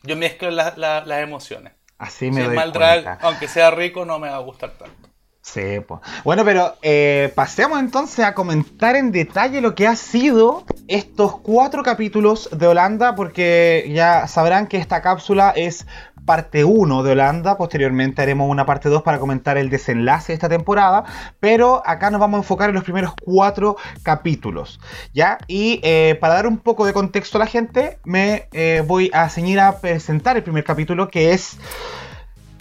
Yo 0.06 0.16
mezclo 0.18 0.52
la- 0.52 0.74
la- 0.76 1.06
las 1.06 1.20
emociones. 1.22 1.74
Así 1.98 2.26
Si 2.26 2.32
me 2.32 2.42
es 2.42 2.48
doy 2.48 2.56
mal 2.56 2.72
cuenta. 2.74 3.02
drag, 3.02 3.20
aunque 3.22 3.48
sea 3.48 3.72
rico, 3.72 4.04
no 4.06 4.20
me 4.20 4.30
va 4.30 4.36
a 4.36 4.40
gustar 4.40 4.72
tanto. 4.72 5.10
Sí, 5.42 5.80
pues. 5.86 6.00
Bueno, 6.24 6.44
pero 6.46 6.76
eh, 6.82 7.32
pasemos 7.36 7.80
entonces 7.80 8.24
a 8.26 8.34
comentar 8.34 8.96
en 8.96 9.12
detalle 9.12 9.60
lo 9.62 9.76
que 9.76 9.88
ha 9.88 9.96
sido 9.98 10.64
estos 10.88 11.38
cuatro 11.42 11.84
capítulos 11.84 12.50
de 12.52 12.68
Holanda, 12.68 13.14
porque 13.16 13.90
ya 13.94 14.28
sabrán 14.28 14.68
que 14.68 14.78
esta 14.78 15.02
cápsula 15.02 15.52
es 15.56 15.86
parte 16.26 16.64
1 16.64 17.04
de 17.04 17.12
Holanda, 17.12 17.58
posteriormente 17.58 18.22
haremos 18.22 18.50
una 18.50 18.66
parte 18.66 18.90
2 18.90 19.02
para 19.04 19.20
comentar 19.20 19.58
el 19.58 19.70
desenlace 19.70 20.32
de 20.32 20.36
esta 20.36 20.50
temporada, 20.50 21.04
pero 21.40 21.82
acá 21.86 22.10
nos 22.12 22.20
vamos 22.22 22.38
a 22.38 22.42
enfocar 22.42 22.70
en 22.70 22.76
los 22.76 22.84
primeros 22.84 23.14
cuatro 23.24 23.76
capítulos, 24.04 24.80
¿ya? 25.14 25.38
Y 25.48 25.80
eh, 25.84 26.18
para 26.22 26.36
dar 26.36 26.48
un 26.48 26.58
poco 26.58 26.86
de 26.86 26.94
contexto 26.94 27.38
a 27.38 27.40
la 27.40 27.48
gente, 27.48 28.00
me 28.06 28.48
eh, 28.54 28.84
voy 28.86 29.10
a 29.14 29.28
ceñir 29.30 29.60
a 29.60 29.80
presentar 29.80 30.38
el 30.38 30.44
primer 30.44 30.64
capítulo 30.64 31.10
que 31.10 31.32
es 31.34 31.58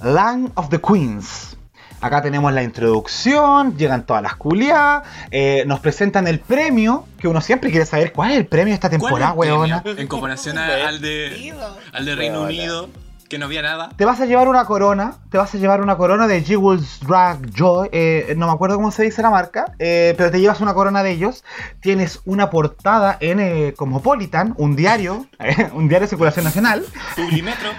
Land 0.02 0.52
of 0.54 0.68
the 0.68 0.80
Queens. 0.80 1.56
Acá 2.00 2.20
tenemos 2.20 2.52
la 2.52 2.64
introducción, 2.64 3.76
llegan 3.76 4.04
todas 4.06 4.24
las 4.24 4.34
culiadas, 4.34 5.04
eh, 5.30 5.62
nos 5.68 5.78
presentan 5.78 6.26
el 6.26 6.40
premio, 6.40 7.06
que 7.20 7.28
uno 7.28 7.40
siempre 7.40 7.70
quiere 7.70 7.86
saber 7.86 8.12
cuál 8.12 8.32
es 8.32 8.38
el 8.38 8.46
premio 8.46 8.72
de 8.72 8.74
esta 8.74 8.88
¿Cuál 8.88 8.96
es 9.02 9.02
temporada, 9.06 9.32
weona. 9.34 9.82
En 9.84 10.08
comparación 10.08 10.58
a- 10.58 10.88
al 10.88 11.00
de, 11.00 11.54
al 11.92 12.04
de 12.04 12.14
Reino. 12.16 12.42
Unido, 12.42 12.88
que 13.32 13.38
no 13.38 13.46
había 13.46 13.62
nada. 13.62 13.88
Te 13.96 14.04
vas 14.04 14.20
a 14.20 14.26
llevar 14.26 14.46
una 14.46 14.66
corona, 14.66 15.14
te 15.30 15.38
vas 15.38 15.54
a 15.54 15.56
llevar 15.56 15.80
una 15.80 15.96
corona 15.96 16.26
de 16.26 16.42
Jewels 16.42 17.00
Drag 17.00 17.50
Joy, 17.50 17.88
eh, 17.90 18.34
no 18.36 18.46
me 18.46 18.52
acuerdo 18.52 18.76
cómo 18.76 18.90
se 18.90 19.04
dice 19.04 19.22
la 19.22 19.30
marca, 19.30 19.72
eh, 19.78 20.12
pero 20.18 20.30
te 20.30 20.38
llevas 20.38 20.60
una 20.60 20.74
corona 20.74 21.02
de 21.02 21.12
ellos. 21.12 21.42
Tienes 21.80 22.20
una 22.26 22.50
portada 22.50 23.16
en 23.20 23.40
eh, 23.40 23.72
Cosmopolitan, 23.74 24.52
un 24.58 24.76
diario, 24.76 25.28
eh, 25.38 25.70
un 25.72 25.88
diario 25.88 26.04
de 26.04 26.10
circulación 26.10 26.44
nacional, 26.44 26.84
Publimetro. 27.16 27.70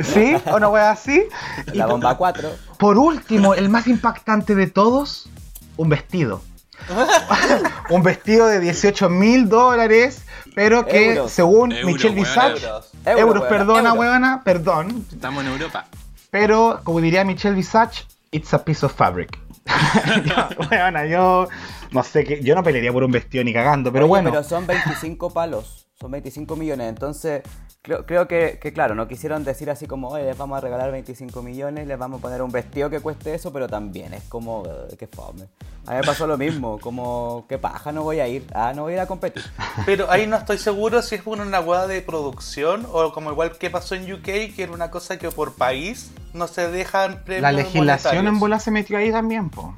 ¿sí? 0.00 0.36
Una 0.54 0.68
wea 0.68 0.92
así. 0.92 1.24
Y 1.72 1.76
La 1.78 1.86
bomba 1.86 2.16
4. 2.16 2.48
Por 2.78 2.96
último, 2.96 3.54
el 3.54 3.68
más 3.68 3.88
impactante 3.88 4.54
de 4.54 4.68
todos, 4.68 5.28
un 5.76 5.88
vestido. 5.88 6.40
un 7.90 8.04
vestido 8.04 8.46
de 8.46 8.60
18 8.60 9.10
mil 9.10 9.48
dólares, 9.48 10.22
pero 10.54 10.86
que 10.86 11.14
Euros. 11.14 11.32
según 11.32 11.72
Euros, 11.72 11.86
Michelle 11.92 12.14
Visage, 12.14 12.66
euros. 12.66 12.92
euros, 13.06 13.42
perdona, 13.44 13.92
huevona, 13.92 14.42
perdón, 14.44 15.06
Estamos 15.12 15.44
en 15.44 15.50
Europa. 15.52 15.86
pero 16.30 16.80
como 16.84 17.00
diría 17.00 17.24
Michelle 17.24 17.54
Visage, 17.56 18.04
it's 18.30 18.52
a 18.54 18.64
piece 18.64 18.84
of 18.84 18.92
fabric. 18.94 19.38
yo, 20.24 20.66
huevona, 20.70 21.06
yo 21.06 21.48
no 21.92 22.02
sé 22.02 22.24
qué, 22.24 22.42
yo 22.42 22.54
no 22.54 22.62
pelearía 22.62 22.92
por 22.92 23.04
un 23.04 23.12
vestido 23.12 23.44
ni 23.44 23.52
cagando, 23.52 23.92
pero 23.92 24.04
Oye, 24.06 24.10
bueno. 24.10 24.30
Pero 24.30 24.42
son 24.42 24.66
25 24.66 25.32
palos, 25.32 25.86
son 26.00 26.10
25 26.10 26.56
millones. 26.56 26.88
Entonces, 26.88 27.42
creo, 27.82 28.06
creo 28.06 28.26
que, 28.26 28.58
que, 28.60 28.72
claro, 28.72 28.94
no 28.94 29.06
quisieron 29.06 29.44
decir 29.44 29.68
así 29.68 29.86
como, 29.86 30.08
oye, 30.08 30.24
les 30.24 30.38
vamos 30.38 30.56
a 30.56 30.60
regalar 30.62 30.90
25 30.90 31.42
millones, 31.42 31.86
les 31.86 31.98
vamos 31.98 32.20
a 32.20 32.22
poner 32.22 32.40
un 32.40 32.50
vestido 32.50 32.88
que 32.88 33.00
cueste 33.00 33.34
eso, 33.34 33.52
pero 33.52 33.68
también 33.68 34.14
es 34.14 34.22
como, 34.24 34.64
eh, 34.66 34.96
qué 34.98 35.06
fome. 35.06 35.48
A 35.86 35.92
mí 35.92 35.96
me 35.98 36.02
pasó 36.02 36.26
lo 36.26 36.38
mismo, 36.38 36.78
como, 36.78 37.44
qué 37.48 37.58
paja, 37.58 37.92
no 37.92 38.02
voy 38.02 38.20
a 38.20 38.28
ir, 38.28 38.46
ah, 38.54 38.72
no 38.74 38.82
voy 38.82 38.92
a 38.92 38.96
ir 38.96 39.00
a 39.00 39.06
competir. 39.06 39.44
Pero 39.84 40.10
ahí 40.10 40.26
no 40.26 40.36
estoy 40.36 40.56
seguro 40.56 41.02
si 41.02 41.16
es 41.16 41.26
una 41.26 41.60
hueá 41.60 41.86
de 41.86 42.00
producción 42.00 42.86
o 42.90 43.12
como 43.12 43.30
igual 43.30 43.58
que 43.58 43.68
pasó 43.68 43.94
en 43.94 44.10
UK, 44.10 44.24
que 44.24 44.62
era 44.62 44.72
una 44.72 44.90
cosa 44.90 45.18
que 45.18 45.30
por 45.30 45.54
país 45.54 46.12
no 46.32 46.48
se 46.48 46.70
dejan 46.70 47.24
premios 47.24 47.42
La 47.42 47.52
legislación 47.52 48.26
en 48.26 48.38
bola 48.38 48.58
se 48.58 48.70
metió 48.70 48.96
ahí 48.96 49.10
también, 49.10 49.50
po. 49.50 49.74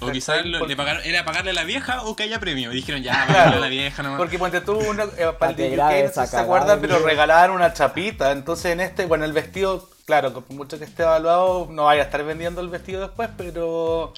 O 0.00 0.10
quizás 0.10 0.44
le 0.44 0.76
pagaron, 0.76 1.02
era 1.04 1.24
pagarle 1.24 1.50
a 1.50 1.54
la 1.54 1.64
vieja 1.64 2.02
o 2.02 2.14
que 2.16 2.24
haya 2.24 2.38
premio. 2.38 2.70
Y 2.72 2.76
dijeron, 2.76 3.02
ya, 3.02 3.12
pagarle 3.12 3.34
Claro, 3.34 3.56
a 3.56 3.60
la 3.60 3.68
vieja 3.68 4.02
nomás. 4.02 4.18
Porque 4.18 4.38
ponte 4.38 4.60
tú 4.60 4.76
una, 4.78 5.04
eh, 5.04 5.28
para 5.38 5.52
el 5.52 5.72
UK, 5.72 5.78
no 5.78 5.88
sé 5.90 6.04
esa 6.04 6.24
si 6.26 6.30
se 6.32 6.36
acuerdan, 6.36 6.80
pero 6.80 6.96
video. 6.96 7.06
regalaban 7.08 7.50
una 7.50 7.72
chapita. 7.72 8.32
Entonces 8.32 8.72
en 8.72 8.80
este, 8.80 9.06
bueno, 9.06 9.24
el 9.24 9.32
vestido, 9.32 9.88
claro, 10.04 10.32
por 10.32 10.54
mucho 10.54 10.78
que 10.78 10.84
esté 10.84 11.02
evaluado, 11.02 11.68
no 11.70 11.84
vaya 11.84 12.02
a 12.02 12.04
estar 12.04 12.22
vendiendo 12.24 12.60
el 12.60 12.68
vestido 12.68 13.00
después, 13.00 13.30
pero 13.36 14.12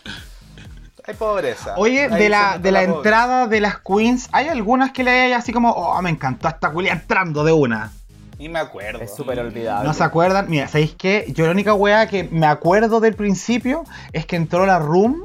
hay 1.07 1.15
pobreza. 1.15 1.75
Oye, 1.77 2.09
Ahí 2.11 2.23
de 2.23 2.29
la, 2.29 2.59
de 2.59 2.73
la 2.73 2.83
entrada 2.83 3.47
de 3.47 3.61
las 3.61 3.79
queens, 3.79 4.29
¿hay 4.33 4.49
algunas 4.49 4.93
que 4.93 5.05
le 5.05 5.11
hay 5.11 5.33
así 5.33 5.53
como, 5.53 5.71
oh, 5.71 6.01
me 6.03 6.11
encantó 6.11 6.49
esta 6.49 6.71
culia 6.71 6.93
entrando 6.93 7.45
de 7.45 7.53
una? 7.53 7.93
Ni 8.39 8.49
me 8.49 8.59
acuerdo. 8.59 9.01
Es 9.01 9.15
súper 9.17 9.39
olvidable. 9.41 9.87
¿No 9.87 9.95
se 9.95 10.05
acuerdan? 10.05 10.49
Mira, 10.49 10.69
¿sabéis 10.69 10.95
qué? 10.97 11.25
Yo 11.35 11.47
la 11.47 11.51
única 11.53 11.75
weá 11.75 12.07
que 12.07 12.25
me 12.25 12.47
acuerdo 12.47 13.01
del 13.01 13.15
principio 13.15 13.85
es 14.13 14.27
que 14.27 14.37
entró 14.37 14.65
la 14.67 14.79
room 14.79 15.25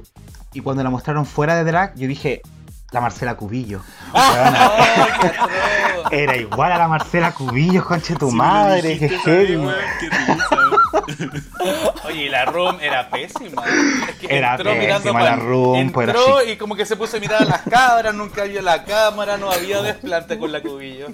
y 0.54 0.62
cuando 0.62 0.84
la 0.84 0.89
mostraron 0.89 1.26
fuera 1.26 1.56
de 1.56 1.64
drag, 1.64 1.95
yo 1.95 2.08
dije, 2.08 2.41
la 2.91 3.01
Marcela 3.01 3.36
Cubillo. 3.36 3.82
Era 6.12 6.36
igual 6.36 6.72
a 6.72 6.78
la 6.78 6.88
Marcela 6.88 7.32
Cubillo, 7.32 7.84
conche 7.84 8.16
tu 8.16 8.30
madre, 8.32 8.89
dijiste, 8.97 9.45
risa. 9.45 9.76
Oye, 12.06 12.26
y 12.26 12.30
la 12.30 12.45
room 12.45 12.78
era 12.82 13.10
pésima. 13.10 13.64
Es 14.10 14.16
que 14.16 14.38
Era 14.38 14.51
entró 14.56 14.76
mirando 14.76 15.04
pésima 15.06 15.20
pa'l- 15.20 15.26
la 15.26 15.36
room, 15.38 15.91
pues 15.91 16.10
era 16.10 16.20
Entró 16.20 16.43
y 16.43 16.56
como 16.58 16.76
que 16.76 16.86
se 16.86 16.95
puso 16.95 17.18
a 17.18 17.20
mirar 17.20 17.41
a 17.41 17.45
las 17.45 17.62
cabras, 17.62 18.14
nunca 18.14 18.43
vio 18.43 18.62
la 18.62 18.84
cámara, 18.84 19.38
no 19.38 19.49
había 19.51 19.82
desplante 19.82 20.38
con 20.38 20.51
la 20.51 20.62
cubillo. 20.62 21.08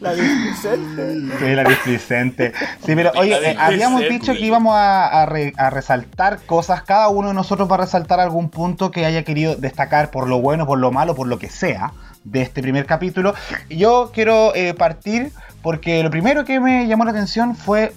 La 0.00 0.14
displicente. 0.14 1.36
Sí, 1.38 1.54
la 1.54 1.64
displicente. 1.64 2.52
Sí, 2.84 2.94
pero 2.94 3.12
oye, 3.16 3.50
eh, 3.50 3.56
habíamos 3.58 4.00
dicho 4.08 4.32
que 4.32 4.40
íbamos 4.40 4.74
a, 4.74 5.22
a 5.22 5.26
re- 5.26 5.52
a 5.56 5.68
resaltar 5.70 6.38
cosas. 6.46 6.82
Cada 6.82 7.08
uno 7.08 7.28
de 7.28 7.34
nosotros 7.34 7.70
va 7.70 7.74
a 7.74 7.78
resaltar 7.80 8.18
algún 8.18 8.48
punto 8.48 8.90
que 8.90 9.04
haya 9.04 9.22
querido 9.24 9.56
destacar 9.56 10.10
por 10.10 10.26
lo 10.28 10.40
bueno, 10.40 10.66
por 10.66 10.78
lo 10.78 10.90
malo, 10.90 11.14
por 11.14 11.26
lo 11.28 11.38
que 11.38 11.50
sea 11.50 11.92
de 12.24 12.40
este 12.42 12.62
primer 12.62 12.86
capítulo. 12.86 13.34
Y 13.68 13.76
Yo 13.76 14.10
quiero 14.14 14.54
eh, 14.54 14.72
partir 14.74 15.32
porque 15.62 16.02
lo 16.02 16.10
primero 16.10 16.44
que 16.46 16.60
me 16.60 16.86
llamó 16.86 17.04
la 17.04 17.10
atención 17.10 17.54
fue 17.54 17.92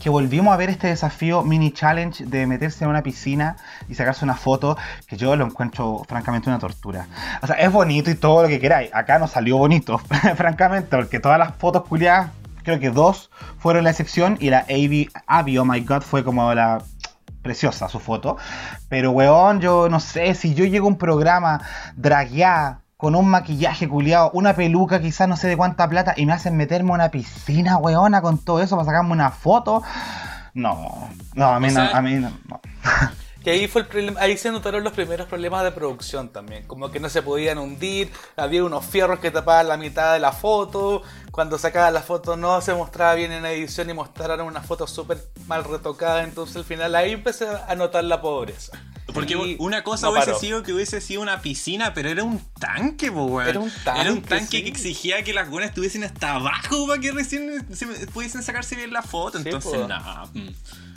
que 0.00 0.10
volvimos 0.10 0.52
a 0.52 0.56
ver 0.56 0.70
este 0.70 0.88
desafío 0.88 1.42
mini 1.42 1.72
challenge 1.72 2.24
de 2.24 2.46
meterse 2.46 2.84
en 2.84 2.90
una 2.90 3.02
piscina 3.02 3.56
y 3.88 3.94
sacarse 3.94 4.24
una 4.24 4.34
foto, 4.34 4.76
que 5.06 5.16
yo 5.16 5.34
lo 5.36 5.44
encuentro 5.44 6.02
francamente 6.08 6.48
una 6.48 6.58
tortura. 6.58 7.06
O 7.42 7.46
sea, 7.46 7.56
es 7.56 7.72
bonito 7.72 8.10
y 8.10 8.14
todo 8.14 8.42
lo 8.42 8.48
que 8.48 8.60
queráis. 8.60 8.90
Acá 8.94 9.18
no 9.18 9.26
salió 9.26 9.56
bonito, 9.56 9.98
francamente, 10.36 10.96
porque 10.96 11.20
todas 11.20 11.38
las 11.38 11.54
fotos 11.56 11.84
culiadas, 11.84 12.30
creo 12.62 12.78
que 12.78 12.90
dos 12.90 13.30
fueron 13.58 13.84
la 13.84 13.90
excepción 13.90 14.36
y 14.40 14.50
la 14.50 14.60
Abby, 14.60 15.08
Abby, 15.26 15.58
oh 15.58 15.64
my 15.64 15.80
god, 15.80 16.02
fue 16.02 16.24
como 16.24 16.52
la 16.52 16.82
preciosa 17.42 17.88
su 17.88 18.00
foto. 18.00 18.36
Pero 18.88 19.12
weón, 19.12 19.60
yo 19.60 19.88
no 19.88 20.00
sé, 20.00 20.34
si 20.34 20.54
yo 20.54 20.64
llego 20.64 20.86
a 20.86 20.90
un 20.90 20.98
programa 20.98 21.60
dragueada, 21.96 22.80
con 22.96 23.14
un 23.14 23.28
maquillaje 23.28 23.88
culiado, 23.88 24.30
una 24.32 24.54
peluca 24.54 25.00
quizás 25.00 25.28
no 25.28 25.36
sé 25.36 25.48
de 25.48 25.56
cuánta 25.56 25.88
plata, 25.88 26.14
y 26.16 26.24
me 26.26 26.32
hacen 26.32 26.56
meterme 26.56 26.90
a 26.92 26.94
una 26.94 27.10
piscina, 27.10 27.76
weona, 27.76 28.22
con 28.22 28.38
todo 28.38 28.60
eso 28.62 28.76
para 28.76 28.86
sacarme 28.86 29.12
una 29.12 29.30
foto. 29.30 29.82
No, 30.54 31.10
no, 31.34 31.46
a 31.46 31.60
mí 31.60 31.68
O 31.68 31.72
no, 31.72 31.74
sea- 31.86 31.96
a 31.98 32.02
mí 32.02 32.14
no. 32.14 32.30
no. 32.48 32.60
Que 33.46 33.52
ahí 33.52 33.68
fue 33.68 33.82
el 33.82 33.86
problema, 33.86 34.18
ahí 34.20 34.36
se 34.36 34.50
notaron 34.50 34.82
los 34.82 34.92
primeros 34.92 35.28
problemas 35.28 35.62
de 35.62 35.70
producción 35.70 36.30
también, 36.30 36.66
como 36.66 36.90
que 36.90 36.98
no 36.98 37.08
se 37.08 37.22
podían 37.22 37.58
hundir, 37.58 38.10
había 38.36 38.64
unos 38.64 38.84
fierros 38.84 39.20
que 39.20 39.30
tapaban 39.30 39.68
la 39.68 39.76
mitad 39.76 40.14
de 40.14 40.18
la 40.18 40.32
foto, 40.32 41.02
cuando 41.30 41.56
sacaban 41.56 41.94
la 41.94 42.02
foto 42.02 42.36
no 42.36 42.60
se 42.60 42.74
mostraba 42.74 43.14
bien 43.14 43.30
en 43.30 43.46
edición 43.46 43.88
y 43.88 43.94
mostraron 43.94 44.40
una 44.48 44.62
foto 44.62 44.88
súper 44.88 45.18
mal 45.46 45.62
retocada, 45.62 46.24
entonces 46.24 46.56
al 46.56 46.64
final 46.64 46.92
ahí 46.96 47.12
empecé 47.12 47.46
a 47.68 47.72
notar 47.76 48.02
la 48.02 48.20
pobreza. 48.20 48.72
Porque 49.16 49.56
una 49.58 49.82
cosa 49.82 50.06
no 50.06 50.12
hubiese 50.12 50.26
paró. 50.30 50.38
sido 50.38 50.62
que 50.62 50.72
hubiese 50.72 51.00
sido 51.00 51.22
una 51.22 51.42
piscina, 51.42 51.92
pero 51.94 52.08
era 52.08 52.22
un 52.22 52.40
tanque, 52.60 53.10
po, 53.10 53.24
weón. 53.24 53.48
Era 53.48 53.60
un 53.60 53.72
tanque, 53.84 54.00
Era 54.00 54.12
un 54.12 54.22
tanque 54.22 54.58
sí. 54.58 54.62
que 54.62 54.68
exigía 54.68 55.24
que 55.24 55.32
las 55.32 55.50
buenas 55.50 55.70
estuviesen 55.70 56.04
hasta 56.04 56.34
abajo 56.34 56.86
para 56.86 57.00
que 57.00 57.12
recién 57.12 57.66
se 57.74 57.86
pudiesen 58.08 58.42
sacarse 58.42 58.76
bien 58.76 58.92
la 58.92 59.02
foto. 59.02 59.38
Sí, 59.38 59.44
Entonces, 59.46 59.88
nada. 59.88 60.26
mm. 60.32 60.48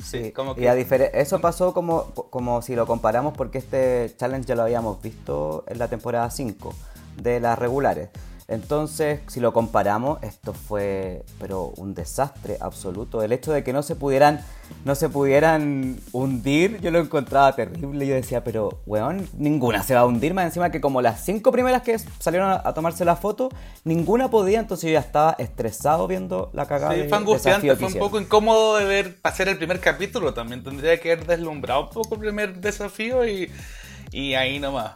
Sí, 0.03 0.32
como 0.32 0.55
Y 0.57 0.67
a 0.67 0.76
que... 0.76 1.11
eso 1.13 1.39
pasó 1.41 1.74
como, 1.74 2.05
como 2.13 2.61
si 2.61 2.76
lo 2.76 2.88
comparamos 2.88 3.36
porque 3.36 3.57
este 3.57 4.13
challenge 4.17 4.47
ya 4.47 4.55
lo 4.55 4.63
habíamos 4.63 5.01
visto 5.01 5.63
en 5.67 5.78
la 5.78 5.88
temporada 5.88 6.30
5 6.32 6.74
de 7.22 7.39
las 7.39 7.59
regulares. 7.59 8.09
Entonces, 8.50 9.20
si 9.28 9.39
lo 9.39 9.54
comparamos, 9.54 10.22
esto 10.24 10.54
fue 10.54 11.24
pero 11.39 11.72
un 11.78 11.93
desastre 11.93 12.58
absoluto. 12.60 13.22
El 13.22 13.32
hecho 13.32 13.52
de 13.54 13.64
que 13.64 13.72
no 13.74 13.84
se 13.84 13.95
pudieran 13.95 14.41
no 14.86 14.93
se 14.95 15.10
pudieran 15.10 16.00
hundir, 16.12 16.80
yo 16.82 16.91
lo 16.91 17.00
encontraba 17.00 17.56
terrible. 17.56 18.06
Yo 18.06 18.16
decía, 18.16 18.43
pero 18.43 18.82
weón, 18.86 19.28
ninguna 19.38 19.84
se 19.84 19.93
va 19.95 20.02
a 20.02 20.06
hundir. 20.06 20.34
Más 20.34 20.45
encima 20.45 20.72
que 20.72 20.82
como 20.82 21.02
las 21.02 21.24
cinco 21.24 21.52
primeras 21.52 21.82
que 21.84 21.97
salieron 22.20 22.50
a, 22.50 22.62
a 22.64 22.74
tomarse 22.74 23.06
la 23.06 23.16
foto, 23.16 23.50
ninguna 23.84 24.30
podía. 24.30 24.60
Entonces 24.60 24.89
yo 24.89 24.93
ya 24.93 25.00
estaba 25.00 25.36
estresado 25.39 26.08
viendo 26.08 26.50
la 26.54 26.66
cagada. 26.66 26.93
Sí, 26.93 27.02
de 27.02 27.10
fue 27.10 27.18
angustiante, 27.18 27.76
fue 27.76 27.88
un 27.88 28.00
poco 28.00 28.20
incómodo 28.20 28.78
de 28.78 28.86
ver 28.86 29.16
pasar 29.22 29.47
el 29.47 29.58
primer 29.58 29.80
capítulo 29.80 30.34
también. 30.34 30.64
Tendría 30.64 31.00
que 31.00 31.12
haber 31.12 31.26
deslumbrado 31.28 31.84
un 31.84 31.89
poco 31.89 32.16
el 32.16 32.22
primer 32.22 32.60
desafío 32.60 33.28
y, 33.28 33.52
y 34.12 34.34
ahí 34.34 34.60
nomás. 34.60 34.93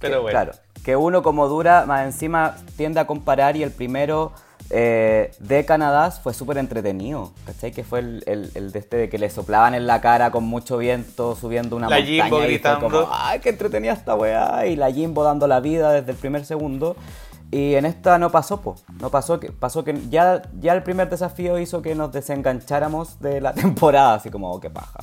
Pero 0.00 0.14
Que- 0.14 0.20
bueno. 0.20 0.30
Claro, 0.38 0.52
que 0.84 0.96
uno 0.96 1.22
como 1.22 1.48
dura, 1.48 1.84
más 1.86 2.04
encima 2.06 2.56
tiende 2.76 3.00
a 3.00 3.06
comparar 3.06 3.56
y 3.56 3.62
el 3.62 3.70
primero 3.70 4.32
eh, 4.70 5.30
de 5.38 5.64
Canadá 5.64 6.10
fue 6.10 6.34
súper 6.34 6.58
entretenido, 6.58 7.32
¿cachai? 7.46 7.72
Que 7.72 7.84
fue 7.84 8.00
el, 8.00 8.22
el- 8.26 8.50
el 8.54 8.70
de 8.72 8.78
este 8.78 8.96
de 8.98 9.08
que 9.08 9.16
le 9.18 9.30
soplaban 9.30 9.74
en 9.74 9.86
la 9.86 10.00
cara 10.02 10.30
con 10.30 10.44
mucho 10.44 10.76
viento 10.76 11.34
subiendo 11.36 11.74
una 11.76 11.88
La 11.88 11.96
montaña 11.96 12.24
Jimbo 12.24 12.36
y 12.36 12.40
fue 12.40 12.48
gritando. 12.48 12.80
como, 12.90 13.08
¡ay, 13.10 13.40
qué 13.40 13.48
entretenida 13.48 13.92
esta 13.94 14.14
weá! 14.14 14.66
Y 14.66 14.76
la 14.76 14.90
Jimbo 14.92 15.24
dando 15.24 15.46
la 15.46 15.60
vida 15.60 15.92
desde 15.92 16.10
el 16.12 16.18
primer 16.18 16.44
segundo. 16.44 16.96
Y 17.50 17.76
en 17.76 17.86
esta 17.86 18.18
no 18.18 18.30
pasó, 18.30 18.60
po. 18.60 18.76
No 19.00 19.08
pasó 19.08 19.40
que 19.40 19.50
pasó 19.52 19.82
que 19.84 19.98
ya, 20.10 20.42
ya 20.60 20.74
el 20.74 20.82
primer 20.82 21.08
desafío 21.08 21.58
hizo 21.58 21.80
que 21.80 21.94
nos 21.94 22.12
desengancháramos 22.12 23.20
de 23.20 23.40
la 23.40 23.52
temporada, 23.54 24.14
así 24.14 24.28
como, 24.30 24.52
oh, 24.52 24.60
qué 24.60 24.68
paja. 24.68 25.00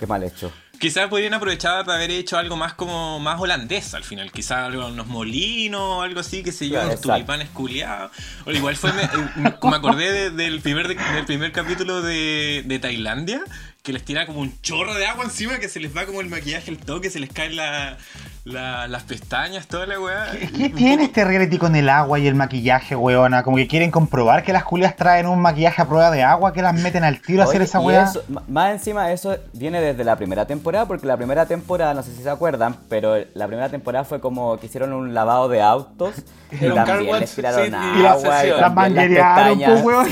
Qué 0.00 0.06
mal 0.08 0.24
hecho. 0.24 0.50
Quizás 0.78 1.08
podrían 1.08 1.34
aprovechar 1.34 1.84
para 1.84 1.96
haber 1.98 2.10
hecho 2.12 2.38
algo 2.38 2.56
más 2.56 2.74
como 2.74 3.18
más 3.18 3.40
holandés 3.40 3.94
al 3.94 4.04
final. 4.04 4.30
Quizás 4.30 4.58
algo, 4.66 4.86
unos 4.86 5.06
molinos, 5.08 6.04
algo 6.04 6.20
así, 6.20 6.42
que 6.42 6.52
sé 6.52 6.68
yo, 6.68 6.74
unos 6.82 7.00
tulipanes 7.16 7.48
culiados. 7.50 8.12
O 8.46 8.52
igual 8.52 8.76
fue, 8.76 8.92
me, 8.92 9.02
me- 9.36 9.54
me 9.70 9.76
acordé 9.76 10.12
de- 10.12 10.30
del, 10.30 10.60
primer, 10.60 10.86
del 10.96 11.24
primer 11.26 11.50
capítulo 11.52 12.00
de, 12.02 12.62
de 12.64 12.78
Tailandia, 12.78 13.42
que 13.88 13.94
les 13.94 14.04
tira 14.04 14.26
como 14.26 14.40
un 14.40 14.52
chorro 14.60 14.92
de 14.92 15.06
agua 15.06 15.24
encima, 15.24 15.56
que 15.58 15.66
se 15.66 15.80
les 15.80 15.96
va 15.96 16.04
como 16.04 16.20
el 16.20 16.28
maquillaje, 16.28 16.70
el 16.70 16.76
toque, 16.76 17.08
se 17.08 17.18
les 17.20 17.30
caen 17.32 17.56
la- 17.56 17.96
la- 18.44 18.86
las 18.86 19.02
pestañas, 19.04 19.66
toda 19.66 19.86
la 19.86 19.98
weá. 19.98 20.26
¿Qué 20.56 20.68
tiene 20.68 21.04
este 21.04 21.24
reality 21.24 21.56
con 21.56 21.74
el 21.74 21.88
agua 21.88 22.18
y 22.18 22.26
el 22.26 22.34
maquillaje, 22.34 22.94
weona? 22.96 23.42
Como 23.42 23.56
que 23.56 23.66
quieren 23.66 23.90
comprobar 23.90 24.42
que 24.42 24.52
las 24.52 24.64
culias 24.64 24.94
traen 24.94 25.26
un 25.26 25.40
maquillaje 25.40 25.80
a 25.80 25.86
prueba 25.88 26.10
de 26.10 26.22
agua, 26.22 26.52
que 26.52 26.60
las 26.60 26.74
meten 26.74 27.02
al 27.02 27.18
tiro 27.22 27.40
a 27.40 27.44
hacer 27.46 27.62
esa 27.62 27.80
weá. 27.80 28.04
eso- 28.04 28.22
más 28.46 28.72
encima 28.72 29.10
eso 29.10 29.34
viene 29.54 29.80
desde 29.80 30.04
la 30.04 30.16
primera 30.16 30.46
temporada, 30.46 30.84
porque 30.86 31.06
la 31.06 31.16
primera 31.16 31.46
temporada, 31.46 31.94
no 31.94 32.02
sé 32.02 32.14
si 32.14 32.22
se 32.22 32.28
acuerdan, 32.28 32.76
pero 32.90 33.16
la 33.32 33.46
primera 33.46 33.70
temporada 33.70 34.04
fue 34.04 34.20
como 34.20 34.58
que 34.60 34.66
hicieron 34.66 34.92
un 34.92 35.14
lavado 35.14 35.48
de 35.48 35.62
autos 35.62 36.14
y 36.52 36.68
también 36.74 37.20
les 37.20 37.34
tiraron 37.34 37.64
sí, 37.66 37.72
y 38.02 38.04
agua 38.04 38.28
la 38.28 38.46
y. 38.46 38.50
Las 38.50 38.60
también 38.60 38.74
manguerearon, 38.94 39.58
pestañas. 39.58 39.82
pues. 39.82 40.08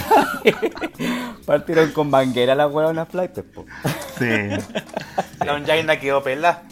Partieron 1.47 1.93
con 1.93 2.11
manguera 2.11 2.55
las 2.55 2.73
hueonas 2.73 3.09
flights, 3.09 3.41
po. 3.55 3.65
Sí. 4.19 4.49
La 5.45 5.55
Onjaina 5.55 5.99
quedó 5.99 6.23
pelada. 6.23 6.63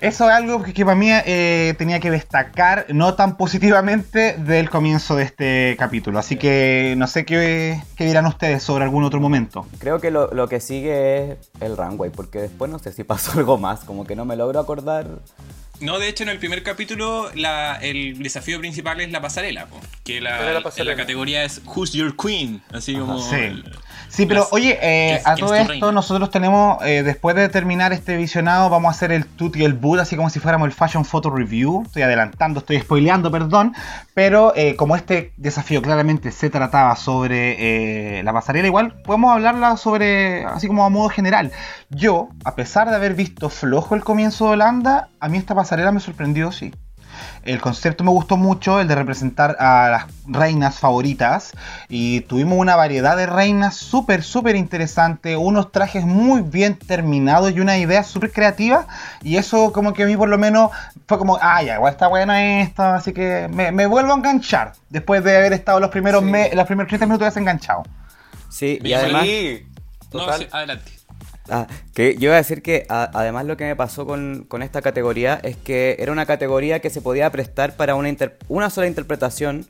Eso 0.00 0.28
es 0.28 0.34
algo 0.34 0.62
que, 0.62 0.74
que 0.74 0.84
para 0.84 0.96
mí 0.96 1.08
eh, 1.10 1.74
tenía 1.78 2.00
que 2.00 2.10
destacar, 2.10 2.86
no 2.90 3.14
tan 3.14 3.36
positivamente, 3.36 4.34
del 4.38 4.68
comienzo 4.68 5.16
de 5.16 5.24
este 5.24 5.76
capítulo. 5.78 6.18
Así 6.18 6.36
que 6.36 6.94
no 6.96 7.06
sé 7.06 7.24
qué, 7.24 7.80
qué 7.96 8.04
dirán 8.04 8.26
ustedes 8.26 8.62
sobre 8.62 8.84
algún 8.84 9.04
otro 9.04 9.20
momento. 9.20 9.66
Creo 9.78 10.00
que 10.00 10.10
lo, 10.10 10.32
lo 10.32 10.48
que 10.48 10.60
sigue 10.60 11.32
es 11.32 11.38
el 11.60 11.76
runway, 11.76 12.10
porque 12.10 12.40
después 12.40 12.70
no 12.70 12.78
sé 12.78 12.92
si 12.92 13.04
pasó 13.04 13.32
algo 13.38 13.56
más, 13.58 13.80
como 13.80 14.06
que 14.06 14.16
no 14.16 14.24
me 14.24 14.36
logro 14.36 14.60
acordar. 14.60 15.06
No, 15.80 15.98
de 15.98 16.08
hecho, 16.08 16.22
en 16.22 16.28
el 16.30 16.38
primer 16.38 16.62
capítulo 16.62 17.30
la- 17.34 17.76
el 17.82 18.18
desafío 18.22 18.58
principal 18.60 19.00
es 19.00 19.10
la 19.10 19.20
pasarela, 19.20 19.66
po, 19.66 19.80
que 20.04 20.20
la, 20.20 20.40
la 20.52 20.62
pasarela. 20.62 20.92
la 20.92 20.96
categoría 20.96 21.44
es 21.44 21.60
Who's 21.66 21.92
Your 21.92 22.16
Queen, 22.16 22.62
así 22.72 22.94
como... 22.94 23.18
Sí. 23.18 23.34
el- 23.36 23.64
Sí, 24.08 24.26
pero 24.26 24.40
las- 24.42 24.52
oye, 24.52 24.78
eh, 24.80 25.20
¿quién- 25.24 25.32
a 25.32 25.34
todo 25.34 25.54
esto 25.56 25.68
reina? 25.70 25.90
nosotros 25.90 26.30
tenemos, 26.30 26.78
eh, 26.84 27.02
después 27.02 27.34
de 27.34 27.48
terminar 27.48 27.92
este 27.92 28.16
visionado, 28.16 28.70
vamos 28.70 28.88
a 28.88 28.90
hacer 28.96 29.10
el 29.10 29.26
tut 29.26 29.56
y 29.56 29.64
el 29.64 29.72
boot, 29.72 29.98
así 29.98 30.14
como 30.14 30.30
si 30.30 30.38
fuéramos 30.38 30.66
el 30.66 30.72
Fashion 30.72 31.04
Photo 31.04 31.30
Review. 31.30 31.82
Estoy 31.84 32.02
adelantando, 32.02 32.60
estoy 32.60 32.78
spoileando, 32.78 33.32
perdón. 33.32 33.74
Pero 34.14 34.52
eh, 34.54 34.76
como 34.76 34.94
este 34.94 35.32
desafío 35.36 35.82
claramente 35.82 36.30
se 36.30 36.48
trataba 36.48 36.94
sobre 36.94 38.18
eh, 38.18 38.22
la 38.22 38.32
pasarela, 38.32 38.68
igual 38.68 38.92
podemos 39.02 39.32
hablarla 39.32 39.76
sobre, 39.76 40.44
así 40.44 40.68
como 40.68 40.84
a 40.84 40.90
modo 40.90 41.08
general. 41.08 41.50
Yo, 41.90 42.28
a 42.44 42.54
pesar 42.54 42.88
de 42.90 42.94
haber 42.94 43.14
visto 43.14 43.50
flojo 43.50 43.96
el 43.96 44.04
comienzo 44.04 44.44
de 44.46 44.50
Holanda, 44.52 45.08
a 45.24 45.28
mí 45.28 45.38
esta 45.38 45.54
pasarela 45.54 45.90
me 45.92 46.00
sorprendió, 46.00 46.52
sí. 46.52 46.72
el 47.44 47.60
concepto 47.60 48.02
me 48.04 48.10
gustó 48.10 48.36
mucho, 48.36 48.80
el 48.80 48.88
de 48.88 48.94
representar 48.96 49.56
a 49.60 49.88
las 49.90 50.04
reinas 50.26 50.78
favoritas. 50.80 51.52
Y 51.88 52.20
tuvimos 52.22 52.58
una 52.58 52.74
variedad 52.76 53.16
de 53.16 53.26
reinas 53.26 53.76
súper, 53.76 54.22
súper 54.22 54.56
interesante, 54.56 55.36
unos 55.36 55.70
trajes 55.72 56.04
muy 56.04 56.42
bien 56.42 56.76
terminados 56.78 57.52
y 57.52 57.60
una 57.60 57.78
idea 57.78 58.02
súper 58.02 58.32
creativa. 58.32 58.86
Y 59.22 59.36
eso 59.36 59.72
como 59.72 59.92
que 59.92 60.02
a 60.02 60.06
mí 60.06 60.16
por 60.16 60.28
lo 60.28 60.38
menos 60.38 60.70
fue 61.06 61.18
como, 61.18 61.38
ah, 61.40 61.62
ya, 61.62 61.76
igual 61.76 61.92
está 61.92 62.08
bueno 62.08 62.32
esto, 62.34 62.82
así 62.82 63.12
que 63.12 63.48
me, 63.52 63.70
me 63.72 63.86
vuelvo 63.86 64.12
a 64.12 64.16
enganchar 64.16 64.72
después 64.90 65.22
de 65.22 65.36
haber 65.36 65.52
estado 65.52 65.78
los 65.80 65.90
primeros, 65.90 66.22
Sí. 66.22 66.30
me- 66.30 66.50
los 66.54 66.66
primeros 66.66 66.88
30 66.88 67.06
minutos 67.06 67.26
desenganchado. 67.28 67.82
Sí, 68.48 68.78
y 68.82 68.88
Y 68.88 68.92
además... 68.94 69.22
Sí, 69.24 69.66
No, 70.12 70.32
sí, 70.36 70.46
adelante. 70.52 70.92
Ah, 71.50 71.66
que 71.92 72.14
yo 72.16 72.28
iba 72.28 72.34
a 72.34 72.38
decir 72.38 72.62
que 72.62 72.86
además 72.88 73.44
lo 73.44 73.58
que 73.58 73.64
me 73.64 73.76
pasó 73.76 74.06
con, 74.06 74.46
con 74.48 74.62
esta 74.62 74.80
categoría 74.80 75.38
es 75.42 75.56
que 75.58 75.96
era 75.98 76.10
una 76.10 76.24
categoría 76.24 76.80
que 76.80 76.88
se 76.88 77.02
podía 77.02 77.30
prestar 77.30 77.76
para 77.76 77.96
una, 77.96 78.08
inter- 78.08 78.38
una 78.48 78.70
sola 78.70 78.86
interpretación, 78.86 79.66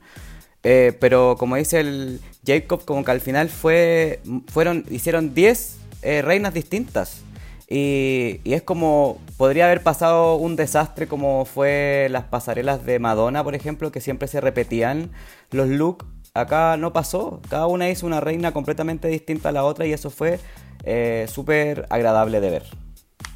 eh, 0.63 0.93
pero 0.99 1.35
como 1.37 1.57
dice 1.57 1.81
el 1.81 2.21
Jacob, 2.45 2.85
como 2.85 3.03
que 3.03 3.11
al 3.11 3.21
final 3.21 3.49
fue, 3.49 4.21
fueron, 4.47 4.85
hicieron 4.89 5.33
10 5.33 5.77
eh, 6.01 6.21
reinas 6.21 6.53
distintas. 6.53 7.21
Y, 7.67 8.41
y 8.43 8.53
es 8.53 8.61
como, 8.61 9.19
podría 9.37 9.65
haber 9.65 9.81
pasado 9.83 10.35
un 10.35 10.55
desastre 10.55 11.07
como 11.07 11.45
fue 11.45 12.07
las 12.11 12.25
pasarelas 12.25 12.85
de 12.85 12.99
Madonna, 12.99 13.43
por 13.43 13.55
ejemplo, 13.55 13.91
que 13.91 14.01
siempre 14.01 14.27
se 14.27 14.39
repetían 14.41 15.11
los 15.51 15.67
looks. 15.67 16.05
Acá 16.33 16.75
no 16.77 16.91
pasó, 16.93 17.41
cada 17.49 17.65
una 17.67 17.89
hizo 17.89 18.05
una 18.05 18.19
reina 18.19 18.51
completamente 18.51 19.07
distinta 19.07 19.49
a 19.49 19.51
la 19.53 19.63
otra 19.63 19.85
y 19.85 19.93
eso 19.93 20.09
fue 20.09 20.39
eh, 20.85 21.27
súper 21.31 21.85
agradable 21.89 22.39
de 22.39 22.49
ver. 22.49 22.63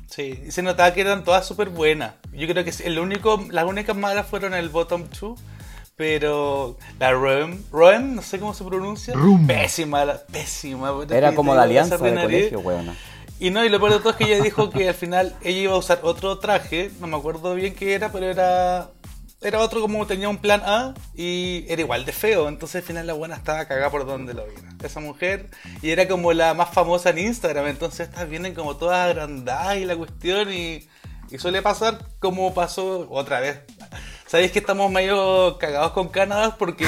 Sí, 0.08 0.41
y 0.47 0.52
se 0.52 0.62
notaba 0.64 0.93
que 0.93 1.02
eran 1.02 1.24
todas 1.24 1.45
súper 1.45 1.70
buenas. 1.70 2.14
Yo 2.34 2.47
creo 2.47 2.64
que 2.64 2.74
el 2.84 2.97
único, 3.00 3.45
las 3.52 3.66
únicas 3.66 3.95
malas 3.95 4.28
fueron 4.28 4.54
el 4.54 4.70
bottom 4.70 5.06
2. 5.20 5.39
Pero 5.95 6.78
la 6.97 7.12
Roem, 7.12 7.62
Roem, 7.74 8.16
no 8.16 8.22
sé 8.22 8.39
cómo 8.39 8.54
se 8.54 8.64
pronuncia. 8.64 9.14
Rum. 9.16 9.45
Pésima, 9.45 10.06
la- 10.06 10.18
pésima. 10.26 10.93
Era 11.10 11.36
como 11.36 11.54
la 11.54 11.64
alianza 11.64 11.97
de 11.97 12.16
colegio, 12.22 12.62
weona. 12.62 12.95
Y 13.38 13.50
no, 13.52 13.66
y 13.66 13.70
lo 13.70 13.80
peor 13.80 13.91
de 13.91 14.00
todo 14.00 14.12
es 14.12 14.16
que 14.16 14.24
ella 14.24 14.41
dijo 14.41 14.70
que 14.70 14.88
al 14.88 14.95
final 14.95 15.36
ella 15.41 15.60
iba 15.60 15.74
a 15.74 15.78
usar 15.78 16.00
otro 16.04 16.39
traje, 16.39 16.89
no 17.02 17.08
me 17.08 17.18
acuerdo 17.18 17.54
bien 17.54 17.76
qué 17.76 17.95
era, 17.95 18.14
pero 18.14 18.28
era 18.28 18.91
era 19.42 19.60
otro 19.60 19.80
como 19.80 20.06
tenía 20.06 20.28
un 20.28 20.38
plan 20.38 20.62
A 20.66 20.94
y 21.16 21.66
era 21.70 21.82
igual 21.82 22.06
de 22.06 22.12
feo, 22.12 22.50
entonces 22.50 22.82
al 22.82 22.84
final 22.88 23.08
la 23.08 23.14
buena 23.14 23.36
estaba 23.36 23.66
cagada 23.66 23.90
por 23.90 24.06
donde 24.06 24.34
lo 24.34 24.46
viera. 24.46 24.70
Esa 24.84 25.00
mujer, 25.00 25.48
y 25.82 25.92
era 25.92 26.08
como 26.08 26.34
la 26.34 26.54
más 26.54 26.70
famosa 26.70 27.12
en 27.12 27.20
Instagram, 27.20 27.68
entonces 27.68 28.10
estas 28.10 28.30
vienen 28.30 28.54
como 28.54 28.76
todas 28.76 29.10
agrandadas 29.10 29.78
y 29.78 29.86
la 29.86 29.96
cuestión 29.96 30.52
y, 30.52 30.88
y 31.32 31.38
suele 31.38 31.62
pasar 31.62 32.00
como 32.20 32.54
pasó 32.54 33.08
otra 33.10 33.40
vez. 33.40 33.62
Sabéis 34.28 34.52
que 34.52 34.60
estamos 34.60 34.92
medio 34.92 35.58
cagados 35.58 35.94
con 35.94 36.10
Canadá 36.10 36.56
porque 36.58 36.86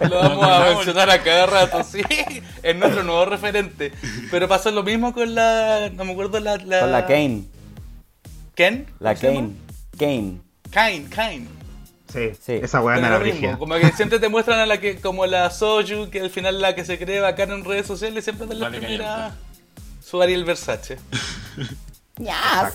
lo, 0.00 0.08
lo 0.08 0.16
vamos 0.16 0.46
a 0.46 0.74
mencionar 0.74 1.10
a 1.10 1.22
cada 1.22 1.46
rato, 1.46 1.82
sí, 1.82 2.02
es 2.62 2.76
nuestro 2.76 3.02
nuevo 3.02 3.24
referente. 3.24 3.92
Pero 4.30 4.46
pasó 4.46 4.70
lo 4.70 4.82
mismo 4.82 5.14
con 5.14 5.34
la, 5.34 5.90
no 5.92 6.04
me 6.04 6.12
acuerdo 6.12 6.38
la... 6.38 6.58
la 6.58 6.80
Con 6.80 6.92
la 6.92 7.06
Kane, 7.06 7.44
¿Ken? 8.54 8.86
la 9.00 9.14
¿Cómo 9.14 9.20
se 9.20 9.34
Kane, 9.34 9.52
Kane. 9.98 10.40
Kane, 10.70 11.08
Kane. 11.10 11.61
Sí, 12.12 12.30
Sí. 12.40 12.52
esa 12.62 12.80
weá 12.82 12.96
Pero 12.96 13.08
no 13.08 13.14
era 13.16 13.24
lo 13.24 13.32
mismo, 13.32 13.58
como 13.58 13.74
que 13.76 13.90
siempre 13.92 14.18
te 14.18 14.28
muestran 14.28 14.58
a 14.60 14.66
la 14.66 14.78
que, 14.78 14.96
como 14.96 15.24
la 15.26 15.50
Soju, 15.50 16.10
que 16.10 16.20
al 16.20 16.30
final 16.30 16.60
la 16.60 16.74
que 16.74 16.84
se 16.84 16.98
cree 16.98 17.20
bacana 17.20 17.54
en 17.54 17.64
redes 17.64 17.86
sociales, 17.86 18.24
siempre 18.24 18.46
es 18.46 18.54
la 18.54 18.66
Vale, 18.66 18.78
primera 18.78 19.34
su 20.04 20.20
Ariel 20.20 20.44
Versace. 20.44 20.98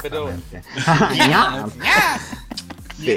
Pero 0.02 0.24
bueno. 0.24 0.42
Exactamente. 0.52 0.64
Sí. 3.00 3.16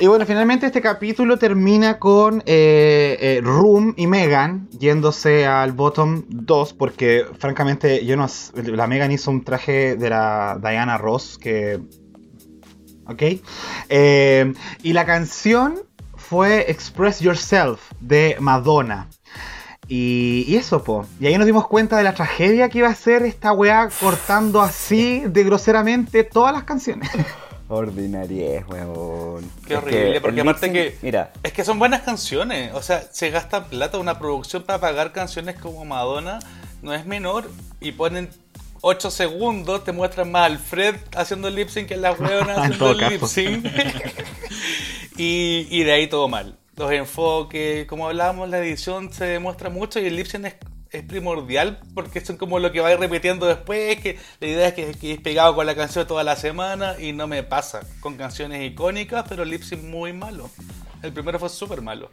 Y 0.00 0.06
bueno, 0.08 0.26
finalmente 0.26 0.66
este 0.66 0.80
capítulo 0.80 1.38
termina 1.38 2.00
con 2.00 2.42
eh, 2.44 3.16
eh, 3.20 3.40
Room 3.40 3.94
y 3.96 4.08
Megan 4.08 4.68
yéndose 4.76 5.46
al 5.46 5.70
bottom 5.70 6.24
2 6.28 6.72
porque 6.72 7.24
francamente 7.38 8.04
yo 8.04 8.16
no 8.16 8.26
la 8.56 8.88
Megan 8.88 9.12
hizo 9.12 9.30
un 9.30 9.44
traje 9.44 9.94
de 9.94 10.10
la 10.10 10.58
Diana 10.60 10.98
Ross 10.98 11.38
que 11.38 11.78
¿ok? 13.06 13.22
Eh, 13.88 14.52
y 14.82 14.92
la 14.92 15.04
canción 15.04 15.80
fue 16.16 16.70
Express 16.70 17.20
Yourself 17.20 17.80
de 18.00 18.36
Madonna. 18.40 19.08
Y, 19.88 20.44
y 20.46 20.56
eso, 20.56 20.82
po. 20.82 21.04
Y 21.20 21.26
ahí 21.26 21.36
nos 21.36 21.46
dimos 21.46 21.66
cuenta 21.66 21.96
de 21.96 22.04
la 22.04 22.14
tragedia 22.14 22.68
que 22.68 22.78
iba 22.78 22.88
a 22.88 22.94
ser 22.94 23.22
esta 23.24 23.52
weá 23.52 23.88
cortando 24.00 24.62
así 24.62 25.22
de 25.26 25.44
groseramente 25.44 26.24
todas 26.24 26.52
las 26.52 26.64
canciones. 26.64 27.10
Ordinariez, 27.68 28.66
weón. 28.68 29.50
Qué 29.66 29.74
Es 29.74 29.78
horrible, 29.78 30.12
que 30.12 30.20
porque 30.20 30.40
aparte 30.42 30.72
que. 30.72 30.98
Mira, 31.00 31.32
Es 31.42 31.52
que 31.52 31.64
son 31.64 31.78
buenas 31.78 32.02
canciones. 32.02 32.72
O 32.74 32.82
sea, 32.82 33.00
se 33.00 33.30
gasta 33.30 33.64
plata 33.64 33.98
una 33.98 34.18
producción 34.18 34.62
para 34.62 34.78
pagar 34.78 35.12
canciones 35.12 35.56
como 35.58 35.84
Madonna. 35.84 36.38
No 36.82 36.92
es 36.92 37.06
menor. 37.06 37.50
Y 37.80 37.92
ponen 37.92 38.28
8 38.82 39.10
segundos, 39.10 39.84
te 39.84 39.92
muestran 39.92 40.30
más 40.30 40.46
al 40.50 40.58
Fred 40.58 40.96
haciendo 41.16 41.48
el 41.48 41.54
lip 41.54 41.68
sync 41.68 41.86
que 41.88 41.96
las 41.96 42.18
hueonas 42.20 42.58
En 42.66 42.72
haciendo 42.72 42.90
el 42.90 42.98
lip 43.10 43.22
sync. 43.24 43.64
y, 45.16 45.66
y 45.70 45.84
de 45.84 45.92
ahí 45.92 46.06
todo 46.08 46.28
mal. 46.28 46.58
Los 46.76 46.90
enfoques, 46.92 47.86
como 47.86 48.08
hablábamos, 48.08 48.48
la 48.48 48.58
edición 48.58 49.12
se 49.12 49.24
demuestra 49.26 49.70
mucho 49.70 50.00
y 50.00 50.06
el 50.06 50.16
lip 50.16 50.26
sync 50.26 50.46
es, 50.46 50.54
es 50.90 51.02
primordial 51.04 51.80
porque 51.94 52.20
son 52.24 52.36
como 52.36 52.58
lo 52.58 52.72
que 52.72 52.80
va 52.80 52.88
a 52.88 52.92
ir 52.94 52.98
repitiendo 52.98 53.46
después. 53.46 54.00
Que 54.00 54.18
la 54.40 54.46
idea 54.46 54.68
es 54.68 54.74
que, 54.74 54.92
que 54.94 55.12
es 55.12 55.20
pegado 55.20 55.54
con 55.54 55.66
la 55.66 55.74
canción 55.74 56.06
toda 56.06 56.24
la 56.24 56.36
semana 56.36 56.96
y 56.98 57.12
no 57.12 57.26
me 57.26 57.42
pasa 57.42 57.80
con 58.00 58.16
canciones 58.16 58.68
icónicas, 58.70 59.24
pero 59.28 59.42
el 59.44 59.50
lip 59.50 59.62
sync 59.62 59.82
muy 59.84 60.12
malo. 60.12 60.50
El 61.02 61.12
primero 61.12 61.38
fue 61.38 61.48
súper 61.50 61.82
malo. 61.82 62.10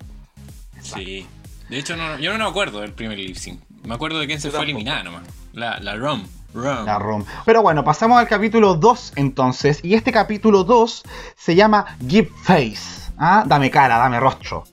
Sí. 0.81 1.25
De 1.69 1.77
hecho, 1.79 1.95
no- 1.95 2.19
yo 2.19 2.31
no 2.37 2.43
me 2.45 2.49
acuerdo 2.49 2.81
del 2.81 2.93
primer 2.93 3.17
lip 3.17 3.35
sync. 3.35 3.61
Me 3.85 3.95
acuerdo 3.95 4.19
de 4.19 4.27
quién 4.27 4.41
se 4.41 4.47
Yo 4.49 4.51
fue 4.51 4.59
tampoco. 4.59 4.77
eliminada 4.77 5.03
nomás. 5.03 5.23
La, 5.53 5.79
la 5.79 5.95
Rom. 5.95 6.27
La 6.53 6.97
ROM. 6.97 7.23
Pero 7.45 7.61
bueno, 7.61 7.83
pasamos 7.83 8.19
al 8.19 8.27
capítulo 8.27 8.75
2 8.75 9.13
entonces. 9.15 9.79
Y 9.83 9.93
este 9.93 10.11
capítulo 10.11 10.63
2 10.63 11.03
se 11.35 11.55
llama 11.55 11.85
Give 12.07 12.29
Face. 12.43 13.11
¿ah? 13.17 13.43
Dame 13.45 13.69
cara, 13.69 13.97
dame 13.97 14.19
rostro. 14.19 14.63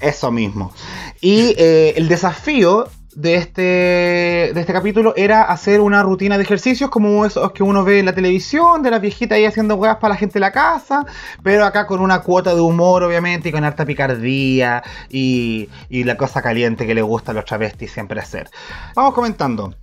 Eso 0.00 0.30
mismo. 0.30 0.72
Y 1.20 1.54
eh, 1.58 1.94
el 1.96 2.08
desafío 2.08 2.88
de 3.14 3.34
este, 3.34 3.62
de 3.62 4.60
este 4.60 4.72
capítulo 4.72 5.14
era 5.16 5.42
hacer 5.42 5.80
una 5.80 6.02
rutina 6.02 6.38
de 6.38 6.44
ejercicios 6.44 6.90
como 6.90 7.24
esos 7.26 7.52
que 7.52 7.62
uno 7.62 7.84
ve 7.84 7.98
en 7.98 8.06
la 8.06 8.14
televisión, 8.14 8.82
de 8.82 8.90
las 8.90 9.00
viejitas 9.00 9.36
ahí 9.36 9.44
haciendo 9.44 9.76
huevas 9.76 9.98
para 9.98 10.14
la 10.14 10.18
gente 10.18 10.34
de 10.34 10.40
la 10.40 10.52
casa, 10.52 11.04
pero 11.42 11.64
acá 11.64 11.86
con 11.86 12.00
una 12.00 12.20
cuota 12.20 12.54
de 12.54 12.60
humor 12.60 13.02
obviamente 13.02 13.50
y 13.50 13.52
con 13.52 13.64
harta 13.64 13.84
picardía 13.84 14.82
y, 15.10 15.68
y 15.88 16.04
la 16.04 16.16
cosa 16.16 16.42
caliente 16.42 16.86
que 16.86 16.94
le 16.94 17.02
gusta 17.02 17.32
a 17.32 17.34
los 17.34 17.44
travestis 17.44 17.92
siempre 17.92 18.20
hacer. 18.20 18.50
Vamos 18.94 19.14
comentando. 19.14 19.74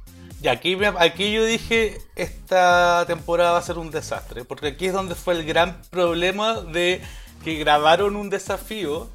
Y 0.42 0.48
aquí, 0.48 0.76
me- 0.78 0.88
aquí 1.00 1.34
yo 1.34 1.44
dije, 1.44 1.98
esta 2.16 3.04
temporada 3.08 3.52
va 3.54 3.58
a 3.60 3.62
ser 3.62 3.78
un 3.78 3.92
desastre, 3.92 4.46
porque 4.46 4.68
aquí 4.68 4.86
es 4.88 4.94
donde 4.94 5.16
fue 5.16 5.34
el 5.34 5.46
gran 5.46 5.82
problema 5.90 6.62
de 6.62 7.02
que 7.44 7.56
grabaron 7.56 8.16
un 8.16 8.30
desafío 8.30 9.10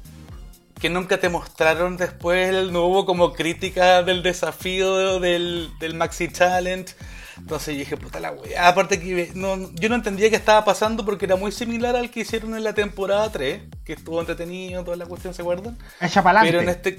que 0.79 0.89
nunca 0.89 1.19
te 1.19 1.29
mostraron 1.29 1.97
después, 1.97 2.69
no 2.71 2.83
hubo 2.85 3.05
como 3.05 3.33
crítica 3.33 4.03
del 4.03 4.21
desafío 4.21 5.19
del, 5.19 5.69
del 5.79 5.95
Maxi 5.95 6.31
Challenge. 6.31 6.93
Entonces 7.37 7.73
yo 7.73 7.79
dije, 7.79 7.97
puta 7.97 8.19
la 8.19 8.31
wea. 8.31 8.67
Aparte 8.67 8.99
que 8.99 9.31
no, 9.35 9.71
yo 9.73 9.89
no 9.89 9.95
entendía 9.95 10.29
qué 10.29 10.35
estaba 10.35 10.63
pasando 10.63 11.05
porque 11.05 11.25
era 11.25 11.35
muy 11.37 11.51
similar 11.51 11.95
al 11.95 12.11
que 12.11 12.21
hicieron 12.21 12.55
en 12.55 12.63
la 12.63 12.73
temporada 12.73 13.31
3, 13.31 13.61
que 13.83 13.93
estuvo 13.93 14.19
entretenido, 14.19 14.83
toda 14.83 14.95
la 14.97 15.05
cuestión, 15.05 15.33
¿se 15.33 15.41
acuerdan? 15.41 15.77
Echa 15.99 16.21
para 16.21 16.41
Pero 16.41 16.59
en 16.61 16.69
adelante. 16.69 16.89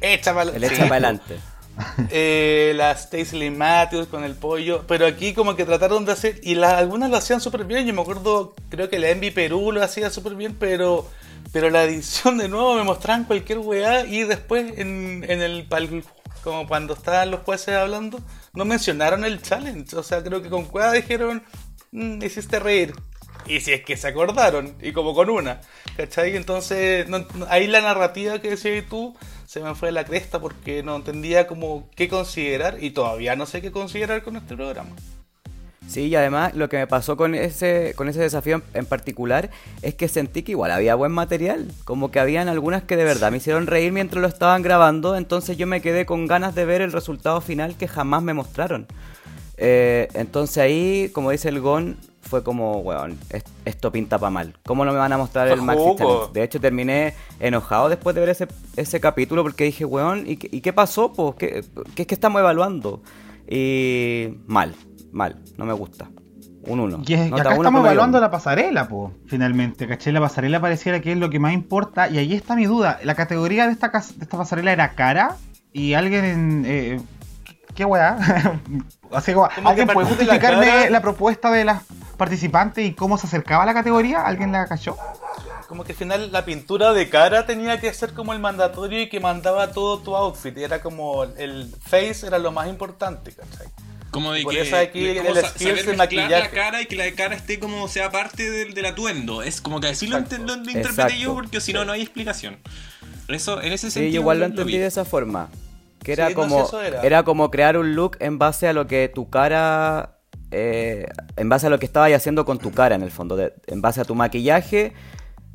este... 0.00 0.14
Echa 0.14 0.34
para 0.34 0.50
el 0.50 0.64
echa 0.64 0.74
para 0.78 0.86
adelante. 0.96 1.38
Eh, 2.10 2.72
la 2.76 2.96
Stacey 2.96 3.38
Lee 3.38 3.50
Matthews 3.50 4.06
con 4.08 4.24
el 4.24 4.34
pollo, 4.34 4.84
pero 4.86 5.06
aquí 5.06 5.32
como 5.34 5.56
que 5.56 5.64
trataron 5.64 6.04
de 6.04 6.12
hacer, 6.12 6.40
y 6.42 6.54
la- 6.54 6.78
algunas 6.78 7.10
lo 7.10 7.16
hacían 7.16 7.40
súper 7.40 7.64
bien, 7.64 7.86
yo 7.86 7.94
me 7.94 8.02
acuerdo, 8.02 8.54
creo 8.68 8.88
que 8.90 8.98
la 8.98 9.10
Envy 9.10 9.30
Perú 9.30 9.72
lo 9.72 9.82
hacía 9.82 10.10
súper 10.10 10.34
bien, 10.34 10.56
pero 10.58 11.08
pero 11.52 11.68
la 11.68 11.84
edición 11.84 12.38
de 12.38 12.48
nuevo 12.48 12.74
me 12.76 12.82
mostraban 12.82 13.24
cualquier 13.24 13.58
weá 13.58 14.06
y 14.06 14.22
después 14.22 14.78
en, 14.78 15.22
el 15.28 15.68
pal- 15.68 16.02
como 16.42 16.66
cuando 16.66 16.94
estaban 16.94 17.30
los 17.30 17.40
jueces 17.40 17.74
hablando, 17.74 18.20
no 18.54 18.64
mencionaron 18.64 19.22
el 19.24 19.42
challenge, 19.42 19.94
o 19.96 20.02
sea, 20.02 20.22
creo 20.22 20.40
que 20.40 20.48
con 20.48 20.64
cueva 20.64 20.92
dijeron, 20.92 21.42
"Mm, 21.90 22.22
hiciste 22.22 22.58
reír. 22.58 22.94
Y 23.46 23.60
si 23.60 23.72
es 23.72 23.82
que 23.84 23.96
se 23.96 24.08
acordaron, 24.08 24.76
y 24.80 24.92
como 24.92 25.14
con 25.14 25.28
una, 25.28 25.60
¿cachai? 25.96 26.36
Entonces, 26.36 27.06
ahí 27.48 27.66
la 27.66 27.80
narrativa 27.82 28.38
que 28.40 28.50
decías 28.50 28.84
tú 28.88 29.14
se 29.52 29.60
me 29.60 29.74
fue 29.74 29.92
la 29.92 30.06
cresta 30.06 30.40
porque 30.40 30.82
no 30.82 30.96
entendía 30.96 31.46
como 31.46 31.86
qué 31.94 32.08
considerar 32.08 32.82
y 32.82 32.92
todavía 32.92 33.36
no 33.36 33.44
sé 33.44 33.60
qué 33.60 33.70
considerar 33.70 34.22
con 34.22 34.36
este 34.36 34.56
programa. 34.56 34.96
Sí, 35.86 36.06
y 36.06 36.14
además 36.14 36.54
lo 36.54 36.70
que 36.70 36.78
me 36.78 36.86
pasó 36.86 37.18
con 37.18 37.34
ese, 37.34 37.92
con 37.94 38.08
ese 38.08 38.20
desafío 38.20 38.56
en, 38.56 38.62
en 38.72 38.86
particular 38.86 39.50
es 39.82 39.94
que 39.94 40.08
sentí 40.08 40.42
que 40.42 40.52
igual 40.52 40.70
había 40.70 40.94
buen 40.94 41.12
material. 41.12 41.70
Como 41.84 42.10
que 42.10 42.18
habían 42.18 42.48
algunas 42.48 42.84
que 42.84 42.96
de 42.96 43.04
verdad 43.04 43.30
me 43.30 43.36
hicieron 43.36 43.66
reír 43.66 43.92
mientras 43.92 44.22
lo 44.22 44.28
estaban 44.28 44.62
grabando, 44.62 45.16
entonces 45.16 45.58
yo 45.58 45.66
me 45.66 45.82
quedé 45.82 46.06
con 46.06 46.26
ganas 46.26 46.54
de 46.54 46.64
ver 46.64 46.80
el 46.80 46.90
resultado 46.90 47.42
final 47.42 47.76
que 47.76 47.88
jamás 47.88 48.22
me 48.22 48.32
mostraron. 48.32 48.86
Eh, 49.58 50.08
entonces 50.14 50.56
ahí, 50.56 51.10
como 51.12 51.30
dice 51.30 51.50
el 51.50 51.60
Gon, 51.60 51.98
fue 52.32 52.42
como, 52.42 52.78
weón, 52.80 53.18
es- 53.28 53.44
esto 53.66 53.92
pinta 53.92 54.18
pa' 54.18 54.30
mal. 54.30 54.54
¿Cómo 54.64 54.84
no 54.86 54.92
me 54.92 54.98
van 54.98 55.12
a 55.12 55.18
mostrar 55.18 55.48
el 55.48 55.60
Maxi 55.60 55.82
jugo. 55.82 55.96
Challenge? 55.98 56.32
De 56.32 56.42
hecho, 56.42 56.60
terminé 56.60 57.12
enojado 57.40 57.90
después 57.90 58.14
de 58.14 58.20
ver 58.20 58.30
ese, 58.30 58.48
ese 58.76 59.00
capítulo 59.00 59.42
porque 59.42 59.64
dije, 59.64 59.84
weón, 59.84 60.24
¿y 60.26 60.36
qué, 60.38 60.48
y 60.50 60.62
qué 60.62 60.72
pasó? 60.72 61.12
po? 61.12 61.36
¿Qué, 61.36 61.62
qué 61.94 62.02
es 62.02 62.08
que 62.08 62.14
estamos 62.14 62.40
evaluando? 62.40 63.02
Y 63.48 64.28
mal, 64.46 64.74
mal, 65.12 65.36
no 65.58 65.64
me 65.66 65.72
gusta. 65.74 66.08
Un 66.64 66.80
uno. 66.80 67.02
Y, 67.06 67.12
es- 67.14 67.26
y 67.26 67.30
Nota 67.30 67.42
acá 67.42 67.50
uno 67.50 67.62
estamos 67.62 67.80
evaluando 67.84 68.18
la 68.20 68.30
pasarela, 68.30 68.88
po, 68.88 69.12
finalmente, 69.26 69.86
¿cachai? 69.86 70.12
La 70.12 70.20
pasarela 70.20 70.60
pareciera 70.60 71.00
que 71.00 71.12
es 71.12 71.18
lo 71.18 71.28
que 71.28 71.38
más 71.38 71.52
importa, 71.52 72.08
y 72.08 72.16
ahí 72.18 72.32
está 72.34 72.56
mi 72.56 72.64
duda. 72.66 72.98
La 73.04 73.14
categoría 73.14 73.66
de 73.66 73.72
esta, 73.72 73.88
de 73.88 74.22
esta 74.24 74.38
pasarela 74.38 74.72
era 74.72 74.94
cara, 74.94 75.36
y 75.72 75.92
alguien 75.94 76.24
en... 76.24 76.64
eh, 76.66 77.00
¿Qué 77.74 77.84
weá? 77.84 78.16
Así 79.12 79.32
como, 79.32 79.48
Como 79.54 79.68
¿alguien 79.68 79.88
que 79.88 79.94
puede 79.94 80.06
la 80.08 80.14
justificarme 80.14 80.90
la 80.90 81.00
propuesta 81.02 81.50
de 81.50 81.64
las 81.64 81.82
participantes 82.16 82.84
y 82.86 82.94
cómo 82.94 83.18
se 83.18 83.26
acercaba 83.26 83.62
a 83.62 83.66
la 83.66 83.74
categoría? 83.74 84.22
¿Alguien 84.24 84.52
la 84.52 84.66
cachó? 84.66 84.96
Como 85.68 85.84
que 85.84 85.92
al 85.92 85.98
final 85.98 86.32
la 86.32 86.44
pintura 86.44 86.92
de 86.92 87.08
cara 87.08 87.46
tenía 87.46 87.80
que 87.80 87.92
ser 87.94 88.12
como 88.12 88.32
el 88.34 88.38
mandatorio 88.40 89.00
y 89.00 89.08
que 89.08 89.20
mandaba 89.20 89.72
todo 89.72 89.98
tu 90.00 90.14
outfit. 90.14 90.56
Y 90.58 90.64
era 90.64 90.80
como 90.82 91.24
el 91.24 91.72
face 91.80 92.26
era 92.26 92.38
lo 92.38 92.52
más 92.52 92.68
importante, 92.68 93.32
¿cachai? 93.32 93.68
Como 94.10 94.32
de 94.32 94.42
Por 94.42 94.52
que 94.52 94.60
eso 94.60 94.76
aquí 94.76 95.00
de 95.02 95.12
el 95.20 95.26
cómo 95.26 95.34
sa- 95.40 95.48
skills 95.48 95.70
saber 95.80 95.86
de 95.86 95.96
la 95.96 96.50
cara 96.50 96.82
y 96.82 96.86
que 96.86 96.96
la 96.96 97.10
cara 97.12 97.34
esté 97.34 97.58
como 97.58 97.88
sea 97.88 98.10
parte 98.10 98.50
del, 98.50 98.74
del 98.74 98.84
atuendo. 98.84 99.42
Es 99.42 99.62
como 99.62 99.80
que 99.80 99.88
así 99.88 100.06
lo, 100.06 100.18
lo 100.18 100.54
interpreté 100.70 101.18
yo 101.18 101.32
porque 101.32 101.62
si 101.62 101.72
no, 101.72 101.86
no 101.86 101.92
hay 101.92 102.02
explicación. 102.02 102.58
Eso, 103.28 103.62
en 103.62 103.72
ese 103.72 103.86
Sí, 103.86 103.92
sentido. 103.94 104.12
yo 104.12 104.20
igual 104.20 104.40
lo 104.40 104.44
entendí 104.46 104.76
de 104.76 104.86
esa 104.86 105.06
forma. 105.06 105.48
Que 106.02 106.12
era 106.14 106.28
Sí, 106.28 106.34
no, 106.34 106.42
sí, 106.42 106.48
como 106.50 106.62
eso 106.66 106.82
era. 106.82 107.02
era. 107.02 107.22
como 107.24 107.50
crear 107.50 107.76
un 107.76 107.94
look 107.94 108.16
en 108.20 108.38
base 108.38 108.66
a 108.68 108.72
lo 108.72 108.86
que 108.86 109.08
tu 109.08 109.30
cara 109.30 110.18
eh, 110.50 111.06
en 111.36 111.48
base 111.48 111.66
a 111.66 111.70
lo 111.70 111.78
que 111.78 111.86
estabas 111.86 112.12
haciendo 112.12 112.44
con 112.44 112.58
tu 112.58 112.72
cara 112.72 112.94
en 112.94 113.02
el 113.02 113.10
fondo, 113.10 113.36
de- 113.36 113.54
en 113.68 113.80
base 113.80 114.00
a 114.00 114.04
tu 114.04 114.14
maquillaje 114.14 114.92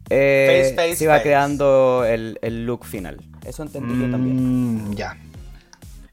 eh, 0.09 0.61
Face, 0.63 0.75
face, 0.75 0.95
se 0.95 1.03
iba 1.03 1.13
face. 1.15 1.23
creando 1.23 2.05
el, 2.05 2.39
el 2.41 2.65
look 2.65 2.85
final. 2.85 3.17
Eso 3.45 3.61
entendí 3.63 3.93
yo 4.05 4.09
también. 4.09 4.89
Mm, 4.91 4.93
ya. 4.95 5.17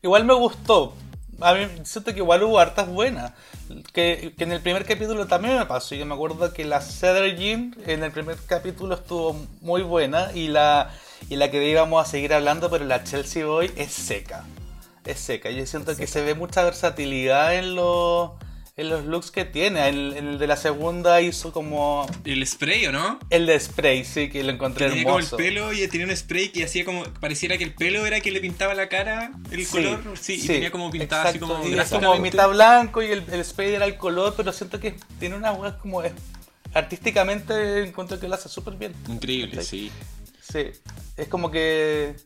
Igual 0.03 0.24
me 0.24 0.35
gustó. 0.35 0.95
A 1.41 1.55
mí 1.55 1.61
siento 1.85 2.12
que 2.12 2.18
igual 2.18 2.43
hubo 2.43 2.59
hartas 2.59 2.89
buenas. 2.89 3.32
Que, 3.93 4.35
que 4.37 4.45
en 4.45 4.53
el 4.53 4.61
primer 4.61 4.85
capítulo 4.85 5.26
también 5.26 5.57
me 5.59 5.64
pasó. 5.66 5.95
Yo 5.95 6.05
me 6.07 6.14
acuerdo 6.14 6.53
que 6.53 6.64
la 6.64 6.80
Cedar 6.80 7.24
Jean 7.37 7.74
en 7.87 8.03
el 8.03 8.11
primer 8.11 8.37
capítulo 8.47 8.97
estuvo 8.97 9.35
muy 9.62 9.82
buena. 9.82 10.30
Y 10.35 10.49
la, 10.49 10.91
y 11.29 11.37
la 11.37 11.51
que 11.51 11.66
íbamos 11.68 12.07
a 12.07 12.11
seguir 12.11 12.33
hablando, 12.35 12.70
pero 12.70 12.85
la 12.85 13.05
Chelsea 13.05 13.45
Boy 13.47 13.70
es 13.77 13.93
seca. 13.93 14.45
Es 15.05 15.20
seca. 15.20 15.51
Yo 15.51 15.66
siento 15.66 15.97
que 15.97 16.07
se 16.07 16.22
ve 16.22 16.35
mucha 16.35 16.64
versatilidad 16.64 17.55
en 17.57 17.75
los, 17.75 18.31
en 18.77 18.89
los 18.89 19.05
looks 19.05 19.31
que 19.31 19.45
tiene. 19.45 19.87
En, 19.89 20.16
en 20.16 20.29
el 20.29 20.39
de 20.39 20.47
la 20.47 20.57
segunda 20.57 21.20
hizo 21.20 21.53
como 21.53 22.07
El 22.25 22.47
spray, 22.47 22.87
¿o 22.87 22.93
no? 22.93 23.18
el 23.29 23.45
de 23.47 23.61
spray, 23.61 24.05
sí, 24.05 24.31
que 24.31 24.43
lo 24.43 24.51
encontré 24.53 24.87
Que 24.87 24.91
tenía 24.93 25.05
como 25.05 25.18
el 25.18 25.25
hermoso. 25.25 25.37
pelo 25.37 25.72
y 25.75 25.87
tenía 25.89 26.07
un 26.07 26.16
spray 26.16 26.49
que 26.49 26.64
hacía 26.64 26.85
como. 26.87 27.05
Pareciera 27.20 27.59
que 27.59 27.64
el 27.64 27.75
pelo 27.75 28.07
era 28.07 28.20
que 28.20 28.31
le 28.31 28.41
pintaba 28.41 28.72
la 28.75 28.89
cara, 28.89 29.33
el 29.51 29.66
color. 29.68 30.01
Sí, 30.18 30.41
y 30.43 30.47
tenía 30.47 30.70
como 30.70 30.91
pintado 30.91 31.29
así 31.29 31.39
como 31.39 31.66
y 31.68 31.79
es 31.79 31.91
como 31.91 32.16
mitad 32.18 32.49
blanco 32.49 33.03
y 33.03 33.07
el, 33.12 33.25
el 33.31 33.45
spray 33.45 33.75
era 33.75 33.85
el 33.85 33.97
color, 33.99 34.33
pero 34.37 34.53
siento 34.55 34.81
que 34.81 34.95
tiene 35.20 35.37
una 35.37 35.53
weá 35.53 35.77
como 35.79 36.03
artísticamente 36.72 37.85
encuentro 37.85 38.18
que 38.18 38.27
lo 38.29 38.35
hace 38.35 38.49
súper 38.49 38.75
bien. 38.75 38.95
Increíble, 39.09 39.62
sí. 39.62 39.91
Sí, 39.91 39.93
es 41.17 41.29
como 41.29 41.51
que 41.51 42.17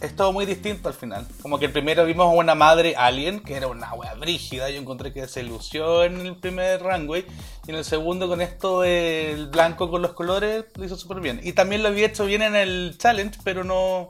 es 0.00 0.14
todo 0.14 0.32
muy 0.32 0.46
distinto 0.46 0.88
al 0.88 0.94
final. 0.94 1.26
Como 1.40 1.58
que 1.58 1.66
el 1.66 1.72
primero 1.72 2.04
vimos 2.04 2.26
a 2.26 2.36
una 2.36 2.54
madre 2.54 2.94
alien, 2.96 3.40
que 3.40 3.54
era 3.54 3.66
una 3.66 3.92
wea 3.94 4.14
brígida, 4.14 4.68
yo 4.70 4.78
encontré 4.78 5.12
que 5.12 5.26
se 5.26 5.42
lució 5.42 6.04
en 6.04 6.20
el 6.20 6.36
primer 6.36 6.82
runway, 6.82 7.24
y 7.66 7.70
en 7.70 7.76
el 7.76 7.84
segundo 7.84 8.28
con 8.28 8.40
esto 8.40 8.82
del 8.82 9.46
blanco 9.48 9.90
con 9.90 10.02
los 10.02 10.12
colores, 10.12 10.66
lo 10.76 10.84
hizo 10.84 10.96
súper 10.96 11.20
bien. 11.20 11.40
Y 11.42 11.52
también 11.52 11.82
lo 11.82 11.88
había 11.88 12.06
hecho 12.06 12.26
bien 12.26 12.42
en 12.42 12.56
el 12.56 12.96
challenge, 12.98 13.38
pero 13.42 13.64
no... 13.64 14.08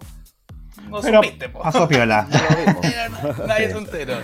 No 0.89 1.01
Pero 1.01 1.23
supiste, 1.23 1.49
po. 1.49 1.63
pasó 1.63 1.89
piola. 1.89 2.29
Nadie 3.47 3.71
se 3.71 3.79
enteró. 3.79 4.19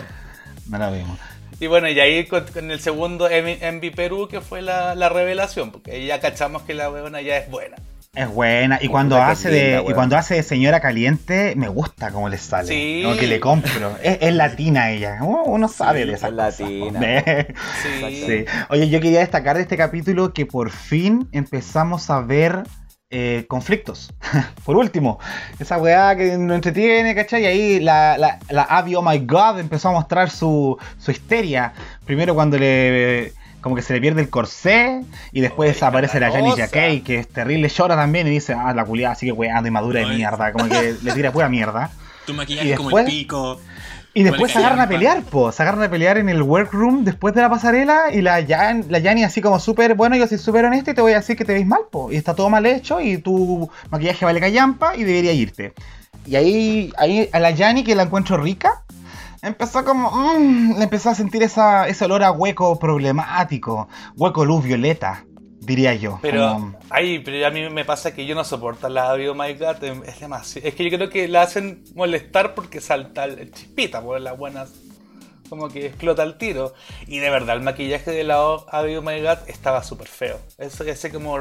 No 0.69 0.79
la 0.79 0.91
vimos. 0.91 1.19
Y 1.59 1.67
bueno, 1.67 1.89
y 1.89 1.99
ahí 1.99 2.27
con, 2.27 2.45
con 2.45 2.71
el 2.71 2.79
segundo 2.79 3.27
MV 3.27 3.95
Perú, 3.95 4.29
que 4.29 4.43
fue 4.43 4.61
la, 4.61 4.95
la 4.95 5.09
revelación, 5.09 5.71
porque 5.71 5.93
ahí 5.93 6.07
ya 6.07 6.21
cachamos 6.21 6.63
que 6.63 6.75
la 6.75 6.91
weona 6.91 7.23
ya 7.23 7.39
es 7.39 7.51
buena. 7.51 7.77
Es 8.15 8.29
buena. 8.29 8.79
Y 8.83 8.89
cuando 8.89 9.17
Puta, 9.17 9.31
hace 9.31 9.49
de. 9.51 9.85
y 9.89 9.93
cuando 9.95 10.19
hace 10.19 10.35
de 10.35 10.43
señora 10.43 10.81
caliente, 10.81 11.55
me 11.57 11.69
gusta 11.69 12.11
cómo 12.11 12.29
le 12.29 12.37
sale. 12.37 12.69
Sí. 12.69 13.01
Como 13.03 13.17
que 13.17 13.27
le 13.27 13.41
compro. 13.41 13.97
Es, 14.03 14.19
es 14.21 14.35
latina 14.35 14.91
ella. 14.91 15.21
Uno 15.23 15.67
sabe 15.67 16.05
de 16.05 16.13
esas 16.13 16.29
es 16.31 16.37
cosas. 16.37 16.61
latina. 16.61 17.01
Sí. 17.83 18.25
Sí. 18.27 18.45
Oye, 18.69 18.91
yo 18.91 19.01
quería 19.01 19.21
destacar 19.21 19.57
de 19.57 19.63
este 19.63 19.79
capítulo 19.79 20.35
que 20.35 20.45
por 20.45 20.69
fin 20.71 21.27
empezamos 21.33 22.11
a 22.11 22.21
ver 22.21 22.65
eh, 23.09 23.47
conflictos. 23.49 24.13
por 24.67 24.77
último, 24.77 25.19
esa 25.59 25.79
weá 25.79 26.15
que 26.15 26.37
nos 26.37 26.57
entretiene, 26.57 27.15
¿cachai? 27.15 27.45
Y 27.45 27.47
ahí 27.47 27.81
la, 27.81 28.19
la, 28.19 28.39
la 28.51 28.65
Abby, 28.65 28.95
oh 28.95 29.01
my 29.01 29.21
god, 29.21 29.59
empezó 29.59 29.89
a 29.89 29.93
mostrar 29.93 30.29
su, 30.29 30.77
su 30.99 31.13
histeria. 31.13 31.73
Primero 32.05 32.35
cuando 32.35 32.59
le. 32.59 33.33
Como 33.63 33.75
que 33.75 33.83
se 33.83 33.95
le 33.95 34.01
pierde 34.01 34.21
el 34.21 34.29
corsé 34.29 35.03
y 35.33 35.41
después 35.41 35.83
aparece 35.83 36.21
la 36.21 36.31
Janis. 36.31 36.57
Jacquet, 36.57 37.03
que 37.03 37.19
es 37.19 37.29
terrible, 37.29 37.69
llora 37.69 37.97
también 37.97 38.27
y 38.27 38.31
dice, 38.31 38.53
ah, 38.53 38.75
la 38.75 38.85
culiada 38.85 39.15
sigue 39.15 39.33
weando 39.33 39.69
y 39.69 39.71
madura 39.71 40.01
de 40.01 40.07
mierda, 40.07 40.53
como 40.53 40.69
que 40.69 40.97
le 41.03 41.13
tira 41.13 41.33
pura 41.33 41.49
mierda. 41.49 41.91
Tu 42.27 42.35
maquillaje 42.35 42.69
Y 42.69 42.75
como 42.75 42.97
el 42.99 43.07
pico. 43.07 43.59
Y 44.15 44.25
después 44.25 44.53
se 44.53 44.59
agarran 44.59 44.81
a 44.81 44.89
pelear, 44.89 45.23
po. 45.23 45.51
Se 45.53 45.63
agarran 45.63 45.85
a 45.85 45.91
pelear 45.91 46.19
en 46.19 46.29
el 46.29 46.43
workroom 46.43 47.03
después 47.05 47.35
de 47.35 47.41
la 47.41 47.49
pasarela. 47.49 48.13
Y 48.13 48.21
la 48.21 48.45
Jan, 48.47 48.85
la 48.89 48.99
así 49.25 49.41
como 49.41 49.59
súper, 49.59 49.95
bueno, 49.95 50.17
yo 50.17 50.27
soy 50.27 50.39
súper 50.39 50.67
honesta 50.67 50.91
y 50.91 50.95
te 50.95 51.01
voy 51.01 51.13
a 51.13 51.17
decir 51.17 51.37
que 51.37 51.45
te 51.45 51.55
veis 51.55 51.67
mal, 51.67 51.83
po. 51.91 52.13
Y 52.13 52.17
está 52.17 52.35
todo 52.35 52.51
mal 52.51 52.67
hecho 52.67 53.01
y 53.01 53.19
tu 53.19 53.71
maquillaje 53.91 54.25
vale 54.25 54.41
callampa 54.41 54.97
y 54.97 55.05
debería 55.05 55.33
irte. 55.33 55.73
Y 56.27 56.37
ahí, 56.37 56.93
ahí 56.99 57.29
a 57.33 57.41
la 57.41 57.53
Yanni, 57.53 57.85
que 57.85 57.95
la 57.95 58.03
encuentro 58.03 58.37
rica, 58.37 58.83
empezó 59.43 59.85
como, 59.85 60.11
mm, 60.11 60.79
le 60.79 60.85
empezó 60.85 61.11
a 61.11 61.15
sentir 61.15 61.43
esa, 61.43 61.89
ese 61.89 62.05
olor 62.05 62.23
a 62.23 62.31
hueco 62.33 62.79
problemático. 62.79 63.89
Hueco 64.17 64.45
luz 64.45 64.65
violeta, 64.65 65.25
diría 65.61 65.95
yo. 65.95 66.19
Pero, 66.23 66.53
Como- 66.55 66.79
ay, 66.91 67.19
pero 67.19 67.47
a 67.47 67.51
mí 67.51 67.69
me 67.71 67.85
pasa 67.85 68.15
que 68.15 68.25
yo 68.27 68.35
no 68.35 68.45
soporto 68.45 68.89
la 68.89 69.11
Abby, 69.11 69.29
oh 69.29 69.35
my 69.35 69.53
god, 69.55 69.83
es 70.07 70.21
demasiado. 70.21 70.67
Es 70.69 70.75
que 70.75 70.89
yo 70.89 70.97
creo 70.97 71.11
que 71.11 71.29
la 71.29 71.43
hacen 71.43 71.85
molestar 71.95 72.55
porque 72.55 72.81
salta 72.81 73.25
el 73.25 73.51
chispita, 73.53 74.01
por 74.01 74.21
las 74.21 74.37
buenas. 74.39 74.71
Como 75.53 75.69
que 75.69 75.85
explota 75.85 76.23
el 76.23 76.39
tiro. 76.39 76.73
Y 77.07 77.19
de 77.19 77.29
verdad, 77.29 77.57
el 77.57 77.63
maquillaje 77.63 78.11
de 78.11 78.25
la 78.25 78.41
O- 78.43 78.65
Abby, 78.71 78.97
oh 78.97 79.03
my 79.03 79.21
god, 79.21 79.37
estaba 79.49 79.85
súper 79.85 80.09
feo. 80.09 80.41
Eso, 80.57 80.83
ese 80.85 81.13
como, 81.13 81.37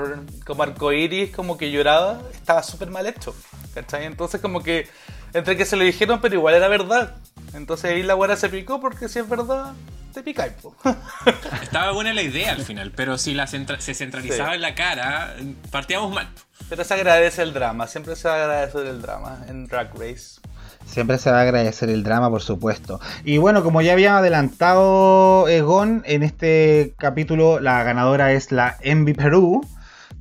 como 0.45 0.63
arcoiris, 0.63 1.33
como 1.33 1.57
que 1.57 1.71
lloraba, 1.71 2.19
estaba 2.33 2.61
súper 2.61 2.89
mal 2.89 3.07
hecho. 3.07 3.33
¿Cachai? 3.73 4.03
Entonces, 4.03 4.41
como 4.41 4.61
que, 4.61 4.89
entre 5.33 5.55
que 5.55 5.63
se 5.63 5.77
lo 5.77 5.85
dijeron, 5.85 6.19
pero 6.19 6.35
igual 6.35 6.55
era 6.55 6.67
verdad. 6.67 7.15
Entonces 7.53 7.89
ahí 7.89 8.03
la 8.03 8.15
buena 8.15 8.35
se 8.35 8.49
picó 8.49 8.81
porque 8.81 9.07
si 9.07 9.19
es 9.19 9.29
verdad, 9.29 9.71
te 10.13 10.21
picáis, 10.23 10.51
po. 10.61 10.75
Estaba 11.63 11.93
buena 11.93 12.11
la 12.11 12.21
idea 12.21 12.51
al 12.51 12.63
final, 12.65 12.91
pero 12.93 13.17
si 13.17 13.33
la 13.33 13.47
centra- 13.47 13.79
se 13.79 13.93
centralizaba 13.93 14.49
Sí. 14.49 14.55
en 14.55 14.61
la 14.61 14.75
cara, 14.75 15.37
partíamos 15.71 16.13
mal. 16.13 16.27
Pero 16.67 16.83
se 16.83 16.93
agradece 16.95 17.43
el 17.43 17.53
drama, 17.53 17.87
siempre 17.87 18.17
se 18.17 18.27
agradece 18.27 18.77
el 18.79 19.01
drama 19.01 19.45
en 19.47 19.67
Drag 19.67 19.93
Race. 19.97 20.40
Siempre 20.85 21.17
se 21.17 21.31
va 21.31 21.39
a 21.39 21.41
agradecer 21.41 21.89
el 21.89 22.03
drama, 22.03 22.29
por 22.29 22.41
supuesto. 22.41 22.99
Y 23.23 23.37
bueno, 23.37 23.63
como 23.63 23.81
ya 23.81 23.93
había 23.93 24.17
adelantado 24.17 25.47
Egon, 25.47 26.03
en 26.05 26.23
este 26.23 26.93
capítulo 26.97 27.59
la 27.59 27.83
ganadora 27.83 28.33
es 28.33 28.51
la 28.51 28.75
Envy 28.81 29.13
Perú, 29.13 29.61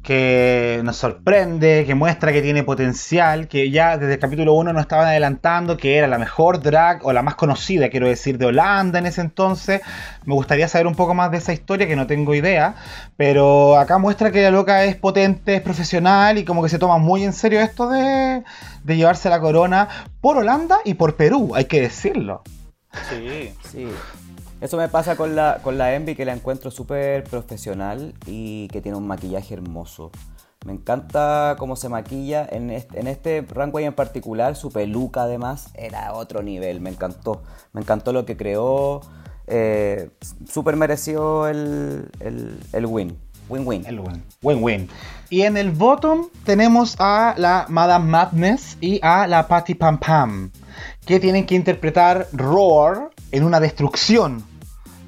que 0.02 0.80
nos 0.82 0.96
sorprende, 0.96 1.84
que 1.86 1.94
muestra 1.94 2.32
que 2.32 2.40
tiene 2.40 2.64
potencial, 2.64 3.48
que 3.48 3.70
ya 3.70 3.98
desde 3.98 4.14
el 4.14 4.18
capítulo 4.18 4.54
1 4.54 4.72
nos 4.72 4.82
estaban 4.82 5.06
adelantando 5.06 5.76
que 5.76 5.96
era 5.96 6.06
la 6.06 6.18
mejor 6.18 6.62
drag 6.62 7.04
o 7.04 7.12
la 7.12 7.22
más 7.22 7.34
conocida, 7.34 7.90
quiero 7.90 8.08
decir, 8.08 8.38
de 8.38 8.46
Holanda 8.46 8.98
en 8.98 9.06
ese 9.06 9.20
entonces. 9.20 9.82
Me 10.24 10.34
gustaría 10.34 10.68
saber 10.68 10.86
un 10.86 10.94
poco 10.94 11.12
más 11.14 11.30
de 11.30 11.38
esa 11.38 11.52
historia, 11.52 11.86
que 11.86 11.96
no 11.96 12.06
tengo 12.06 12.34
idea, 12.34 12.76
pero 13.16 13.76
acá 13.76 13.98
muestra 13.98 14.30
que 14.30 14.42
la 14.42 14.50
loca 14.50 14.84
es 14.84 14.96
potente, 14.96 15.56
es 15.56 15.62
profesional 15.62 16.38
y 16.38 16.44
como 16.44 16.62
que 16.62 16.70
se 16.70 16.78
toma 16.78 16.98
muy 16.98 17.24
en 17.24 17.32
serio 17.32 17.60
esto 17.60 17.90
de, 17.90 18.42
de 18.84 18.96
llevarse 18.96 19.28
la 19.28 19.40
corona 19.40 19.88
por 20.20 20.38
Holanda 20.38 20.78
y 20.84 20.94
por 20.94 21.16
Perú, 21.16 21.52
hay 21.54 21.66
que 21.66 21.82
decirlo. 21.82 22.42
Sí. 23.10 23.52
Sí. 23.70 23.86
Eso 24.60 24.76
me 24.76 24.88
pasa 24.88 25.16
con 25.16 25.34
la, 25.34 25.60
con 25.62 25.78
la 25.78 25.94
Envy, 25.94 26.14
que 26.14 26.26
la 26.26 26.34
encuentro 26.34 26.70
súper 26.70 27.24
profesional 27.24 28.14
y 28.26 28.68
que 28.68 28.82
tiene 28.82 28.98
un 28.98 29.06
maquillaje 29.06 29.54
hermoso. 29.54 30.10
Me 30.66 30.74
encanta 30.74 31.56
cómo 31.58 31.74
se 31.74 31.88
maquilla. 31.88 32.46
En 32.50 32.70
este, 32.70 33.00
en 33.00 33.06
este 33.06 33.40
runway 33.40 33.86
en 33.86 33.94
particular, 33.94 34.56
su 34.56 34.70
peluca 34.70 35.22
además 35.22 35.70
era 35.74 36.12
otro 36.12 36.42
nivel. 36.42 36.82
Me 36.82 36.90
encantó. 36.90 37.42
Me 37.72 37.80
encantó 37.80 38.12
lo 38.12 38.26
que 38.26 38.36
creó. 38.36 39.00
Eh, 39.46 40.10
súper 40.46 40.76
mereció 40.76 41.48
el, 41.48 42.10
el, 42.20 42.86
win. 42.86 43.16
Win-win. 43.48 43.86
El 43.86 44.00
win. 44.00 44.22
Win-win. 44.42 44.88
Y 45.30 45.42
en 45.42 45.56
el 45.56 45.70
bottom 45.70 46.28
tenemos 46.44 46.94
a 46.98 47.34
la 47.38 47.64
Madame 47.70 48.04
Madness 48.10 48.76
y 48.82 49.00
a 49.02 49.26
la 49.26 49.48
Patty 49.48 49.74
Pam 49.74 49.98
Pam, 49.98 50.50
que 51.06 51.18
tienen 51.18 51.46
que 51.46 51.54
interpretar 51.54 52.28
Roar 52.32 53.10
en 53.32 53.44
una 53.44 53.58
destrucción 53.60 54.49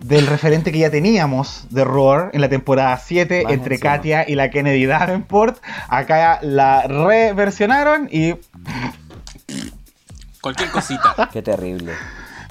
del 0.02 0.26
referente 0.26 0.72
que 0.72 0.78
ya 0.78 0.90
teníamos 0.90 1.66
de 1.70 1.84
Roar 1.84 2.30
en 2.32 2.40
la 2.40 2.48
temporada 2.48 2.96
7 2.96 3.42
Más 3.44 3.52
entre 3.52 3.74
encima. 3.76 3.90
Katia 3.92 4.28
y 4.28 4.34
la 4.34 4.50
Kennedy 4.50 4.86
Davenport. 4.86 5.62
Acá 5.88 6.38
la 6.42 6.82
reversionaron 6.82 8.08
y 8.10 8.34
Cualquier 10.40 10.70
cosita. 10.70 11.28
Qué 11.32 11.40
terrible. 11.42 11.92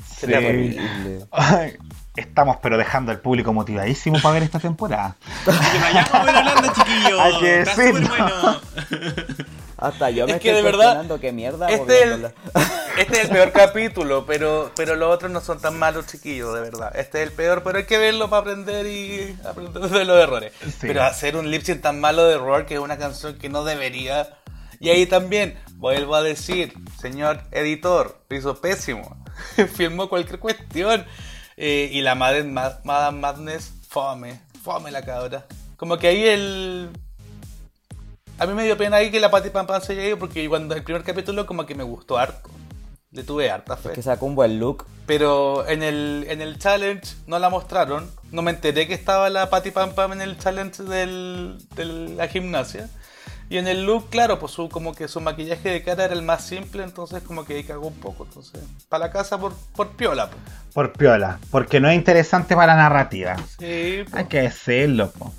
Sí. 0.07 0.27
Terrible. 0.27 0.79
Estamos 2.15 2.57
pero 2.61 2.77
dejando 2.77 3.11
al 3.11 3.19
público 3.19 3.53
motivadísimo 3.53 4.19
para 4.21 4.33
ver 4.33 4.43
esta 4.43 4.59
temporada. 4.59 5.15
que 5.45 5.51
vayamos 5.79 6.13
a 6.13 6.23
ver 6.23 6.35
Holanda, 6.35 6.73
chiquillos. 6.73 7.19
Hay 7.19 7.39
que 7.39 7.59
Está 7.61 7.75
decirlo. 7.81 8.09
bueno. 8.09 8.61
Hasta 9.81 10.11
yo 10.11 10.27
me 10.27 10.33
Es 10.33 10.39
que 10.39 10.49
estoy 10.49 10.63
de 10.63 10.71
verdad, 10.71 11.19
qué 11.19 11.31
mierda. 11.31 11.67
Este 11.67 12.03
es, 12.03 12.11
el, 12.11 12.25
este 12.99 13.13
es 13.13 13.23
el 13.25 13.29
peor 13.29 13.51
capítulo, 13.51 14.25
pero, 14.27 14.71
pero 14.75 14.95
los 14.95 15.13
otros 15.13 15.31
no 15.31 15.41
son 15.41 15.59
tan 15.59 15.77
malos, 15.77 16.05
chiquillos, 16.05 16.53
de 16.53 16.61
verdad. 16.61 16.95
Este 16.95 17.21
es 17.21 17.27
el 17.29 17.33
peor, 17.33 17.63
pero 17.63 17.79
hay 17.79 17.85
que 17.85 17.97
verlo 17.97 18.29
para 18.29 18.41
aprender 18.41 18.85
y 18.85 19.35
aprender 19.43 19.81
de 19.81 20.05
los 20.05 20.21
errores. 20.23 20.53
Sí. 20.61 20.77
Pero 20.81 21.01
hacer 21.03 21.35
un 21.35 21.49
lip 21.49 21.63
sync 21.63 21.81
tan 21.81 21.99
malo 21.99 22.25
de 22.25 22.37
Roar, 22.37 22.67
que 22.67 22.75
es 22.75 22.79
una 22.79 22.99
canción 22.99 23.39
que 23.39 23.49
no 23.49 23.63
debería. 23.63 24.37
Y 24.79 24.89
ahí 24.89 25.07
también, 25.07 25.59
vuelvo 25.73 26.13
a 26.15 26.21
decir, 26.21 26.73
señor 26.99 27.41
editor, 27.51 28.23
lo 28.29 28.37
hizo 28.37 28.61
pésimo. 28.61 29.25
Filmó 29.75 30.09
cualquier 30.09 30.39
cuestión. 30.39 31.05
Eh, 31.57 31.89
y 31.91 32.01
la 32.01 32.13
Madame, 32.15 32.43
Ma- 32.43 32.79
Madame 32.83 33.19
Madness, 33.19 33.73
fome, 33.89 34.41
fome 34.63 34.91
la 34.91 35.03
cabra. 35.03 35.45
Como 35.75 35.97
que 35.97 36.07
ahí 36.07 36.23
el, 36.27 36.89
a 38.41 38.47
mí 38.47 38.55
me 38.55 38.63
dio 38.63 38.75
pena 38.75 38.97
ahí 38.97 39.11
que 39.11 39.19
la 39.19 39.29
Pati 39.29 39.51
Pam 39.51 39.67
Pam 39.67 39.79
se 39.83 39.93
haya 39.93 40.07
ido 40.07 40.17
porque 40.17 40.49
cuando 40.49 40.73
el 40.73 40.83
primer 40.83 41.03
capítulo 41.03 41.45
como 41.45 41.67
que 41.67 41.75
me 41.75 41.83
gustó 41.83 42.17
harto. 42.17 42.49
Le 43.11 43.23
tuve 43.23 43.51
harta 43.51 43.77
fe. 43.77 43.91
Que 43.91 44.01
sacó 44.01 44.25
un 44.25 44.33
buen 44.33 44.59
look. 44.59 44.83
Pero 45.05 45.67
en 45.67 45.83
el, 45.83 46.25
en 46.27 46.41
el 46.41 46.57
challenge 46.57 47.13
no 47.27 47.37
la 47.37 47.51
mostraron. 47.51 48.09
No 48.31 48.41
me 48.41 48.49
enteré 48.49 48.87
que 48.87 48.95
estaba 48.95 49.29
la 49.29 49.51
Pati 49.51 49.69
Pam 49.69 49.93
Pam 49.93 50.13
en 50.13 50.21
el 50.21 50.39
challenge 50.39 50.81
del, 50.81 51.59
de 51.75 51.85
la 51.85 52.27
gimnasia. 52.29 52.89
Y 53.51 53.57
en 53.57 53.67
el 53.67 53.83
look, 53.85 54.09
claro, 54.09 54.39
pues 54.39 54.53
su, 54.53 54.69
como 54.69 54.95
que 54.95 55.09
su 55.09 55.19
maquillaje 55.19 55.69
de 55.69 55.83
cara 55.83 56.05
era 56.05 56.13
el 56.13 56.21
más 56.21 56.41
simple, 56.45 56.85
entonces 56.85 57.21
como 57.21 57.43
que 57.43 57.55
ahí 57.55 57.65
cagó 57.65 57.87
un 57.87 57.99
poco. 57.99 58.23
Entonces, 58.23 58.61
para 58.87 59.07
la 59.07 59.11
casa 59.11 59.37
por, 59.37 59.53
por 59.75 59.89
piola. 59.89 60.29
pues. 60.29 60.41
Por 60.73 60.93
piola, 60.93 61.37
porque 61.49 61.81
no 61.81 61.89
es 61.89 61.95
interesante 61.95 62.55
para 62.55 62.75
la 62.77 62.83
narrativa. 62.83 63.35
Sí, 63.59 64.03
pues. 64.09 64.13
Hay 64.13 64.25
que 64.27 64.43
decirlo. 64.43 65.11
po. 65.11 65.33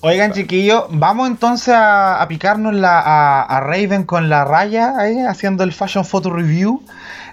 Oigan, 0.00 0.32
chiquillos, 0.32 0.84
vamos 0.90 1.26
entonces 1.28 1.74
a, 1.74 2.22
a 2.22 2.28
picarnos 2.28 2.72
la, 2.72 3.00
a, 3.00 3.42
a 3.42 3.60
Raven 3.60 4.04
con 4.04 4.28
la 4.28 4.44
raya 4.44 4.94
ahí, 4.96 5.18
haciendo 5.18 5.64
el 5.64 5.72
Fashion 5.72 6.04
Photo 6.04 6.30
Review. 6.30 6.84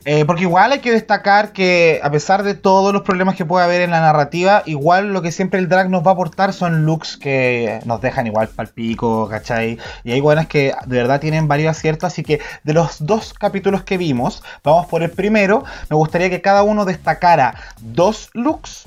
Eh, 0.05 0.25
porque 0.25 0.43
igual 0.43 0.73
hay 0.73 0.79
que 0.79 0.91
destacar 0.91 1.53
que 1.53 2.01
a 2.03 2.11
pesar 2.11 2.43
de 2.43 2.55
todos 2.55 2.91
los 2.91 3.03
problemas 3.03 3.35
que 3.35 3.45
puede 3.45 3.63
haber 3.63 3.81
en 3.81 3.91
la 3.91 4.01
narrativa, 4.01 4.61
igual 4.65 5.13
lo 5.13 5.21
que 5.21 5.31
siempre 5.31 5.59
el 5.59 5.69
drag 5.69 5.89
nos 5.89 6.05
va 6.05 6.11
a 6.11 6.13
aportar 6.13 6.51
son 6.51 6.85
looks 6.85 7.15
que 7.15 7.79
nos 7.85 8.01
dejan 8.01 8.27
igual 8.27 8.49
pal 8.49 8.67
pico, 8.67 9.29
¿cachai? 9.29 9.77
Y 10.03 10.11
hay 10.11 10.19
buenas 10.19 10.47
que 10.47 10.73
de 10.87 10.97
verdad 10.97 11.21
tienen 11.21 11.47
varios 11.47 11.71
aciertos, 11.71 12.07
así 12.07 12.21
que 12.21 12.41
de 12.63 12.73
los 12.73 13.05
dos 13.05 13.33
capítulos 13.33 13.83
que 13.83 13.97
vimos, 13.97 14.43
vamos 14.61 14.87
por 14.87 15.03
el 15.03 15.11
primero, 15.11 15.63
me 15.89 15.95
gustaría 15.95 16.29
que 16.29 16.41
cada 16.41 16.63
uno 16.63 16.83
destacara 16.83 17.55
dos 17.79 18.29
looks, 18.33 18.85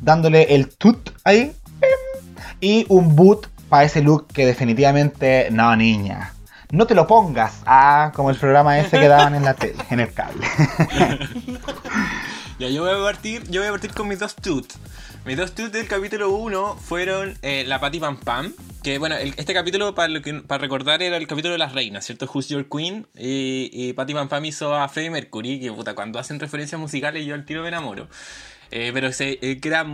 dándole 0.00 0.54
el 0.54 0.74
tut 0.74 1.10
ahí, 1.24 1.52
y 2.60 2.86
un 2.88 3.14
boot 3.14 3.48
para 3.68 3.84
ese 3.84 4.00
look 4.00 4.28
que 4.28 4.46
definitivamente 4.46 5.48
no, 5.50 5.74
niña. 5.76 6.35
No 6.72 6.86
te 6.86 6.94
lo 6.94 7.06
pongas, 7.06 7.62
ah, 7.66 8.12
como 8.14 8.30
el 8.30 8.36
programa 8.36 8.78
ese 8.78 8.98
que 8.98 9.08
daban 9.08 9.34
en 9.34 9.44
la 9.44 9.54
tele, 9.54 9.76
en 9.90 10.00
el 10.00 10.12
cable. 10.12 10.46
Ya, 12.58 12.68
yo 12.70 12.84
voy 12.84 12.90
a 12.98 13.02
partir, 13.04 13.42
yo 13.50 13.60
voy 13.60 13.68
a 13.68 13.70
partir 13.70 13.92
con 13.92 14.08
mis 14.08 14.18
dos 14.18 14.34
tuts. 14.34 14.78
Mis 15.26 15.36
dos 15.36 15.52
tuts 15.54 15.72
del 15.72 15.86
capítulo 15.86 16.30
1 16.30 16.76
fueron 16.76 17.36
eh, 17.42 17.64
la 17.66 17.80
Patty 17.80 18.00
Pam 18.00 18.16
Pam. 18.18 18.50
Que 18.82 18.96
bueno, 18.98 19.14
este 19.16 19.52
capítulo, 19.52 19.94
para, 19.94 20.08
lo 20.08 20.22
que- 20.22 20.32
para 20.40 20.62
recordar, 20.62 21.02
era 21.02 21.18
el 21.18 21.26
capítulo 21.26 21.52
de 21.52 21.58
las 21.58 21.72
reinas, 21.74 22.06
¿cierto? 22.06 22.26
Who's 22.32 22.48
Your 22.48 22.66
Queen. 22.66 23.06
Y, 23.14 23.68
y 23.72 23.92
Pam 23.92 24.28
Pam 24.28 24.44
hizo 24.46 24.74
a 24.74 24.88
Freddie 24.88 25.10
Mercury, 25.10 25.60
que 25.60 25.70
puta, 25.70 25.94
cuando 25.94 26.18
hacen 26.18 26.40
referencias 26.40 26.80
musicales 26.80 27.26
yo 27.26 27.34
al 27.34 27.44
tiro 27.44 27.60
me 27.60 27.68
enamoro. 27.68 28.08
Eh, 28.70 28.90
pero 28.92 29.12
se, 29.12 29.38
eh, 29.42 29.58
que 29.60 29.68
era 29.68 29.84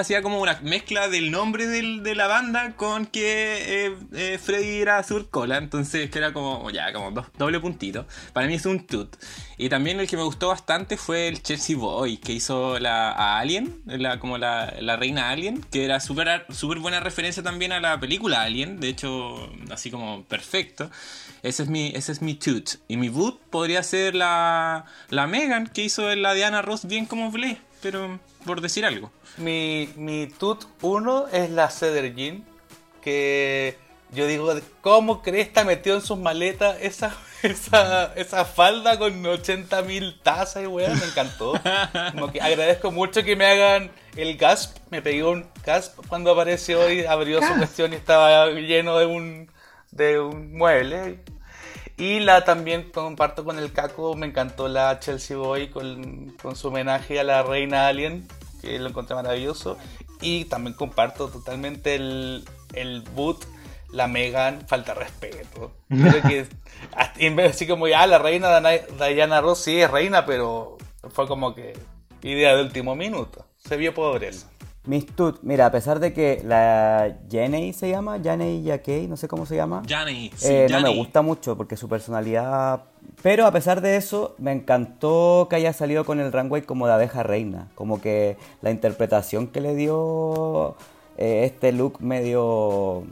hacía 0.00 0.22
como 0.22 0.40
una 0.40 0.58
mezcla 0.62 1.08
del 1.08 1.30
nombre 1.30 1.66
del- 1.66 2.02
de 2.02 2.14
la 2.14 2.26
banda 2.26 2.74
con 2.76 3.06
que 3.06 3.86
eh, 3.86 3.96
eh, 4.14 4.38
Freddy 4.42 4.80
era 4.80 5.02
Surcola, 5.02 5.56
entonces 5.58 6.10
que 6.10 6.18
era 6.18 6.32
como, 6.32 6.70
ya, 6.70 6.92
como 6.92 7.10
do- 7.12 7.26
doble 7.38 7.60
puntito. 7.60 8.06
Para 8.32 8.46
mí 8.46 8.54
es 8.54 8.66
un 8.66 8.86
tut. 8.86 9.16
Y 9.56 9.68
también 9.68 9.98
el 10.00 10.08
que 10.08 10.16
me 10.16 10.22
gustó 10.22 10.48
bastante 10.48 10.96
fue 10.96 11.28
el 11.28 11.42
Chelsea 11.42 11.76
Boy, 11.76 12.16
que 12.18 12.32
hizo 12.32 12.78
la, 12.78 13.10
a 13.12 13.38
Alien, 13.38 13.82
la, 13.86 14.18
como 14.20 14.38
la, 14.38 14.74
la 14.80 14.96
reina 14.96 15.30
Alien, 15.30 15.60
que 15.70 15.84
era 15.84 15.98
súper 16.00 16.46
súper 16.50 16.78
buena 16.78 17.00
referencia 17.00 17.42
también 17.42 17.72
a 17.72 17.80
la 17.80 17.98
película 17.98 18.42
Alien, 18.42 18.78
de 18.80 18.88
hecho, 18.88 19.50
así 19.70 19.90
como 19.90 20.24
perfecto. 20.24 20.90
Ese 21.42 21.62
es 21.64 21.68
mi, 21.68 21.92
ese 21.94 22.12
es 22.12 22.22
mi 22.22 22.34
tut. 22.34 22.70
Y 22.88 22.96
mi 22.96 23.08
boot 23.08 23.40
podría 23.50 23.82
ser 23.82 24.14
la, 24.14 24.84
la 25.10 25.26
Megan, 25.26 25.66
que 25.68 25.82
hizo 25.84 26.14
la 26.16 26.34
Diana 26.34 26.62
Ross 26.62 26.86
bien 26.86 27.06
como 27.06 27.30
Blé, 27.30 27.58
pero 27.82 28.18
por 28.44 28.60
decir 28.60 28.84
algo. 28.84 29.10
Mi, 29.36 29.90
mi 29.96 30.26
tut 30.26 30.64
1 30.82 31.28
es 31.32 31.50
la 31.50 31.70
Cedar 31.70 32.14
Jean, 32.14 32.44
que 33.02 33.76
yo 34.10 34.26
digo, 34.26 34.54
¿cómo 34.80 35.22
Cresta 35.22 35.64
metió 35.64 35.94
en 35.94 36.00
sus 36.00 36.18
maletas 36.18 36.78
esa, 36.80 37.14
esa, 37.42 38.14
esa 38.14 38.44
falda 38.44 38.98
con 38.98 39.24
80 39.24 39.82
mil 39.82 40.18
tazas 40.22 40.64
y 40.64 40.66
weá? 40.66 40.88
Me 40.94 41.04
encantó. 41.04 41.52
Como 42.12 42.32
que 42.32 42.40
agradezco 42.40 42.90
mucho 42.90 43.22
que 43.22 43.36
me 43.36 43.46
hagan 43.46 43.90
el 44.16 44.36
gasp. 44.36 44.78
Me 44.90 45.02
pegó 45.02 45.30
un 45.30 45.46
gasp 45.64 45.98
cuando 46.08 46.32
apareció 46.32 46.90
y 46.90 47.04
abrió 47.04 47.42
su 47.42 47.54
cuestión 47.56 47.92
y 47.92 47.96
estaba 47.96 48.46
lleno 48.50 48.98
de 48.98 49.06
un, 49.06 49.50
de 49.90 50.20
un 50.20 50.56
mueble. 50.56 51.20
Y 51.98 52.20
la 52.20 52.44
también 52.44 52.90
comparto 52.90 53.44
con 53.44 53.58
el 53.58 53.72
Caco, 53.72 54.14
me 54.14 54.26
encantó 54.26 54.68
la 54.68 55.00
Chelsea 55.00 55.36
Boy 55.36 55.68
con, 55.68 56.32
con 56.40 56.54
su 56.54 56.68
homenaje 56.68 57.18
a 57.18 57.24
la 57.24 57.42
reina 57.42 57.88
Alien, 57.88 58.26
que 58.62 58.78
lo 58.78 58.88
encontré 58.88 59.16
maravilloso. 59.16 59.76
Y 60.20 60.44
también 60.44 60.74
comparto 60.74 61.28
totalmente 61.28 61.96
el, 61.96 62.44
el 62.74 63.02
boot, 63.02 63.44
la 63.92 64.06
Megan, 64.06 64.64
falta 64.68 64.94
respeto. 64.94 65.72
Creo 65.88 66.22
que 66.22 66.46
en 67.18 67.34
vez 67.34 67.46
de 67.46 67.50
así 67.50 67.66
como 67.66 67.88
ya 67.88 68.06
la 68.06 68.18
reina 68.18 68.60
Diana 68.60 69.40
Ross 69.40 69.58
sí 69.64 69.80
es 69.80 69.90
reina, 69.90 70.24
pero 70.24 70.78
fue 71.10 71.26
como 71.26 71.52
que 71.54 71.76
idea 72.22 72.54
de 72.54 72.62
último 72.62 72.94
minuto. 72.94 73.44
Se 73.58 73.76
vio 73.76 73.92
pobreza. 73.92 74.48
Mis 74.88 75.04
tut, 75.04 75.40
mira, 75.42 75.66
a 75.66 75.70
pesar 75.70 76.00
de 76.00 76.14
que 76.14 76.40
la 76.46 77.18
Jenny 77.30 77.74
se 77.74 77.90
llama, 77.90 78.18
Jenny 78.22 78.62
Yakei, 78.62 79.06
no 79.06 79.18
sé 79.18 79.28
cómo 79.28 79.44
se 79.44 79.54
llama. 79.54 79.82
Johnny, 79.86 80.30
sí, 80.34 80.46
Eh, 80.48 80.66
no 80.70 80.80
me 80.80 80.96
gusta 80.96 81.20
mucho 81.20 81.58
porque 81.58 81.76
su 81.76 81.90
personalidad. 81.90 82.84
Pero 83.22 83.44
a 83.44 83.52
pesar 83.52 83.82
de 83.82 83.96
eso, 83.98 84.34
me 84.38 84.50
encantó 84.50 85.46
que 85.50 85.56
haya 85.56 85.74
salido 85.74 86.06
con 86.06 86.20
el 86.20 86.32
runway 86.32 86.62
como 86.62 86.86
de 86.86 86.94
abeja 86.94 87.22
reina. 87.22 87.68
Como 87.74 88.00
que 88.00 88.38
la 88.62 88.70
interpretación 88.70 89.48
que 89.48 89.60
le 89.60 89.74
dio 89.74 90.74
eh, 91.18 91.42
este 91.44 91.72
look 91.72 92.00
medio. 92.00 93.04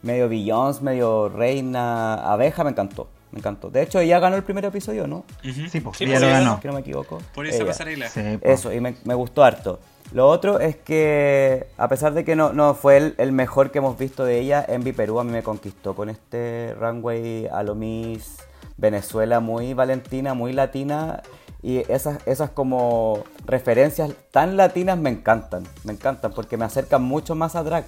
medio 0.00 0.30
Beyoncé, 0.30 0.82
medio 0.82 1.28
reina, 1.28 2.14
abeja, 2.32 2.64
me 2.64 2.70
encantó. 2.70 3.06
Me 3.32 3.40
encantó. 3.40 3.68
De 3.68 3.82
hecho, 3.82 4.00
ella 4.00 4.18
ganó 4.18 4.36
el 4.36 4.44
primer 4.44 4.64
episodio, 4.64 5.06
¿no? 5.06 5.26
Sí, 5.42 5.80
pues, 5.80 5.98
Sí, 5.98 6.04
ella 6.04 6.20
lo 6.20 6.28
ganó. 6.28 6.58
Que 6.60 6.68
no 6.68 6.72
me 6.74 6.80
equivoco. 6.80 7.18
Por 7.34 7.46
esa 7.46 7.56
Ella. 7.58 7.66
pasarela. 7.66 8.08
Sí, 8.08 8.22
pues. 8.40 8.60
Eso, 8.60 8.72
y 8.72 8.80
me, 8.80 8.94
me 9.04 9.12
gustó 9.12 9.44
harto. 9.44 9.78
Lo 10.12 10.26
otro 10.28 10.58
es 10.58 10.76
que, 10.76 11.66
a 11.76 11.88
pesar 11.88 12.14
de 12.14 12.24
que 12.24 12.34
no, 12.34 12.52
no 12.52 12.74
fue 12.74 13.14
el, 13.18 13.32
mejor 13.32 13.70
que 13.70 13.78
hemos 13.78 13.98
visto 13.98 14.24
de 14.24 14.40
ella, 14.40 14.64
Envy 14.66 14.92
Perú 14.92 15.20
a 15.20 15.24
mí 15.24 15.30
me 15.30 15.42
conquistó 15.42 15.94
con 15.94 16.08
este 16.08 16.74
runway 16.78 17.46
a 17.46 17.62
lo 17.62 17.74
Miss 17.74 18.38
Venezuela 18.78 19.40
muy 19.40 19.74
valentina, 19.74 20.32
muy 20.32 20.52
latina. 20.54 21.22
Y 21.60 21.78
esas, 21.92 22.26
esas 22.26 22.50
como 22.50 23.24
referencias 23.44 24.12
tan 24.30 24.56
latinas 24.56 24.96
me 24.96 25.10
encantan, 25.10 25.64
me 25.84 25.92
encantan 25.92 26.32
porque 26.32 26.56
me 26.56 26.64
acercan 26.64 27.02
mucho 27.02 27.34
más 27.34 27.56
a 27.56 27.62
Drag 27.62 27.84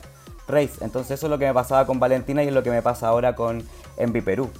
Race. 0.47 0.85
Entonces 0.85 1.13
eso 1.13 1.27
es 1.27 1.31
lo 1.31 1.39
que 1.39 1.47
me 1.47 1.55
pasaba 1.55 1.87
con 1.87 2.01
Valentina 2.01 2.43
y 2.43 2.49
es 2.49 2.53
lo 2.53 2.63
que 2.63 2.71
me 2.71 2.83
pasa 2.83 3.09
ahora 3.09 3.35
con 3.35 3.63
Envy 3.97 4.21
Perú. 4.21 4.51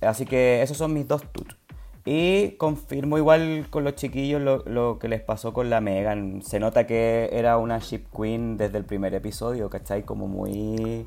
Así 0.00 0.24
que 0.24 0.62
esos 0.62 0.78
son 0.78 0.94
mis 0.94 1.06
dos 1.06 1.22
tours. 1.32 1.65
Y 2.06 2.52
confirmo 2.52 3.18
igual 3.18 3.66
con 3.68 3.84
los 3.84 3.96
chiquillos 3.96 4.40
lo, 4.40 4.62
lo 4.64 4.98
que 4.98 5.08
les 5.08 5.20
pasó 5.20 5.52
con 5.52 5.68
la 5.68 5.80
Megan. 5.80 6.40
Se 6.42 6.60
nota 6.60 6.86
que 6.86 7.28
era 7.32 7.58
una 7.58 7.78
ship 7.78 8.04
queen 8.16 8.56
desde 8.56 8.78
el 8.78 8.84
primer 8.84 9.12
episodio, 9.12 9.68
¿cachai? 9.68 10.04
Como 10.04 10.28
muy 10.28 11.06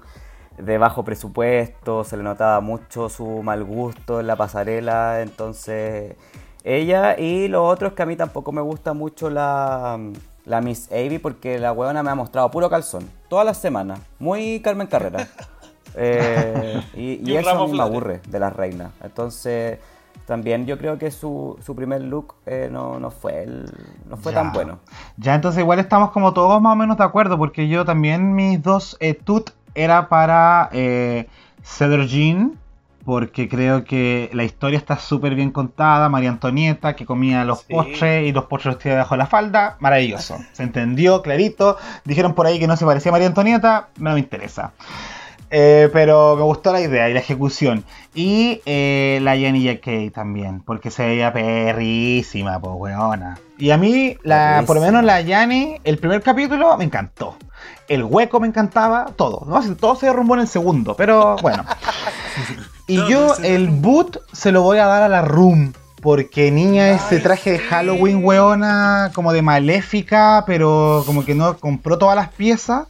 de 0.58 0.78
bajo 0.78 1.04
presupuesto, 1.04 2.04
se 2.04 2.18
le 2.18 2.24
notaba 2.24 2.60
mucho 2.60 3.10
su 3.10 3.42
mal 3.44 3.64
gusto 3.64 4.20
en 4.20 4.28
la 4.28 4.36
pasarela, 4.36 5.22
entonces 5.22 6.16
ella 6.64 7.18
y 7.18 7.48
lo 7.48 7.66
otro 7.66 7.88
es 7.88 7.94
que 7.94 8.04
a 8.04 8.06
mí 8.06 8.16
tampoco 8.16 8.52
me 8.52 8.62
gusta 8.62 8.94
mucho 8.94 9.30
la, 9.30 9.98
la 10.46 10.62
Miss 10.62 10.92
Avy 10.92 11.18
porque 11.20 11.60
la 11.60 11.72
huevona 11.72 12.04
me 12.04 12.10
ha 12.10 12.16
mostrado 12.16 12.52
puro 12.52 12.70
calzón, 12.70 13.10
todas 13.30 13.46
las 13.46 13.58
semanas, 13.58 14.00
muy 14.20 14.60
Carmen 14.62 14.88
Carrera. 14.88 15.28
Eh, 15.96 16.84
y 16.94 17.14
y 17.14 17.22
Y 17.26 17.32
un 17.32 17.40
eso 17.40 17.50
a 17.50 17.54
ramo 17.54 17.68
mí 17.68 17.76
me 17.76 17.82
aburre 17.82 18.22
de 18.30 18.40
las 18.40 18.56
reinas. 18.56 18.92
Entonces, 19.04 19.80
también 20.30 20.66
yo 20.66 20.78
creo 20.78 20.98
que 20.98 21.12
su, 21.12 21.58
su 21.66 21.76
primer 21.76 22.00
look 22.02 22.36
eh, 22.46 22.70
no, 22.72 22.98
no 23.00 23.12
fue 23.12 23.44
el- 23.44 23.70
no 24.08 24.16
fue 24.16 24.32
tan 24.32 24.46
Ya. 24.48 24.54
bueno. 24.54 24.80
Ya, 25.18 25.36
entonces 25.36 25.60
igual 25.60 25.80
estamos 25.80 26.12
como 26.12 26.32
todos 26.34 26.62
más 26.62 26.72
o 26.72 26.76
menos 26.78 26.98
de 26.98 27.04
acuerdo, 27.04 27.38
porque 27.38 27.68
yo 27.68 27.84
también 27.84 28.34
mis 28.34 28.64
dos 28.64 28.96
eh, 29.02 29.14
tut 29.16 29.50
era 29.76 30.08
para 30.08 30.70
eh, 30.72 31.28
Cedar 31.64 32.06
Jean, 32.06 32.58
porque 33.06 33.50
creo 33.50 33.86
que 33.86 34.30
la 34.34 34.44
historia 34.44 34.78
está 34.78 34.98
súper 34.98 35.34
bien 35.34 35.50
contada, 35.52 36.10
María 36.10 36.30
Antonieta 36.30 36.96
que 36.96 37.06
comía 37.08 37.44
los 37.44 37.62
Sí. 37.62 37.74
postres 37.74 38.28
y 38.28 38.32
los 38.32 38.46
postres 38.46 38.76
los 38.76 38.84
tenía 38.84 38.96
debajo 38.98 39.16
de 39.16 39.20
la 39.20 39.26
falda, 39.26 39.78
maravilloso, 39.80 40.38
se 40.54 40.62
entendió, 40.64 41.22
clarito, 41.24 41.78
dijeron 42.06 42.34
por 42.36 42.46
ahí 42.46 42.60
que 42.60 42.68
no 42.68 42.78
se 42.78 42.86
parecía 42.86 43.10
a 43.10 43.14
María 43.14 43.28
Antonieta, 43.28 43.88
no 43.98 44.14
me 44.14 44.20
interesa. 44.20 44.74
Eh, 45.52 45.90
pero 45.92 46.36
me 46.36 46.44
gustó 46.44 46.72
la 46.72 46.82
idea 46.82 47.10
y 47.10 47.14
la 47.14 47.20
ejecución. 47.20 47.84
Y 48.14 48.62
eh, 48.66 49.20
la 49.22 49.36
Jenny 49.36 49.66
J.K. 49.66 50.14
también, 50.14 50.62
porque 50.62 50.92
se 50.92 51.06
veía 51.06 51.34
perrísima, 51.34 52.60
pues, 52.60 52.76
weona. 52.76 53.40
Y 53.58 53.72
a 53.72 53.78
mí, 53.78 54.16
la, 54.24 54.64
por 54.66 54.76
lo 54.76 54.82
menos 54.82 55.04
la 55.04 55.22
Yanni, 55.22 55.78
el 55.84 55.98
primer 55.98 56.22
capítulo 56.22 56.78
me 56.78 56.86
encantó. 56.86 57.36
El 57.88 58.04
hueco 58.04 58.40
me 58.40 58.48
encantaba, 58.48 59.08
todo. 59.16 59.46
¿no? 59.48 59.58
Así, 59.58 59.74
Todo 59.76 59.96
se 59.96 60.06
derrumbó 60.06 60.36
en 60.36 60.42
el 60.42 60.48
segundo, 60.48 60.96
pero 60.96 61.36
bueno. 61.38 61.66
Y 62.88 62.98
Todo 62.98 63.08
yo 63.08 63.36
el 63.44 63.68
boot 63.68 64.18
se 64.34 64.52
lo 64.52 64.64
voy 64.64 64.80
a 64.80 64.88
dar 64.88 65.04
a 65.04 65.10
la 65.10 65.22
Room. 65.22 65.74
Porque 66.02 66.50
niña, 66.50 66.90
ese 66.90 67.20
traje 67.20 67.52
de. 67.52 67.60
Halloween, 67.60 68.24
weona, 68.24 69.12
como 69.14 69.32
de 69.32 69.44
maléfica, 69.44 70.44
pero 70.48 71.04
como 71.06 71.24
que 71.24 71.36
no 71.36 71.58
compró 71.58 72.00
todas 72.00 72.16
las 72.16 72.30
piezas. 72.30 72.88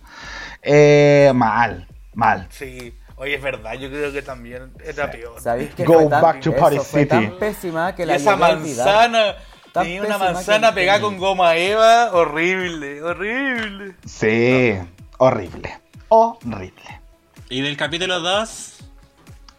Eh, 0.61 1.33
mal, 1.35 1.88
mal. 2.19 2.47
Sí, 2.51 2.93
oye, 3.15 3.35
es 3.35 3.41
verdad, 3.41 3.73
yo 3.73 3.89
creo 3.89 4.11
que 4.11 4.21
también 4.21 4.71
era 4.85 5.09
peor. 5.09 5.41
¿Sabéis 5.41 5.73
que 5.73 5.83
Go 5.85 5.93
fue 5.95 6.07
tan, 6.09 6.21
back 6.21 6.39
to 6.41 6.49
eso, 6.51 6.59
Party 6.59 6.77
fue 6.77 7.01
City. 7.01 7.07
tan 7.07 7.31
pésima 7.39 7.95
que 7.95 8.03
Y 8.03 8.05
la 8.05 8.15
esa 8.15 8.35
manzana, 8.35 9.35
Tan 9.73 9.83
tenía 9.83 10.01
una 10.01 10.09
pésima 10.17 10.31
manzana 10.33 10.69
que- 10.69 10.75
pegada 10.75 11.01
con 11.01 11.17
goma 11.17 11.55
eva, 11.55 12.11
horrible, 12.13 13.01
horrible. 13.03 13.95
Sí, 14.05 14.75
horrible. 15.17 15.79
Horrible. 16.09 17.01
Y 17.49 17.61
del 17.61 17.77
capítulo 17.77 18.19
2, 18.19 18.75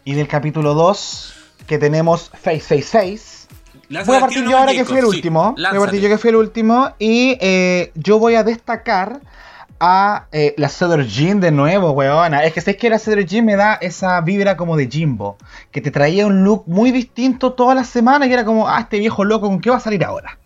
Y 0.03 0.13
del 0.15 0.27
capítulo 0.27 0.73
2, 0.73 1.33
que 1.67 1.77
tenemos 1.77 2.29
Face 2.29 2.59
Face 2.59 2.83
Face. 2.83 3.47
lánzate 3.87 4.07
Voy 4.07 4.17
a 4.17 4.19
partir 4.21 4.43
yo 4.49 4.57
ahora 4.57 4.71
que 4.73 4.83
fui 4.83 4.97
el 4.97 5.03
sí, 5.03 5.09
último. 5.09 5.53
Voy 5.55 5.65
a 5.65 5.79
partir 5.79 6.01
yo 6.01 6.09
que 6.09 6.17
fui 6.17 6.29
el 6.31 6.35
último. 6.37 6.93
Y 6.99 7.37
eh, 7.39 7.91
yo 7.95 8.17
voy 8.19 8.35
a 8.35 8.43
destacar 8.43 9.21
a 9.83 10.27
eh, 10.31 10.53
la 10.57 10.69
Cedar 10.69 11.03
Jean 11.07 11.39
de 11.39 11.51
nuevo, 11.51 11.91
weona. 11.91 12.43
Es 12.45 12.53
que 12.53 12.61
sé 12.61 12.77
que 12.77 12.89
la 12.89 12.99
Cedar 12.99 13.25
Jean 13.25 13.43
me 13.43 13.55
da 13.55 13.73
esa 13.81 14.21
vibra 14.21 14.55
como 14.55 14.77
de 14.77 14.87
Jimbo. 14.87 15.37
Que 15.71 15.81
te 15.81 15.89
traía 15.89 16.27
un 16.27 16.43
look 16.43 16.65
muy 16.67 16.91
distinto 16.91 17.53
todas 17.53 17.75
las 17.75 17.87
semanas. 17.87 18.29
Y 18.29 18.33
era 18.33 18.45
como, 18.45 18.69
ah, 18.69 18.81
este 18.81 18.99
viejo 18.99 19.25
loco, 19.25 19.47
¿con 19.47 19.59
qué 19.59 19.71
va 19.71 19.77
a 19.77 19.79
salir 19.79 20.05
ahora? 20.05 20.37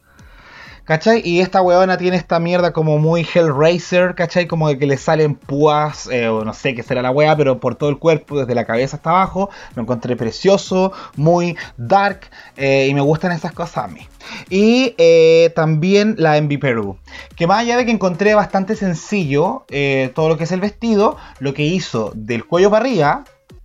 ¿Cachai? 0.85 1.23
Y 1.25 1.41
esta 1.41 1.63
weona 1.63 1.97
tiene 1.97 2.15
esta 2.15 2.39
mierda 2.39 2.71
como 2.71 2.99
muy 2.99 3.21
Hellraiser, 3.33 4.13
¿cachai? 4.13 4.45
Como 4.45 4.67
de 4.67 4.77
que 4.77 4.85
le 4.85 4.97
salen 4.97 5.33
púas, 5.33 6.07
eh, 6.11 6.27
o 6.27 6.45
no 6.45 6.53
sé 6.53 6.75
qué 6.75 6.83
será 6.83 7.01
la 7.01 7.09
wea, 7.09 7.35
pero 7.35 7.59
por 7.59 7.73
todo 7.73 7.89
el 7.89 7.97
cuerpo, 7.97 8.37
desde 8.37 8.53
la 8.53 8.65
cabeza 8.65 8.97
hasta 8.97 9.09
abajo. 9.09 9.49
Lo 9.73 9.81
encontré 9.81 10.15
precioso, 10.15 10.93
muy 11.15 11.57
dark, 11.77 12.29
eh, 12.55 12.85
y 12.87 12.93
me 12.93 13.01
gustan 13.01 13.31
esas 13.31 13.51
cosas 13.51 13.85
a 13.85 13.87
mí. 13.87 14.07
Y 14.51 14.93
eh, 14.99 15.51
también 15.55 16.15
la 16.19 16.37
Envy 16.37 16.57
Perú, 16.57 16.99
que 17.35 17.47
más 17.47 17.61
allá 17.61 17.77
de 17.77 17.85
que 17.85 17.91
encontré 17.91 18.35
bastante 18.35 18.75
sencillo 18.75 19.65
todo 20.13 20.29
lo 20.29 20.37
que 20.37 20.43
es 20.43 20.51
el 20.51 20.59
vestido, 20.59 21.17
lo 21.39 21.55
que 21.55 21.63
hizo 21.63 22.11
del 22.13 22.45
cuello 22.45 22.69
para 22.69 22.85
arriba, 22.85 23.23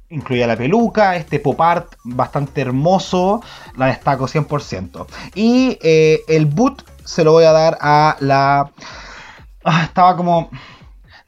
incluía 0.09 0.47
la 0.47 0.57
peluca, 0.57 1.17
este 1.17 1.39
pop 1.39 1.61
art 1.61 1.93
bastante 2.03 2.63
hermoso, 2.63 3.43
la 3.77 3.87
destaco 3.87 4.27
100%. 4.27 5.07
Y 5.35 5.79
el 5.83 6.47
boot 6.47 6.90
se 7.05 7.25
lo 7.25 7.33
voy 7.33 7.45
a 7.45 7.53
dar 7.53 7.79
a 7.81 8.17
la... 8.21 8.71
Ah, 9.65 9.83
estaba 9.85 10.17
como... 10.17 10.51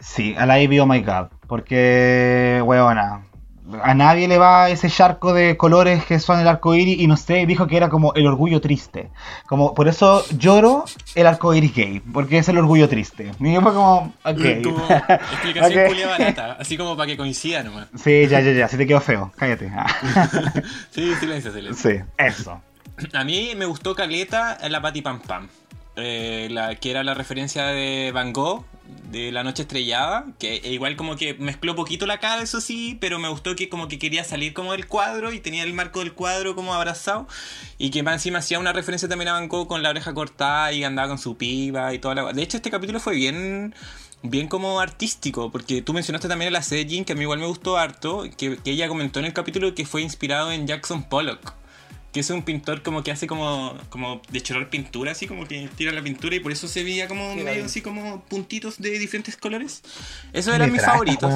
Sí, 0.00 0.34
a 0.36 0.46
la 0.46 0.60
Ivy 0.60 0.80
Oh 0.80 0.86
My 0.86 1.00
God, 1.00 1.28
porque, 1.46 2.60
weona, 2.64 3.24
a 3.84 3.94
nadie 3.94 4.26
le 4.26 4.36
va 4.36 4.68
ese 4.68 4.90
charco 4.90 5.32
de 5.32 5.56
colores 5.56 6.04
que 6.04 6.18
son 6.18 6.40
el 6.40 6.48
arco 6.48 6.74
iris 6.74 6.98
y 6.98 7.06
no 7.06 7.16
sé, 7.16 7.46
dijo 7.46 7.68
que 7.68 7.76
era 7.76 7.88
como 7.88 8.12
el 8.14 8.26
orgullo 8.26 8.60
triste. 8.60 9.10
Como, 9.46 9.74
por 9.74 9.86
eso 9.86 10.24
lloro 10.36 10.84
el 11.14 11.26
arco 11.28 11.54
iris 11.54 11.72
gay, 11.74 12.00
porque 12.00 12.38
es 12.38 12.48
el 12.48 12.58
orgullo 12.58 12.88
triste. 12.88 13.30
Y 13.38 13.52
yo 13.52 13.60
fue 13.62 13.72
como, 13.72 14.12
ok. 14.24 14.40
Como 14.64 14.86
explicación 15.08 15.84
Ok. 15.84 15.88
culia 15.88 16.08
barata, 16.08 16.56
así 16.58 16.76
como 16.76 16.96
para 16.96 17.06
que 17.06 17.16
coincida 17.16 17.62
nomás. 17.62 17.86
Sí, 17.94 18.26
ya, 18.26 18.40
ya, 18.40 18.50
ya, 18.52 18.66
si 18.66 18.76
te 18.76 18.86
quedó 18.86 19.00
feo, 19.00 19.30
cállate. 19.36 19.70
Sí, 20.90 21.14
silencio, 21.14 21.52
silencio. 21.52 21.90
sí, 21.92 22.04
eso. 22.18 22.60
A 23.14 23.24
mí 23.24 23.52
me 23.56 23.64
gustó 23.64 23.94
Caleta 23.94 24.58
la 24.68 24.80
Pati 24.82 25.00
Pam 25.00 25.20
Pam. 25.20 25.48
Eh, 25.96 26.48
la, 26.50 26.74
que 26.76 26.90
era 26.90 27.04
la 27.04 27.12
referencia 27.12 27.66
de 27.66 28.12
Van 28.12 28.32
Gogh, 28.32 28.64
de 29.10 29.30
La 29.30 29.44
Noche 29.44 29.62
Estrellada, 29.62 30.24
que 30.38 30.56
igual 30.64 30.96
como 30.96 31.16
que 31.16 31.34
mezcló 31.34 31.76
poquito 31.76 32.06
la 32.06 32.18
cara, 32.18 32.42
eso 32.42 32.62
sí, 32.62 32.96
pero 32.98 33.18
me 33.18 33.28
gustó 33.28 33.54
que 33.54 33.68
como 33.68 33.88
que 33.88 33.98
quería 33.98 34.24
salir 34.24 34.54
como 34.54 34.72
del 34.72 34.86
cuadro 34.86 35.34
y 35.34 35.40
tenía 35.40 35.64
el 35.64 35.74
marco 35.74 35.98
del 35.98 36.14
cuadro 36.14 36.54
como 36.54 36.72
abrazado 36.72 37.28
y 37.76 37.90
que 37.90 38.02
más 38.02 38.14
encima 38.14 38.38
hacía 38.38 38.58
una 38.58 38.72
referencia 38.72 39.06
también 39.06 39.28
a 39.28 39.32
Van 39.34 39.48
Gogh 39.48 39.68
con 39.68 39.82
la 39.82 39.90
oreja 39.90 40.14
cortada 40.14 40.72
y 40.72 40.82
andaba 40.82 41.08
con 41.08 41.18
su 41.18 41.36
piba 41.36 41.92
y 41.92 41.98
toda 41.98 42.14
la... 42.14 42.32
De 42.32 42.42
hecho 42.42 42.56
este 42.56 42.70
capítulo 42.70 43.00
fue 43.00 43.14
bien... 43.14 43.74
Bien 44.24 44.46
como 44.46 44.78
artístico, 44.78 45.50
porque 45.50 45.82
tú 45.82 45.92
mencionaste 45.92 46.28
también 46.28 46.50
a 46.50 46.52
la 46.52 46.62
Sejin, 46.62 47.04
que 47.04 47.14
a 47.14 47.16
mí 47.16 47.22
igual 47.22 47.40
me 47.40 47.46
gustó 47.46 47.76
harto, 47.76 48.22
que, 48.36 48.56
que 48.56 48.70
ella 48.70 48.86
comentó 48.86 49.18
en 49.18 49.24
el 49.24 49.32
capítulo 49.32 49.74
que 49.74 49.84
fue 49.84 50.00
inspirado 50.00 50.52
en 50.52 50.68
Jackson 50.68 51.02
Pollock 51.02 51.54
que 52.12 52.20
es 52.20 52.30
un 52.30 52.42
pintor 52.42 52.82
como 52.82 53.02
que 53.02 53.10
hace 53.10 53.26
como, 53.26 53.74
como 53.88 54.20
de 54.30 54.40
chorar 54.42 54.68
pintura, 54.70 55.12
así 55.12 55.26
como 55.26 55.46
que 55.48 55.68
tira 55.76 55.92
la 55.92 56.02
pintura 56.02 56.36
y 56.36 56.40
por 56.40 56.52
eso 56.52 56.68
se 56.68 56.84
veía 56.84 57.08
como 57.08 57.34
Sí, 57.34 57.40
medio 57.42 57.64
así 57.64 57.80
como 57.80 58.22
puntitos 58.24 58.78
de 58.78 58.90
diferentes 58.98 59.36
colores. 59.36 59.82
Esos 60.32 60.54
eran 60.54 60.70
mis 60.72 60.82
favoritos. 60.84 61.32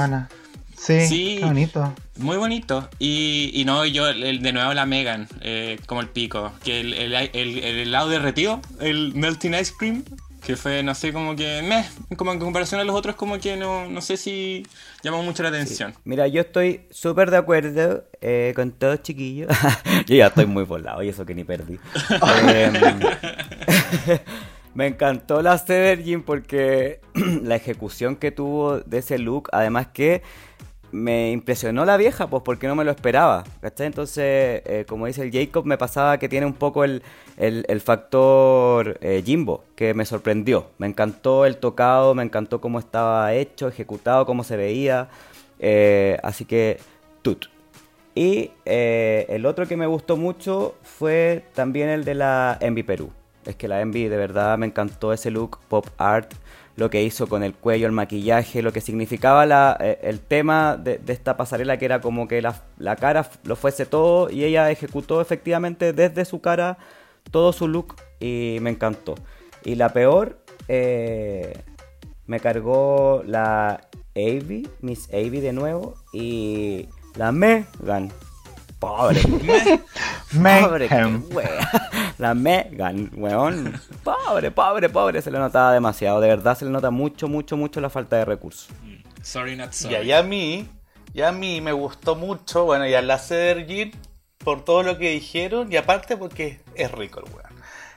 Sí, 0.78 1.06
Sí. 1.08 1.36
qué 1.40 1.44
bonito. 1.46 1.94
Muy 2.18 2.36
bonito. 2.36 2.88
Y, 2.98 3.50
y 3.54 3.64
no, 3.64 3.86
yo, 3.86 4.08
el- 4.08 4.42
de 4.42 4.52
nuevo 4.52 4.74
la 4.74 4.84
Megan, 4.84 5.26
eh, 5.40 5.78
como 5.86 6.02
el 6.02 6.08
pico. 6.10 6.52
Que 6.62 6.80
el, 6.80 6.92
el, 6.92 7.14
el- 7.14 7.58
el 7.58 7.78
helado 7.78 8.10
derretido, 8.10 8.60
el 8.80 9.14
melting 9.14 9.54
ice 9.54 9.72
cream, 9.78 10.04
que 10.46 10.54
fue, 10.54 10.80
no 10.84 10.94
sé, 10.94 11.12
como 11.12 11.34
que, 11.34 11.60
meh, 11.62 11.84
como 12.16 12.32
en 12.32 12.38
comparación 12.38 12.80
a 12.80 12.84
los 12.84 12.94
otros, 12.94 13.16
como 13.16 13.36
que 13.40 13.56
no, 13.56 13.88
no 13.88 14.00
sé 14.00 14.16
si 14.16 14.64
llamó 15.02 15.20
mucho 15.24 15.42
la 15.42 15.48
atención. 15.48 15.92
Mira, 16.04 16.28
yo 16.28 16.42
estoy 16.42 16.82
súper 16.88 17.32
de 17.32 17.38
acuerdo 17.38 18.04
eh, 18.20 18.52
con 18.54 18.70
todos 18.70 19.02
chiquillos. 19.02 19.50
yo 20.06 20.14
ya 20.14 20.28
estoy 20.28 20.46
muy 20.46 20.62
volado 20.62 21.02
y 21.02 21.08
eso 21.08 21.26
que 21.26 21.34
ni 21.34 21.42
perdí. 21.42 21.80
Em, 22.48 22.74
me 24.74 24.86
encantó 24.86 25.42
la 25.42 25.56
Jean 25.66 26.22
porque 26.22 27.00
la 27.42 27.56
ejecución 27.56 28.14
que 28.14 28.30
tuvo 28.30 28.78
de 28.78 28.98
ese 28.98 29.18
look, 29.18 29.48
además 29.50 29.88
que 29.88 30.22
me 30.96 31.30
impresionó 31.30 31.84
la 31.84 31.96
vieja, 31.96 32.26
pues 32.28 32.42
porque 32.42 32.66
no 32.66 32.74
me 32.74 32.84
lo 32.84 32.90
esperaba. 32.90 33.44
¿cachai? 33.60 33.86
Entonces, 33.86 34.62
eh, 34.64 34.84
como 34.88 35.06
dice 35.06 35.22
el 35.22 35.32
Jacob, 35.32 35.64
me 35.66 35.76
pasaba 35.78 36.18
que 36.18 36.28
tiene 36.28 36.46
un 36.46 36.54
poco 36.54 36.84
el, 36.84 37.02
el- 37.36 37.80
factor 37.80 38.98
eh, 39.02 39.22
Jimbo, 39.24 39.64
que 39.76 39.94
me 39.94 40.04
sorprendió. 40.04 40.66
Me 40.78 40.86
encantó 40.86 41.44
el 41.46 41.58
tocado, 41.58 42.14
me 42.14 42.22
encantó 42.22 42.60
cómo 42.60 42.78
estaba 42.78 43.32
hecho, 43.34 43.68
ejecutado, 43.68 44.26
cómo 44.26 44.42
se 44.44 44.56
veía. 44.56 45.08
Eh, 45.58 46.18
así 46.22 46.44
que, 46.44 46.78
tut. 47.22 47.46
Y 48.14 48.50
el 48.64 49.44
otro 49.44 49.66
que 49.68 49.76
me 49.76 49.86
gustó 49.86 50.16
mucho 50.16 50.74
fue 50.82 51.44
también 51.54 51.90
el 51.90 52.04
de 52.06 52.14
la 52.14 52.56
Envy 52.60 52.82
Perú. 52.82 53.10
Es 53.44 53.56
que 53.56 53.68
la 53.68 53.80
Envy 53.82 54.08
de 54.08 54.16
verdad 54.16 54.56
me 54.56 54.66
encantó 54.66 55.12
ese 55.12 55.30
look 55.30 55.58
pop 55.68 55.86
art, 55.98 56.32
lo 56.76 56.90
que 56.90 57.02
hizo 57.02 57.26
con 57.26 57.42
el 57.42 57.54
cuello, 57.54 57.86
el 57.86 57.92
maquillaje, 57.92 58.62
lo 58.62 58.72
que 58.72 58.80
significaba 58.80 59.46
la, 59.46 59.76
eh, 59.80 59.98
el 60.02 60.20
tema 60.20 60.76
de, 60.76 61.00
esta 61.08 61.36
pasarela 61.36 61.78
que 61.78 61.86
era 61.86 62.00
como 62.00 62.28
que 62.28 62.42
la, 62.42 62.62
la 62.78 62.96
cara 62.96 63.28
lo 63.44 63.56
fuese 63.56 63.86
todo 63.86 64.30
y 64.30 64.44
ella 64.44 64.70
ejecutó 64.70 65.20
efectivamente 65.20 65.92
desde 65.92 66.24
su 66.24 66.40
cara 66.40 66.78
todo 67.30 67.52
su 67.52 67.66
look 67.66 67.96
y 68.20 68.58
me 68.60 68.70
encantó. 68.70 69.14
Y 69.64 69.74
la 69.74 69.88
peor, 69.88 70.38
eh, 70.68 71.62
me 72.26 72.40
cargó 72.40 73.22
la 73.26 73.80
Avy, 74.14 74.68
Miss 74.80 75.08
Avy 75.12 75.40
de 75.40 75.52
nuevo 75.52 75.94
y 76.12 76.88
la 77.16 77.32
Megan. 77.32 78.12
Pobre, 78.86 79.20
pobre, 79.22 80.88
Mayhem. 80.88 81.24
wea. 81.32 81.68
La 82.18 82.34
Megan, 82.34 83.10
weón. 83.16 83.80
Pobre, 84.04 84.50
pobre, 84.52 84.88
pobre. 84.88 85.20
Se 85.22 85.30
le 85.30 85.38
notaba 85.38 85.72
demasiado. 85.72 86.20
De 86.20 86.28
verdad 86.28 86.56
se 86.56 86.64
le 86.64 86.70
nota 86.70 86.90
mucho, 86.90 87.26
mucho, 87.28 87.56
mucho 87.56 87.80
la 87.80 87.90
falta 87.90 88.16
de 88.16 88.24
recursos. 88.24 88.68
Sorry, 89.22 89.56
not 89.56 89.72
Y 89.72 89.76
sorry. 89.76 89.94
ahí 89.96 90.12
a 90.12 90.22
mí, 90.22 90.68
y 91.12 91.22
a 91.22 91.32
mí 91.32 91.60
me 91.60 91.72
gustó 91.72 92.14
mucho, 92.14 92.64
bueno, 92.64 92.86
y 92.86 92.94
a 92.94 93.02
la 93.02 93.18
Cedar 93.18 93.66
Jean 93.66 93.90
por 94.38 94.64
todo 94.64 94.84
lo 94.84 94.96
que 94.98 95.10
dijeron 95.10 95.72
y 95.72 95.76
aparte 95.76 96.16
porque 96.16 96.60
es 96.76 96.92
rico 96.92 97.20
el 97.26 97.32
weón. 97.34 97.45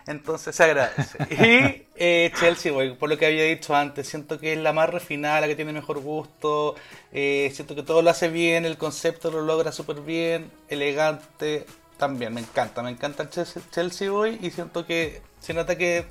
Entonces 0.10 0.56
se 0.56 0.64
agradece. 0.64 1.18
Y 1.30 1.86
eh, 1.96 2.32
Chelsea, 2.40 2.72
güey, 2.72 2.96
por 2.96 3.10
lo 3.10 3.18
que 3.18 3.28
había 3.28 3.44
dicho 3.44 3.76
antes, 3.76 4.08
siento 4.10 4.40
que 4.40 4.54
es 4.54 4.60
la 4.60 4.74
más 4.74 4.90
refinada, 4.90 5.42
la 5.42 5.48
que 5.48 5.56
tiene 5.56 5.72
mejor 5.72 6.00
gusto. 6.00 6.76
eh, 7.14 7.52
siento 7.54 7.76
que 7.76 7.84
todo 7.84 8.02
lo 8.02 8.10
hace 8.10 8.28
bien, 8.30 8.66
el 8.66 8.78
concepto 8.78 9.30
lo 9.30 9.42
logra 9.42 9.72
súper 9.72 10.02
bien, 10.02 10.52
elegante, 10.68 11.68
también 11.98 12.34
me 12.34 12.42
encanta, 12.42 12.82
me 12.82 12.90
encanta 12.90 13.22
el 13.24 13.30
Chelsea, 13.30 13.62
Chelsea 13.72 14.10
Boy 14.10 14.40
y 14.42 14.50
siento 14.50 14.84
que 14.86 15.22
se 15.40 15.54
nota 15.54 15.78
que 15.78 16.06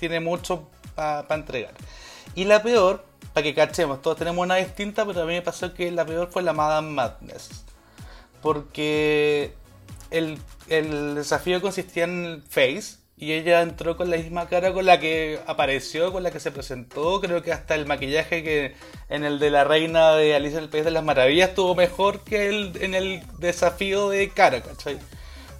tiene 0.00 0.18
mucho 0.18 0.68
para 0.96 1.32
entregar. 1.34 1.74
Y 2.34 2.46
la 2.46 2.60
peor, 2.60 3.04
para 3.32 3.44
que 3.44 3.54
cachemos, 3.54 4.02
todos 4.02 4.16
tenemos 4.16 4.42
una 4.42 4.56
distinta, 4.56 5.06
pero 5.06 5.22
a 5.22 5.26
mí 5.26 5.34
me 5.34 5.42
pasó 5.42 5.72
que 5.74 5.92
la 5.92 6.04
peor 6.04 6.28
fue 6.32 6.42
la 6.42 6.52
Madame 6.52 6.90
Madness. 6.90 7.64
Porque 8.42 9.54
el, 10.10 10.38
el 10.68 11.14
desafío 11.14 11.60
consistía 11.62 12.04
en 12.04 12.42
Face, 12.48 13.03
y 13.24 13.32
ella 13.32 13.62
entró 13.62 13.96
con 13.96 14.10
la 14.10 14.18
misma 14.18 14.48
cara 14.48 14.74
con 14.74 14.84
la 14.84 15.00
que 15.00 15.40
apareció, 15.46 16.12
con 16.12 16.22
la 16.22 16.30
que 16.30 16.40
se 16.40 16.50
presentó. 16.52 17.22
Creo 17.22 17.42
que 17.42 17.52
hasta 17.52 17.74
el 17.74 17.86
maquillaje 17.86 18.42
que 18.42 18.74
en 19.08 19.24
el 19.24 19.38
de 19.38 19.48
la 19.48 19.64
reina 19.64 20.12
de 20.12 20.34
Alicia 20.34 20.58
en 20.58 20.64
el 20.64 20.70
País 20.70 20.84
de 20.84 20.90
las 20.90 21.02
Maravillas 21.02 21.48
estuvo 21.48 21.74
mejor 21.74 22.20
que 22.20 22.50
el, 22.50 22.76
en 22.82 22.94
el 22.94 23.22
desafío 23.38 24.10
de 24.10 24.28
cara, 24.28 24.60
¿cachai? 24.60 24.98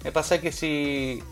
Me 0.03 0.11
pasa 0.11 0.39
que 0.39 0.51
si. 0.51 1.23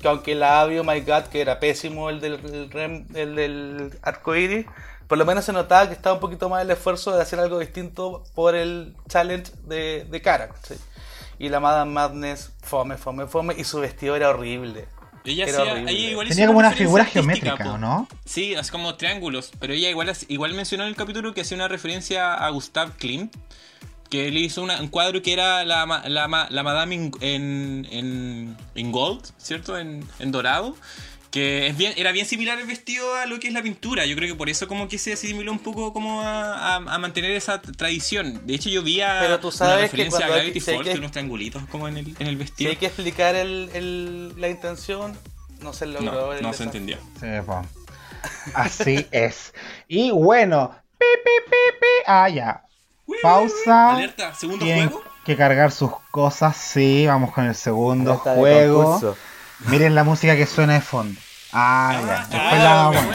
Que 0.00 0.06
aunque 0.06 0.36
la 0.36 0.60
Avio 0.60 0.84
My 0.84 1.00
God, 1.00 1.24
que 1.24 1.40
era 1.40 1.58
pésimo 1.58 2.08
el 2.08 2.20
del, 2.20 2.34
el, 2.72 3.06
el 3.16 3.34
del 3.34 3.98
arco 4.02 4.36
iris, 4.36 4.66
por 5.08 5.18
lo 5.18 5.24
menos 5.24 5.44
se 5.44 5.52
notaba 5.52 5.88
que 5.88 5.94
estaba 5.94 6.14
un 6.14 6.20
poquito 6.20 6.48
más 6.48 6.62
el 6.62 6.70
esfuerzo 6.70 7.16
de 7.16 7.20
hacer 7.20 7.40
algo 7.40 7.58
distinto 7.58 8.22
por 8.36 8.54
el 8.54 8.94
challenge 9.08 9.50
de, 9.64 10.06
de 10.08 10.22
cara, 10.22 10.50
¿cachai? 10.50 10.78
Y 11.40 11.48
la 11.48 11.58
Madame 11.58 11.90
Madness, 11.90 12.52
fome, 12.62 12.96
fome, 12.96 13.26
fome, 13.26 13.54
y 13.58 13.64
su 13.64 13.80
vestido 13.80 14.14
era 14.14 14.30
horrible. 14.30 14.86
Ella 15.24 15.44
Era 15.46 15.58
hacía, 15.58 15.72
horrible. 15.72 15.92
ella 15.92 16.10
igual 16.10 16.28
Tenía 16.28 16.46
como 16.46 16.58
una 16.58 16.72
figura 16.72 17.04
geométrica, 17.06 17.56
po. 17.56 17.70
¿o 17.70 17.78
no? 17.78 18.08
Sí, 18.26 18.54
así 18.54 18.70
como 18.70 18.94
triángulos. 18.96 19.52
Pero 19.58 19.72
ella 19.72 19.88
igual, 19.90 20.12
igual 20.28 20.52
mencionó 20.54 20.84
en 20.84 20.90
el 20.90 20.96
capítulo 20.96 21.32
que 21.32 21.40
hacía 21.40 21.56
una 21.56 21.68
referencia 21.68 22.34
a 22.34 22.48
Gustav 22.50 22.92
Klimt. 22.98 23.34
Que 24.10 24.28
él 24.28 24.36
hizo 24.36 24.62
una- 24.62 24.80
un 24.80 24.88
cuadro 24.88 25.22
que 25.22 25.32
era 25.32 25.64
la, 25.64 25.86
ma- 25.86 26.06
la, 26.08 26.28
ma- 26.28 26.46
la 26.50 26.62
Madame 26.62 26.94
in- 26.94 27.12
en, 27.20 27.88
en, 27.90 28.56
en 28.74 28.92
gold, 28.92 29.24
¿cierto? 29.38 29.78
En, 29.78 30.06
en 30.18 30.30
dorado. 30.30 30.76
Que 31.34 31.66
es 31.66 31.76
bien, 31.76 31.92
era 31.96 32.12
bien 32.12 32.26
similar 32.26 32.60
el 32.60 32.66
vestido 32.66 33.12
a 33.16 33.26
lo 33.26 33.40
que 33.40 33.48
es 33.48 33.52
la 33.54 33.60
pintura. 33.62 34.06
Yo 34.06 34.14
creo 34.14 34.32
que 34.32 34.38
por 34.38 34.48
eso 34.48 34.68
como 34.68 34.86
que 34.86 34.98
se 34.98 35.14
asimiló 35.14 35.50
un 35.50 35.58
poco 35.58 35.92
como 35.92 36.20
a, 36.22 36.74
a- 36.74 36.76
a 36.76 36.98
mantener 36.98 37.32
esa 37.32 37.60
tradición. 37.60 38.46
De 38.46 38.54
hecho 38.54 38.68
yo 38.70 38.84
vi 38.84 39.00
a 39.00 39.18
Pero 39.20 39.40
tú 39.40 39.48
una 39.48 39.56
sabes 39.56 39.90
que 39.90 39.96
referencia 39.96 40.18
a 40.18 40.20
cuando 40.20 40.34
hay- 40.34 40.40
Gravity 40.42 40.60
si 40.60 40.70
Falls, 40.72 40.88
que- 40.90 40.98
unos 40.98 41.10
triangulitos 41.10 41.62
como 41.66 41.88
en 41.88 41.96
el, 41.96 42.14
en 42.20 42.26
el 42.28 42.34
Si 42.34 42.36
vestido. 42.36 42.70
hay 42.70 42.76
que 42.76 42.86
explicar 42.86 43.34
el, 43.34 43.68
el- 43.74 44.40
la 44.40 44.48
intención, 44.48 45.18
no 45.60 45.72
se 45.72 45.86
logró. 45.86 46.34
No, 46.34 46.40
no 46.40 46.52
se 46.52 46.62
entendió. 46.62 46.98
Sí. 47.18 47.26
Así 48.54 49.06
es. 49.10 49.52
Y 49.88 50.12
bueno, 50.12 50.70
pi, 50.98 51.06
pi, 51.24 51.30
pi, 51.50 51.56
pi. 51.80 51.86
Ah, 52.06 52.28
ya. 52.28 52.62
Pausa. 53.22 53.96
Alerta, 53.96 54.34
segundo 54.34 54.64
Tienen 54.64 54.88
juego. 54.88 55.04
que 55.24 55.36
cargar 55.36 55.72
sus 55.72 55.90
cosas. 56.10 56.56
Sí, 56.56 57.06
vamos 57.06 57.32
con 57.32 57.44
el 57.46 57.54
segundo 57.54 58.12
Alerta 58.12 58.34
juego. 58.36 59.16
Miren 59.66 59.94
la 59.94 60.04
música 60.04 60.36
que 60.36 60.46
suena 60.46 60.74
de 60.74 60.80
fondo. 60.80 61.18
Ah, 61.52 62.00
ya. 62.06 62.18
Después 62.18 62.42
Ah, 62.52 62.58
la 62.58 62.74
vamos. 62.74 63.04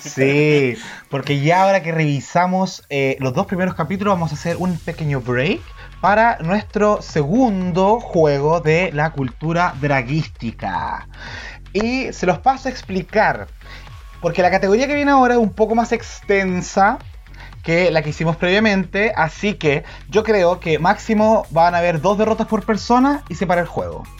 Sí, 0.00 0.76
porque 1.08 1.40
ya 1.40 1.62
ahora 1.62 1.82
que 1.82 1.92
revisamos 1.92 2.84
eh, 2.90 3.16
los 3.20 3.32
dos 3.32 3.46
primeros 3.46 3.74
capítulos 3.74 4.14
vamos 4.14 4.32
a 4.32 4.34
hacer 4.34 4.56
un 4.56 4.76
pequeño 4.78 5.20
break 5.20 5.60
para 6.00 6.38
nuestro 6.38 7.00
segundo 7.02 8.00
juego 8.00 8.60
de 8.60 8.90
la 8.92 9.12
cultura 9.12 9.74
draguística. 9.80 11.08
Y 11.72 12.12
se 12.12 12.26
los 12.26 12.38
paso 12.38 12.68
a 12.68 12.72
explicar, 12.72 13.46
porque 14.20 14.42
la 14.42 14.50
categoría 14.50 14.86
que 14.86 14.94
viene 14.94 15.10
ahora 15.12 15.34
es 15.34 15.40
un 15.40 15.52
poco 15.52 15.74
más 15.74 15.92
extensa 15.92 16.98
que 17.68 17.90
la 17.90 18.00
que 18.00 18.08
hicimos 18.08 18.34
previamente, 18.36 19.12
así 19.14 19.52
que 19.52 19.84
yo 20.08 20.24
creo 20.24 20.58
que 20.58 20.78
máximo 20.78 21.46
van 21.50 21.74
a 21.74 21.78
haber 21.78 22.00
dos 22.00 22.16
derrotas 22.16 22.46
por 22.46 22.64
persona 22.64 23.22
y 23.28 23.34
se 23.34 23.46
para 23.46 23.60
el 23.60 23.66
juego. 23.66 24.04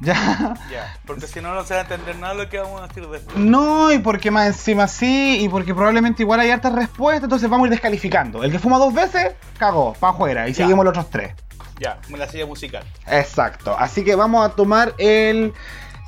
Ya. 0.00 0.56
Ya, 0.68 0.96
porque 1.06 1.28
si 1.28 1.40
no, 1.40 1.54
no 1.54 1.62
se 1.62 1.74
va 1.74 1.80
a 1.80 1.82
entender 1.82 2.16
nada 2.16 2.34
de 2.34 2.42
lo 2.42 2.50
que 2.50 2.58
vamos 2.58 2.82
a 2.82 2.88
decir 2.88 3.06
después. 3.06 3.36
No, 3.36 3.92
y 3.92 4.00
porque 4.00 4.32
más 4.32 4.48
encima 4.48 4.88
sí, 4.88 5.38
y 5.40 5.48
porque 5.48 5.74
probablemente 5.74 6.24
igual 6.24 6.40
hay 6.40 6.50
hartas 6.50 6.72
respuestas, 6.74 7.24
entonces 7.24 7.48
vamos 7.48 7.64
a 7.64 7.68
ir 7.68 7.70
descalificando. 7.70 8.42
El 8.42 8.50
que 8.50 8.58
fuma 8.58 8.78
dos 8.78 8.92
veces, 8.92 9.34
cagó, 9.58 9.92
para 9.94 10.12
afuera, 10.12 10.48
y 10.48 10.54
seguimos 10.54 10.84
los 10.84 10.90
otros 10.90 11.08
tres. 11.08 11.34
Ya, 11.78 12.00
como 12.04 12.16
la 12.16 12.28
silla 12.28 12.46
musical. 12.46 12.82
Exacto, 13.06 13.76
así 13.78 14.02
que 14.02 14.16
vamos 14.16 14.44
a 14.44 14.56
tomar 14.56 14.92
el 14.98 15.52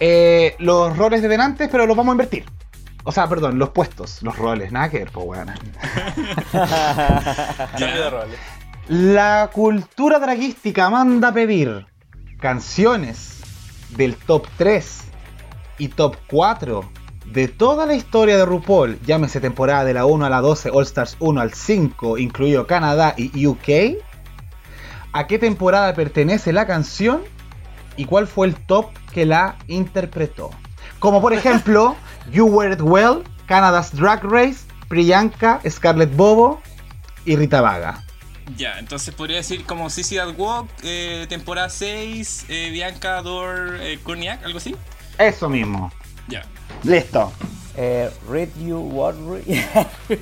eh, 0.01 0.57
los 0.59 0.97
roles 0.97 1.23
de 1.23 1.29
delante, 1.29 1.69
pero 1.69 1.87
los 1.87 1.97
vamos 1.97 2.13
a 2.13 2.15
invertir. 2.15 2.45
O 3.05 3.13
sea, 3.13 3.29
perdón, 3.29 3.59
los 3.59 3.71
puestos, 3.71 4.23
los 4.23 4.37
roles, 4.37 4.73
nada 4.73 4.89
que 4.89 4.99
ver, 4.99 5.11
pues 5.13 5.27
weón. 5.27 5.49
Cambio 6.53 8.03
de 8.03 8.11
roles. 8.11 8.39
La 8.89 9.51
cultura 9.53 10.19
draguística 10.19 10.91
manda 10.91 11.29
a 11.29 11.33
pedir 11.33 11.87
canciones 12.41 13.43
del 13.91 14.17
top 14.17 14.47
3 14.57 15.01
y 15.79 15.89
top 15.89 16.17
4 16.29 16.91
de 17.27 17.49
toda 17.49 17.87
la 17.87 17.95
historia 17.95 18.37
de 18.37 18.45
RuPaul, 18.45 19.01
llámese 19.03 19.41
temporada 19.41 19.85
de 19.85 19.95
la 19.95 20.07
1 20.07 20.27
a 20.27 20.31
la 20.31 20.41
12, 20.41 20.71
All 20.71 20.85
Stars 20.85 21.17
1 21.21 21.41
al 21.41 21.53
5, 21.53 22.19
incluido 22.19 22.67
Canadá 22.67 23.15
y 23.17 23.47
UK. 23.47 23.99
¿A 25.13 25.27
qué 25.27 25.39
temporada 25.39 25.95
pertenece 25.95 26.53
la 26.53 26.67
canción? 26.67 27.23
¿Y 27.97 28.05
cuál 28.05 28.27
fue 28.27 28.47
el 28.49 28.55
top 28.55 28.91
que 29.13 29.25
la 29.25 29.57
interpretó? 29.69 30.51
Como 30.99 31.21
por 31.21 31.33
ejemplo, 31.33 31.97
You 32.33 32.47
Wear 32.47 32.73
It 32.73 32.81
Well, 32.81 33.23
Canada's 33.47 33.91
Drag 33.93 34.25
Race, 34.25 34.65
Priyanka, 34.89 35.61
Scarlett 35.69 36.15
Bobo 36.17 36.61
y 37.25 37.37
Rita 37.37 37.61
Vaga. 37.61 38.03
Ya, 38.57 38.79
entonces 38.79 39.15
podría 39.15 39.39
decir 39.39 39.65
como 39.65 39.89
Sissy 39.89 40.17
That 40.17 40.39
Walk, 40.39 40.69
eh, 40.83 41.27
temporada 41.29 41.71
6, 41.71 42.47
eh, 42.49 42.71
Bianca 42.71 43.23
Dor 43.23 43.79
eh, 43.81 43.99
Cognac, 44.03 44.45
algo 44.45 44.59
así. 44.59 44.77
Eso 45.19 45.49
mismo. 45.49 45.91
Ya. 46.29 46.45
Listo. 46.83 47.33
Eh, 47.77 48.11
read 48.29 48.49
you 48.61 48.79
what 48.79 49.15
read. 49.27 49.87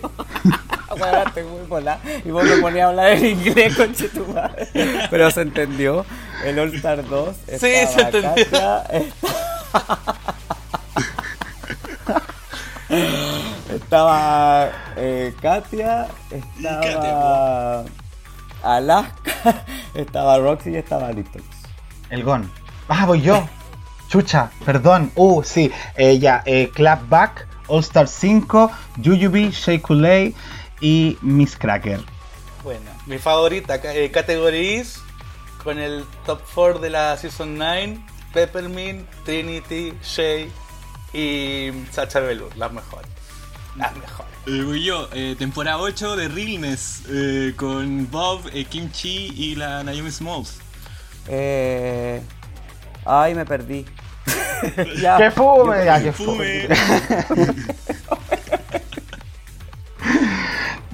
Bueno, 0.99 1.23
estoy 1.27 1.45
muy 1.45 1.63
volada. 1.67 2.01
Y 2.23 2.31
vos 2.31 2.45
me 2.45 2.57
ponías 2.57 2.85
a 2.85 2.89
hablar 2.91 3.13
en 3.13 3.25
inglés, 3.25 3.75
conche 3.75 4.09
tu 4.09 4.27
madre. 4.27 4.69
Pero 5.11 5.31
se 5.31 5.41
entendió. 5.41 6.05
El 6.45 6.59
All 6.59 6.75
Star 6.75 7.09
2. 7.09 7.37
Sí, 7.53 7.59
se 7.59 8.01
entendió. 8.01 8.35
Katia, 8.35 8.85
estaba 13.71 14.71
eh, 14.97 15.35
Katia, 15.41 16.09
estaba 16.31 17.85
Alaska, 18.63 19.65
estaba 19.95 20.39
Roxy 20.39 20.71
y 20.71 20.77
estaba 20.77 21.11
Littles. 21.13 21.45
El 22.11 22.23
Gon. 22.25 22.51
Ah, 22.89 23.07
voy 23.07 23.23
yo. 23.23 23.49
Chucha, 24.09 24.51
perdón. 24.67 25.11
Uh, 25.15 25.43
sí. 25.43 25.71
Eh, 25.97 26.19
ya, 26.19 26.43
eh, 26.45 26.71
Clapback, 26.75 27.49
All 27.69 27.81
Star 27.81 28.07
5, 28.07 28.71
Jujubee, 29.03 29.51
Shea 29.51 29.81
y 30.81 31.17
Miss 31.23 31.57
Cracker. 31.57 32.01
Bueno, 32.63 32.91
mi 33.07 33.19
favorita, 33.19 33.81
eh, 33.83 34.11
categories 34.11 35.01
con 35.65 35.79
el 35.79 36.05
top 36.27 36.41
4 36.55 36.79
de 36.81 36.91
la 36.91 37.17
Season 37.17 37.57
9, 37.57 37.99
Peppermint, 38.35 39.09
Trinity, 39.25 39.95
Shay 40.03 40.51
y 41.13 41.71
Sacha 41.91 42.21
Velour, 42.21 42.57
las 42.57 42.73
mejores. 42.73 43.09
Las 43.77 43.95
mejores. 43.97 44.33
Eh, 44.47 44.63
voy 44.65 44.85
yo, 44.85 45.09
eh, 45.13 45.35
temporada 45.39 45.79
8 45.79 46.17
de 46.17 46.29
Realness, 46.29 47.03
eh, 47.09 47.55
con 47.57 48.11
Bob, 48.11 48.43
eh, 48.53 48.65
Kim 48.65 48.91
Chi 48.91 49.33
y 49.37 49.55
la 49.55 49.83
Naomi 49.85 50.11
Smalls. 50.11 50.59
Eh... 51.29 52.21
Ay, 53.05 53.35
me 53.35 53.45
perdí. 53.45 53.85
ya. 55.01 55.17
¡Que 55.17 55.31
fume! 55.31 55.85
Ya, 55.85 56.01
que 56.03 56.13
Fume. 56.13 56.69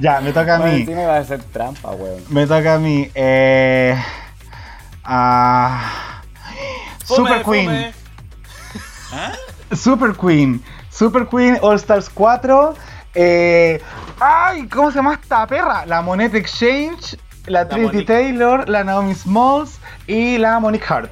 Ya, 0.00 0.20
me 0.20 0.32
toca 0.32 0.54
a 0.54 0.58
Bueno, 0.58 0.74
mí. 0.74 0.80
encima 0.82 1.02
iba 1.02 1.16
a 1.16 1.24
ser 1.24 1.42
trampa, 1.42 1.90
weón. 1.90 2.22
Me 2.28 2.46
toca 2.46 2.74
a 2.74 2.78
mí. 2.78 3.10
Eh, 3.16 4.00
ah, 5.04 6.22
Super 7.04 7.42
Fume, 7.42 7.64
Queen. 7.66 7.92
¿Ah? 9.12 9.32
Super 9.74 10.12
Queen. 10.14 10.62
Super 10.90 11.26
Queen 11.26 11.58
All 11.62 11.76
Stars 11.76 12.10
4. 12.12 12.74
Eh, 13.14 13.80
¡Ay! 14.20 14.68
¿Cómo 14.68 14.90
se 14.90 14.96
llama 14.96 15.14
esta 15.14 15.46
perra? 15.46 15.86
La 15.86 16.02
Monette 16.02 16.34
Exchange, 16.36 17.16
la, 17.46 17.60
La 17.62 17.68
Trinity 17.68 17.92
Monique. 17.94 18.06
Taylor, 18.06 18.68
la 18.68 18.84
Naomi 18.84 19.14
Smalls 19.14 19.78
y 20.06 20.38
la 20.38 20.58
Monique 20.60 20.84
Hart. 20.88 21.10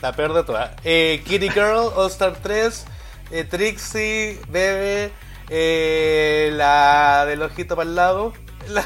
La 0.00 0.12
peor 0.12 0.32
de 0.32 0.44
todas. 0.44 0.70
Eh, 0.84 1.22
Kitty 1.26 1.50
Girl, 1.50 1.90
All 1.96 2.08
Star 2.10 2.34
3, 2.42 2.86
eh, 3.32 3.44
Trixie, 3.44 4.40
Bebe, 4.48 5.12
eh, 5.48 6.50
la 6.54 7.24
del 7.26 7.42
ojito 7.42 7.76
para 7.76 7.88
el 7.88 7.96
lado, 7.96 8.32
la 8.68 8.84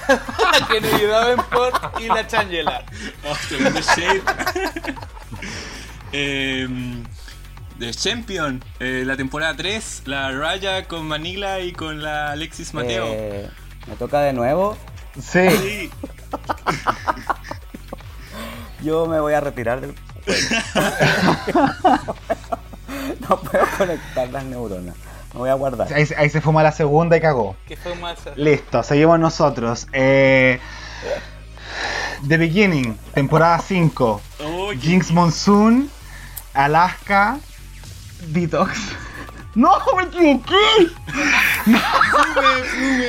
Kennedy 0.68 1.07
Davenport 1.07 2.01
y 2.01 2.09
la 2.09 2.27
Changela. 2.27 2.85
Oh, 3.29 3.37
tremendo 3.49 3.81
shade. 3.81 4.22
Em, 6.16 7.03
The 7.79 7.91
Champion, 7.93 8.62
eh, 8.79 9.03
la 9.05 9.16
temporada 9.16 9.57
3, 9.57 10.03
la 10.07 10.31
Raya 10.31 10.87
con 10.87 11.07
Manila 11.09 11.61
y 11.61 11.72
con 11.72 12.03
la 12.03 12.31
Alexis 12.33 12.72
Mateo. 12.72 13.07
Eh, 13.09 13.51
me 13.89 13.97
toca 13.97 14.20
de 14.20 14.33
nuevo. 14.33 14.77
Sí. 15.20 15.49
Sí. 15.51 15.91
yo 18.83 19.07
me 19.07 19.18
voy 19.18 19.35
a 19.35 19.41
retirar 19.41 19.81
del 19.81 19.95
no 23.29 23.41
puedo 23.41 23.64
conectar 23.77 24.29
las 24.31 24.45
neuronas. 24.45 24.95
Me 25.33 25.41
voy 25.41 25.51
a 25.51 25.55
guardar. 25.55 25.93
Ahí, 25.93 26.07
ahí 26.16 26.31
se 26.31 26.41
fuma 26.41 26.62
la 26.62 26.72
segunda 26.72 27.16
y 27.16 27.20
cagó. 27.20 27.57
Que 27.66 27.77
fue 27.77 27.95
más. 27.97 28.18
Listo, 28.37 28.83
seguimos 28.83 29.18
nosotros. 29.18 29.87
Eh, 29.93 30.61
The 32.27 32.39
Beginning, 32.39 32.97
temporada 33.12 33.59
5. 33.59 34.20
Oye, 34.47 34.81
Jinx 34.81 35.11
Monsoon, 35.11 35.91
Alaska, 36.55 37.39
Detox. 38.33 38.70
¡No, 39.55 39.70
me 39.97 40.03
equivoqué! 40.05 40.91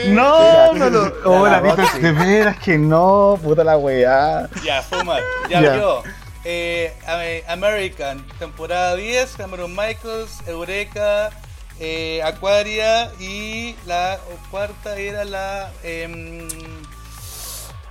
No, 0.09 0.73
no, 0.73 0.89
no. 0.89 1.05
Ya 1.09 1.13
Oh, 1.25 1.45
la 1.45 1.59
la 1.59 1.61
Detox, 1.61 2.01
de 2.01 2.11
veras 2.11 2.57
que 2.59 2.77
no, 2.77 3.39
puta 3.43 3.63
la 3.63 3.77
weá. 3.77 4.47
Ya, 4.63 4.81
fue 4.83 5.03
mal. 5.03 5.23
Ya, 5.49 5.61
Ya. 5.61 5.75
yo. 5.77 6.03
Eh, 6.43 6.95
Ame- 7.07 7.43
American, 7.47 8.23
temporada 8.37 8.95
10, 8.95 9.35
Cameron 9.35 9.71
Michaels, 9.75 10.41
Eureka, 10.45 11.31
eh, 11.79 12.21
Aquaria 12.23 13.11
y 13.19 13.75
la 13.87 14.19
cuarta 14.51 14.95
era 14.97 15.25
la... 15.25 15.71
em, 15.83 16.47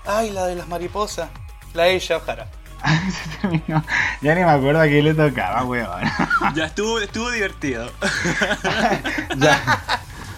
ay, 0.06 0.30
la 0.30 0.46
de 0.46 0.54
las 0.54 0.68
mariposas. 0.68 1.28
La 1.72 1.84
Aisha 1.84 2.18
O'Hara. 2.18 2.46
Se 3.10 3.38
terminó. 3.40 3.82
Ya 4.20 4.34
ni 4.34 4.44
me 4.44 4.50
acuerdo 4.50 4.80
a 4.80 4.84
quién 4.84 5.04
le 5.04 5.14
tocaba, 5.14 5.64
weón. 5.64 6.02
ya 6.54 6.66
estuvo, 6.66 6.98
estuvo 7.00 7.30
divertido. 7.30 7.90
Ya. 9.36 9.58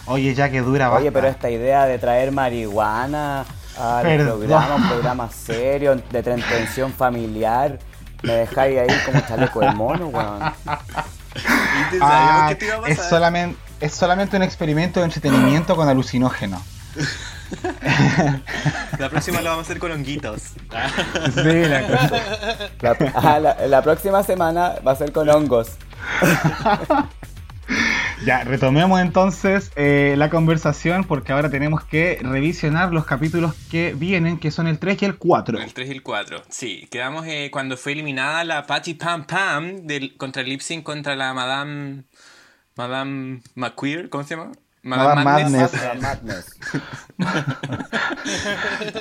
Oye, 0.07 0.35
ya 0.35 0.51
que 0.51 0.61
dura, 0.61 0.91
Oye, 0.93 1.07
basta. 1.11 1.13
pero 1.21 1.29
esta 1.29 1.51
idea 1.51 1.85
de 1.87 1.99
traer 1.99 2.31
marihuana 2.33 3.45
al 3.79 4.03
Perdón. 4.05 4.39
programa, 4.39 4.75
un 4.77 4.89
programa 4.89 5.31
serio, 5.31 5.95
de 5.97 6.19
entretención 6.19 6.93
familiar, 6.93 7.79
me 8.23 8.33
dejáis 8.33 8.79
ahí 8.79 8.97
como 9.05 9.21
chaleco 9.21 9.61
de 9.61 9.71
mono, 9.73 10.07
weón. 10.07 10.43
Ah, 12.01 12.47
que 12.49 12.55
te 12.55 12.67
iba 12.67 12.77
a 12.77 12.89
es, 12.89 12.97
pasar. 12.97 13.11
solamente, 13.11 13.59
es 13.81 13.93
solamente 13.93 14.37
un 14.37 14.43
experimento 14.43 15.01
de 15.01 15.07
entretenimiento 15.07 15.77
con 15.77 15.89
alucinógeno. 15.89 16.63
La 18.99 19.09
próxima 19.11 19.41
lo 19.43 19.51
vamos 19.51 19.65
a 19.65 19.71
hacer 19.71 19.79
con 19.79 19.93
honguitos. 19.93 20.43
Sí, 20.43 21.43
la 21.69 21.83
cosa. 21.87 22.23
La, 22.81 22.97
ah, 23.15 23.39
la- 23.41 23.67
la 23.67 23.83
próxima 23.83 24.23
semana 24.23 24.75
va 24.87 24.93
a 24.93 24.97
ser 24.97 25.13
con 25.13 25.29
hongos. 25.29 25.77
Ya, 28.25 28.45
retomemos 28.45 29.01
entonces 29.01 29.71
eh, 29.77 30.15
la 30.17 30.31
conversación 30.31 31.05
porque 31.05 31.33
ahora 31.33 31.51
tenemos 31.51 31.85
que 31.85 32.19
revisionar 32.23 32.93
los 32.93 33.05
capítulos 33.05 33.55
que 33.71 33.93
vienen, 33.95 34.39
que 34.39 34.51
son 34.51 34.67
el 34.69 34.79
3 34.79 35.03
y 35.03 35.05
el 35.05 35.19
4. 35.19 35.59
El 35.61 35.75
3 35.75 35.89
y 35.89 35.93
el 35.93 36.03
4. 36.03 36.43
Sí, 36.49 36.89
quedamos 36.91 37.27
eh, 37.27 37.51
cuando 37.53 37.77
fue 37.77 37.93
eliminada 37.93 38.43
la 38.45 38.67
Patty 38.67 38.95
Pam 38.95 39.27
Pam 39.27 39.87
del, 39.87 40.17
contra 40.17 40.43
el 40.43 40.49
lip 40.49 40.61
sync 40.61 40.83
contra 40.85 41.15
la 41.17 41.35
Madame. 41.35 42.05
Madame 42.77 43.41
McQueer, 43.55 44.11
¿cómo 44.11 44.23
se 44.25 44.37
llama? 44.37 44.53
Madame 44.87 45.25
Madness. 45.25 45.73
Madness. 46.01 46.47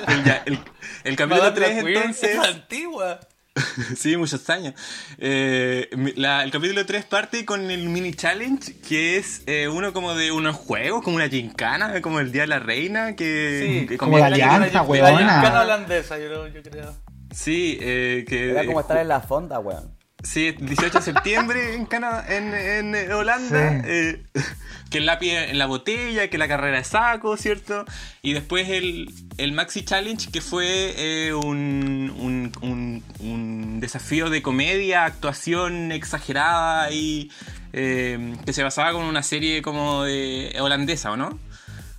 El, 0.08 0.24
ya, 0.24 0.42
el- 0.46 0.58
el 1.04 1.16
capítulo 1.16 1.42
Madame 1.42 1.56
3 1.56 1.74
McQueen 1.76 1.96
entonces. 1.96 2.30
Es 2.30 2.38
antigua. 2.38 3.20
Sí, 3.96 4.16
muchos 4.18 4.48
años. 4.50 4.74
Eh, 5.18 5.88
la- 6.16 6.42
el 6.44 6.50
capítulo 6.50 6.84
3 6.84 7.04
parte 7.06 7.44
con 7.46 7.70
el 7.70 7.88
mini 7.88 8.12
challenge, 8.12 8.74
que 8.86 9.16
es 9.16 9.42
eh, 9.46 9.68
uno 9.68 9.92
como 9.94 10.14
de 10.14 10.30
unos 10.30 10.56
juegos, 10.56 11.02
como 11.02 11.16
una 11.16 11.28
gincana, 11.28 12.02
como 12.02 12.20
el 12.20 12.32
Día 12.32 12.42
de 12.42 12.48
la 12.48 12.58
Reina, 12.58 13.16
que, 13.16 13.78
Sí, 13.80 13.86
que 13.86 13.96
como 13.96 14.18
la 14.18 14.26
alianza, 14.26 14.82
La 14.84 14.84
gincana 15.18 15.62
holandesa, 15.62 16.18
yo, 16.18 16.48
yo 16.48 16.62
creo. 16.62 16.94
Sí, 17.34 17.78
eh, 17.80 18.24
que 18.28 18.50
Era 18.50 18.66
como 18.66 18.80
estar 18.80 18.98
en 18.98 19.08
la 19.08 19.20
fonda, 19.20 19.58
weón. 19.58 19.95
Sí, 20.22 20.52
18 20.58 20.98
de 20.98 21.04
septiembre 21.04 21.74
en 21.74 21.86
Canadá, 21.86 22.24
en, 22.34 22.52
en, 22.54 22.94
eh, 22.94 23.12
Holanda. 23.12 23.70
Sí. 23.70 23.86
eh, 23.86 24.22
que 24.90 24.98
el 24.98 25.06
lápiz 25.06 25.30
en 25.32 25.58
la 25.58 25.66
botella, 25.66 26.28
que 26.30 26.38
la 26.38 26.48
carrera 26.48 26.78
de 26.78 26.84
saco, 26.84 27.36
¿cierto? 27.36 27.84
Y 28.22 28.32
después 28.32 28.68
el, 28.68 29.12
el 29.36 29.52
Maxi 29.52 29.84
Challenge, 29.84 30.30
que 30.30 30.40
fue 30.40 30.94
eh, 30.96 31.34
un, 31.34 32.12
un, 32.18 32.52
un- 32.62 33.02
un 33.20 33.80
desafío 33.80 34.30
de 34.30 34.42
comedia, 34.42 35.04
actuación 35.04 35.92
exagerada 35.92 36.90
y 36.92 37.30
eh, 37.72 38.34
que 38.46 38.52
se 38.52 38.62
basaba 38.62 38.92
con 38.92 39.04
una 39.04 39.22
serie 39.22 39.60
como 39.62 40.04
de 40.04 40.56
holandesa, 40.60 41.12
¿o 41.12 41.16
no? 41.16 41.38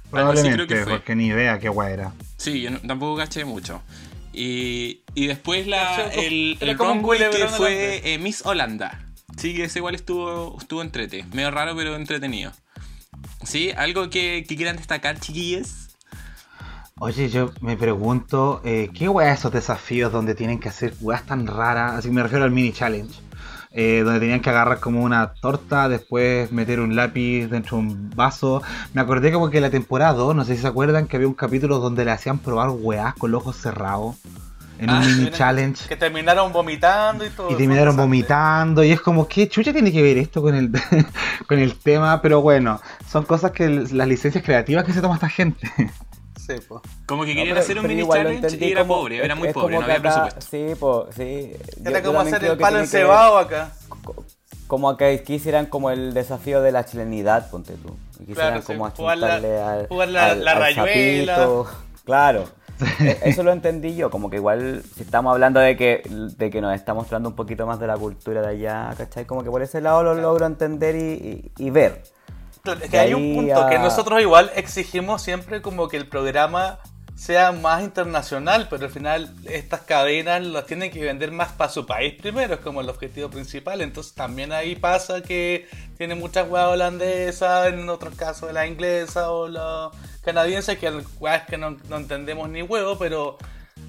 Probablemente, 0.09 0.55
creo 0.65 0.67
que 0.67 0.83
fue. 0.85 0.93
porque 0.93 1.15
ni 1.15 1.27
idea 1.27 1.59
qué 1.59 1.69
guay 1.69 1.93
era. 1.93 2.13
Sí, 2.37 2.61
yo 2.61 2.71
no- 2.71 2.79
tampoco 2.79 3.17
caché 3.17 3.43
mucho. 3.45 3.81
Y, 4.39 5.01
y 5.15 5.25
después 5.25 5.65
la, 5.65 6.11
el, 6.13 6.57
el 6.59 6.77
runway 6.77 7.17
que 7.31 7.47
fue 7.47 8.13
eh, 8.13 8.19
Miss 8.19 8.45
Holanda. 8.45 9.03
Sí, 9.35 9.55
que 9.55 9.63
ese 9.63 9.79
igual 9.79 9.95
estuvo, 9.95 10.55
estuvo 10.59 10.83
entrete. 10.83 11.25
Medio 11.33 11.49
raro, 11.49 11.75
pero 11.75 11.95
entretenido. 11.95 12.51
Sí, 13.43 13.71
algo 13.75 14.11
que, 14.11 14.45
que 14.47 14.55
quieran 14.55 14.77
destacar, 14.77 15.19
chiquillos. 15.19 15.89
Oye, 16.99 17.29
yo 17.29 17.51
me 17.61 17.77
pregunto, 17.77 18.61
eh, 18.63 18.89
¿qué 18.93 19.09
weá 19.09 19.33
esos 19.33 19.51
desafíos 19.51 20.11
donde 20.11 20.35
tienen 20.35 20.59
que 20.59 20.69
hacer 20.69 20.93
weas 21.01 21.25
tan 21.25 21.47
raras? 21.47 21.93
Así 21.93 22.11
me 22.11 22.21
refiero 22.21 22.45
al 22.45 22.51
mini 22.51 22.71
challenge. 22.71 23.19
Eh, 23.79 24.01
donde 24.03 24.19
tenían 24.19 24.39
que 24.39 24.49
agarrar 24.49 24.79
como 24.79 25.03
una 25.03 25.33
torta, 25.35 25.87
después 25.87 26.51
meter 26.51 26.79
un 26.79 26.95
lápiz 26.95 27.45
dentro 27.45 27.77
de 27.77 27.83
un 27.83 28.09
vaso. 28.09 28.63
Me 28.95 29.01
acordé 29.01 29.31
como 29.31 29.51
que 29.51 29.61
la 29.61 29.69
temporada 29.69 30.13
2, 30.13 30.35
no 30.35 30.45
sé 30.45 30.55
si 30.55 30.63
se 30.63 30.67
acuerdan, 30.67 31.05
que 31.05 31.15
había 31.15 31.27
un 31.27 31.35
capítulo 31.35 31.77
donde 31.77 32.03
le 32.03 32.09
hacían 32.09 32.39
probar 32.39 32.71
weás 32.71 33.13
con 33.13 33.29
los 33.29 33.41
ojos 33.43 33.55
cerrados. 33.57 34.15
En 34.79 34.89
un 34.89 34.95
Ah, 34.95 34.99
mini 34.99 35.29
challenge. 35.29 35.87
Que 35.87 35.95
terminaron 35.95 36.51
vomitando 36.51 37.23
y 37.23 37.29
todo. 37.29 37.51
Y 37.51 37.55
terminaron 37.55 37.95
vomitando 37.95 38.83
y 38.83 38.91
es 38.91 38.99
como, 39.01 39.27
¿qué 39.27 39.47
chucha 39.47 39.71
tiene 39.71 39.91
que 39.91 40.01
ver 40.01 40.17
esto 40.17 40.41
con 40.41 40.55
el, 40.55 40.71
con 41.47 41.59
el 41.59 41.75
tema? 41.75 42.19
Pero 42.21 42.41
bueno, 42.41 42.81
son 43.07 43.25
cosas 43.25 43.51
que 43.51 43.69
las 43.69 44.07
licencias 44.07 44.43
creativas 44.43 44.85
que 44.85 44.93
se 44.93 45.01
toma 45.01 45.13
esta 45.15 45.29
gente. 45.29 45.69
Sí, 46.47 46.53
pues. 46.67 46.81
Como 47.05 47.23
que 47.23 47.29
No, 47.35 47.35
querían 47.39 47.47
pero- 47.49 47.59
hacer 47.59 47.79
un 47.79 47.87
mini 47.87 48.07
challenge 48.07 48.57
y 48.65 48.71
era 48.71 48.81
como- 48.81 48.95
pobre, 48.95 49.23
era 49.23 49.35
muy 49.35 49.51
pobre, 49.51 49.75
no 49.77 49.81
había 49.83 49.95
acá- 49.95 50.01
presupuesto. 50.29 50.41
Sí, 50.41 50.75
pues, 50.79 51.15
sí. 51.15 51.53
Era 51.85 52.01
como 52.01 52.19
hacer 52.21 52.43
el 52.45 52.57
palo 52.57 52.79
encebado 52.79 53.37
acá. 53.37 53.71
co- 54.03 54.23
Como 54.67 54.97
que 54.97 55.23
quisieran 55.23 55.65
como 55.67 55.91
el 55.91 56.13
desafío 56.13 56.61
de 56.61 56.71
la 56.73 56.85
chilenidad, 56.85 57.49
ponte 57.49 57.73
tú. 57.75 57.97
Quisieran 58.17 58.35
Claro, 58.35 58.61
sí, 58.61 58.67
como 58.73 58.89
jugar 58.91 59.17
la- 59.17 59.35
al, 59.35 59.87
jugar 59.87 60.07
la- 60.09 60.25
al- 60.31 60.43
la 60.45 60.51
al 60.51 60.57
rayuela. 60.59 61.35
sapito. 61.35 61.67
Claro. 62.03 62.43
E- 62.99 63.17
Eso 63.23 63.43
lo 63.43 63.51
entendí 63.53 63.95
yo, 63.95 64.09
como 64.11 64.29
que 64.29 64.35
igual 64.37 64.83
si 64.95 65.01
estamos 65.03 65.31
hablando 65.33 65.59
de 65.59 65.75
que, 65.75 66.03
de 66.09 66.49
que 66.49 66.61
nos 66.61 66.75
está 66.75 66.93
mostrando 66.93 67.29
un 67.29 67.35
poquito 67.35 67.65
más 67.65 67.79
de 67.79 67.87
la 67.87 67.97
cultura 67.97 68.41
de 68.41 68.47
allá, 68.49 68.93
¿cachai? 68.97 69.25
Como 69.25 69.43
que 69.43 69.49
por 69.49 69.61
ese 69.63 69.81
lado 69.81 70.03
lo 70.03 70.13
logro 70.15 70.45
entender 70.45 70.95
y, 70.95 71.51
y- 71.57 71.65
y 71.65 71.69
ver. 71.71 72.03
Es 72.73 72.89
que 72.89 72.99
hay 72.99 73.13
un 73.13 73.33
punto 73.35 73.67
que 73.69 73.75
a- 73.75 73.79
nosotros 73.79 74.21
igual 74.21 74.51
exigimos 74.55 75.21
siempre 75.21 75.61
como 75.61 75.87
que 75.87 75.97
el 75.97 76.07
programa 76.07 76.79
sea 77.15 77.51
más 77.51 77.81
internacional, 77.83 78.67
pero 78.69 78.85
al 78.85 78.91
final 78.91 79.33
estas 79.45 79.81
cadenas 79.81 80.43
las 80.45 80.67
tienen 80.67 80.91
que 80.91 81.03
vender 81.03 81.31
más 81.31 81.51
para 81.51 81.71
su 81.71 81.85
país 81.87 82.13
primero, 82.13 82.53
es 82.53 82.59
como 82.59 82.81
el 82.81 82.89
objetivo 82.89 83.29
principal. 83.29 83.81
Entonces 83.81 84.13
también 84.13 84.51
ahí 84.51 84.75
pasa 84.75 85.21
que 85.23 85.67
tiene 85.97 86.13
muchas 86.13 86.47
weas 86.47 86.67
holandesas, 86.67 87.67
en 87.73 87.89
otros 87.89 88.13
casos 88.13 88.53
la 88.53 88.67
inglesa 88.67 89.31
o 89.31 89.47
la 89.47 89.89
canadiense, 90.21 90.77
que 90.77 90.91
weas 91.19 91.43
que 91.47 91.57
no, 91.57 91.77
no 91.89 91.97
entendemos 91.97 92.49
ni 92.49 92.61
huevo, 92.61 92.99
pero 92.99 93.37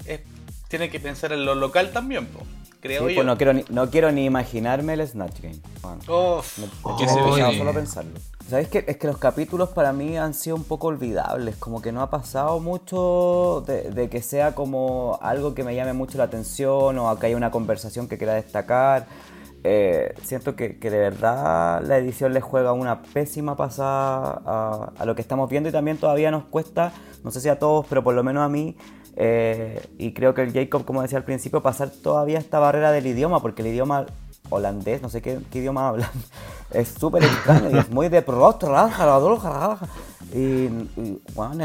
es- 0.05 0.21
tienen 0.67 0.89
que 0.89 0.99
pensar 0.99 1.31
en 1.31 1.45
lo 1.45 1.53
local 1.53 1.91
también, 1.91 2.25
po, 2.27 2.39
creo 2.79 3.03
Sí, 3.03 3.09
yo. 3.09 3.15
pues 3.15 3.27
no 3.27 3.37
quiero, 3.37 3.53
ni, 3.53 3.63
no 3.69 3.89
quiero 3.91 4.11
ni 4.11 4.25
imaginarme 4.25 4.93
el 4.93 5.07
Snatch 5.07 5.39
Game. 5.41 5.59
Bueno, 5.81 5.99
Uf. 6.37 6.57
me, 6.57 6.65
me 6.65 6.71
Oh, 6.83 7.53
solo 7.53 7.73
pensarlo. 7.75 8.11
¿Sabes 8.49 8.67
qué? 8.67 8.83
Es 8.87 8.97
que 8.97 9.05
los 9.05 9.19
capítulos 9.19 9.69
para 9.69 9.93
mí 9.93 10.17
han 10.17 10.33
sido 10.33 10.55
un 10.55 10.63
poco 10.63 10.87
olvidables, 10.87 11.55
como 11.57 11.83
que 11.83 11.91
no 11.91 12.01
ha 12.01 12.09
pasado 12.09 12.59
mucho 12.59 13.63
de, 13.67 14.09
que 14.09 14.23
sea 14.23 14.55
como 14.55 15.19
algo 15.21 15.53
que 15.53 15.63
me 15.63 15.75
llame 15.75 15.93
mucho 15.93 16.17
la 16.17 16.23
atención 16.23 16.97
o 16.97 17.19
que 17.19 17.27
haya 17.27 17.37
una 17.37 17.51
conversación 17.51 18.07
que 18.07 18.17
quiera 18.17 18.33
destacar. 18.33 19.05
Eh, 19.63 20.15
siento 20.23 20.55
que, 20.55 20.79
que 20.79 20.89
de 20.89 20.97
verdad 20.97 21.83
la 21.83 21.97
edición 21.97 22.33
le 22.33 22.41
juega 22.41 22.73
una 22.73 23.03
pésima 23.03 23.55
pasada 23.55 24.41
a, 24.43 24.93
a 24.97 25.05
lo 25.05 25.13
que 25.13 25.21
estamos 25.21 25.47
viendo 25.47 25.69
y 25.69 25.71
también 25.71 25.97
todavía 25.97 26.31
nos 26.31 26.45
cuesta, 26.45 26.91
no 27.23 27.29
sé 27.29 27.41
si 27.41 27.49
a 27.49 27.59
todos, 27.59 27.85
pero 27.87 28.03
por 28.03 28.15
lo 28.15 28.23
menos 28.23 28.41
a 28.43 28.49
mí, 28.49 28.75
eh, 29.21 29.79
y 29.97 30.13
creo 30.13 30.33
que 30.33 30.41
el 30.41 30.53
Jacob, 30.53 30.85
como 30.85 31.01
decía 31.01 31.17
al 31.17 31.25
principio, 31.25 31.61
pasar 31.61 31.89
todavía 31.89 32.39
esta 32.39 32.57
barrera 32.57 32.91
del 32.91 33.05
idioma, 33.05 33.41
porque 33.41 33.61
el 33.61 33.67
idioma 33.67 34.05
holandés, 34.49 35.01
no 35.01 35.09
sé 35.09 35.21
qué, 35.21 35.39
qué 35.51 35.59
idioma 35.59 35.87
hablan, 35.87 36.09
es 36.71 36.89
súper 36.99 37.23
extraño 37.23 37.69
y 37.71 37.77
es 37.77 37.89
muy 37.89 38.09
de 38.09 38.21
y, 40.33 40.39
y 40.39 41.21
bueno, 41.33 41.63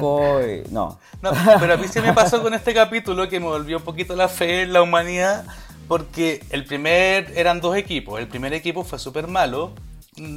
poco 0.00 0.40
y, 0.42 0.64
no. 0.70 0.98
No, 1.22 1.32
pero 1.58 1.74
a 1.74 1.76
mí 1.76 1.86
sí 1.88 2.00
me 2.00 2.12
pasó 2.12 2.42
con 2.42 2.54
este 2.54 2.72
capítulo 2.74 3.28
que 3.28 3.40
me 3.40 3.46
volvió 3.46 3.78
un 3.78 3.82
poquito 3.82 4.14
la 4.14 4.28
fe 4.28 4.62
en 4.62 4.72
la 4.72 4.82
humanidad, 4.82 5.44
porque 5.88 6.44
el 6.50 6.64
primer 6.64 7.32
eran 7.36 7.60
dos 7.60 7.76
equipos. 7.76 8.20
El 8.20 8.28
primer 8.28 8.52
equipo 8.52 8.84
fue 8.84 8.98
súper 8.98 9.26
malo, 9.26 9.72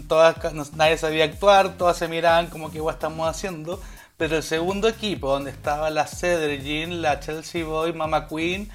todas, 0.07 0.53
no- 0.53 0.65
nadie 0.75 0.97
sabía 0.97 1.25
actuar, 1.25 1.77
todas 1.77 1.97
se 1.97 2.07
miraban 2.07 2.47
como 2.47 2.71
que 2.71 2.77
igual 2.77 2.95
estamos 2.95 3.27
haciendo. 3.27 3.79
Pero 4.17 4.37
el 4.37 4.43
segundo 4.43 4.87
equipo, 4.87 5.29
donde 5.29 5.51
estaba 5.51 5.91
la 5.91 6.07
Cedric, 6.07 6.89
la 6.89 7.19
Chelsea 7.19 7.63
Boy, 7.63 7.93
Mama 7.93 8.27
Queen 8.27 8.67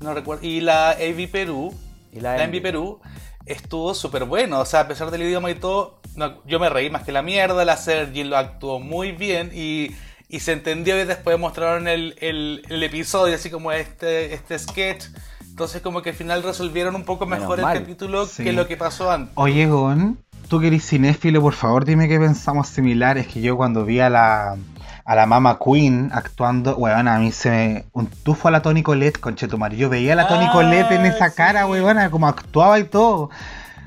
no 0.00 0.14
recuerdo, 0.14 0.46
y 0.46 0.60
la 0.60 0.90
AV 0.90 1.28
Perú, 1.30 1.74
Y 2.14 2.20
la 2.20 2.36
la 2.36 2.44
Envy. 2.44 2.60
Perú 2.60 3.00
estuvo 3.46 3.92
súper 3.94 4.24
bueno, 4.24 4.60
o 4.60 4.64
sea, 4.64 4.80
a 4.80 4.88
pesar 4.88 5.10
del 5.10 5.22
idioma 5.22 5.50
y 5.50 5.54
todo, 5.54 6.00
no, 6.16 6.42
yo 6.46 6.58
me 6.58 6.70
reí 6.70 6.88
más 6.90 7.02
que 7.02 7.12
la 7.12 7.20
mierda, 7.22 7.64
la 7.64 7.76
Sergi 7.76 8.24
lo 8.24 8.36
actuó 8.38 8.80
muy 8.80 9.12
bien 9.12 9.50
y, 9.52 9.90
y 10.28 10.40
se 10.40 10.52
entendió 10.52 10.98
y 11.00 11.04
después 11.04 11.38
mostraron 11.38 11.86
el, 11.86 12.14
el, 12.20 12.62
el 12.70 12.82
episodio, 12.82 13.34
así 13.34 13.50
como 13.50 13.70
este, 13.72 14.32
este 14.32 14.58
sketch, 14.58 15.06
entonces 15.42 15.82
como 15.82 16.00
que 16.00 16.10
al 16.10 16.16
final 16.16 16.42
resolvieron 16.42 16.94
un 16.94 17.04
poco 17.04 17.26
mejor 17.26 17.58
el 17.60 17.66
capítulo 17.66 18.24
Sí. 18.26 18.44
que 18.44 18.52
lo 18.52 18.66
que 18.66 18.76
pasó 18.78 19.10
antes. 19.10 19.32
Oye, 19.36 19.66
Gon, 19.66 20.18
tú 20.48 20.58
que 20.60 20.68
eres 20.68 20.86
cinéfilo, 20.88 21.42
por 21.42 21.52
favor 21.52 21.84
dime 21.84 22.08
que 22.08 22.18
pensamos 22.18 22.68
similar. 22.68 23.18
Es 23.18 23.26
que 23.28 23.40
yo 23.42 23.56
cuando 23.58 23.84
vi 23.84 24.00
a 24.00 24.08
la, 24.08 24.56
a 25.04 25.14
la 25.14 25.26
Mama 25.26 25.58
Queen 25.62 26.10
actuando, 26.14 26.76
weón, 26.76 27.08
a 27.08 27.18
mí 27.18 27.30
se 27.32 27.50
me... 27.50 27.84
Un 27.92 28.06
tufo 28.06 28.48
a 28.48 28.50
la 28.50 28.62
Toni 28.62 28.82
Colette, 28.82 29.20
conchetumare. 29.20 29.76
Yo 29.76 29.88
veía 29.90 30.14
a 30.14 30.16
la 30.16 30.28
Toni 30.28 30.46
Ah, 30.48 30.52
Colette 30.52 30.92
en 30.92 31.06
esa 31.06 31.28
sí. 31.30 31.36
cara, 31.36 31.66
weón, 31.66 31.98
como 32.10 32.26
actuaba 32.26 32.78
y 32.78 32.84
todo. 32.84 33.30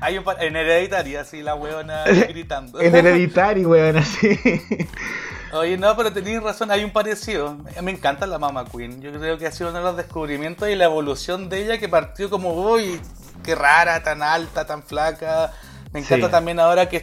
Hay 0.00 0.16
un 0.16 0.24
en 0.40 0.54
hereditaria, 0.54 1.22
así 1.22 1.42
la 1.42 1.56
weona 1.56 2.04
gritando. 2.28 2.80
En 2.80 2.94
Hereditary, 2.94 3.66
weón, 3.66 3.96
así. 3.96 4.38
Oye, 5.52 5.76
no, 5.76 5.96
pero 5.96 6.12
tenéis 6.12 6.40
razón, 6.42 6.70
hay 6.70 6.84
un 6.84 6.92
parecido. 6.92 7.56
Me 7.82 7.90
encanta 7.90 8.26
la 8.26 8.38
Mama 8.38 8.64
Queen. 8.66 9.00
Yo 9.00 9.10
creo 9.12 9.38
que 9.38 9.46
ha 9.46 9.50
sido 9.50 9.70
uno 9.70 9.78
de 9.78 9.84
los 9.86 9.96
descubrimientos 9.96 10.68
y 10.68 10.76
la 10.76 10.84
evolución 10.84 11.48
de 11.48 11.64
ella 11.64 11.78
que 11.78 11.88
partió 11.88 12.30
como, 12.30 12.52
uy, 12.52 13.00
qué 13.42 13.54
rara, 13.56 14.02
tan 14.02 14.22
alta, 14.22 14.66
tan 14.66 14.82
flaca. 14.84 15.52
Me 15.92 16.00
encanta 16.00 16.26
Sí. 16.26 16.30
también 16.32 16.60
ahora 16.60 16.88
que 16.88 16.96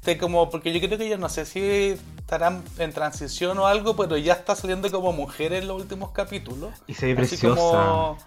esté 0.00 0.18
como, 0.18 0.48
porque 0.50 0.72
yo 0.72 0.78
creo 0.86 0.98
que 0.98 1.06
ella 1.06 1.16
no 1.16 1.28
sé 1.30 1.46
si 1.46 1.96
estarán 2.26 2.64
en 2.78 2.92
transición 2.92 3.56
o 3.58 3.68
algo, 3.68 3.94
pero 3.94 4.16
ya 4.16 4.32
está 4.32 4.56
saliendo 4.56 4.90
como 4.90 5.12
mujer 5.12 5.52
en 5.52 5.68
los 5.68 5.80
últimos 5.80 6.10
capítulos. 6.10 6.72
Y 6.88 6.94
se 6.94 7.06
ve 7.06 7.12
Así 7.12 7.36
preciosa. 7.36 7.54
como- 7.60 8.18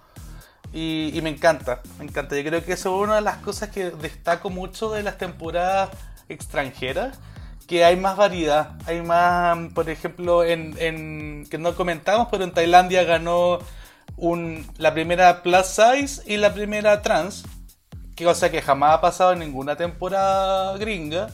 Y, 0.72 1.10
y 1.12 1.20
me 1.20 1.28
encanta, 1.30 1.82
me 1.98 2.04
encanta. 2.04 2.34
Yo 2.36 2.42
creo 2.44 2.64
que 2.64 2.72
eso 2.72 2.96
es 2.96 3.02
una 3.04 3.16
de 3.16 3.20
las 3.20 3.36
cosas 3.38 3.68
que 3.68 3.90
destaco 3.90 4.48
mucho 4.48 4.90
de 4.90 5.02
las 5.02 5.18
temporadas 5.18 5.90
extranjeras, 6.30 7.18
que 7.66 7.84
hay 7.84 7.96
más 7.96 8.16
variedad. 8.16 8.70
Hay 8.86 9.02
más, 9.02 9.58
por 9.74 9.90
ejemplo, 9.90 10.44
en, 10.44 10.74
en 10.78 11.46
que 11.50 11.58
no 11.58 11.74
comentamos, 11.74 12.28
pero 12.30 12.44
en 12.44 12.52
Tailandia 12.52 13.04
ganó 13.04 13.58
un, 14.16 14.66
la 14.78 14.94
primera 14.94 15.42
plus 15.42 15.66
size 15.66 16.22
y 16.26 16.36
la 16.38 16.54
primera 16.54 17.02
trans, 17.02 17.44
que 18.16 18.24
cosa 18.24 18.50
que 18.50 18.62
jamás 18.62 18.94
ha 18.94 19.00
pasado 19.02 19.32
en 19.32 19.40
ninguna 19.40 19.76
temporada 19.76 20.76
gringa. 20.78 21.28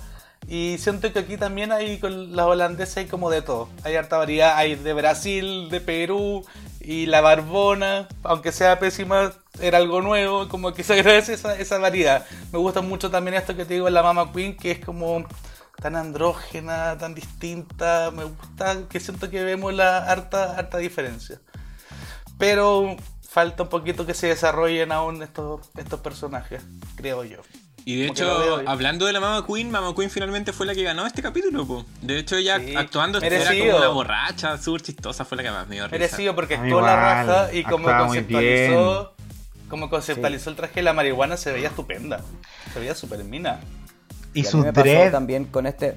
Y 0.48 0.78
siento 0.78 1.12
que 1.12 1.18
aquí 1.18 1.36
también 1.36 1.72
hay 1.72 1.98
con 1.98 2.36
las 2.36 2.46
holandesas 2.46 2.98
hay 2.98 3.06
como 3.06 3.30
de 3.30 3.42
todo. 3.42 3.68
Hay 3.82 3.96
harta 3.96 4.16
variedad, 4.16 4.56
hay 4.56 4.76
de 4.76 4.92
Brasil, 4.92 5.68
de 5.70 5.80
Perú 5.80 6.44
y 6.80 7.06
la 7.06 7.20
Barbona, 7.20 8.06
aunque 8.22 8.52
sea 8.52 8.78
pésima, 8.78 9.32
era 9.60 9.78
algo 9.78 10.02
nuevo, 10.02 10.48
como 10.48 10.72
que 10.72 10.82
se 10.84 10.94
agradece 10.94 11.34
esa, 11.34 11.58
esa 11.58 11.78
variedad. 11.78 12.24
Me 12.52 12.58
gusta 12.58 12.80
mucho 12.80 13.10
también 13.10 13.36
esto 13.36 13.56
que 13.56 13.64
te 13.64 13.74
digo 13.74 13.90
la 13.90 14.04
Mama 14.04 14.32
Queen, 14.32 14.56
que 14.56 14.70
es 14.70 14.78
como 14.84 15.26
tan 15.82 15.96
andrógena, 15.96 16.96
tan 16.96 17.14
distinta. 17.14 18.12
Me 18.12 18.24
gusta 18.24 18.88
que 18.88 19.00
siento 19.00 19.28
que 19.30 19.42
vemos 19.42 19.74
la 19.74 19.98
harta, 19.98 20.56
harta 20.56 20.78
diferencia. 20.78 21.40
Pero 22.38 22.96
falta 23.28 23.64
un 23.64 23.68
poquito 23.68 24.06
que 24.06 24.14
se 24.14 24.28
desarrollen 24.28 24.92
aún 24.92 25.22
estos, 25.22 25.68
estos 25.76 26.00
personajes, 26.00 26.62
creo 26.94 27.24
yo. 27.24 27.38
Y 27.88 28.00
de 28.00 28.08
hecho, 28.08 28.56
bien. 28.56 28.68
hablando 28.68 29.06
de 29.06 29.12
la 29.12 29.20
Mama 29.20 29.46
Queen, 29.46 29.70
Mama 29.70 29.94
Queen 29.94 30.10
finalmente 30.10 30.52
fue 30.52 30.66
la 30.66 30.74
que 30.74 30.82
ganó 30.82 31.06
este 31.06 31.22
capítulo, 31.22 31.64
po. 31.64 31.84
De 32.02 32.18
hecho, 32.18 32.34
ella 32.36 32.58
Sí, 32.58 32.74
actuando 32.74 33.18
era 33.18 33.38
merecido. 33.38 33.66
como 33.74 33.78
una 33.78 33.88
borracha, 33.94 34.58
súper 34.58 34.82
chistosa, 34.82 35.24
fue 35.24 35.36
la 35.36 35.44
que 35.44 35.50
más 35.52 35.68
me 35.68 35.76
dio 35.76 35.84
risa. 35.84 35.92
Merecido 35.96 36.34
porque 36.34 36.56
A 36.56 36.60
mí 36.62 36.66
estuvo 36.68 36.80
la 36.80 36.96
raja 36.96 37.54
y 37.54 37.62
como 37.62 37.86
conceptualizó, 37.86 39.12
como 39.70 39.88
conceptualizó 39.88 40.50
el 40.50 40.56
traje 40.56 40.74
de 40.74 40.82
la 40.82 40.92
marihuana 40.94 41.36
se 41.36 41.52
veía 41.52 41.68
estupenda. 41.68 42.22
Se 42.74 42.80
veía 42.80 42.94
super 42.96 43.22
mina. 43.22 43.60
Y 44.34 44.40
a 44.40 44.42
mí 44.42 44.48
sus 44.50 44.64
me 44.64 44.72
pasó 44.72 44.82
dread. 44.84 45.12
también 45.12 45.44
con 45.44 45.66
este, 45.66 45.96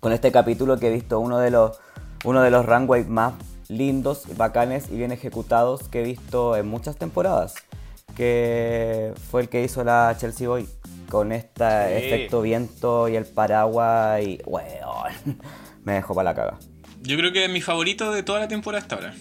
con 0.00 0.12
este 0.12 0.30
capítulo 0.32 0.78
que 0.78 0.88
he 0.88 0.92
visto 0.92 1.18
uno 1.20 1.38
de 1.38 1.50
los, 1.50 1.78
uno 2.24 2.42
de 2.42 2.50
los 2.50 2.66
runway 2.66 3.04
más 3.04 3.32
lindos, 3.68 4.24
bacanes 4.36 4.90
y 4.90 4.96
bien 4.96 5.10
ejecutados 5.10 5.88
que 5.88 6.00
he 6.00 6.04
visto 6.04 6.54
en 6.58 6.68
muchas 6.68 6.96
temporadas. 6.96 7.54
Que 8.14 9.14
fue 9.30 9.40
el 9.40 9.48
que 9.48 9.62
hizo 9.62 9.82
la 9.84 10.14
Chelsea 10.18 10.46
Boy. 10.46 10.68
Con 11.10 11.32
este 11.32 11.64
Sí. 11.64 12.06
efecto 12.06 12.40
viento 12.42 13.08
y 13.08 13.16
el 13.16 13.26
paraguas 13.26 14.22
y. 14.22 14.38
Weón. 14.46 15.38
Me 15.84 15.94
dejó 15.94 16.14
para 16.14 16.30
la 16.30 16.34
caga. 16.34 16.58
Yo 17.02 17.16
creo 17.16 17.32
que 17.32 17.44
es 17.44 17.50
mi 17.50 17.60
favorito 17.60 18.12
de 18.12 18.22
toda 18.22 18.40
la 18.40 18.48
temporada 18.48 18.82
hasta 18.82 18.94
ahora. 18.96 19.14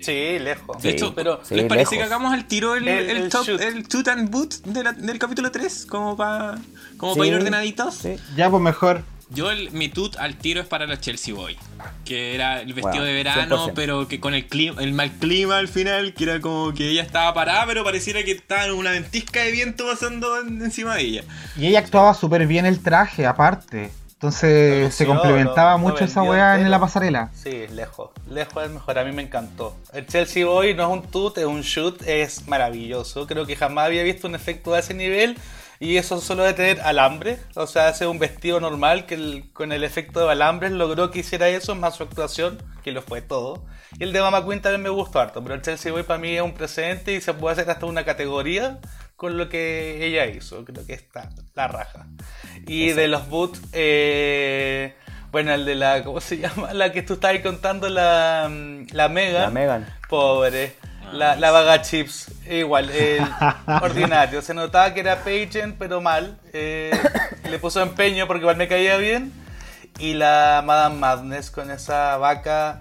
Sí, 0.00 0.38
lejos. 0.40 0.82
De 0.82 0.90
hecho, 0.90 1.14
pero 1.14 1.40
Sí, 1.44 1.54
¿les 1.54 1.66
parece 1.66 1.94
lejos. 1.94 1.98
que 1.98 2.02
hagamos 2.02 2.32
al 2.32 2.48
tiro 2.48 2.74
el, 2.74 2.88
El- 2.88 3.10
el, 3.10 3.16
el 3.18 3.28
top, 3.28 3.44
shoot. 3.46 3.60
el 3.60 3.86
toot 3.86 4.08
and 4.08 4.30
boot 4.30 4.54
de 4.64 4.82
la- 4.82 4.92
del 4.92 5.18
capítulo 5.18 5.50
3? 5.52 5.86
Como 5.86 6.16
para 6.16 6.58
como 6.96 7.14
Sí, 7.14 7.20
pa 7.20 7.26
ir 7.26 7.34
ordenaditos. 7.36 7.94
sí. 7.94 8.16
Ya, 8.36 8.50
pues 8.50 8.60
mejor. 8.62 9.04
Yo, 9.34 9.50
el, 9.50 9.70
mi 9.70 9.88
toot 9.88 10.16
al 10.16 10.36
tiro 10.36 10.60
es 10.60 10.66
para 10.66 10.86
la 10.86 11.00
Chelsea 11.00 11.34
Boy. 11.34 11.56
Que 12.04 12.34
era 12.34 12.60
el 12.60 12.68
vestido 12.74 12.90
Bueno, 12.90 13.04
de 13.04 13.12
verano, 13.14 13.68
100%. 13.68 13.72
pero 13.74 14.08
que 14.08 14.20
con 14.20 14.34
el 14.34 14.46
clima, 14.46 14.82
el 14.82 14.92
mal 14.92 15.10
clima 15.12 15.58
al 15.58 15.68
final, 15.68 16.12
que 16.14 16.24
era 16.24 16.40
como 16.40 16.72
que 16.74 16.88
ella 16.90 17.02
estaba 17.02 17.32
parada, 17.32 17.64
pero 17.66 17.82
pareciera 17.84 18.22
que 18.22 18.32
estaba 18.32 18.66
en 18.66 18.72
una 18.72 18.90
ventisca 18.90 19.40
de 19.40 19.50
viento 19.52 19.86
pasando 19.86 20.40
en- 20.40 20.62
encima 20.62 20.96
de 20.96 21.02
ella. 21.02 21.24
Y 21.56 21.66
ella 21.66 21.78
actuaba 21.78 22.12
súper 22.14 22.46
bien 22.46 22.66
el 22.66 22.80
traje, 22.82 23.24
aparte. 23.26 23.90
Entonces 24.12 24.84
Lo 24.84 24.90
se 24.92 25.04
complementaba 25.06 25.72
lo- 25.72 25.78
lo 25.78 25.88
mucho 25.88 26.04
esa 26.04 26.20
vendió 26.20 26.32
weá 26.34 26.60
en 26.60 26.70
la 26.70 26.78
pasarela. 26.78 27.30
Sí, 27.34 27.66
lejos. 27.72 28.10
Lejos 28.30 28.62
es 28.64 28.70
mejor. 28.70 28.96
A 28.98 29.04
mí 29.04 29.10
me 29.10 29.22
encantó. 29.22 29.76
El 29.92 30.06
Chelsea 30.06 30.46
Boy 30.46 30.74
no 30.74 30.84
es 30.84 30.88
un 31.02 31.10
tut, 31.10 31.38
es 31.38 31.44
un 31.44 31.62
shoot. 31.62 32.00
Es 32.06 32.46
maravilloso. 32.46 33.26
Creo 33.26 33.46
que 33.46 33.56
jamás 33.56 33.86
había 33.86 34.04
visto 34.04 34.28
un 34.28 34.36
efecto 34.36 34.74
de 34.74 34.78
ese 34.80 34.94
nivel. 34.94 35.36
Y 35.82 35.96
eso 35.96 36.20
solo 36.20 36.44
de 36.44 36.54
tener 36.54 36.80
alambre. 36.82 37.38
O 37.56 37.66
sea, 37.66 37.88
hace 37.88 38.06
un 38.06 38.20
vestido 38.20 38.60
normal 38.60 39.04
que 39.04 39.14
el- 39.14 39.52
con 39.52 39.72
el 39.72 39.82
efecto 39.82 40.24
de 40.24 40.30
alambres 40.30 40.70
logró 40.70 41.10
que 41.10 41.18
hiciera 41.20 41.48
eso, 41.48 41.74
más 41.74 41.96
su 41.96 42.04
actuación, 42.04 42.62
que 42.84 42.92
lo 42.92 43.02
fue 43.02 43.20
todo. 43.20 43.64
Y 43.98 44.04
el 44.04 44.12
de 44.12 44.20
Mama 44.20 44.46
Queen 44.46 44.62
también 44.62 44.82
me 44.82 44.90
gustó 44.90 45.18
harto. 45.18 45.42
Pero 45.42 45.56
el 45.56 45.62
Chelsea 45.62 45.90
Boy 45.90 46.04
para 46.04 46.20
mí 46.20 46.36
es 46.36 46.42
un 46.42 46.54
presente 46.54 47.12
y 47.14 47.20
se 47.20 47.34
puede 47.34 47.54
hacer 47.54 47.68
hasta 47.68 47.86
una 47.86 48.04
categoría 48.04 48.78
con 49.16 49.36
lo 49.36 49.48
que 49.48 50.06
ella 50.06 50.26
hizo. 50.26 50.64
Creo 50.64 50.86
que 50.86 50.92
está 50.94 51.30
la 51.54 51.66
raja. 51.66 52.06
Y 52.66 52.92
de 52.92 53.08
los 53.08 53.28
boots, 53.28 53.60
eh, 53.72 54.94
bueno, 55.32 55.52
el 55.52 55.64
de 55.64 55.74
la, 55.74 56.04
¿cómo 56.04 56.20
se 56.20 56.38
llama? 56.38 56.72
La 56.74 56.92
que 56.92 57.02
tú 57.02 57.14
estabas 57.14 57.40
contando, 57.40 57.88
la, 57.88 58.48
mm, 58.48 58.86
la 58.92 59.08
Mega. 59.08 59.40
La 59.40 59.50
Megan. 59.50 59.86
Pobre. 60.08 60.76
La, 61.12 61.36
la 61.36 61.50
vaga 61.50 61.82
chips, 61.82 62.32
igual, 62.50 62.90
el 62.90 63.22
ordinario. 63.82 64.42
Se 64.42 64.54
notaba 64.54 64.94
que 64.94 65.00
era 65.00 65.22
pageant, 65.22 65.76
pero 65.78 66.00
mal. 66.00 66.38
Eh, 66.52 66.90
le 67.48 67.58
puso 67.58 67.80
empeño 67.80 68.26
porque 68.26 68.42
igual 68.42 68.56
me 68.56 68.68
caía 68.68 68.96
bien. 68.96 69.32
Y 69.98 70.14
la 70.14 70.62
Madame 70.64 70.96
Madness 70.96 71.50
con 71.50 71.70
esa 71.70 72.16
vaca, 72.16 72.80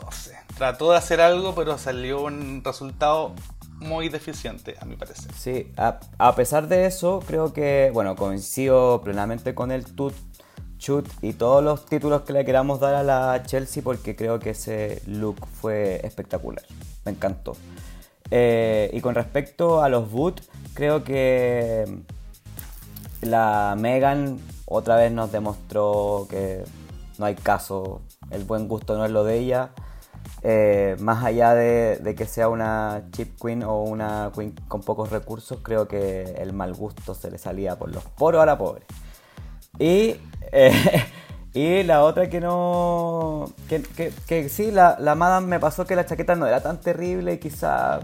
no 0.00 0.12
sé, 0.12 0.36
trató 0.56 0.92
de 0.92 0.98
hacer 0.98 1.20
algo, 1.20 1.54
pero 1.54 1.76
salió 1.76 2.22
un 2.22 2.62
resultado 2.64 3.34
muy 3.80 4.08
deficiente, 4.08 4.76
a 4.80 4.84
mi 4.84 4.94
parecer. 4.94 5.32
Sí, 5.36 5.72
a, 5.76 5.98
a 6.18 6.34
pesar 6.36 6.68
de 6.68 6.86
eso, 6.86 7.20
creo 7.26 7.52
que, 7.52 7.90
bueno, 7.92 8.14
coincido 8.14 9.00
plenamente 9.02 9.54
con 9.56 9.72
el 9.72 9.84
Tut 9.84 10.14
Y 11.20 11.34
todos 11.34 11.62
los 11.62 11.86
títulos 11.86 12.22
que 12.22 12.32
le 12.32 12.44
queramos 12.44 12.80
dar 12.80 12.94
a 12.94 13.04
la 13.04 13.44
Chelsea 13.44 13.84
porque 13.84 14.16
creo 14.16 14.40
que 14.40 14.50
ese 14.50 15.00
look 15.06 15.36
fue 15.46 16.04
espectacular. 16.04 16.64
Me 17.04 17.12
encantó. 17.12 17.56
Eh, 18.32 18.90
y 18.92 19.00
con 19.00 19.14
respecto 19.14 19.80
a 19.82 19.88
los 19.88 20.10
boot, 20.10 20.42
creo 20.74 21.04
que 21.04 21.84
la 23.20 23.76
Megan 23.78 24.40
otra 24.66 24.96
vez 24.96 25.12
nos 25.12 25.30
demostró 25.30 26.26
que 26.28 26.64
no 27.18 27.26
hay 27.26 27.36
caso, 27.36 28.00
el 28.30 28.42
buen 28.42 28.66
gusto 28.66 28.96
no 28.96 29.04
es 29.04 29.12
lo 29.12 29.22
de 29.22 29.38
ella. 29.38 29.70
Eh, 30.42 30.96
más 30.98 31.22
allá 31.22 31.54
de, 31.54 31.98
de 31.98 32.14
que 32.16 32.26
sea 32.26 32.48
una 32.48 33.04
chip 33.12 33.40
queen 33.40 33.62
o 33.62 33.82
una 33.82 34.32
queen 34.34 34.52
con 34.66 34.80
pocos 34.80 35.10
recursos, 35.10 35.60
creo 35.62 35.86
que 35.86 36.22
el 36.38 36.52
mal 36.52 36.74
gusto 36.74 37.14
se 37.14 37.30
le 37.30 37.38
salía 37.38 37.78
por 37.78 37.94
los 37.94 38.02
poros 38.02 38.42
a 38.42 38.46
la 38.46 38.58
pobre. 38.58 38.84
Y, 39.82 40.16
eh, 40.52 41.04
y 41.54 41.82
la 41.82 42.04
otra 42.04 42.28
que 42.28 42.40
no. 42.40 43.52
Que, 43.68 43.82
que- 44.26 44.48
sí, 44.48 44.70
la, 44.70 44.96
la 45.00 45.14
Madame 45.14 45.46
me 45.48 45.60
pasó 45.60 45.86
que 45.86 45.96
la 45.96 46.06
chaqueta 46.06 46.36
no 46.36 46.46
era 46.46 46.62
tan 46.62 46.80
terrible 46.80 47.34
y 47.34 47.38
quizá 47.38 48.00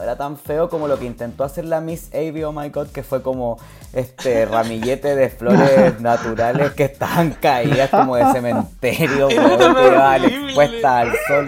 no 0.00 0.04
era 0.04 0.16
tan 0.16 0.38
feo 0.38 0.70
como 0.70 0.88
lo 0.88 0.98
que 0.98 1.04
intentó 1.04 1.44
hacer 1.44 1.66
la 1.66 1.82
Miss 1.82 2.08
Avy, 2.14 2.42
oh 2.42 2.52
my 2.52 2.70
god, 2.70 2.88
que 2.88 3.02
fue 3.02 3.22
como 3.22 3.58
este 3.92 4.46
ramillete 4.46 5.14
de 5.14 5.28
flores 5.28 6.00
naturales 6.00 6.72
que 6.72 6.84
estaban 6.84 7.32
caídas 7.32 7.90
como 7.90 8.16
de 8.16 8.24
cementerio, 8.32 9.28
weón, 9.28 10.84
al 10.84 11.12
sol 11.28 11.46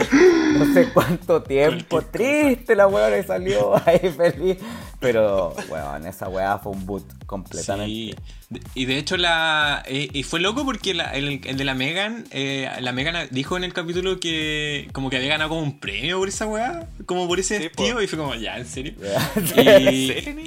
no 0.58 0.74
sé 0.74 0.88
cuánto 0.92 1.42
tiempo. 1.42 2.02
Triste 2.02 2.74
la 2.76 2.86
weá 2.86 3.08
que 3.10 3.22
salió 3.22 3.72
ahí 3.86 3.98
feliz. 4.14 4.58
Pero, 5.00 5.54
weón, 5.70 6.06
esa 6.06 6.28
weá 6.28 6.58
fue 6.58 6.72
un 6.72 6.84
boot 6.86 7.04
completamente. 7.26 8.16
Sí. 8.50 8.60
Y 8.74 8.84
de 8.84 8.98
hecho 8.98 9.16
la 9.16 9.82
eh, 9.86 10.10
y 10.12 10.22
fue 10.24 10.38
loco 10.38 10.64
porque 10.66 10.92
la- 10.92 11.14
el, 11.14 11.40
el 11.44 11.56
de 11.56 11.64
la 11.64 11.74
Megan, 11.74 12.26
eh, 12.32 12.68
la 12.80 12.92
Megan 12.92 13.26
dijo 13.30 13.56
en 13.56 13.64
el 13.64 13.72
capítulo 13.72 14.20
que 14.20 14.88
como 14.92 15.08
que 15.08 15.16
había 15.16 15.30
ganado 15.30 15.48
como 15.48 15.62
un 15.62 15.80
premio 15.80 16.18
por 16.18 16.28
esa 16.28 16.46
weá, 16.46 16.86
como 17.06 17.26
por 17.26 17.40
ese 17.40 17.58
Sí, 17.58 17.68
po. 17.70 18.00
y 18.02 18.06
fue 18.06 18.18
como 18.18 18.34
ya, 18.42 18.58
en 18.58 18.66
serio. 18.66 18.94
¿En 19.56 19.94
Y, 19.94 20.08
serio, 20.08 20.40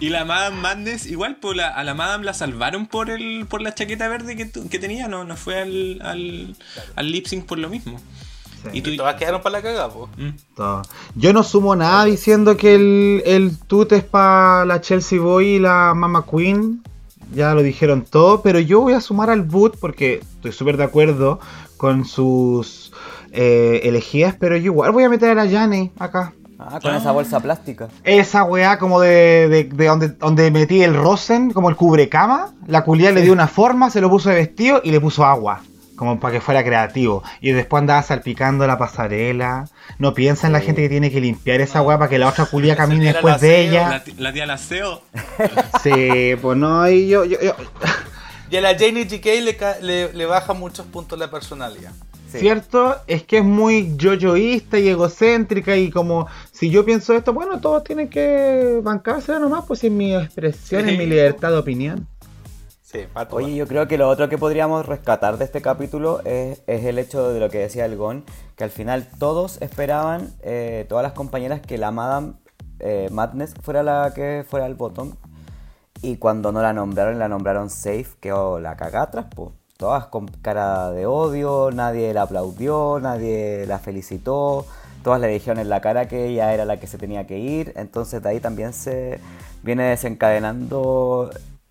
y, 0.00 0.06
y 0.06 0.08
la 0.10 0.24
Madame 0.24 0.56
Madness, 0.60 1.06
igual, 1.06 1.36
pues 1.40 1.56
la- 1.56 1.68
a 1.68 1.84
la 1.84 1.94
Madame 1.94 2.24
la 2.24 2.34
salvaron 2.34 2.86
por 2.86 3.10
el 3.10 3.46
por 3.48 3.60
la 3.62 3.74
chaqueta 3.74 4.08
verde 4.08 4.36
que, 4.36 4.46
tu- 4.46 4.68
que 4.68 4.78
tenía, 4.78 5.08
no, 5.08 5.24
no 5.24 5.36
fue 5.36 5.60
al, 5.60 5.98
al, 6.02 6.56
al 6.96 7.12
lip 7.12 7.26
sync 7.26 7.46
por 7.46 7.58
lo 7.58 7.68
mismo. 7.68 8.00
Y 8.72 8.82
tú, 8.82 8.90
Y 8.90 8.96
todas 8.96 9.14
quedaron 9.14 9.40
para 9.40 9.58
la 9.58 9.62
cagada, 9.62 9.88
po. 9.88 10.08
Mm. 10.16 10.82
Yo 11.14 11.32
no 11.32 11.44
sumo 11.44 11.76
nada 11.76 12.04
diciendo 12.04 12.56
que 12.56 12.74
el, 12.74 13.22
el 13.24 13.56
tut 13.56 13.92
es 13.92 14.02
para 14.02 14.64
la 14.64 14.80
Chelsea 14.80 15.20
Boy 15.20 15.46
y 15.56 15.58
la 15.60 15.94
Mama 15.94 16.24
Queen. 16.28 16.82
Ya 17.34 17.54
lo 17.54 17.62
dijeron 17.62 18.04
todo, 18.10 18.42
pero 18.42 18.58
yo 18.58 18.80
voy 18.80 18.94
a 18.94 19.00
sumar 19.00 19.30
al 19.30 19.42
boot 19.42 19.76
porque 19.78 20.14
estoy 20.36 20.50
súper 20.52 20.76
de 20.76 20.84
acuerdo 20.84 21.38
con 21.76 22.04
sus 22.06 22.87
eh, 23.32 23.80
elegidas, 23.84 24.34
pero 24.38 24.56
yo 24.56 24.64
igual 24.66 24.92
voy 24.92 25.04
a 25.04 25.08
meter 25.08 25.30
a 25.30 25.34
la 25.44 25.50
Jane 25.50 25.92
acá. 25.98 26.32
Ah, 26.60 26.80
con 26.82 26.92
esa 26.94 27.12
bolsa 27.12 27.38
plástica. 27.38 27.86
Esa 28.02 28.42
weá 28.42 28.78
como 28.80 29.00
de, 29.00 29.48
de, 29.48 29.64
de 29.64 29.86
donde, 29.86 30.08
donde 30.08 30.50
metí 30.50 30.82
el 30.82 30.92
rosen, 30.94 31.52
como 31.52 31.68
el 31.68 31.76
cubrecama, 31.76 32.52
la 32.66 32.82
culia 32.82 33.12
le 33.12 33.22
dio 33.22 33.32
una 33.32 33.46
forma, 33.46 33.90
se 33.90 34.00
lo 34.00 34.10
puso 34.10 34.28
de 34.30 34.34
vestido 34.34 34.80
y 34.82 34.90
le 34.90 35.00
puso 35.00 35.24
agua, 35.24 35.60
como 35.94 36.18
para 36.18 36.32
que 36.34 36.40
fuera 36.40 36.64
creativo. 36.64 37.22
Y 37.40 37.52
después 37.52 37.80
andaba 37.80 38.02
salpicando 38.02 38.66
la 38.66 38.76
pasarela. 38.76 39.66
No 40.00 40.14
piensa 40.14 40.48
en 40.48 40.52
la 40.52 40.60
gente 40.60 40.82
que 40.82 40.88
tiene 40.88 41.12
que 41.12 41.20
limpiar 41.20 41.60
esa 41.60 41.80
weá 41.80 41.96
para 41.96 42.10
que 42.10 42.18
la 42.18 42.26
otra 42.28 42.46
culia 42.46 42.74
camine 42.82 43.12
después 43.12 43.34
la 43.34 43.38
de 43.38 43.60
ella. 43.60 43.88
La, 43.88 44.02
la 44.18 44.32
tía 44.32 44.46
Laceo. 44.46 45.02
Sí, 45.84 46.34
pues 46.42 46.58
no, 46.58 46.88
y 46.90 47.06
yo, 47.08 47.24
yo, 47.24 47.38
yo- 47.40 47.54
Y 48.50 48.56
a 48.56 48.60
la 48.60 48.70
Janie 48.76 49.04
GK 49.04 49.26
le, 49.44 49.56
ca- 49.56 49.78
le, 49.80 50.12
le 50.12 50.26
baja 50.26 50.54
muchos 50.54 50.86
puntos 50.86 51.16
la 51.18 51.30
personalidad. 51.30 51.92
Sí. 52.30 52.38
Cierto, 52.40 52.94
es 53.06 53.22
que 53.22 53.38
es 53.38 53.44
muy 53.44 53.96
yoyoísta 53.96 54.78
y 54.78 54.88
egocéntrica 54.88 55.76
y 55.76 55.90
como 55.90 56.26
si 56.52 56.68
yo 56.70 56.84
pienso 56.84 57.14
esto, 57.14 57.32
bueno, 57.32 57.60
todos 57.60 57.84
tienen 57.84 58.08
que 58.10 58.80
bancársela 58.82 59.38
nomás, 59.38 59.64
pues 59.66 59.82
es 59.84 59.90
mi 59.90 60.14
expresión, 60.14 60.86
es 60.88 60.98
mi 60.98 61.04
Sí. 61.04 61.10
libertad 61.10 61.50
de 61.52 61.56
opinión. 61.58 62.06
Sí. 62.82 63.00
Oye, 63.30 63.54
yo 63.54 63.66
creo 63.66 63.86
que 63.88 63.98
lo 63.98 64.08
otro 64.08 64.28
que 64.28 64.38
podríamos 64.38 64.86
rescatar 64.86 65.36
de 65.38 65.44
este 65.44 65.60
capítulo 65.62 66.20
es, 66.24 66.62
es 66.66 66.84
el 66.84 66.98
hecho 66.98 67.32
de 67.32 67.40
lo 67.40 67.50
que 67.50 67.58
decía 67.58 67.84
el 67.84 67.96
Gon, 67.96 68.24
que 68.56 68.64
al 68.64 68.70
final 68.70 69.08
todos 69.18 69.60
esperaban, 69.60 70.32
eh, 70.42 70.86
todas 70.88 71.02
las 71.02 71.12
compañeras, 71.12 71.60
que 71.60 71.76
la 71.78 71.90
Madame 71.90 72.34
eh, 72.80 73.08
Madness 73.10 73.54
fuera 73.62 73.82
la 73.82 74.12
que 74.14 74.44
fuera 74.48 74.66
el 74.66 74.74
bottom. 74.74 75.12
Y 76.00 76.16
cuando 76.16 76.52
no 76.52 76.62
la 76.62 76.72
nombraron, 76.72 77.18
la 77.18 77.28
nombraron 77.28 77.70
safe, 77.70 78.06
quedó 78.20 78.60
la 78.60 78.76
cagatras, 78.76 79.26
pues. 79.34 79.50
Todas 79.78 80.06
con 80.06 80.26
cara 80.26 80.90
de 80.90 81.06
odio, 81.06 81.70
nadie 81.72 82.12
la 82.12 82.22
aplaudió, 82.22 82.98
nadie 83.00 83.64
la 83.64 83.78
felicitó, 83.78 84.66
todas 85.04 85.20
le 85.20 85.28
dijeron 85.28 85.60
en 85.60 85.68
la 85.68 85.80
cara 85.80 86.08
que 86.08 86.26
ella 86.26 86.52
era 86.52 86.64
la 86.64 86.80
que 86.80 86.88
se 86.88 86.98
tenía 86.98 87.28
que 87.28 87.38
ir, 87.38 87.72
entonces 87.76 88.20
de 88.20 88.28
ahí 88.28 88.40
también 88.40 88.72
se 88.72 89.20
viene 89.62 89.84
desencadenando 89.84 91.30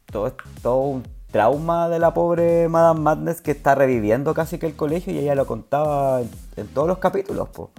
todo, 0.10 0.34
todo 0.62 0.78
un 0.78 1.04
trauma 1.32 1.90
de 1.90 2.00
la 2.00 2.14
pobre 2.14 2.70
Madame 2.70 3.02
Madness 3.02 3.42
que 3.42 3.52
está 3.52 3.76
reviviendo 3.76 4.34
casi 4.34 4.58
que 4.58 4.68
el 4.68 4.78
colegio 4.78 5.12
y 5.12 5.18
ella 5.20 5.36
lo 5.36 5.46
contaba 5.46 6.22
en, 6.22 6.30
en 6.56 6.68
todos 6.68 6.88
los 6.88 7.00
capítulos, 7.00 7.50
po. 7.50 7.72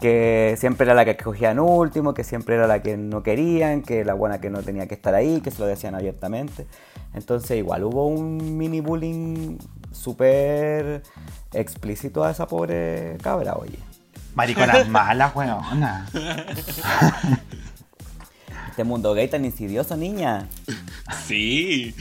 Que 0.00 0.56
siempre 0.58 0.84
era 0.84 0.94
la 0.94 1.04
que 1.04 1.12
escogían 1.12 1.58
último, 1.58 2.14
que 2.14 2.24
siempre 2.24 2.54
era 2.54 2.66
la 2.66 2.82
que 2.82 2.96
no 2.96 3.22
querían, 3.22 3.82
que 3.82 4.04
la 4.04 4.14
buena 4.14 4.40
que 4.40 4.50
no 4.50 4.62
tenía 4.62 4.86
que 4.86 4.94
estar 4.94 5.14
ahí, 5.14 5.40
que 5.40 5.50
se 5.50 5.58
lo 5.58 5.66
decían 5.66 5.94
abiertamente. 5.94 6.66
Entonces 7.14 7.58
igual 7.58 7.84
hubo 7.84 8.06
un 8.06 8.56
mini 8.56 8.80
bullying 8.80 9.58
súper 9.92 11.02
explícito 11.52 12.24
a 12.24 12.30
esa 12.30 12.46
pobre 12.46 13.16
cabra, 13.22 13.54
oye. 13.54 13.78
Mariconas 14.34 14.88
malas, 14.88 15.34
weona. 15.34 16.08
Este 18.70 18.84
mundo 18.84 19.14
gay 19.14 19.26
tan 19.26 19.44
insidioso, 19.44 19.96
niña. 19.96 20.48
Sí. 21.26 21.96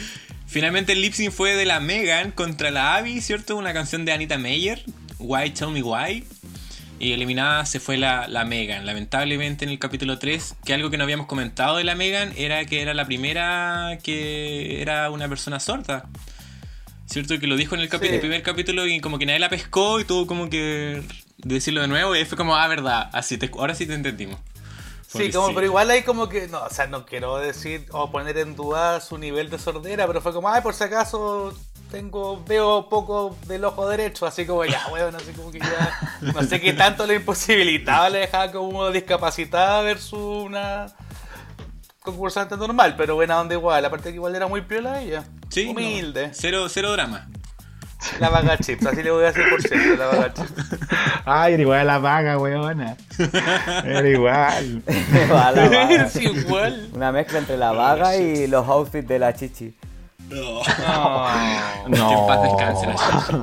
Finalmente 0.45 0.93
el 0.93 1.01
lip 1.01 1.13
sync 1.13 1.31
fue 1.31 1.55
de 1.55 1.65
la 1.65 1.79
Megan 1.79 2.29
contra 2.31 2.69
la 2.69 2.95
Abby, 2.95 3.21
¿cierto? 3.21 3.57
Una 3.57 3.73
canción 3.73 4.05
de 4.05 4.11
Anita 4.11 4.37
Meyer, 4.37 4.83
Why 5.17 5.49
Tell 5.49 5.71
Me 5.71 5.81
Why. 5.81 6.23
Y 6.99 7.11
eliminada 7.13 7.65
se 7.65 7.79
fue 7.79 7.97
la, 7.97 8.27
la 8.27 8.43
Megan. 8.43 8.85
Lamentablemente 8.85 9.65
en 9.65 9.71
el 9.71 9.77
capítulo 9.79 10.17
3, 10.17 10.55
que 10.65 10.73
algo 10.73 10.89
que 10.89 10.97
no 10.97 11.03
habíamos 11.03 11.27
comentado 11.27 11.77
de 11.77 11.83
la 11.83 11.93
Megan 11.95 12.33
era 12.37 12.65
que 12.65 12.81
era 12.81 12.93
la 12.93 13.05
primera 13.05 13.99
que 14.03 14.81
era 14.81 15.11
una 15.11 15.29
persona 15.29 15.59
sorda. 15.59 16.05
¿Cierto? 17.05 17.39
Que 17.39 17.47
lo 17.47 17.55
dijo 17.55 17.75
en 17.75 17.81
el, 17.81 17.89
Sí. 17.89 17.97
el 18.01 18.19
primer 18.19 18.41
capítulo 18.41 18.85
y 18.85 18.99
como 18.99 19.17
que 19.19 19.25
nadie 19.25 19.39
la 19.39 19.49
pescó 19.49 19.99
y 19.99 20.05
tuvo 20.05 20.27
como 20.27 20.49
que 20.49 21.03
decirlo 21.37 21.81
de 21.81 21.87
nuevo 21.87 22.15
y 22.15 22.25
fue 22.25 22.37
como, 22.37 22.55
ah, 22.55 22.67
verdad, 22.67 23.09
así 23.13 23.37
te, 23.37 23.49
ahora 23.53 23.75
sí 23.75 23.85
te 23.85 23.93
entendimos. 23.93 24.39
Sí, 25.07 25.31
como, 25.31 25.53
pero 25.55 25.65
igual 25.65 25.89
hay 25.89 26.03
como 26.03 26.27
que, 26.27 26.47
no, 26.49 26.61
o 26.63 26.69
sea, 26.69 26.87
no 26.87 27.05
quiero 27.05 27.37
decir 27.37 27.85
o 27.91 28.11
poner 28.11 28.37
en 28.39 28.57
duda 28.57 28.99
su 28.99 29.17
nivel 29.17 29.49
de 29.49 29.57
sordera, 29.57 30.05
pero 30.05 30.19
fue 30.19 30.33
como, 30.33 30.49
ay, 30.49 30.61
por 30.61 30.73
si 30.73 30.83
acaso 30.83 31.57
tengo, 31.91 32.43
veo 32.45 32.87
poco 32.89 33.35
del 33.47 33.63
ojo 33.65 33.87
derecho, 33.89 34.25
así 34.25 34.45
como 34.45 34.65
ya, 34.65 34.81
weón, 34.91 35.15
así 35.15 35.31
como 35.33 35.51
que 35.51 35.59
ya, 35.59 35.99
no 36.21 36.43
sé 36.43 36.59
qué 36.61 36.73
tanto 36.73 37.05
le 37.05 37.15
imposibilitaba, 37.15 38.09
le 38.09 38.19
dejaba 38.19 38.51
como 38.51 38.89
discapacitada 38.91 39.81
versus 39.81 40.45
una 40.45 40.87
concursante 42.01 42.55
normal, 42.57 42.95
pero 42.97 43.15
buena 43.15 43.39
onda 43.39 43.53
igual, 43.55 43.83
aparte 43.83 44.09
que 44.09 44.15
igual 44.15 44.35
era 44.35 44.47
muy 44.47 44.61
piola 44.61 45.01
ella, 45.01 45.23
Sí, 45.49 45.65
no, 45.65 45.71
humilde, 45.71 46.29
cero, 46.33 46.67
cero 46.69 46.91
drama. 46.93 47.27
la 48.19 48.29
vaga 48.29 48.57
chips, 48.57 48.85
así 48.85 49.03
le 49.03 49.11
voy 49.11 49.23
a 49.23 49.27
decir 49.31 49.43
por 49.49 49.61
siempre, 49.61 49.97
la 49.97 50.05
vaga 50.07 50.33
chips. 50.33 50.53
Ay, 51.25 51.53
era 51.55 51.61
igual 51.63 51.79
a 51.79 51.83
la 51.83 51.97
vaga, 51.99 52.37
weona. 52.37 52.95
Era 53.83 54.07
igual. 54.07 54.81
Es 56.05 56.15
igual. 56.15 56.89
Una 56.93 57.11
mezcla 57.11 57.39
entre 57.39 57.57
la 57.57 57.71
vaga 57.73 58.15
y 58.15 58.47
los 58.47 58.65
outfits 58.67 59.07
de 59.07 59.19
la 59.19 59.33
chichi. 59.33 59.75
No. 60.29 60.61
No. 61.87 62.09
Que 62.09 62.13
en 62.15 62.27
paz 62.27 62.41
descanse 62.43 62.85
la 62.87 62.95
chichi. 62.95 63.37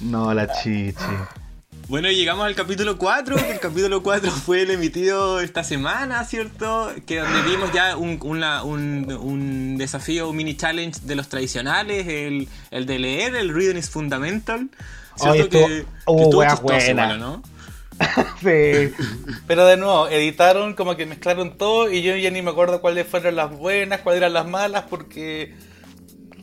No, 0.00 0.34
la 0.34 0.52
chichi. 0.52 0.98
Bueno, 1.88 2.10
y 2.10 2.16
llegamos 2.16 2.46
al 2.46 2.54
capítulo 2.54 2.96
4. 2.98 3.36
que 3.36 3.50
El 3.52 3.60
capítulo 3.60 4.02
4 4.02 4.30
fue 4.46 4.62
el 4.62 4.70
emitido 4.70 5.40
esta 5.40 5.64
semana, 5.64 6.24
¿cierto? 6.24 6.90
Que 7.06 7.18
donde 7.20 7.42
vimos 7.42 7.72
ya 7.72 7.96
un, 7.96 8.18
una- 8.22 8.62
un, 8.64 9.12
un 9.12 9.76
desafío, 9.78 10.30
un 10.30 10.36
mini 10.36 10.56
challenge 10.56 11.00
de 11.02 11.14
los 11.14 11.28
tradicionales, 11.28 12.06
el, 12.06 12.48
el 12.70 12.86
de 12.86 12.98
leer, 12.98 13.34
el 13.36 13.54
reading 13.54 13.76
is 13.76 13.90
fundamental. 13.90 14.68
¿Cierto? 15.16 15.30
Oye, 15.32 15.48
que, 15.48 15.58
que 15.58 16.22
estuvo 16.22 16.42
chistoso, 16.42 16.62
buena. 16.62 17.06
bueno, 17.06 17.18
¿no? 17.18 17.42
Sí. 18.40 18.92
Pero 19.46 19.66
de 19.66 19.76
nuevo, 19.76 20.08
editaron, 20.08 20.74
como 20.74 20.96
que 20.96 21.06
mezclaron 21.06 21.56
todo 21.56 21.90
y 21.92 22.02
yo 22.02 22.16
ya 22.16 22.30
ni 22.30 22.42
me 22.42 22.50
acuerdo 22.50 22.80
cuáles 22.80 23.06
fueron 23.06 23.36
las 23.36 23.50
buenas, 23.56 24.00
cuáles 24.00 24.18
eran 24.18 24.32
las 24.32 24.48
malas, 24.48 24.84
porque, 24.90 25.54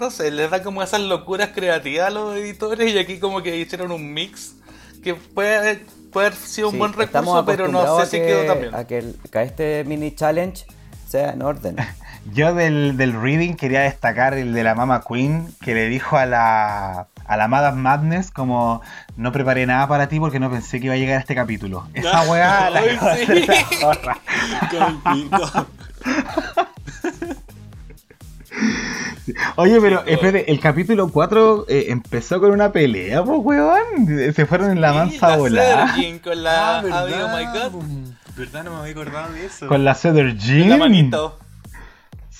no 0.01 0.09
sé, 0.11 0.31
les 0.31 0.49
da 0.49 0.61
como 0.63 0.81
esas 0.83 0.99
locuras 1.01 1.49
creativas 1.53 2.07
a 2.07 2.09
los 2.09 2.35
editores 2.35 2.91
y 2.91 2.97
aquí 2.97 3.19
como 3.19 3.41
que 3.43 3.55
hicieron 3.57 3.91
un 3.91 4.13
mix 4.13 4.55
que 5.03 5.13
puede, 5.13 5.85
puede 6.11 6.27
haber 6.27 6.37
sido 6.39 6.67
un 6.69 6.73
Sí, 6.73 6.77
buen 6.79 6.91
estamos 6.99 7.35
recurso, 7.37 7.45
pero 7.45 7.67
no 7.67 7.99
sé 8.01 8.05
si 8.07 8.17
quedó 8.17 8.45
tan 8.51 8.61
bien. 8.61 8.75
A 8.75 8.85
que, 8.85 8.97
el- 8.97 9.15
que 9.31 9.43
este 9.43 9.83
mini 9.85 10.11
challenge 10.15 10.65
sea 11.07 11.31
en 11.33 11.41
orden. 11.43 11.75
Yo 12.33 12.53
del, 12.53 12.97
del 12.97 13.13
reading 13.19 13.53
quería 13.55 13.81
destacar 13.81 14.33
el 14.35 14.53
de 14.53 14.63
la 14.63 14.75
Mama 14.75 15.03
Queen 15.07 15.47
que 15.63 15.73
le 15.75 15.87
dijo 15.87 16.17
a 16.17 16.25
la, 16.27 17.07
a 17.25 17.37
la 17.37 17.47
Madame 17.47 17.81
Madness 17.81 18.29
como 18.31 18.81
no 19.15 19.31
preparé 19.31 19.65
nada 19.65 19.87
para 19.87 20.07
ti 20.07 20.19
porque 20.19 20.39
no 20.39 20.49
pensé 20.51 20.79
que 20.79 20.85
iba 20.87 20.95
a 20.95 20.97
llegar 20.97 21.17
a 21.17 21.19
este 21.21 21.33
capítulo. 21.35 21.87
Esa 21.93 22.21
weá 22.23 22.69
la 22.71 22.79
Ay, 22.79 23.25
sí. 23.27 23.45
zorra. 23.79 24.17
Con. 29.25 29.35
Oye, 29.57 29.79
pero 29.81 30.03
espérate, 30.05 30.51
el 30.51 30.59
capítulo 30.59 31.09
4 31.09 31.65
eh, 31.69 31.85
empezó 31.89 32.39
con 32.39 32.51
una 32.51 32.71
pelea, 32.71 33.23
pues 33.23 33.39
weón. 33.41 34.33
Se 34.33 34.45
fueron 34.45 34.71
en 34.71 34.81
la 34.81 34.91
Sí, 34.91 34.97
mansa 34.97 35.29
la 35.29 35.37
volada. 35.37 35.95
Con 36.23 36.43
la 36.43 36.79
Ah, 36.79 36.79
Abby, 36.79 37.13
oh 37.13 37.37
my 37.37 37.45
god. 37.59 37.83
¿Verdad? 38.35 38.63
No 38.63 38.71
me 38.71 38.77
había 38.79 38.91
acordado 38.93 39.33
de 39.33 39.45
eso. 39.45 39.67
Con 39.67 39.83
la 39.85 39.93
Cedar 39.93 40.35
Jean. 40.37 40.69
La 40.69 40.77
manito. 40.77 41.37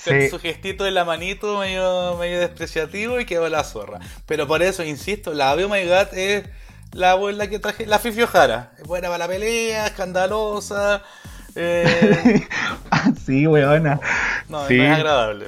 Con 0.03 0.29
su 0.31 0.39
gestito 0.39 0.83
de 0.83 0.89
la 0.91 1.05
manito 1.05 1.59
medio, 1.59 2.17
medio 2.17 2.39
despreciativo 2.39 3.19
y 3.19 3.25
quedó 3.25 3.47
la 3.49 3.63
zorra. 3.63 3.99
Pero 4.25 4.47
por 4.47 4.63
eso, 4.63 4.83
insisto, 4.83 5.33
la 5.33 5.53
oh 5.53 5.69
my 5.69 5.85
god 5.85 6.07
es 6.13 6.45
la 6.93 7.11
abuela 7.11 7.47
que 7.47 7.59
traje, 7.59 7.85
la 7.85 7.99
Fifi 7.99 8.23
Ojara. 8.23 8.71
Es 8.79 8.87
buena 8.87 9.09
para 9.09 9.19
la 9.19 9.27
pelea, 9.27 9.85
escandalosa. 9.85 11.03
Eh, 11.55 12.47
sí, 13.25 13.45
weona. 13.45 13.99
no, 14.49 14.67
Sí. 14.67 14.77
no 14.77 14.83
es 14.85 14.91
agradable. 14.91 15.47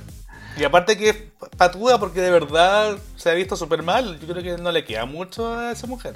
Y 0.58 0.64
aparte 0.64 0.98
que 0.98 1.10
es 1.10 1.16
patuda 1.58 2.00
porque 2.00 2.22
de 2.22 2.30
verdad 2.32 2.96
se 3.16 3.30
ha 3.30 3.34
visto 3.34 3.56
súper 3.56 3.84
mal. 3.84 4.20
Yo 4.20 4.28
creo 4.28 4.44
que 4.44 4.62
no 4.62 4.72
le 4.72 4.84
queda 4.86 5.06
mucho 5.06 5.58
a 5.58 5.72
esa 5.72 5.88
mujer. 5.88 6.14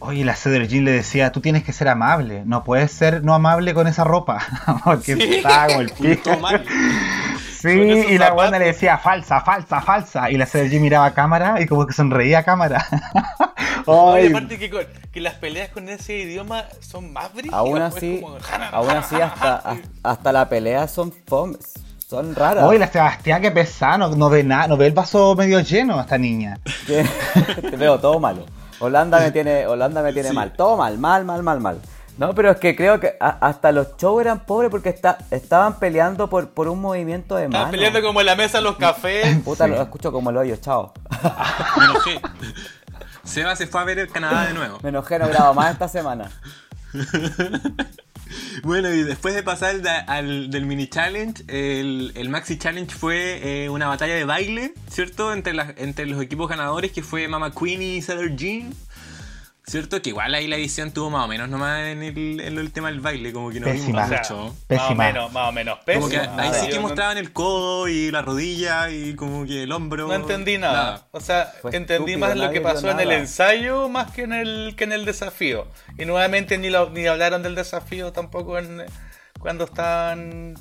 Oye, 0.00 0.24
la 0.24 0.36
Cedar 0.36 0.66
Jean 0.68 0.84
le 0.84 0.92
decía, 0.92 1.32
tú 1.32 1.40
tienes 1.40 1.64
que 1.64 1.72
ser 1.72 1.88
amable, 1.88 2.42
no 2.46 2.62
puedes 2.62 2.92
ser 2.92 3.24
no 3.24 3.34
amable 3.34 3.74
con 3.74 3.88
esa 3.88 4.04
ropa, 4.04 4.38
porque 4.84 5.16
Sí. 5.16 5.34
estaba 5.36 5.66
como 5.66 5.80
el 5.80 5.90
pico. 6.00 6.30
Sí, 7.60 7.68
y 7.70 8.18
la 8.18 8.30
buena 8.30 8.58
le 8.60 8.66
decía 8.66 8.98
falsa, 8.98 9.40
falsa, 9.40 9.80
falsa, 9.80 10.30
y 10.30 10.36
la 10.36 10.46
Cedar 10.46 10.68
Jean 10.68 10.82
miraba 10.82 11.06
a 11.06 11.14
cámara 11.14 11.60
y 11.60 11.66
como 11.66 11.84
que 11.86 11.92
sonreía 11.94 12.38
a 12.40 12.42
cámara. 12.44 12.86
Oye, 13.86 14.26
Ay, 14.26 14.28
aparte 14.28 14.58
que, 14.58 14.70
con- 14.70 14.86
que 15.10 15.20
las 15.20 15.34
peleas 15.34 15.70
con 15.70 15.88
ese 15.88 16.16
idioma 16.18 16.64
son 16.80 17.12
más 17.12 17.32
brígidas. 17.34 17.58
Aún 17.58 17.72
pues, 17.80 17.82
así, 17.96 18.20
como- 18.22 18.36
aún 18.70 18.90
así 18.90 19.16
hasta, 19.20 19.76
hasta 20.04 20.32
la 20.32 20.48
pelea 20.48 20.86
son 20.86 21.12
fomes, 21.26 21.72
son 22.08 22.34
raras. 22.34 22.64
Oye, 22.64 22.78
la 22.78 22.90
Sebastián, 22.90 23.42
qué 23.42 23.50
pesado, 23.50 24.16
no 24.16 24.30
ve 24.30 24.42
nada, 24.42 24.66
no 24.68 24.76
ve 24.76 24.86
el 24.86 24.92
vaso 24.92 25.34
medio 25.34 25.60
lleno 25.60 26.00
esta 26.00 26.16
niña. 26.16 26.58
Te 26.86 27.76
veo 27.76 27.98
todo 28.00 28.18
malo. 28.18 28.46
Holanda 28.80 29.18
me 29.20 29.30
tiene, 29.30 29.66
Holanda 29.66 30.02
me 30.02 30.12
tiene 30.12 30.30
Sí. 30.30 30.34
mal, 30.34 30.52
todo 30.52 30.76
mal, 30.76 30.96
mal, 30.98 31.24
mal, 31.24 31.42
mal, 31.42 31.60
mal. 31.60 31.80
No, 32.16 32.34
pero 32.34 32.50
es 32.50 32.56
que 32.58 32.74
creo 32.74 32.98
que 32.98 33.16
a- 33.20 33.38
hasta 33.46 33.72
los 33.72 33.96
shows 33.96 34.20
eran 34.22 34.40
pobres 34.46 34.70
porque 34.70 34.88
está, 34.88 35.18
estaban 35.30 35.78
peleando 35.78 36.28
por, 36.30 36.48
por 36.50 36.68
un 36.68 36.80
movimiento 36.80 37.36
de 37.36 37.44
Estaban 37.44 37.66
mano. 37.66 37.70
peleando 37.72 38.00
como 38.02 38.20
en 38.20 38.26
la 38.26 38.36
mesa 38.36 38.60
los 38.60 38.76
cafés. 38.76 39.36
Puta, 39.44 39.64
Sí. 39.66 39.70
lo 39.72 39.82
escucho 39.82 40.10
como 40.10 40.30
el 40.30 40.36
hoyo, 40.38 40.56
chao. 40.56 40.92
Me 41.78 41.84
enojé. 41.84 42.20
Seba 43.22 43.54
se 43.54 43.66
fue 43.66 43.80
a 43.80 43.84
ver 43.84 43.98
el 43.98 44.08
Canadá 44.08 44.46
de 44.46 44.54
nuevo. 44.54 44.78
Me 44.82 44.88
enojé, 44.88 45.18
no 45.18 45.28
grabo 45.28 45.52
más 45.54 45.72
esta 45.72 45.88
semana. 45.88 46.30
Bueno, 48.62 48.92
y 48.92 49.02
después 49.02 49.34
de 49.34 49.42
pasar 49.42 49.76
al, 50.06 50.50
del 50.50 50.66
mini 50.66 50.88
challenge, 50.88 51.44
el, 51.48 52.12
el 52.14 52.28
maxi 52.28 52.58
challenge 52.58 52.94
fue 52.94 53.64
eh, 53.64 53.68
una 53.68 53.88
batalla 53.88 54.14
de 54.14 54.24
baile, 54.24 54.74
¿cierto? 54.90 55.32
Entre, 55.32 55.54
las, 55.54 55.74
entre 55.78 56.06
los 56.06 56.20
equipos 56.22 56.48
ganadores, 56.48 56.92
que 56.92 57.02
fue 57.02 57.28
Mama 57.28 57.52
Queen 57.52 57.82
y 57.82 58.02
Cedar 58.02 58.34
Jean. 58.36 58.74
¿Cierto? 59.68 60.00
Que 60.00 60.08
igual 60.08 60.34
ahí 60.34 60.46
la 60.46 60.56
edición 60.56 60.92
tuvo 60.92 61.10
más 61.10 61.26
o 61.26 61.28
menos 61.28 61.48
nomás 61.48 61.82
en 61.88 62.02
el, 62.02 62.40
en 62.40 62.58
el 62.58 62.72
tema 62.72 62.88
del 62.88 63.00
baile, 63.00 63.32
como 63.34 63.50
que 63.50 63.60
no 63.60 63.66
Pésima. 63.66 64.06
vimos 64.06 64.06
O 64.06 64.08
sea, 64.24 64.36
mucho. 64.36 64.56
Pésima. 64.66 64.82
Más 64.86 64.90
o 64.90 64.94
menos, 65.12 65.32
más 65.32 65.48
o 65.48 65.52
menos. 65.52 65.78
Como 65.84 66.08
que 66.08 66.18
pésima. 66.18 66.42
ahí 66.42 66.50
sí 66.60 66.68
que 66.68 66.80
mostraban 66.80 67.18
el 67.18 67.32
codo 67.34 67.86
y 67.86 68.10
la 68.10 68.22
rodilla 68.22 68.90
y 68.90 69.14
como 69.14 69.44
que 69.44 69.64
el 69.64 69.72
hombro. 69.72 70.08
No 70.08 70.14
entendí 70.14 70.56
nada. 70.56 71.06
O 71.10 71.20
sea, 71.20 71.52
Fue 71.60 71.70
entendí 71.76 72.12
estúpido, 72.12 72.18
más 72.18 72.36
lo 72.36 72.50
que 72.50 72.60
pasó 72.62 72.90
en 72.90 73.00
el 73.00 73.12
ensayo 73.12 73.88
más 73.90 74.10
que 74.12 74.22
en 74.22 74.32
el 74.32 74.74
que 74.76 74.84
en 74.84 74.92
el 74.92 75.04
desafío. 75.04 75.66
Y 75.98 76.06
nuevamente 76.06 76.56
ni, 76.56 76.70
lo- 76.70 76.88
ni 76.90 77.06
hablaron 77.06 77.42
del 77.42 77.54
desafío 77.54 78.10
tampoco 78.12 78.58
en, 78.58 78.84
cuando 79.38 79.64
estaban 79.64 80.54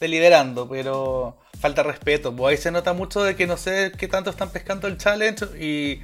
deliberando, 0.00 0.68
pero 0.68 1.38
falta 1.60 1.82
respeto. 1.82 2.34
Pues 2.34 2.56
ahí 2.58 2.62
se 2.62 2.70
nota 2.70 2.92
mucho 2.94 3.22
de 3.22 3.36
que 3.36 3.46
no 3.46 3.56
sé 3.56 3.92
qué 3.96 4.08
tanto 4.08 4.30
están 4.30 4.50
pescando 4.50 4.88
el 4.88 4.96
challenge 4.96 5.44
y, 5.60 6.02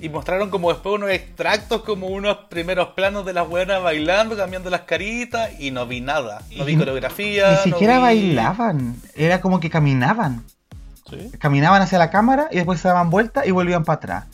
y 0.00 0.08
mostraron 0.08 0.50
como 0.50 0.70
después 0.72 0.96
unos 0.96 1.10
extractos, 1.10 1.82
como 1.82 2.08
unos 2.08 2.36
primeros 2.48 2.88
planos 2.88 3.24
de 3.24 3.32
las 3.32 3.48
buenas 3.48 3.82
bailando, 3.82 4.36
cambiando 4.36 4.70
las 4.70 4.82
caritas 4.82 5.50
y 5.58 5.70
no 5.70 5.86
vi 5.86 6.00
nada. 6.00 6.42
No 6.56 6.64
vi 6.64 6.74
Y- 6.74 6.76
coreografía. 6.76 7.48
Ni 7.50 7.54
no 7.56 7.62
siquiera 7.62 7.96
vi- 7.96 8.02
bailaban, 8.02 8.96
era 9.14 9.40
como 9.40 9.60
que 9.60 9.70
caminaban. 9.70 10.44
Sí. 11.08 11.30
Caminaban 11.38 11.82
hacia 11.82 11.98
la 11.98 12.10
cámara 12.10 12.48
y 12.50 12.56
después 12.56 12.80
se 12.80 12.88
daban 12.88 13.10
vuelta 13.10 13.46
y 13.46 13.50
volvían 13.50 13.84
para 13.84 13.96
atrás. 13.96 14.24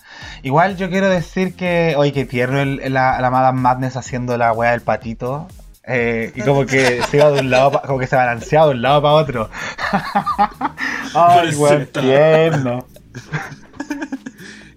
Igual 0.43 0.77
yo 0.77 0.89
quiero 0.89 1.09
decir 1.09 1.55
que, 1.57 1.95
oye, 1.97 2.13
que 2.13 2.25
tierno 2.25 2.61
el, 2.61 2.93
la, 2.95 3.21
la 3.21 3.31
Madame 3.31 3.61
Madness 3.61 3.97
haciendo 3.97 4.37
la 4.39 4.53
weá 4.53 4.71
del 4.71 4.81
patito. 4.81 5.49
eh, 5.85 6.33
y 6.37 6.43
como 6.43 6.67
que 6.67 7.03
se 7.11 7.17
iba 7.17 7.31
de 7.33 7.41
un 7.41 7.51
lado, 7.51 7.73
pa- 7.73 7.83
como 7.83 7.99
que 7.99 8.07
se 8.07 8.15
balanceaba 8.15 8.67
de 8.67 8.73
un 8.75 8.83
lado 8.83 9.03
para 9.03 9.15
otro. 9.15 9.51
Ay, 11.15 11.53
Pobrecita. 11.53 12.01
tierno. 12.01 12.87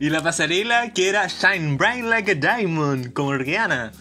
Y 0.04 0.10
la 0.10 0.22
pasarela 0.22 0.92
que 0.92 1.08
era 1.08 1.28
Shine 1.28 1.78
Bright 1.78 2.04
Like 2.04 2.32
a 2.32 2.36
Diamond, 2.58 3.14
como 3.14 3.34
Rihanna. 3.36 3.94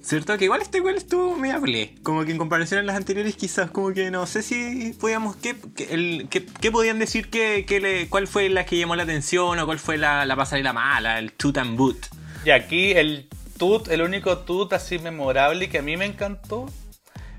¿Cierto? 0.00 0.38
Que 0.38 0.44
igual 0.44 0.62
este 0.62 0.78
igual 0.78 0.94
estuvo 0.94 1.34
medio 1.36 1.60
ble. 1.60 1.96
Como 2.04 2.24
que 2.24 2.30
en 2.30 2.38
comparación 2.38 2.78
a 2.78 2.82
las 2.84 2.94
anteriores, 2.94 3.34
quizás 3.34 3.72
como 3.72 3.92
que 3.92 4.12
no 4.12 4.24
sé 4.26 4.42
si 4.42 4.92
podíamos. 5.00 5.34
¿Qué, 5.34 5.56
qué- 5.74 5.88
el- 5.90 6.28
qué- 6.30 6.46
qué 6.46 6.70
podían 6.70 7.00
decir 7.00 7.28
que, 7.28 7.64
que 7.66 7.80
le- 7.80 8.08
cuál 8.08 8.28
fue 8.28 8.48
la 8.50 8.64
que 8.64 8.78
llamó 8.78 8.94
la 8.94 9.02
atención 9.02 9.58
o 9.58 9.66
cuál 9.66 9.80
fue 9.80 9.96
la, 9.98 10.24
la 10.26 10.36
pasarela 10.36 10.72
mala, 10.72 11.18
el 11.18 11.32
toot 11.32 11.58
and 11.58 11.76
boot? 11.76 12.06
Y 12.44 12.50
aquí 12.50 12.92
el 12.92 13.26
tut, 13.58 13.88
el 13.88 14.02
único 14.02 14.38
tut 14.38 14.74
así 14.74 15.00
memorable 15.00 15.68
que 15.68 15.78
a 15.78 15.82
mí 15.82 15.96
me 15.96 16.04
encantó 16.04 16.66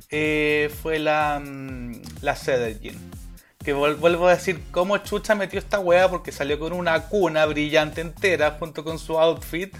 eh, 0.09 0.69
fue 0.81 0.99
la, 0.99 1.41
mm, 1.41 2.01
la 2.21 2.35
Cedar 2.35 2.77
Jean. 2.81 2.97
Que 3.67 3.73
vuelvo 3.73 4.29
a 4.29 4.31
decir 4.33 4.61
cómo 4.71 4.97
Chucha 4.99 5.35
metió 5.35 5.59
esta 5.59 5.81
wea 5.81 6.07
porque 6.07 6.31
salió 6.31 6.57
con 6.57 6.71
una 6.71 7.01
cuna 7.01 7.45
brillante 7.45 7.99
entera 7.99 8.55
junto 8.57 8.81
con 8.85 8.97
su 8.97 9.19
outfit. 9.19 9.75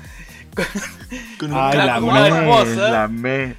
Con 1.39 1.53
un 1.53 1.57
Ay, 1.57 1.77
la- 1.77 2.01
me, 2.01 2.27
hermosa. 2.27 2.89
la 2.89 3.07
me. 3.07 3.55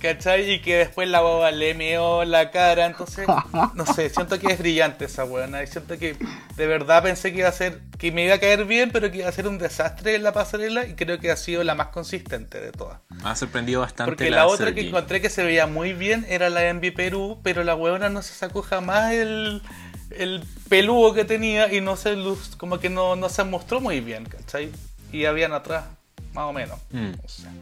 ¿Cachai? 0.00 0.50
Y 0.50 0.60
que 0.60 0.76
después 0.76 1.08
la 1.08 1.20
boba 1.20 1.50
le 1.50 1.74
meó 1.74 2.24
la 2.24 2.50
cara. 2.50 2.86
Entonces, 2.86 3.26
no 3.74 3.86
sé, 3.86 4.08
siento 4.10 4.38
que 4.38 4.52
es 4.52 4.58
brillante 4.58 5.04
esa 5.04 5.24
weona. 5.24 5.62
Y 5.62 5.66
siento 5.66 5.98
que 5.98 6.16
de 6.56 6.66
verdad 6.66 7.02
pensé 7.02 7.32
que 7.32 7.40
iba 7.40 7.48
a 7.48 7.52
ser, 7.52 7.80
que 7.98 8.10
me 8.10 8.24
iba 8.24 8.34
a 8.34 8.38
caer 8.38 8.64
bien, 8.64 8.90
pero 8.90 9.10
que 9.10 9.18
iba 9.18 9.28
a 9.28 9.32
ser 9.32 9.46
un 9.46 9.58
desastre 9.58 10.14
en 10.14 10.22
la 10.22 10.32
pasarela. 10.32 10.86
Y 10.86 10.94
creo 10.94 11.18
que 11.18 11.30
ha 11.30 11.36
sido 11.36 11.62
la 11.64 11.74
más 11.74 11.88
consistente 11.88 12.60
de 12.60 12.72
todas. 12.72 13.00
Me 13.10 13.28
ha 13.28 13.36
sorprendido 13.36 13.80
bastante 13.80 14.10
Porque 14.10 14.30
la, 14.30 14.46
otra 14.46 14.74
que 14.74 14.88
encontré 14.88 15.20
que 15.20 15.30
se 15.30 15.42
veía 15.42 15.66
muy 15.66 15.92
bien 15.92 16.26
era 16.28 16.48
la 16.48 16.68
Envy 16.68 16.90
Perú, 16.90 17.40
pero 17.42 17.62
la 17.62 17.74
weona 17.74 18.08
no 18.08 18.22
se 18.22 18.32
sacó 18.32 18.62
jamás 18.62 19.12
el, 19.12 19.62
el 20.10 20.42
peludo 20.68 21.14
que 21.14 21.24
tenía 21.24 21.72
y 21.72 21.80
no 21.80 21.96
se 21.96 22.16
luz, 22.16 22.56
como 22.56 22.78
que 22.78 22.88
no, 22.88 23.16
no 23.16 23.28
se 23.28 23.44
mostró 23.44 23.80
muy 23.80 24.00
bien, 24.00 24.24
¿cachai? 24.24 24.70
Y 25.12 25.24
habían 25.24 25.52
atrás, 25.52 25.84
más 26.32 26.44
o 26.44 26.52
menos. 26.52 26.78
Mm. 26.90 27.12
O 27.24 27.28
sea, 27.28 27.52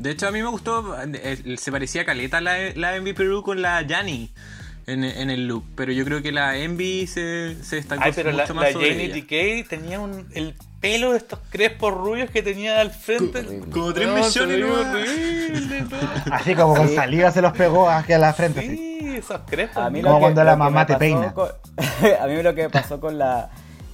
De 0.00 0.10
hecho, 0.10 0.28
a 0.28 0.30
mí 0.30 0.40
me 0.42 0.48
gustó, 0.48 0.96
eh, 1.02 1.56
se 1.58 1.70
parecía 1.70 2.04
caleta 2.04 2.40
la, 2.40 2.56
la 2.74 2.96
Envy 2.96 3.12
Perú 3.12 3.42
con 3.42 3.60
la 3.60 3.82
Yanni 3.82 4.30
en, 4.86 5.04
en 5.04 5.28
el 5.30 5.46
look, 5.46 5.64
pero 5.76 5.92
yo 5.92 6.04
creo 6.06 6.22
que 6.22 6.32
la 6.32 6.56
Envy 6.56 7.06
se, 7.06 7.62
se 7.62 7.76
destacó 7.76 8.02
Ay, 8.04 8.12
pero 8.14 8.32
la, 8.32 8.44
mucho 8.44 8.54
más 8.54 8.64
la 8.64 8.72
sobre 8.72 8.88
Janie 8.90 9.04
ella. 9.14 9.62
DK 9.62 9.68
tenía 9.68 10.00
un, 10.00 10.26
el 10.34 10.54
pelo 10.80 11.12
de 11.12 11.18
estos 11.18 11.38
crespos 11.50 11.92
rubios 11.92 12.30
que 12.30 12.42
tenía 12.42 12.80
al 12.80 12.90
frente. 12.90 13.60
Como 13.70 13.92
tres 13.92 14.08
no. 14.08 14.16
Así 16.32 16.54
como 16.54 16.74
con 16.74 16.88
saliva 16.88 17.30
se 17.30 17.42
los 17.42 17.52
pegó 17.52 17.88
aquí 17.90 18.14
a 18.14 18.18
la 18.18 18.32
frente. 18.32 18.60
así. 18.60 18.76
Sí, 18.76 19.16
esos 19.16 19.40
crespos. 19.46 19.82
A 19.84 19.90
mí 19.90 20.00
Como 20.00 20.14
lo 20.14 20.18
que- 20.18 20.22
cuando 20.22 20.44
la 20.44 20.56
mamá 20.56 20.86
te 20.86 20.94
pasó 20.94 20.98
peina. 21.00 21.34
con- 21.34 21.48
a 22.22 22.26
mí 22.26 22.42
lo 22.42 22.54
que 22.54 22.62
me 22.62 22.70
pasó 22.70 23.00
con 23.00 23.18
la 23.18 23.50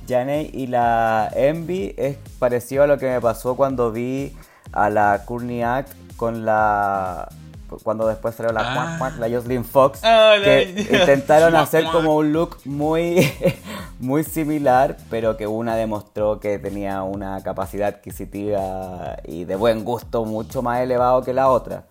Janey 0.08 0.50
y 0.54 0.68
la 0.68 1.28
Envy 1.34 1.94
es 1.96 2.16
parecido 2.38 2.84
a 2.84 2.86
lo 2.86 2.96
que 2.98 3.06
me 3.10 3.20
pasó 3.20 3.56
cuando 3.56 3.90
vi 3.90 4.32
a 4.76 4.90
la 4.90 5.22
Courtney 5.24 5.62
Act 5.62 5.92
con 6.16 6.44
la 6.44 7.28
cuando 7.82 8.06
después 8.06 8.34
salió 8.36 8.52
la 8.52 8.60
Ah. 8.60 8.74
cuac, 8.74 8.98
cuac, 8.98 9.18
la 9.18 9.28
Jocelyn 9.28 9.64
Fox 9.64 10.00
Ah, 10.04 10.34
la- 10.38 10.44
que 10.44 10.86
intentaron 10.92 11.50
Cuac, 11.50 11.62
hacer 11.64 11.84
como 11.90 12.14
un 12.16 12.32
look 12.32 12.58
muy 12.64 13.28
muy 13.98 14.22
similar 14.22 14.96
pero 15.10 15.36
que 15.36 15.46
una 15.48 15.74
demostró 15.74 16.38
que 16.38 16.58
tenía 16.60 17.02
una 17.02 17.42
capacidad 17.42 17.88
adquisitiva 17.88 19.16
y 19.24 19.44
de 19.44 19.56
buen 19.56 19.84
gusto 19.84 20.24
mucho 20.24 20.62
más 20.62 20.80
elevado 20.80 21.22
que 21.22 21.32
la 21.32 21.48
otra. 21.50 21.84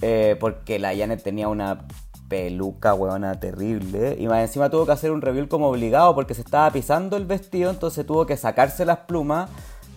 Eh, 0.00 0.36
porque 0.40 0.78
la 0.78 0.96
Janet 0.96 1.22
tenía 1.22 1.48
una 1.48 1.82
peluca 2.28 2.94
huevona 2.94 3.38
terrible 3.38 4.16
y 4.18 4.26
más 4.26 4.40
encima 4.40 4.70
tuvo 4.70 4.86
que 4.86 4.92
hacer 4.92 5.10
un 5.10 5.20
reveal 5.20 5.48
como 5.48 5.68
obligado 5.68 6.14
porque 6.14 6.34
se 6.34 6.40
estaba 6.40 6.70
pisando 6.70 7.16
el 7.18 7.26
vestido 7.26 7.70
entonces 7.70 8.06
tuvo 8.06 8.24
que 8.24 8.36
sacarse 8.38 8.86
las 8.86 8.98
plumas 9.00 9.50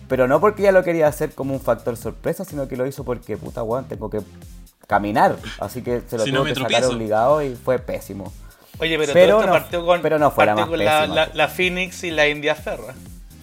pero 0.08 0.28
no 0.28 0.40
porque 0.40 0.62
ella 0.62 0.72
lo 0.72 0.82
quería 0.84 1.08
hacer 1.08 1.32
como 1.32 1.52
un 1.54 1.60
factor 1.60 1.96
sorpresa 1.96 2.44
sino 2.44 2.68
que 2.68 2.76
lo 2.76 2.86
hizo 2.86 3.04
porque 3.04 3.36
puta 3.36 3.62
weón 3.62 3.86
tengo 3.86 4.08
que 4.10 4.20
caminar 4.86 5.36
así 5.60 5.82
que 5.82 6.02
se 6.06 6.16
lo 6.18 6.24
Si 6.24 6.30
tuvo 6.30 6.40
no 6.40 6.44
que 6.44 6.54
sacar 6.54 6.68
tropiezo. 6.68 6.90
obligado 6.94 7.42
y 7.42 7.54
fue 7.56 7.78
pésimo 7.78 8.32
Oye, 8.78 8.98
pero, 8.98 9.12
Pero 9.14 9.28
todo 9.32 9.40
esto 9.40 9.46
no- 9.46 9.58
partió 9.58 9.86
con, 9.86 10.02
pero 10.02 10.18
no 10.18 10.30
fue 10.30 10.44
la 10.44 10.54
partió 10.54 10.66
más 10.66 10.70
con 10.70 10.84
la, 10.84 10.98
pésima, 11.00 11.14
la- 11.14 11.30
la 11.32 11.48
Phoenix 11.48 12.04
y 12.04 12.10
la 12.10 12.28
India 12.28 12.54
Ferra. 12.54 12.92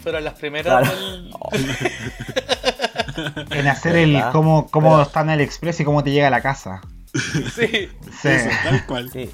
Fueron 0.03 0.23
las 0.23 0.35
primeras 0.35 0.87
Claro. 0.87 1.01
del... 1.01 1.33
En 3.51 3.67
hacer 3.67 3.95
el 3.95 4.21
cómo, 4.31 4.67
cómo 4.69 4.91
Pero- 4.91 5.01
está 5.03 5.21
en 5.21 5.29
el 5.31 5.41
express 5.41 5.79
y 5.79 5.85
cómo 5.85 6.03
te 6.03 6.11
llega 6.11 6.27
a 6.27 6.29
la 6.29 6.41
casa. 6.41 6.81
Sí. 7.55 7.89
Sí. 8.21 8.27
Eso, 8.27 8.49
tal 8.63 8.85
cual. 8.85 9.09
sí 9.11 9.29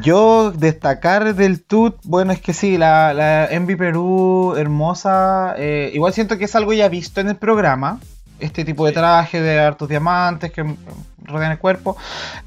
Yo 0.00 0.50
destacar 0.52 1.34
del 1.34 1.62
TUT, 1.62 1.96
bueno, 2.04 2.32
es 2.32 2.40
que 2.40 2.54
sí, 2.54 2.78
la, 2.78 3.12
la 3.12 3.46
Envy 3.46 3.76
Perú 3.76 4.54
hermosa. 4.56 5.54
eh, 5.58 5.90
igual 5.92 6.14
siento 6.14 6.38
que 6.38 6.46
es 6.46 6.56
algo 6.56 6.72
ya 6.72 6.88
visto 6.88 7.20
en 7.20 7.28
el 7.28 7.36
programa. 7.36 8.00
Este 8.40 8.64
tipo 8.64 8.86
de 8.86 8.92
traje 8.92 9.40
de 9.40 9.60
hartos 9.60 9.88
diamantes 9.88 10.50
que 10.50 10.64
rodean 11.24 11.52
el 11.52 11.58
cuerpo. 11.58 11.96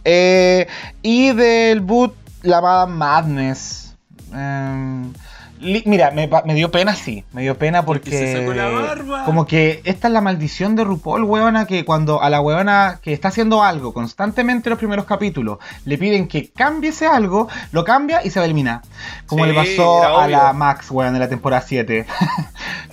Eh, 0.03 0.67
y 1.01 1.31
del 1.33 1.81
boot, 1.81 2.15
la 2.41 2.85
Madness. 2.85 3.95
Em, 4.33 5.13
mira, 5.59 6.11
me, 6.11 6.53
dio 6.53 6.71
pena, 6.71 6.95
sí. 6.95 7.23
Me 7.31 7.41
dio 7.41 7.57
pena 7.57 7.85
porque. 7.85 8.11
Porque 8.11 8.17
se 8.17 8.39
sacó 8.39 8.53
la 8.53 8.69
barba. 8.69 9.25
Como 9.25 9.45
que 9.45 9.81
esta 9.83 10.07
es 10.07 10.13
la 10.13 10.21
maldición 10.21 10.75
de 10.75 10.83
RuPaul, 10.83 11.23
weona, 11.23 11.65
que 11.65 11.85
cuando 11.85 12.21
a 12.21 12.29
la 12.29 12.41
weona 12.41 12.99
que 13.01 13.13
está 13.13 13.29
haciendo 13.29 13.63
algo 13.63 13.93
constantemente 13.93 14.69
en 14.69 14.71
los 14.71 14.79
primeros 14.79 15.05
capítulos 15.05 15.59
le 15.85 15.97
piden 15.97 16.27
que 16.27 16.49
cambie 16.49 16.89
ese 16.89 17.07
algo, 17.07 17.47
lo 17.71 17.83
cambia 17.83 18.23
y 18.23 18.29
se 18.29 18.39
va 18.39 18.43
a 18.43 18.45
eliminar. 18.45 18.81
Como 19.25 19.45
Sí, 19.45 19.51
le 19.51 19.55
pasó 19.55 20.03
a 20.19 20.27
la. 20.27 20.53
Max, 20.53 20.91
weón, 20.91 21.13
de 21.13 21.19
la 21.19 21.29
temporada 21.29 21.61
7. 21.61 22.05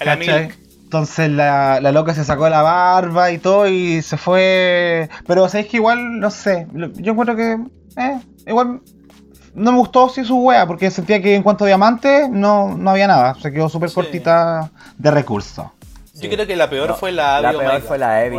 A 0.01 0.05
la. 0.05 0.17
Milk. 0.17 0.59
Entonces 0.85 1.31
la, 1.31 1.81
la 1.81 1.91
loca 1.91 2.13
se 2.13 2.23
sacó 2.23 2.51
la 2.51 2.61
barba 2.61 3.31
y 3.31 3.39
todo 3.39 3.67
y 3.67 4.03
se 4.03 4.19
fue. 4.19 5.09
Pero 5.27 5.49
sabéis 5.49 5.69
que 5.71 5.79
igual, 5.79 6.21
no 6.21 6.31
sé, 6.31 6.67
yo 6.75 7.13
encuentro 7.13 7.35
que. 7.35 7.59
Eh, 7.97 8.21
igual 8.47 8.83
no 9.55 9.73
me 9.73 9.79
gustó 9.79 10.09
sí 10.09 10.25
su 10.25 10.39
wea, 10.39 10.67
porque 10.67 10.91
sentía 10.91 11.21
que 11.23 11.35
en 11.35 11.43
cuanto 11.43 11.65
a 11.65 11.67
diamantes 11.69 12.29
no, 12.31 12.77
no 12.77 12.91
había 12.91 13.07
nada. 13.07 13.35
Se 13.41 13.53
quedó 13.53 13.69
súper 13.69 13.89
Sí. 13.91 13.95
cortita 13.95 14.71
de 14.99 15.11
recursos. 15.11 15.67
Yo 16.15 16.31
creo 16.31 16.47
que 16.47 16.57
la 16.57 16.69
peor 16.71 16.91
No, 16.91 16.97
fue 16.97 17.11
la 17.13 17.37
Abby. 17.39 17.43
La 17.45 17.59
peor 17.59 17.83
fue 17.83 17.99
la 17.99 18.19
Abby. 18.21 18.37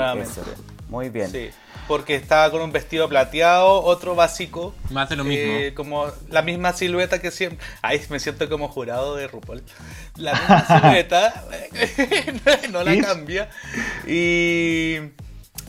Muy 0.89 1.09
bien. 1.09 1.29
Sí, 1.31 1.49
porque 1.87 2.15
estaba 2.15 2.49
con 2.51 2.61
un 2.61 2.71
vestido 2.71 3.09
plateado, 3.09 3.81
otro 3.83 4.15
básico. 4.15 4.73
Más 4.91 5.09
de 5.09 5.15
lo 5.17 5.23
mismo. 5.23 5.51
eh, 5.53 5.73
como 5.75 6.05
la 6.29 6.41
misma 6.43 6.71
silueta 6.73 7.19
que 7.19 7.29
siempre. 7.31 7.59
Ay, 7.81 7.99
me 8.09 8.19
siento 8.19 8.47
como 8.47 8.69
jurado 8.69 9.15
de 9.15 9.27
RuPaul. 9.27 9.63
La 10.15 10.33
misma 10.33 10.65
silueta, 10.81 11.43
no 12.71 12.83
la 12.83 13.01
cambia. 13.01 13.49
Y. 14.07 14.97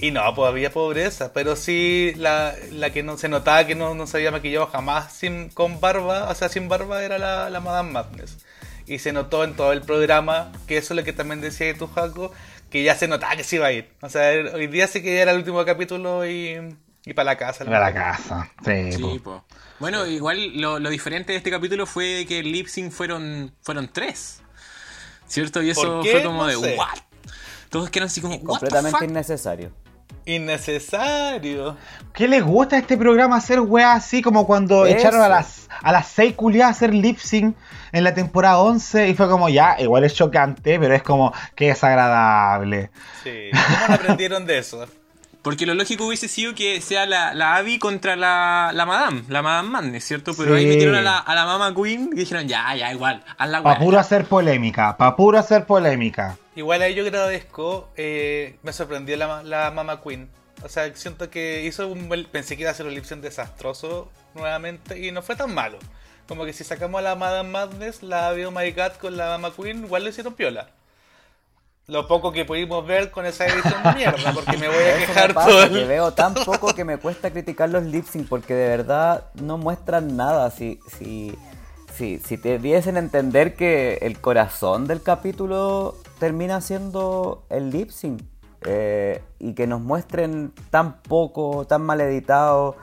Y 0.00 0.10
no, 0.10 0.34
pues 0.34 0.48
había 0.48 0.72
pobreza, 0.72 1.32
pero 1.32 1.56
sí 1.56 2.12
la, 2.16 2.54
la 2.72 2.90
que 2.90 3.02
no 3.02 3.16
se 3.16 3.28
notaba 3.28 3.66
que 3.66 3.74
no, 3.74 3.94
no 3.94 4.06
se 4.06 4.16
había 4.18 4.30
maquillado 4.32 4.66
jamás 4.66 5.12
sin, 5.12 5.48
con 5.50 5.80
barba, 5.80 6.28
o 6.30 6.34
sea, 6.34 6.48
sin 6.48 6.68
barba 6.68 7.02
era 7.04 7.18
la, 7.18 7.48
la 7.48 7.60
Madame 7.60 7.92
Madness. 7.92 8.38
Y 8.86 8.98
se 8.98 9.12
notó 9.12 9.44
en 9.44 9.54
todo 9.54 9.72
el 9.72 9.80
programa, 9.80 10.52
que 10.66 10.76
eso 10.76 10.92
es 10.92 10.98
lo 10.98 11.04
que 11.04 11.12
también 11.14 11.40
decía 11.40 11.72
tu 11.78 11.86
Jaco, 11.86 12.32
que 12.70 12.82
ya 12.82 12.96
se 12.96 13.08
notaba 13.08 13.36
que 13.36 13.44
se 13.44 13.56
iba 13.56 13.66
a 13.68 13.72
ir. 13.72 13.88
O 14.02 14.08
sea, 14.10 14.30
hoy 14.52 14.66
día 14.66 14.86
sí 14.88 15.00
que 15.00 15.14
ya 15.14 15.22
era 15.22 15.30
el 15.30 15.38
último 15.38 15.64
capítulo 15.64 16.26
y, 16.26 16.76
y 17.06 17.14
para 17.14 17.24
la 17.32 17.36
casa. 17.38 17.64
Para 17.64 17.80
la 17.80 17.94
casa. 17.94 18.50
Sí, 18.64 18.92
Sí, 18.92 19.00
po. 19.00 19.18
po. 19.22 19.44
Bueno, 19.78 20.06
igual 20.06 20.60
lo, 20.60 20.78
lo 20.80 20.90
diferente 20.90 21.32
de 21.32 21.38
este 21.38 21.50
capítulo 21.50 21.86
fue 21.86 22.26
que 22.28 22.40
el 22.40 22.52
lip 22.52 22.66
sync 22.66 22.92
fueron, 22.92 23.54
fueron 23.62 23.88
tres. 23.90 24.42
¿Cierto? 25.28 25.62
Y 25.62 25.70
eso 25.70 26.02
fue 26.02 26.22
como 26.22 26.42
No 26.42 26.46
de 26.48 26.56
sé. 26.56 26.76
what? 26.76 26.98
Todos 27.70 27.90
quedaron 27.90 28.08
así 28.08 28.20
como, 28.20 28.34
what 28.34 28.40
the 28.42 28.46
Completamente 28.46 28.98
fuck? 28.98 29.08
innecesario. 29.08 29.72
Innecesario. 30.26 31.76
¿Qué 32.12 32.28
les 32.28 32.42
gusta 32.44 32.76
a 32.76 32.78
este 32.78 32.96
programa 32.96 33.36
hacer 33.36 33.60
weas 33.60 33.96
así 33.96 34.22
como 34.22 34.46
cuando 34.46 34.86
Eso. 34.86 34.96
echaron 34.96 35.20
a 35.22 35.28
las 35.28 35.68
a 35.82 35.92
las 35.92 36.06
seis 36.08 36.34
culiadas 36.34 36.74
a 36.74 36.76
hacer 36.76 36.94
lip 36.94 37.18
sync 37.18 37.56
en 37.92 38.04
la 38.04 38.14
temporada 38.14 38.58
11 38.58 39.08
y 39.08 39.14
fue 39.14 39.28
como 39.28 39.48
ya, 39.48 39.76
igual 39.78 40.04
es 40.04 40.14
chocante, 40.14 40.78
pero 40.78 40.94
es 40.94 41.02
como 41.02 41.32
que 41.54 41.66
desagradable. 41.66 42.90
Sí. 43.22 43.50
¿Cómo 43.52 43.88
no 43.88 43.94
aprendieron 43.94 44.46
de 44.46 44.58
eso? 44.58 44.86
Porque 45.42 45.66
lo 45.66 45.74
lógico 45.74 46.06
hubiese 46.06 46.26
sido 46.26 46.54
que 46.54 46.80
sea 46.80 47.04
la, 47.04 47.34
la 47.34 47.56
Abby 47.56 47.78
contra 47.78 48.16
la, 48.16 48.70
la 48.72 48.86
Madame, 48.86 49.24
la 49.28 49.42
Madame 49.42 49.68
Madness, 49.68 50.04
¿cierto? 50.04 50.32
Pero 50.34 50.54
ahí 50.54 50.64
metieron 50.66 50.94
a 50.94 51.02
la, 51.02 51.18
a 51.18 51.34
la 51.34 51.44
Mama 51.44 51.74
Queen 51.74 52.08
y 52.14 52.16
dijeron, 52.16 52.48
ya, 52.48 52.74
ya, 52.74 52.90
igual, 52.92 53.22
haz 53.36 53.50
la 53.50 53.62
Pa' 53.62 53.72
weá. 53.72 53.78
puro 53.78 53.98
hacer 53.98 54.24
polémica, 54.24 54.96
pa' 54.96 55.14
puro 55.14 55.38
hacer 55.38 55.66
polémica. 55.66 56.38
Igual 56.56 56.82
ahí 56.82 56.94
yo 56.94 57.02
agradezco, 57.04 57.88
eh, 57.96 58.56
me 58.62 58.72
sorprendió 58.72 59.16
la, 59.16 59.42
la 59.42 59.70
Mama 59.70 60.00
Queen. 60.00 60.28
O 60.62 60.68
sea, 60.68 60.94
siento 60.94 61.28
que 61.28 61.62
hizo 61.64 61.88
un 61.88 62.08
buen- 62.08 62.26
pensé 62.26 62.56
que 62.56 62.62
iba 62.62 62.70
a 62.70 62.74
ser 62.74 62.86
un 62.86 62.94
lip 62.94 63.04
desastroso 63.04 64.08
nuevamente 64.34 64.98
y 64.98 65.10
no 65.10 65.20
fue 65.22 65.36
tan 65.36 65.52
malo. 65.52 65.78
Como 66.28 66.44
que 66.44 66.52
si 66.52 66.64
sacamos 66.64 67.00
a 67.00 67.02
la 67.02 67.14
Madame 67.16 67.50
Madness, 67.50 68.02
la 68.02 68.30
Oh 68.30 68.50
My 68.50 68.70
God 68.72 68.92
con 69.00 69.16
la 69.16 69.26
Mama 69.36 69.52
Queen, 69.54 69.84
igual 69.84 70.04
lo 70.04 70.10
hicieron 70.10 70.34
piola. 70.34 70.68
Lo 71.86 72.08
poco 72.08 72.32
que 72.32 72.46
pudimos 72.46 72.86
ver 72.86 73.10
con 73.10 73.26
esa 73.26 73.46
edición 73.46 73.82
de 73.82 73.92
mierda, 73.96 74.32
porque 74.32 74.56
me 74.56 74.68
voy 74.68 74.76
a 74.78 74.96
Eso 74.96 75.06
quejar 75.06 75.34
pasa, 75.34 75.48
todo 75.50 75.68
que 75.70 75.84
veo 75.84 76.12
tan 76.14 76.32
poco 76.32 76.74
que 76.74 76.82
me 76.84 76.96
cuesta 76.96 77.30
criticar 77.30 77.68
los 77.68 77.82
lip 77.82 78.06
porque 78.26 78.54
de 78.54 78.68
verdad 78.68 79.24
no 79.34 79.58
muestran 79.58 80.16
nada. 80.16 80.50
Si, 80.50 80.80
si, 80.98 81.36
si, 81.94 82.18
si 82.18 82.38
te 82.38 82.58
diesen 82.58 82.96
a 82.96 82.98
entender 82.98 83.54
que 83.54 83.98
el 84.02 84.20
corazón 84.20 84.86
del 84.86 85.02
capítulo 85.02 85.96
termina 86.18 86.60
siendo 86.60 87.44
el 87.50 87.70
lip 87.70 87.90
sync 87.90 88.22
eh, 88.62 89.22
y 89.38 89.54
que 89.54 89.66
nos 89.66 89.80
muestren 89.80 90.52
tan 90.70 91.00
poco, 91.02 91.66
tan 91.66 91.82
mal 91.82 92.00
editado 92.00 92.76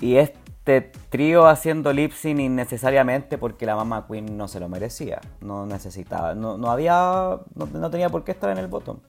y 0.00 0.16
este 0.16 0.92
trío 1.10 1.46
haciendo 1.46 1.92
lip 1.92 2.12
sync 2.12 2.40
innecesariamente 2.40 3.38
porque 3.38 3.66
la 3.66 3.76
mamá 3.76 4.06
Queen 4.08 4.36
no 4.36 4.48
se 4.48 4.60
lo 4.60 4.68
merecía, 4.68 5.20
no 5.40 5.66
necesitaba, 5.66 6.34
no, 6.34 6.58
no 6.58 6.70
había, 6.70 7.38
no, 7.54 7.66
no 7.66 7.90
tenía 7.90 8.08
por 8.08 8.24
qué 8.24 8.32
estar 8.32 8.50
en 8.50 8.58
el 8.58 8.66
botón. 8.66 9.00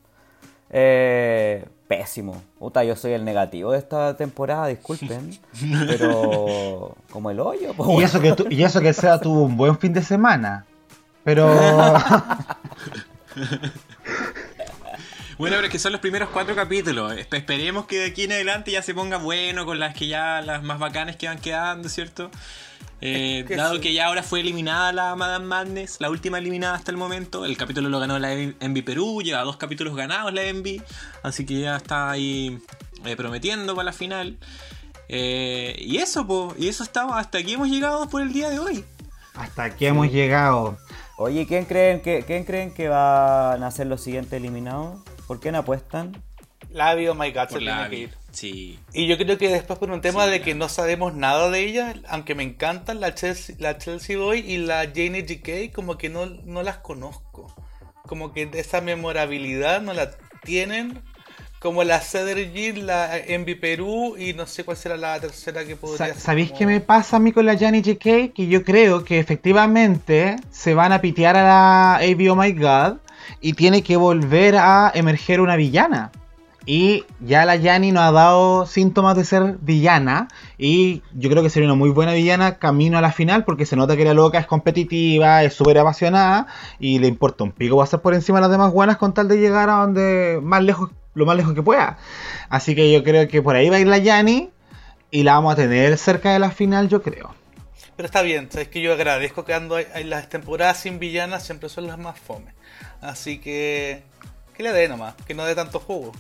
Eh, 0.69 1.65
pésimo. 1.95 2.41
Puta, 2.57 2.84
yo 2.85 2.95
soy 2.95 3.11
el 3.11 3.26
negativo 3.26 3.73
de 3.73 3.80
esta 3.80 4.15
temporada, 4.15 4.68
disculpen. 4.68 5.38
pero 5.88 6.95
como 7.11 7.31
el 7.31 7.39
hoyo. 7.41 7.73
pues, 7.73 7.89
Y 7.89 7.93
bueno. 7.93 8.07
eso 8.07 8.22
que 8.22 8.31
tu- 8.31 8.47
y 8.49 8.63
eso 8.63 8.80
que 8.80 8.93
sea 8.93 9.19
tuvo 9.19 9.41
un 9.43 9.57
buen 9.57 9.77
fin 9.77 9.91
de 9.91 10.01
semana. 10.01 10.65
Pero 11.26 11.47
Bueno, 15.38 15.55
pero 15.55 15.65
es 15.65 15.72
que 15.72 15.80
son 15.80 15.91
los 15.91 16.01
primeros 16.01 16.30
cuatro 16.30 16.55
capítulos. 16.55 17.13
Espe- 17.13 17.38
Esperemos 17.38 17.85
que 17.88 17.97
de 17.99 18.05
aquí 18.05 18.23
en 18.26 18.31
adelante 18.34 18.72
ya 18.72 18.81
se 18.84 18.93
ponga 18.93 19.18
bueno 19.18 19.65
con 19.65 19.80
las 19.80 19.95
que 19.95 20.07
ya, 20.07 20.39
las 20.41 20.61
más 20.61 20.77
bacanas 20.80 21.15
que 21.15 21.27
van 21.27 21.39
quedando, 21.39 21.89
¿cierto? 21.89 22.30
Eh, 23.03 23.45
dado 23.49 23.76
sí. 23.76 23.82
que 23.82 23.94
ya 23.94 24.06
ahora 24.07 24.22
fue 24.22 24.41
eliminada 24.41 24.94
la 24.94 25.15
Madame 25.15 25.45
Madness, 25.45 25.98
la 25.99 26.10
última 26.11 26.38
eliminada 26.38 26.76
hasta 26.76 26.91
el 26.91 26.98
momento. 26.98 27.45
El 27.45 27.57
capítulo 27.57 27.90
lo 27.90 27.99
ganó 27.99 28.19
la 28.19 28.32
Envy 28.34 28.82
Perú, 28.84 29.22
lleva 29.23 29.41
dos 29.41 29.57
capítulos 29.57 29.95
ganados 29.95 30.32
la 30.34 30.44
Envy, 30.44 30.82
así 31.23 31.45
que 31.45 31.60
ya 31.61 31.78
está 31.78 32.11
ahí 32.11 32.60
eh, 33.06 33.15
prometiendo 33.15 33.73
para 33.76 33.86
la 33.86 33.94
final. 33.94 34.38
Eh, 35.10 35.76
y 35.80 35.98
eso, 35.98 36.26
po, 36.28 36.53
y 36.57 36.68
eso 36.68 36.84
estamos, 36.84 37.18
hasta 37.18 37.40
aquí 37.40 37.53
hemos 37.53 37.68
llegado 37.69 38.07
por 38.07 38.22
el 38.22 38.32
día 38.32 38.49
de 38.49 38.60
hoy. 38.60 38.86
hasta 39.34 39.64
aquí 39.64 39.86
hemos 39.88 40.11
llegado. 40.11 40.78
Oye, 41.18 41.45
¿quién 41.48 41.65
creen, 41.65 42.02
que, 42.02 42.23
¿quién 42.26 42.44
creen 42.45 42.73
que 42.73 42.88
van 42.88 43.61
a 43.64 43.72
ser 43.72 43.88
los 43.88 44.02
siguientes 44.02 44.34
eliminados? 44.34 44.99
¿Por 45.28 45.40
qué 45.40 45.52
no 45.52 45.60
apuestan? 45.60 46.22
La 46.72 46.90
Abby 46.90 47.07
Oh 47.07 47.15
My 47.15 47.32
God 47.32 47.48
se 47.48 47.53
Por 47.56 47.61
la 47.64 47.72
tiene 47.73 47.90
que 47.90 47.95
Abby. 47.95 47.98
ir. 48.03 48.18
Sí. 48.32 48.80
Y 48.94 49.08
yo 49.08 49.18
creo 49.18 49.38
que 49.38 49.49
después 49.49 49.78
por 49.80 49.91
un 49.91 50.02
tema 50.02 50.26
Sí, 50.26 50.32
de 50.32 50.41
que 50.41 50.56
no 50.56 50.70
sabemos 50.70 51.14
nada 51.14 51.49
de 51.49 51.60
ella, 51.60 51.94
aunque 52.08 52.34
me 52.36 52.44
encantan 52.44 52.99
la 52.99 53.14
Chelsea, 53.16 53.56
la 53.60 53.78
Chelsea 53.78 54.18
Boy 54.18 54.40
y 54.40 54.58
la 54.58 54.86
Janie 54.86 55.24
GK, 55.24 55.74
como 55.74 55.98
que 55.98 56.10
no, 56.10 56.26
no 56.26 56.64
las 56.64 56.78
conozco. 56.78 57.53
Como 58.08 58.34
que 58.34 58.49
esa 58.53 58.82
memorabilidad 58.82 59.82
no 59.82 59.94
la 59.94 60.12
tienen. 60.44 61.02
Como 61.60 61.84
la 61.84 61.99
Cedar 61.99 62.38
Jean, 62.38 62.88
la 62.88 63.16
Envy 63.20 63.53
Perú 63.53 64.16
y 64.18 64.34
no 64.34 64.48
sé 64.48 64.64
cuál 64.64 64.78
será 64.78 64.98
la 64.98 65.20
tercera 65.20 65.64
que 65.64 65.76
podría 65.76 65.98
Sa- 65.99 66.06
ser 66.14 66.16
¿Sabéis 66.20 66.48
como- 66.48 66.58
qué 66.60 66.66
me 66.66 66.80
pasa 66.82 67.18
a 67.18 67.20
mí 67.20 67.32
con 67.32 67.45
la 67.45 67.56
Jani 67.56 67.84
JK? 67.84 68.34
Que 68.34 68.48
yo 68.48 68.64
creo 68.64 69.03
que 69.06 69.20
efectivamente 69.20 70.38
se 70.49 70.74
van 70.74 70.91
a 70.91 71.02
pitear 71.02 71.38
a 71.38 71.44
la 71.44 71.95
AB 71.98 72.30
Oh 72.32 72.36
My 72.36 72.52
God 72.53 72.98
y 73.41 73.53
tiene 73.53 73.84
que 73.84 73.95
volver 73.95 74.56
a 74.58 74.91
emerger 74.95 75.40
una 75.40 75.56
villana. 75.56 76.12
Y 76.66 77.06
ya 77.20 77.46
la 77.46 77.60
Jani 77.60 77.92
no 77.92 78.02
ha 78.02 78.12
dado 78.12 78.66
síntomas 78.66 79.16
de 79.16 79.26
ser 79.26 79.58
villana. 79.62 80.28
Y 80.58 81.02
yo 81.14 81.30
creo 81.30 81.42
que 81.42 81.50
sería 81.50 81.68
una 81.68 81.76
muy 81.76 81.90
buena 81.90 82.14
villana 82.14 82.60
camino 82.60 82.98
a 82.98 83.02
la 83.02 83.12
final. 83.12 83.46
Porque 83.46 83.66
se 83.66 83.76
nota 83.76 83.98
que 83.98 84.06
la 84.06 84.14
loca 84.14 84.40
es 84.40 84.46
competitiva, 84.46 85.44
es 85.44 85.54
súper 85.54 85.78
apasionada. 85.80 86.48
Y 86.80 87.00
le 87.00 87.08
importa 87.08 87.44
un 87.44 87.52
pico 87.52 87.78
pasar 87.78 88.02
por 88.02 88.14
encima 88.14 88.38
de 88.38 88.42
las 88.42 88.52
demás 88.52 88.72
buenas 88.72 88.98
con 88.98 89.14
tal 89.14 89.28
de 89.28 89.38
llegar 89.38 89.70
a 89.70 89.82
donde 89.82 90.40
más 90.42 90.64
lejos, 90.64 90.92
lo 91.14 91.26
más 91.26 91.36
lejos 91.36 91.54
que 91.54 91.64
pueda. 91.64 91.98
Así 92.50 92.76
que 92.76 92.92
yo 92.92 93.04
creo 93.04 93.28
que 93.28 93.42
por 93.42 93.56
ahí 93.56 93.70
va 93.70 93.78
a 93.78 93.80
ir 93.80 93.88
la 93.88 94.02
Jani. 94.02 94.50
Y 95.10 95.24
la 95.24 95.34
vamos 95.34 95.54
a 95.54 95.56
tener 95.58 95.98
cerca 95.98 96.32
de 96.32 96.40
la 96.40 96.52
final, 96.52 96.88
yo 96.88 97.02
creo. 97.02 97.36
Pero 97.98 98.06
está 98.06 98.22
bien, 98.22 98.50
sabes 98.50 98.70
que 98.70 98.82
yo 98.82 98.94
agradezco 98.94 99.46
que 99.46 99.54
ando 99.54 99.78
en 99.78 100.10
las 100.10 100.30
temporadas 100.30 100.78
sin 100.80 101.00
villanas 101.00 101.44
siempre 101.44 101.70
son 101.70 101.88
las 101.88 101.98
más 101.98 102.18
fome. 102.18 102.54
Así 103.02 103.40
que 103.40 104.04
que 104.56 104.64
le 104.64 104.72
dé 104.72 104.88
nomás, 104.88 105.16
que 105.28 105.34
no 105.34 105.46
dé 105.46 105.56
tanto 105.56 105.80
jugo. 105.80 106.12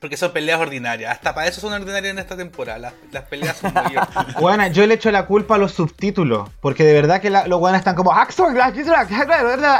Porque 0.00 0.16
son 0.16 0.32
peleas 0.32 0.58
ordinarias. 0.58 1.12
Hasta 1.12 1.34
para 1.34 1.46
eso 1.46 1.60
son 1.60 1.72
ordinarias 1.74 2.12
en 2.12 2.18
esta 2.18 2.36
temporada. 2.36 2.78
Las, 2.78 2.94
las 3.12 3.24
peleas 3.24 3.58
son 3.58 3.72
muy 3.74 3.82
ordinarias. 3.96 4.34
Bueno, 4.40 4.66
yo 4.68 4.86
le 4.86 4.94
echo 4.94 5.10
la 5.10 5.26
culpa 5.26 5.56
a 5.56 5.58
los 5.58 5.72
subtítulos. 5.72 6.48
Porque 6.60 6.84
de 6.84 6.94
verdad 6.94 7.20
que 7.20 7.28
la- 7.30 7.46
los 7.46 7.60
buenos 7.60 7.78
están 7.80 7.94
como. 7.94 8.10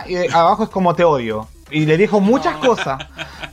Y 0.06 0.16
abajo 0.32 0.64
es 0.64 0.70
como 0.70 0.94
te 0.94 1.04
odio. 1.04 1.48
Y 1.70 1.86
le 1.86 1.96
dijo 1.96 2.20
muchas 2.20 2.56
cosas. 2.56 2.98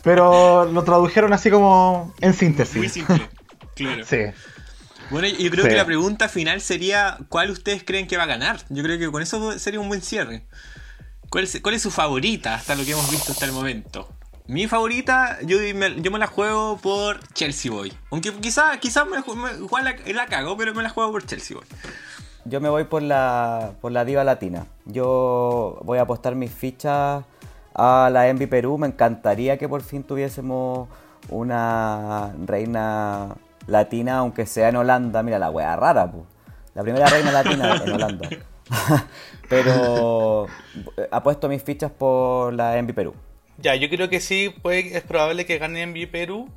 Pero 0.03 0.65
lo 0.65 0.83
tradujeron 0.83 1.33
así 1.33 1.49
como 1.49 2.13
en 2.19 2.29
Muy 2.29 2.37
síntesis. 2.37 2.91
simple. 2.93 3.29
Claro. 3.75 4.03
Sí. 4.05 4.17
Bueno, 5.09 5.27
yo 5.27 5.49
creo 5.51 5.63
Sí. 5.63 5.69
que 5.69 5.77
la 5.77 5.85
pregunta 5.85 6.27
final 6.27 6.59
sería: 6.61 7.17
¿cuál 7.29 7.49
ustedes 7.51 7.83
creen 7.85 8.07
que 8.07 8.17
va 8.17 8.23
a 8.23 8.27
ganar? 8.27 8.57
Yo 8.69 8.83
creo 8.83 8.97
que 8.99 9.09
con 9.11 9.21
eso 9.21 9.57
sería 9.59 9.79
un 9.79 9.87
buen 9.87 10.01
cierre. 10.01 10.45
¿Cuál 11.29 11.43
es, 11.43 11.59
cuál 11.61 11.75
es 11.75 11.81
su 11.81 11.91
favorita 11.91 12.55
hasta 12.55 12.75
lo 12.75 12.83
que 12.83 12.91
hemos 12.91 13.09
visto 13.11 13.31
hasta 13.31 13.45
el 13.45 13.51
momento? 13.51 14.16
Mi 14.47 14.65
favorita, 14.67 15.39
yo 15.41 15.57
me, 15.75 16.01
yo 16.01 16.09
me 16.09 16.19
la 16.19 16.27
juego 16.27 16.77
por 16.77 17.19
Chelsea 17.33 17.69
Boy. 17.71 17.91
Aunque 18.11 18.31
quizá, 18.33 18.77
quizá 18.79 19.03
me, 19.03 19.17
me- 19.17 19.57
igual 19.57 19.83
la, 19.83 19.95
la 20.13 20.25
cago, 20.27 20.55
pero 20.55 20.73
me 20.73 20.83
la 20.83 20.89
juego 20.89 21.11
por 21.11 21.25
Chelsea 21.25 21.57
Boy. 21.57 21.65
Yo 22.45 22.61
me 22.61 22.69
voy 22.69 22.85
por 22.85 23.01
la, 23.01 23.73
por 23.81 23.91
la 23.91 24.05
diva 24.05 24.23
latina. 24.23 24.65
Yo 24.85 25.79
voy 25.83 25.97
a 25.97 26.03
apostar 26.03 26.35
mis 26.35 26.49
fichas 26.51 27.25
a 27.75 28.09
la 28.11 28.29
Envy 28.29 28.47
Perú. 28.47 28.77
Me 28.77 28.87
encantaría 28.87 29.57
que 29.57 29.67
por 29.67 29.81
fin 29.81 30.03
tuviésemos 30.03 30.87
una 31.29 32.33
reina 32.45 33.35
latina, 33.67 34.19
aunque 34.19 34.45
sea 34.45 34.69
en 34.69 34.77
Holanda. 34.77 35.23
Mira, 35.23 35.39
la 35.39 35.49
wea 35.49 35.75
rara, 35.75 36.09
pu. 36.09 36.23
La 36.73 36.83
primera 36.83 37.07
reina 37.07 37.33
latina 37.33 37.75
en 37.85 37.91
Holanda. 37.91 38.29
Pero 39.49 40.45
eh, 40.95 41.07
apuesto 41.11 41.49
mis 41.49 41.61
fichas 41.63 41.91
por 41.91 42.53
la 42.53 42.77
Envy 42.77 42.93
Perú. 42.93 43.13
Ya, 43.57 43.75
yo 43.75 43.89
creo 43.89 44.09
que 44.09 44.19
sí, 44.19 44.53
puede, 44.61 44.97
es 44.97 45.03
probable 45.03 45.45
que 45.45 45.57
gane 45.57 45.81
en 45.81 46.11
Perú. 46.11 46.49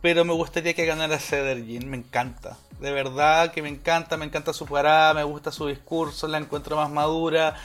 Pero 0.00 0.24
me 0.24 0.32
gustaría 0.32 0.74
que 0.74 0.86
ganara 0.86 1.18
Cedar 1.18 1.64
Jean, 1.64 1.88
me 1.88 1.96
encanta. 1.96 2.56
De 2.78 2.92
verdad 2.92 3.50
que 3.50 3.62
me 3.62 3.68
encanta, 3.68 4.16
me 4.16 4.24
encanta 4.24 4.52
su 4.52 4.64
parada, 4.64 5.12
me 5.12 5.24
gusta 5.24 5.50
su 5.50 5.66
discurso, 5.66 6.28
la 6.28 6.38
encuentro 6.38 6.76
más 6.76 6.90
madura. 6.90 7.56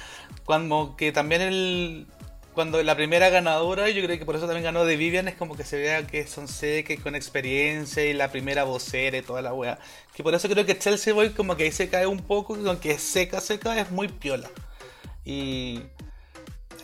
Cuando 0.43 0.95
que 0.97 1.11
también 1.11 1.41
el, 1.41 2.07
cuando 2.53 2.81
la 2.81 2.95
primera 2.95 3.29
ganadora, 3.29 3.89
yo 3.89 4.03
creo 4.03 4.17
que 4.17 4.25
por 4.25 4.35
eso 4.35 4.45
también 4.45 4.63
ganó 4.63 4.85
de 4.85 4.95
Vivian, 4.95 5.27
es 5.27 5.35
como 5.35 5.55
que 5.55 5.63
se 5.63 5.77
vea 5.77 6.07
que 6.07 6.25
son 6.25 6.47
secas 6.47 6.99
con 6.99 7.15
experiencia 7.15 8.03
y 8.05 8.13
la 8.13 8.31
primera 8.31 8.63
vocera 8.63 9.17
y 9.17 9.21
toda 9.21 9.43
la 9.43 9.53
wea. 9.53 9.77
Que 10.15 10.23
por 10.23 10.33
eso 10.33 10.49
creo 10.49 10.65
que 10.65 10.77
Chelsea 10.77 11.13
Boy 11.13 11.31
como 11.31 11.55
que 11.55 11.63
ahí 11.65 11.71
se 11.71 11.89
cae 11.89 12.07
un 12.07 12.19
poco, 12.19 12.55
aunque 12.55 12.97
seca, 12.97 13.41
seca, 13.41 13.79
es 13.79 13.91
muy 13.91 14.07
piola. 14.07 14.49
Y 15.25 15.81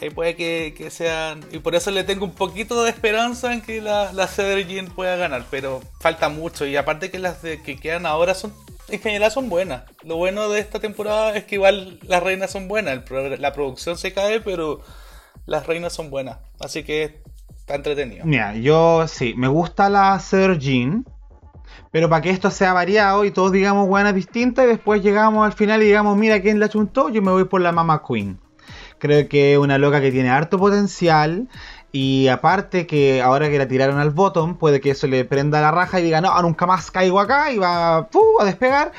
ahí 0.05 0.11
puede 0.11 0.35
que, 0.35 0.73
que 0.77 0.89
sean... 0.89 1.45
Y 1.51 1.59
por 1.59 1.75
eso 1.75 1.91
le 1.91 2.03
tengo 2.03 2.25
un 2.25 2.33
poquito 2.33 2.83
de 2.83 2.89
esperanza 2.89 3.53
en 3.53 3.61
que 3.61 3.81
la, 3.81 4.13
la 4.13 4.27
Cedar 4.27 4.65
Jean 4.65 4.87
pueda 4.87 5.15
ganar, 5.15 5.45
pero 5.49 5.81
falta 5.99 6.29
mucho. 6.29 6.65
Y 6.65 6.75
aparte 6.75 7.11
que 7.11 7.19
las 7.19 7.37
que 7.37 7.77
quedan 7.79 8.05
ahora 8.05 8.33
son 8.33 8.53
en 8.91 8.99
general 8.99 9.31
son 9.31 9.49
buenas. 9.49 9.83
Lo 10.03 10.17
bueno 10.17 10.49
de 10.49 10.59
esta 10.59 10.79
temporada 10.79 11.35
es 11.35 11.45
que 11.45 11.55
igual 11.55 11.99
las 12.03 12.23
reinas 12.23 12.51
son 12.51 12.67
buenas. 12.67 13.03
la 13.39 13.53
producción 13.53 13.97
se 13.97 14.13
cae, 14.13 14.41
pero 14.41 14.81
las 15.45 15.67
reinas 15.67 15.93
son 15.93 16.09
buenas. 16.09 16.37
Así 16.59 16.83
que 16.83 17.21
está 17.57 17.75
entretenido. 17.75 18.25
Mira, 18.25 18.55
yo 18.55 19.07
sí, 19.07 19.33
me 19.35 19.47
gusta 19.47 19.89
la 19.89 20.19
Jean. 20.57 21.05
Pero 21.91 22.09
para 22.09 22.21
que 22.21 22.29
esto 22.29 22.51
sea 22.51 22.73
variado 22.73 23.25
y 23.25 23.31
todos 23.31 23.51
digamos 23.51 23.87
buenas 23.87 24.13
distintas 24.13 24.65
y 24.65 24.67
después 24.67 25.01
llegamos 25.01 25.45
al 25.45 25.53
final 25.53 25.81
y 25.81 25.85
digamos, 25.85 26.17
mira 26.17 26.39
quién 26.39 26.59
la 26.59 26.69
chuntó, 26.69 27.09
yo 27.09 27.21
me 27.21 27.31
voy 27.31 27.45
por 27.45 27.61
la 27.61 27.71
Mama 27.71 28.03
Queen. 28.07 28.39
Creo 28.99 29.27
que 29.27 29.53
es 29.53 29.57
una 29.57 29.77
loca 29.77 30.01
que 30.01 30.11
tiene 30.11 30.29
harto 30.29 30.57
potencial. 30.59 31.47
Y 31.91 32.27
aparte 32.27 32.85
que 32.85 33.21
ahora 33.21 33.49
que 33.49 33.57
la 33.57 33.67
tiraron 33.67 33.99
al 33.99 34.11
bottom, 34.11 34.57
puede 34.57 34.79
que 34.79 34.91
eso 34.91 35.07
le 35.07 35.25
prenda 35.25 35.59
la 35.59 35.71
raja 35.71 35.99
y 35.99 36.03
diga, 36.03 36.21
no, 36.21 36.39
nunca 36.43 36.67
más 36.67 36.91
caigo 36.91 37.19
acá 37.19 37.51
y 37.51 37.57
va 37.57 37.97
a 37.97 38.45
despegar. 38.45 38.91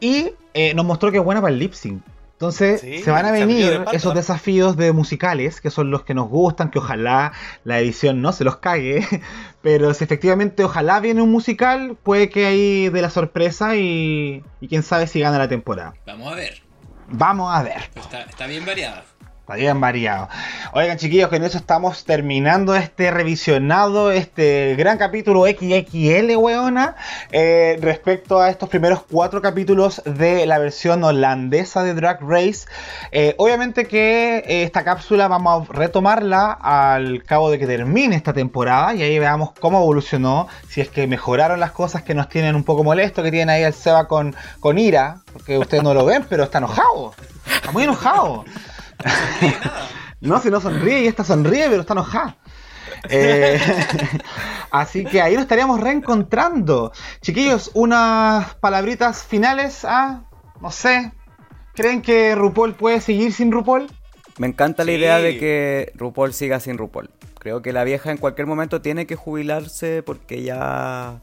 Y 0.00 0.32
eh, 0.54 0.74
nos 0.74 0.84
mostró 0.84 1.12
que 1.12 1.18
es 1.18 1.24
buena 1.24 1.40
para 1.40 1.52
el 1.52 1.60
lip 1.60 1.72
sync. 1.72 2.02
Entonces 2.34 2.80
se 2.80 3.10
van 3.12 3.24
a 3.26 3.30
venir 3.30 3.84
esos 3.92 4.12
desafíos 4.12 4.76
de 4.76 4.92
musicales, 4.92 5.60
que 5.60 5.70
son 5.70 5.90
los 5.92 6.02
que 6.02 6.14
nos 6.14 6.28
gustan, 6.28 6.70
que 6.70 6.80
ojalá 6.80 7.32
la 7.62 7.78
edición 7.78 8.22
no 8.22 8.32
se 8.32 8.42
los 8.42 8.56
cague, 8.56 9.06
pero 9.62 9.94
si 9.94 10.02
efectivamente 10.02 10.64
ojalá 10.64 10.98
viene 10.98 11.22
un 11.22 11.30
musical, 11.30 11.96
puede 12.02 12.28
que 12.30 12.44
ahí 12.44 12.88
de 12.88 13.02
la 13.02 13.08
sorpresa 13.08 13.76
y, 13.76 14.42
y 14.60 14.68
quién 14.68 14.82
sabe 14.82 15.06
si 15.06 15.20
gana 15.20 15.38
la 15.38 15.48
temporada. 15.48 15.94
Vamos 16.06 16.32
a 16.32 16.34
ver. 16.34 16.63
Vamos 17.08 17.54
a 17.54 17.62
ver. 17.62 17.90
Está, 17.94 18.46
bien 18.46 18.64
variada. 18.64 19.04
Bien 19.52 19.78
variado. 19.78 20.30
Oigan, 20.72 20.96
chiquillos, 20.96 21.28
con 21.28 21.44
eso 21.44 21.58
estamos 21.58 22.04
terminando 22.04 22.74
este 22.74 23.10
revisionado, 23.10 24.10
este 24.10 24.74
gran 24.74 24.96
capítulo 24.96 25.44
XXL, 25.44 26.34
weona, 26.36 26.96
eh, 27.30 27.76
respecto 27.78 28.40
a 28.40 28.48
estos 28.48 28.70
primeros 28.70 29.02
cuatro 29.08 29.42
capítulos 29.42 30.00
de 30.06 30.46
la 30.46 30.58
versión 30.58 31.04
holandesa 31.04 31.82
de 31.82 31.92
Drag 31.92 32.22
Race. 32.22 32.66
Eh, 33.12 33.34
obviamente 33.36 33.86
que 33.86 34.38
eh, 34.38 34.62
esta 34.62 34.82
cápsula 34.82 35.28
vamos 35.28 35.68
a 35.68 35.72
retomarla 35.74 36.50
al 36.50 37.22
cabo 37.22 37.50
de 37.50 37.58
que 37.58 37.66
termine 37.66 38.16
esta 38.16 38.32
temporada 38.32 38.94
y 38.94 39.02
ahí 39.02 39.18
veamos 39.18 39.52
cómo 39.60 39.82
evolucionó, 39.82 40.48
si 40.68 40.80
es 40.80 40.88
que 40.88 41.06
mejoraron 41.06 41.60
las 41.60 41.72
cosas 41.72 42.02
que 42.02 42.14
nos 42.14 42.30
tienen 42.30 42.56
un 42.56 42.64
poco 42.64 42.82
molesto, 42.82 43.22
que 43.22 43.30
tienen 43.30 43.50
ahí 43.50 43.62
el 43.62 43.74
Seba 43.74 44.08
con, 44.08 44.34
con 44.58 44.78
ira, 44.78 45.18
porque 45.34 45.58
ustedes 45.58 45.82
no 45.82 45.92
lo 45.92 46.06
ven, 46.06 46.24
pero 46.30 46.44
está 46.44 46.58
enojado. 46.58 47.12
Está 47.46 47.72
muy 47.72 47.84
enojado. 47.84 48.46
No, 50.20 50.40
si 50.40 50.48
no 50.48 50.58
sonríe 50.58 51.02
y 51.02 51.06
esta 51.06 51.22
sonríe, 51.22 51.68
pero 51.68 51.82
está 51.82 51.92
enojada. 51.92 52.38
Eh, 53.10 53.60
así 54.70 55.04
que 55.04 55.20
ahí 55.20 55.34
nos 55.34 55.42
estaríamos 55.42 55.80
reencontrando. 55.80 56.92
Chiquillos, 57.20 57.70
unas 57.74 58.54
palabritas 58.54 59.22
finales 59.22 59.84
a, 59.84 60.22
no 60.62 60.70
sé, 60.70 61.12
¿creen 61.74 62.00
que 62.00 62.34
RuPaul 62.34 62.74
puede 62.74 63.02
seguir 63.02 63.34
sin 63.34 63.52
RuPaul? 63.52 63.86
Me 64.38 64.46
encanta 64.46 64.84
la 64.84 64.92
idea 64.92 65.18
de 65.18 65.38
que 65.38 65.92
RuPaul 65.94 66.32
siga 66.32 66.58
sin 66.58 66.78
RuPaul. 66.78 67.10
Creo 67.38 67.60
que 67.60 67.74
la 67.74 67.84
vieja 67.84 68.10
en 68.10 68.16
cualquier 68.16 68.46
momento 68.46 68.80
tiene 68.80 69.06
que 69.06 69.16
jubilarse 69.16 70.02
porque 70.02 70.42
ya 70.42 71.20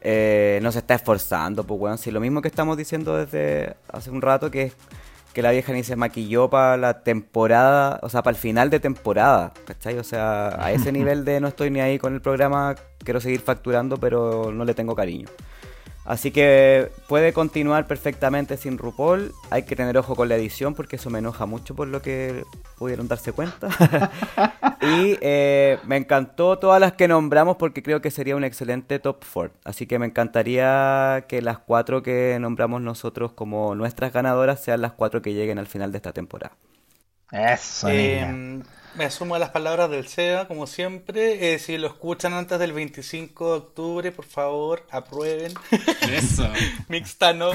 eh, 0.00 0.60
no 0.62 0.72
se 0.72 0.78
está 0.78 0.94
esforzando. 0.94 1.64
Pues 1.64 1.78
bueno, 1.78 1.96
si 1.98 2.10
lo 2.10 2.20
mismo 2.20 2.40
que 2.40 2.48
estamos 2.48 2.78
diciendo 2.78 3.18
desde 3.18 3.76
hace 3.92 4.10
un 4.10 4.22
rato, 4.22 4.50
que 4.50 4.62
es 4.62 4.76
que 5.32 5.42
la 5.42 5.50
vieja 5.50 5.72
ni 5.72 5.84
se 5.84 5.96
maquilló 5.96 6.50
para 6.50 6.76
la 6.76 7.02
temporada, 7.02 8.00
o 8.02 8.08
sea, 8.08 8.22
para 8.22 8.34
el 8.34 8.40
final 8.40 8.70
de 8.70 8.80
temporada, 8.80 9.52
¿cachai? 9.64 9.98
O 9.98 10.04
sea, 10.04 10.62
a 10.62 10.72
ese 10.72 10.92
nivel 10.92 11.24
de 11.24 11.40
no 11.40 11.48
estoy 11.48 11.70
ni 11.70 11.80
ahí 11.80 11.98
con 11.98 12.14
el 12.14 12.20
programa, 12.20 12.74
quiero 12.98 13.20
seguir 13.20 13.40
facturando, 13.40 13.98
pero 13.98 14.52
no 14.52 14.64
le 14.64 14.74
tengo 14.74 14.94
cariño. 14.94 15.28
Así 16.04 16.30
que 16.30 16.90
puede 17.08 17.32
continuar 17.32 17.86
perfectamente 17.86 18.56
sin 18.56 18.78
RuPaul. 18.78 19.32
Hay 19.50 19.64
que 19.64 19.76
tener 19.76 19.96
ojo 19.98 20.16
con 20.16 20.28
la 20.28 20.36
edición 20.36 20.74
porque 20.74 20.96
eso 20.96 21.10
me 21.10 21.18
enoja 21.18 21.46
mucho 21.46 21.74
por 21.74 21.88
lo 21.88 22.00
que 22.00 22.44
pudieron 22.78 23.06
darse 23.06 23.32
cuenta. 23.32 23.68
y 24.80 25.18
eh, 25.20 25.78
me 25.84 25.96
encantó 25.96 26.58
todas 26.58 26.80
las 26.80 26.94
que 26.94 27.06
nombramos 27.06 27.56
porque 27.56 27.82
creo 27.82 28.00
que 28.00 28.10
sería 28.10 28.34
un 28.34 28.44
excelente 28.44 28.98
top 28.98 29.22
4. 29.32 29.58
Así 29.64 29.86
que 29.86 29.98
me 29.98 30.06
encantaría 30.06 31.26
que 31.28 31.42
las 31.42 31.58
cuatro 31.58 32.02
que 32.02 32.38
nombramos 32.40 32.80
nosotros 32.80 33.32
como 33.32 33.74
nuestras 33.74 34.12
ganadoras 34.12 34.62
sean 34.62 34.80
las 34.80 34.92
cuatro 34.92 35.20
que 35.20 35.34
lleguen 35.34 35.58
al 35.58 35.66
final 35.66 35.92
de 35.92 35.98
esta 35.98 36.12
temporada. 36.12 36.56
Eso. 37.30 37.88
Eh, 37.90 38.62
me 38.94 39.10
sumo 39.10 39.34
a 39.34 39.38
las 39.38 39.50
palabras 39.50 39.90
del 39.90 40.08
SEA, 40.08 40.46
como 40.48 40.66
siempre. 40.66 41.54
Eh, 41.54 41.58
si 41.58 41.78
lo 41.78 41.86
escuchan 41.88 42.34
antes 42.34 42.58
del 42.58 42.72
25 42.72 43.50
de 43.52 43.58
octubre, 43.58 44.12
por 44.12 44.24
favor, 44.24 44.86
aprueben. 44.90 45.54
Eso. 46.10 46.50
Mixtano. 46.88 47.52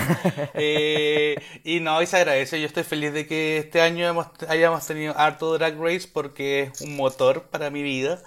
Eh, 0.53 1.35
y 1.63 1.79
no, 1.79 2.01
y 2.01 2.07
se 2.07 2.17
agradece. 2.17 2.59
Yo 2.59 2.67
estoy 2.67 2.83
feliz 2.83 3.13
de 3.13 3.27
que 3.27 3.57
este 3.57 3.81
año 3.81 4.31
hayamos 4.47 4.87
tenido 4.87 5.17
harto 5.17 5.53
Drag 5.57 5.77
Race 5.79 6.07
porque 6.11 6.63
es 6.63 6.81
un 6.81 6.95
motor 6.95 7.43
para 7.49 7.69
mi 7.69 7.83
vida. 7.83 8.21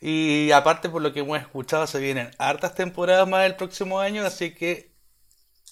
Y 0.00 0.50
aparte, 0.52 0.88
por 0.88 1.02
lo 1.02 1.12
que 1.12 1.20
hemos 1.20 1.40
escuchado, 1.40 1.86
se 1.86 1.98
vienen 2.00 2.30
hartas 2.38 2.74
temporadas 2.74 3.28
más 3.28 3.44
el 3.46 3.56
próximo 3.56 4.00
año, 4.00 4.24
así 4.24 4.54
que 4.54 4.90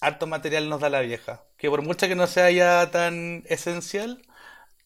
harto 0.01 0.27
material 0.27 0.69
nos 0.69 0.81
da 0.81 0.89
la 0.89 1.01
vieja. 1.01 1.43
Que 1.57 1.69
por 1.69 1.81
mucho 1.81 2.07
que 2.07 2.15
no 2.15 2.27
sea 2.27 2.51
ya 2.51 2.91
tan 2.91 3.43
esencial, 3.47 4.21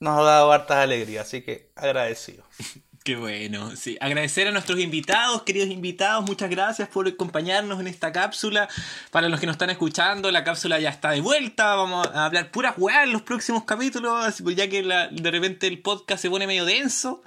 nos 0.04 0.20
ha 0.20 0.24
dado 0.24 0.52
hartas 0.52 0.78
alegrías, 0.78 1.28
así 1.28 1.42
que 1.42 1.72
agradecido. 1.76 2.44
Qué 3.04 3.18
bueno, 3.18 3.76
sí. 3.76 3.98
Agradecer 4.00 4.48
a 4.48 4.52
nuestros 4.52 4.80
invitados, 4.80 5.42
queridos 5.42 5.68
invitados, 5.70 6.24
muchas 6.26 6.50
gracias 6.50 6.88
por 6.88 7.06
acompañarnos 7.06 7.82
en 7.82 7.88
esta 7.88 8.14
cápsula. 8.14 8.70
Para 9.12 9.28
los 9.28 9.42
que 9.42 9.46
nos 9.46 9.56
están 9.56 9.70
escuchando, 9.70 10.32
la 10.32 10.46
cápsula 10.46 10.80
ya 10.80 10.90
está 10.90 11.12
de 11.12 11.20
vuelta. 11.20 11.76
Vamos 11.76 12.08
a 12.14 12.26
hablar 12.26 12.50
puras 12.50 12.76
weas 12.78 13.04
en 13.04 13.12
los 13.12 13.22
próximos 13.22 13.66
capítulos, 13.66 14.42
ya 14.56 14.70
que 14.70 14.84
de 14.84 15.32
repente 15.32 15.68
el 15.68 15.82
podcast 15.82 16.22
se 16.22 16.30
pone 16.30 16.48
medio 16.48 16.64
denso. 16.64 17.22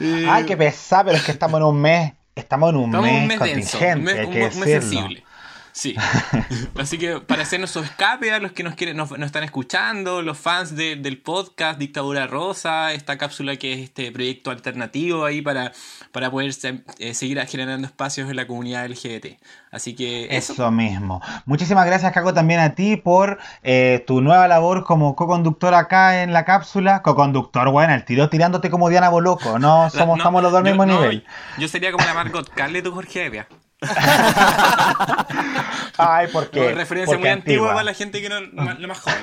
Ay, 0.00 0.46
qué 0.46 0.56
pesado, 0.56 1.04
pero 1.06 1.18
es 1.18 1.24
que 1.24 1.32
estamos 1.32 1.60
en 1.60 1.66
un 1.66 1.78
mes. 1.78 2.14
Estamos 2.34 2.70
en 2.70 2.76
un 2.76 2.84
estamos 2.86 3.10
mes, 3.10 3.20
un 3.20 3.26
mes 3.26 3.40
denso, 3.40 3.78
un 3.78 4.04
mes, 4.04 4.26
un 4.26 4.34
mes 4.34 4.54
sensible. 4.54 5.24
Sí. 5.72 5.94
Así 6.78 6.98
que 6.98 7.20
para 7.20 7.42
hacer 7.42 7.58
nuestro 7.60 7.82
escape 7.82 8.32
a 8.32 8.38
los 8.38 8.52
que 8.52 8.62
nos 8.62 8.74
quieren, 8.74 8.96
nos, 8.96 9.12
están 9.12 9.44
escuchando, 9.44 10.22
los 10.22 10.38
fans 10.38 10.74
del 10.76 11.18
podcast 11.18 11.78
Dictadura 11.78 12.26
Rosa, 12.26 12.92
esta 12.92 13.18
cápsula 13.18 13.56
que 13.56 13.72
es 13.72 13.80
este 13.80 14.10
proyecto 14.12 14.50
alternativo 14.50 15.24
ahí 15.24 15.42
para, 15.42 15.72
para 16.12 16.30
poder 16.30 16.52
eh, 16.98 17.14
seguir 17.14 17.38
generando 17.46 17.86
espacios 17.86 18.30
en 18.30 18.36
la 18.36 18.46
comunidad 18.46 18.86
LGBT. 18.86 19.38
Así 19.70 19.94
que 19.94 20.28
eso. 20.30 20.70
mismo. 20.70 21.20
Muchísimas 21.46 21.86
gracias, 21.86 22.12
Caco, 22.12 22.32
también 22.34 22.60
a 22.60 22.74
ti 22.74 22.96
por 22.96 23.38
eh, 23.62 24.02
tu 24.06 24.20
nueva 24.20 24.48
labor 24.48 24.84
como 24.84 25.14
co-conductor 25.14 25.74
acá 25.74 26.22
en 26.22 26.32
la 26.32 26.44
cápsula. 26.44 27.02
Co-conductor, 27.02 27.70
bueno, 27.70 27.94
el 27.94 28.04
tiro 28.04 28.28
tirándote 28.28 28.70
como 28.70 28.88
Diana 28.88 29.08
Boloco. 29.08 29.58
No 29.58 29.90
somos, 29.90 30.18
estamos 30.18 30.42
los 30.42 30.52
dos 30.52 30.58
al 30.58 30.64
mismo 30.64 30.86
nivel. 30.86 31.24
Yo 31.58 31.68
sería 31.68 31.92
como 31.92 32.04
la 32.04 32.14
Margot 32.14 32.48
Carle, 32.50 32.82
tu 32.82 32.92
Jorge 32.92 33.26
Evia. 33.26 33.46
Ay, 35.98 36.26
porque. 36.32 36.72
referencia 36.72 37.16
muy 37.16 37.28
antigua. 37.28 37.68
para 37.68 37.84
la 37.84 37.94
gente 37.94 38.20
que 38.20 38.28
no, 38.28 38.40
lo 38.40 38.88
más 38.88 38.98
joven. 39.00 39.18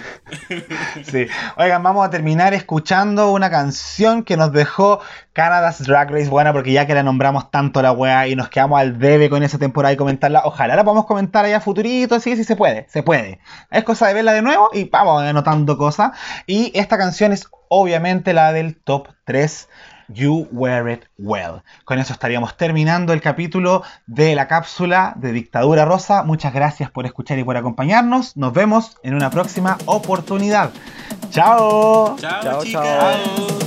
sí. 1.03 1.27
Oigan, 1.57 1.83
vamos 1.83 2.05
a 2.05 2.09
terminar 2.09 2.53
escuchando 2.53 3.31
una 3.31 3.49
canción 3.49 4.23
que 4.23 4.37
nos 4.37 4.53
dejó 4.53 5.01
Canada's 5.33 5.83
Drag 5.83 6.09
Race 6.09 6.29
buena, 6.29 6.53
porque 6.53 6.71
ya 6.71 6.87
que 6.87 6.93
la 6.93 7.03
nombramos 7.03 7.51
tanto 7.51 7.81
la 7.81 7.91
weá 7.91 8.27
y 8.27 8.35
nos 8.35 8.47
quedamos 8.49 8.79
al 8.79 8.97
debe 8.97 9.29
con 9.29 9.43
esa 9.43 9.57
temporada 9.57 9.93
y 9.93 9.97
comentarla, 9.97 10.43
ojalá 10.45 10.77
la 10.77 10.85
podamos 10.85 11.05
comentar 11.05 11.43
allá 11.43 11.59
futurito, 11.59 12.15
así 12.15 12.29
que 12.29 12.37
sí 12.37 12.45
se 12.45 12.55
puede, 12.55 12.87
se 12.89 13.03
puede. 13.03 13.39
Es 13.71 13.83
cosa 13.83 14.07
de 14.07 14.13
verla 14.13 14.31
de 14.31 14.41
nuevo 14.41 14.69
y 14.73 14.85
vamos 14.85 15.21
anotando 15.21 15.77
cosas. 15.77 16.11
Y 16.47 16.71
esta 16.75 16.97
canción 16.97 17.33
es 17.33 17.49
obviamente 17.67 18.33
la 18.33 18.53
del 18.53 18.77
top 18.77 19.09
3 19.25 19.67
You 20.07 20.47
Wear 20.51 20.89
It 20.89 21.03
Well. 21.17 21.61
Con 21.83 21.99
eso 21.99 22.13
estaríamos 22.13 22.57
terminando 22.57 23.13
el 23.13 23.21
capítulo 23.21 23.83
de 24.05 24.35
la 24.35 24.47
cápsula 24.47 25.13
de 25.17 25.31
Dictadura 25.31 25.85
Rosa. 25.85 26.23
Muchas 26.23 26.53
gracias 26.53 26.91
por 26.91 27.05
escuchar 27.05 27.39
y 27.39 27.43
por 27.43 27.57
acompañarnos. 27.57 28.35
Nos 28.37 28.53
vemos 28.53 28.97
en 29.03 29.15
una 29.15 29.29
próxima 29.29 29.77
oportunidad. 29.85 30.71
Chao. 31.29 32.15
Chao, 32.19 32.63
chao. 32.65 33.65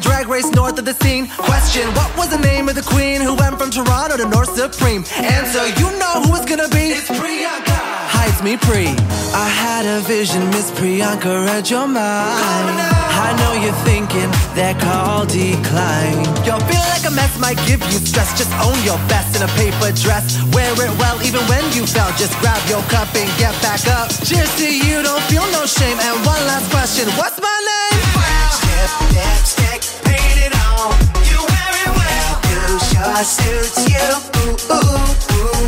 Drag 0.00 0.28
race 0.28 0.50
north 0.50 0.78
of 0.78 0.84
the 0.84 0.94
scene. 0.94 1.28
Question, 1.28 1.86
what 1.94 2.10
was 2.16 2.28
the 2.28 2.38
name 2.38 2.68
of 2.68 2.74
the 2.74 2.82
queen 2.82 3.20
who 3.20 3.34
went 3.34 3.58
from 3.58 3.70
Toronto 3.70 4.16
to 4.16 4.28
North 4.28 4.54
Supreme? 4.56 5.04
Answer, 5.16 5.66
you 5.80 5.88
know 5.98 6.22
who 6.24 6.34
it's 6.36 6.46
gonna 6.46 6.68
be. 6.68 6.96
It's 6.96 7.08
Priyanka. 7.08 7.76
Hi, 8.14 8.26
it's 8.28 8.42
me, 8.42 8.56
Pri. 8.56 8.88
I 9.34 9.48
had 9.48 9.86
a 9.86 10.00
vision, 10.00 10.48
Miss 10.50 10.70
Priyanka, 10.72 11.46
read 11.46 11.70
your 11.70 11.86
mind. 11.86 13.00
I 13.20 13.36
know 13.36 13.52
you're 13.60 13.80
thinking 13.84 14.30
that 14.56 14.80
call 14.80 15.26
decline. 15.28 16.24
You're 16.42 16.62
feeling 16.64 16.90
like 16.96 17.04
a 17.04 17.12
mess 17.12 17.36
might 17.38 17.60
give 17.68 17.84
you 17.92 18.00
stress. 18.00 18.32
Just 18.36 18.50
own 18.64 18.76
your 18.82 18.98
best 19.12 19.36
in 19.36 19.42
a 19.44 19.50
paper 19.60 19.92
dress. 19.92 20.40
Wear 20.56 20.72
it 20.72 20.92
well, 20.96 21.20
even 21.22 21.44
when 21.46 21.62
you 21.76 21.84
fell. 21.84 22.08
Just 22.16 22.32
grab 22.40 22.58
your 22.66 22.82
cup 22.88 23.12
and 23.14 23.28
get 23.36 23.52
back 23.60 23.84
up. 23.92 24.08
Cheers 24.24 24.50
to 24.56 24.66
you, 24.66 25.04
don't 25.04 25.22
feel 25.28 25.44
no 25.52 25.68
shame. 25.68 26.00
And 26.00 26.16
one 26.24 26.42
last 26.48 26.72
question, 26.72 27.06
what's 27.20 27.38
my 27.38 27.58
name? 27.70 28.00
Step, 28.56 28.90
paint 29.12 29.59
You 33.10 33.16
sure 33.16 33.24
suits 33.24 33.90
you. 33.90 34.06
Ooh, 34.38 34.54
ooh, 34.70 35.34
ooh. 35.34 35.66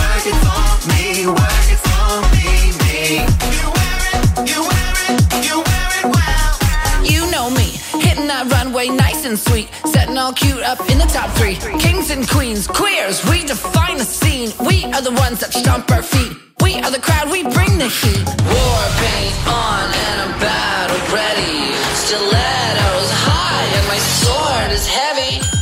Work 0.00 0.24
it 0.24 0.36
for 0.40 0.64
me, 0.88 1.26
work 1.28 1.66
it 1.68 1.80
for 1.84 2.08
me, 2.32 2.72
me. 2.80 3.20
You 3.52 3.68
wear 3.76 4.00
it, 4.16 4.48
you 4.48 4.60
wear 4.64 4.96
it, 5.12 5.20
you 5.44 5.56
wear 5.60 5.88
it 6.00 6.06
well. 6.08 7.04
You 7.04 7.30
know 7.30 7.50
me, 7.50 7.76
hitting 8.00 8.26
that 8.28 8.50
runway 8.50 8.88
nice 8.88 9.26
and 9.26 9.38
sweet, 9.38 9.68
setting 9.84 10.16
all 10.16 10.32
cute 10.32 10.62
up 10.62 10.80
in 10.88 10.96
the 10.96 11.04
top 11.04 11.28
three. 11.36 11.56
Kings 11.78 12.08
and 12.10 12.26
queens, 12.26 12.66
queers, 12.66 13.22
we 13.28 13.44
define 13.44 13.98
the 13.98 14.04
scene. 14.04 14.50
We 14.64 14.86
are 14.86 15.02
the 15.02 15.12
ones 15.12 15.40
that 15.40 15.52
stomp 15.52 15.90
our 15.90 16.02
feet. 16.02 16.32
We 16.62 16.80
are 16.80 16.90
the 16.90 16.98
crowd, 17.00 17.30
we 17.30 17.42
bring 17.42 17.76
the 17.76 17.88
heat. 17.88 18.24
War 18.24 18.82
paint 19.04 19.36
on 19.46 19.84
and 19.84 20.16
I'm 20.24 20.40
battle 20.40 20.96
ready. 21.12 21.76
Stilettos 21.92 23.10
high 23.28 23.68
and 23.68 23.86
my 23.86 23.98
sword 23.98 24.72
is 24.72 24.86
heavy. 24.88 25.59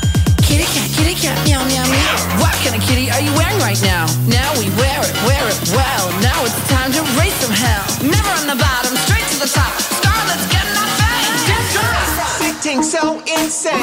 Right 3.78 3.90
now? 3.90 4.06
Now 4.26 4.52
we 4.58 4.68
wear 4.76 5.00
it, 5.00 5.14
wear 5.26 5.48
it 5.48 5.70
well. 5.72 6.06
Now 6.22 6.44
it's 6.44 6.68
time 6.68 6.92
to 6.92 7.02
raise 7.18 7.34
some 7.34 7.52
hell. 7.52 7.84
Never 8.02 8.30
on 8.40 8.46
the 8.46 8.56
bottom, 8.56 8.96
straight 8.96 9.26
to 9.32 9.38
the 9.38 9.50
top. 9.50 9.72
Scarlet's 9.78 10.46
getting 10.50 10.76
our 10.76 10.90
face. 10.98 11.46
Get 11.46 11.62
dressed. 11.72 12.62
Sitting 12.62 12.82
so 12.82 13.20
insane. 13.26 13.74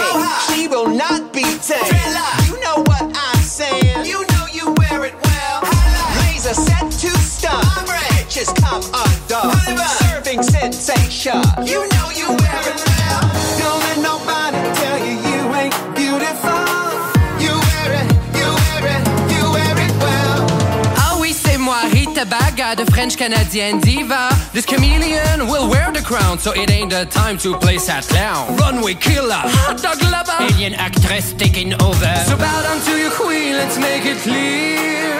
She 0.47 0.67
will 0.67 0.87
not 0.87 1.33
be 1.33 1.43
tamed. 1.59 2.17
You 2.47 2.59
know 2.61 2.83
what 2.87 3.03
I'm 3.15 3.41
saying. 3.41 4.05
You 4.05 4.25
know 4.27 4.45
you 4.51 4.73
wear 4.77 5.05
it 5.05 5.15
well. 5.23 5.61
Laser 6.21 6.53
set 6.53 6.91
to 6.91 7.09
stun. 7.19 7.63
Bitches 8.15 8.53
come 8.55 8.83
undone. 8.93 9.55
Serving 9.99 10.43
sensation. 10.43 11.41
You 11.65 11.87
know 11.89 12.04
French 23.05 23.17
Canadian 23.19 23.79
diva. 23.81 24.29
This 24.51 24.65
chameleon 24.65 25.45
will 25.45 25.69
wear 25.69 25.91
the 25.91 26.01
crown, 26.01 26.39
so 26.39 26.53
it 26.53 26.71
ain't 26.71 26.89
the 26.89 27.05
time 27.05 27.37
to 27.37 27.55
play 27.59 27.77
sad 27.77 28.03
clown. 28.03 28.57
Runway 28.57 28.95
killer, 28.95 29.43
hot 29.45 29.79
dog 29.79 30.01
lover, 30.01 30.35
alien 30.41 30.73
actress 30.73 31.31
taking 31.33 31.79
over. 31.83 32.15
So 32.25 32.35
bow 32.35 32.63
down 32.63 32.81
to 32.81 32.97
your 32.97 33.11
queen, 33.11 33.53
let's 33.53 33.77
make 33.77 34.07
it 34.07 34.17
clear. 34.23 35.13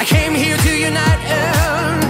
I 0.00 0.04
came 0.06 0.32
here 0.32 0.56
to 0.56 0.74
unite. 0.74 2.05